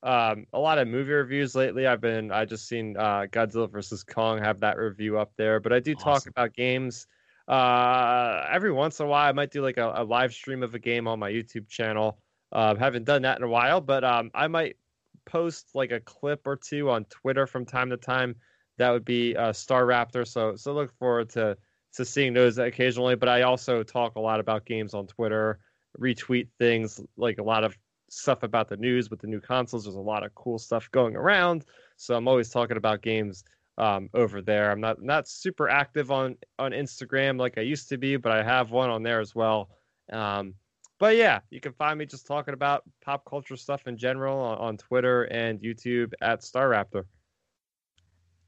[0.04, 1.88] um, a lot of movie reviews lately.
[1.88, 5.72] I've been I just seen uh, Godzilla versus Kong have that review up there, but
[5.74, 6.24] I do Awesome.
[6.24, 7.08] talk about games.
[7.48, 10.74] Uh, every once in a while, I might do like a, a live stream of
[10.76, 12.20] a game on my YouTube channel.
[12.52, 14.78] Uh, haven't done that in a while, but um, I might
[15.26, 18.36] post like a clip or two on Twitter from time to time.
[18.78, 20.28] That would be uh, Starrapter.
[20.28, 21.58] So so look forward to
[21.94, 23.16] to seeing those occasionally.
[23.16, 25.60] But I also talk a lot about games on Twitter,
[26.00, 27.78] retweet things like a lot of
[28.10, 29.86] stuff about the news with the new consoles.
[29.86, 31.66] There's a lot of cool stuff going around.
[31.96, 33.44] So I'm always talking about games
[33.78, 34.72] um, over there.
[34.72, 38.44] I'm not not super active on on Instagram like I used to be, but I
[38.44, 39.70] have one on there as well.
[40.12, 40.56] Um,
[41.02, 44.58] but yeah, you can find me just talking about pop culture stuff in general on,
[44.60, 47.06] on Twitter and YouTube at Starrapter.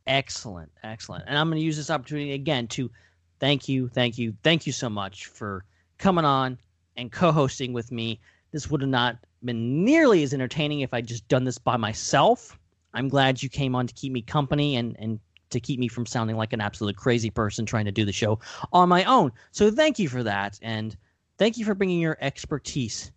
[0.05, 1.23] Excellent, excellent.
[1.25, 2.91] And I'm going to use this opportunity again to
[3.39, 5.65] thank you, thank you, thank you so much for
[5.97, 6.59] coming on
[6.95, 8.19] and co-hosting with me.
[8.51, 12.59] This would have not been nearly as entertaining if I'd just done this by myself.
[12.93, 16.05] I'm glad you came on to keep me company and and to keep me from
[16.05, 18.39] sounding like an absolute crazy person trying to do the show
[18.71, 19.31] on my own.
[19.51, 20.95] So thank you for that and
[21.43, 23.11] thank you for bringing your expertise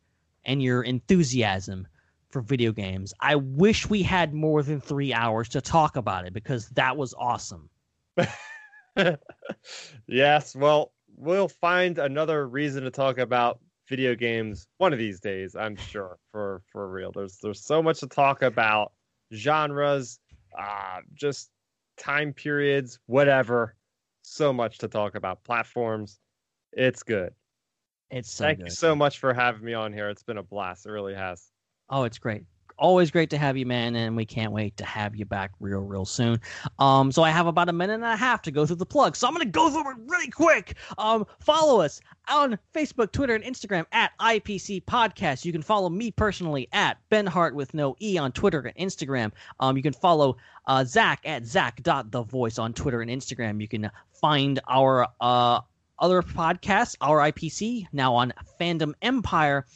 [0.46, 1.86] and your enthusiasm
[2.28, 3.14] for video games.
[3.20, 7.14] I wish we had more than three hours to talk about it because that was
[7.16, 7.70] awesome.
[10.08, 15.54] yes, well, we'll find another reason to talk about video games one of these days,
[15.54, 17.12] I'm sure, for for real.
[17.12, 18.90] There's there's so much to talk about,
[19.34, 20.18] genres,
[20.58, 21.52] uh just
[21.96, 23.76] time periods, whatever.
[24.22, 25.44] So much to talk about.
[25.44, 26.18] Platforms.
[26.72, 27.32] It's good.
[28.10, 28.66] It's so Thank good.
[28.66, 30.08] you so much for having me on here.
[30.08, 30.86] It's been a blast.
[30.86, 31.50] It really has.
[31.90, 32.44] Oh, it's great.
[32.78, 35.80] Always great to have you, man, and we can't wait to have you back real,
[35.80, 36.38] real soon.
[36.78, 39.16] Um, so I have about a minute and a half to go through the plug,
[39.16, 40.74] so I'm gonna go through it really quick.
[40.98, 45.46] Um, follow us on Facebook, Twitter, and Instagram at IPC Podcast.
[45.46, 49.32] You can follow me personally at Ben Hart with no E on Twitter and Instagram.
[49.58, 50.36] Um, you can follow
[50.66, 53.58] uh, Zac at Zac.thevoice on Twitter and Instagram.
[53.58, 55.60] You can find our uh
[55.98, 59.66] other podcasts, our IPC, now on Fandom Empire.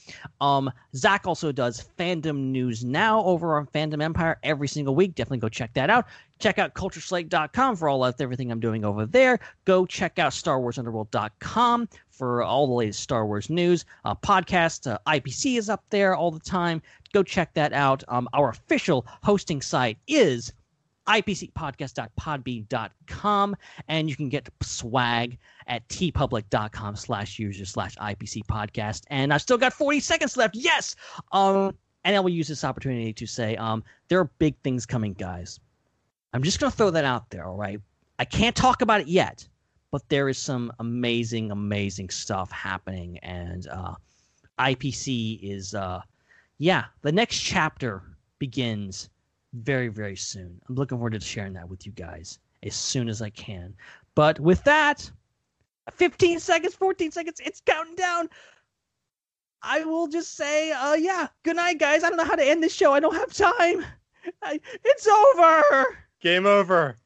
[0.41, 5.15] Um, Zac also does Fandom News Now over on Fandom Empire every single week.
[5.15, 6.07] Definitely go check that out.
[6.39, 9.39] Check out CultureSlate.com for all of everything I'm doing over there.
[9.67, 13.85] Go check out StarWarsUnderworld.com for all the latest Star Wars news.
[14.05, 16.83] Uh, podcast uh, IPC is up there all the time.
[17.13, 18.05] Go check that out.
[18.09, 20.53] Um, our official hosting site is
[21.09, 23.57] ipcpodcast.podbean.com
[23.89, 29.05] and you can get swag at teepublic.com slash user slash ipc podcast.
[29.09, 30.55] And i've still got 40 seconds left.
[30.55, 30.97] Yes!
[31.33, 35.15] Um and i will use this opportunity to say um there are big things coming
[35.15, 35.59] guys.
[36.33, 37.81] I'm just going to throw that out there all right?
[38.19, 39.47] I can't talk about it yet
[39.91, 43.19] but there is some amazing amazing stuff happening.
[43.19, 43.95] And uh
[44.59, 46.01] ipc is uh
[46.59, 48.03] yeah the next chapter
[48.39, 49.09] begins
[49.55, 50.61] very, very soon.
[50.69, 53.75] I'm looking forward to sharing that with you guys as soon as I can.
[54.15, 55.11] But with that,
[55.93, 58.29] 15 seconds, 14 seconds, it's counting down.
[59.63, 62.03] I will just say, uh, yeah, good night, guys.
[62.03, 62.93] I don't know how to end this show.
[62.93, 63.85] I don't have time.
[64.43, 65.99] I, it's over.
[66.21, 66.97] Game over.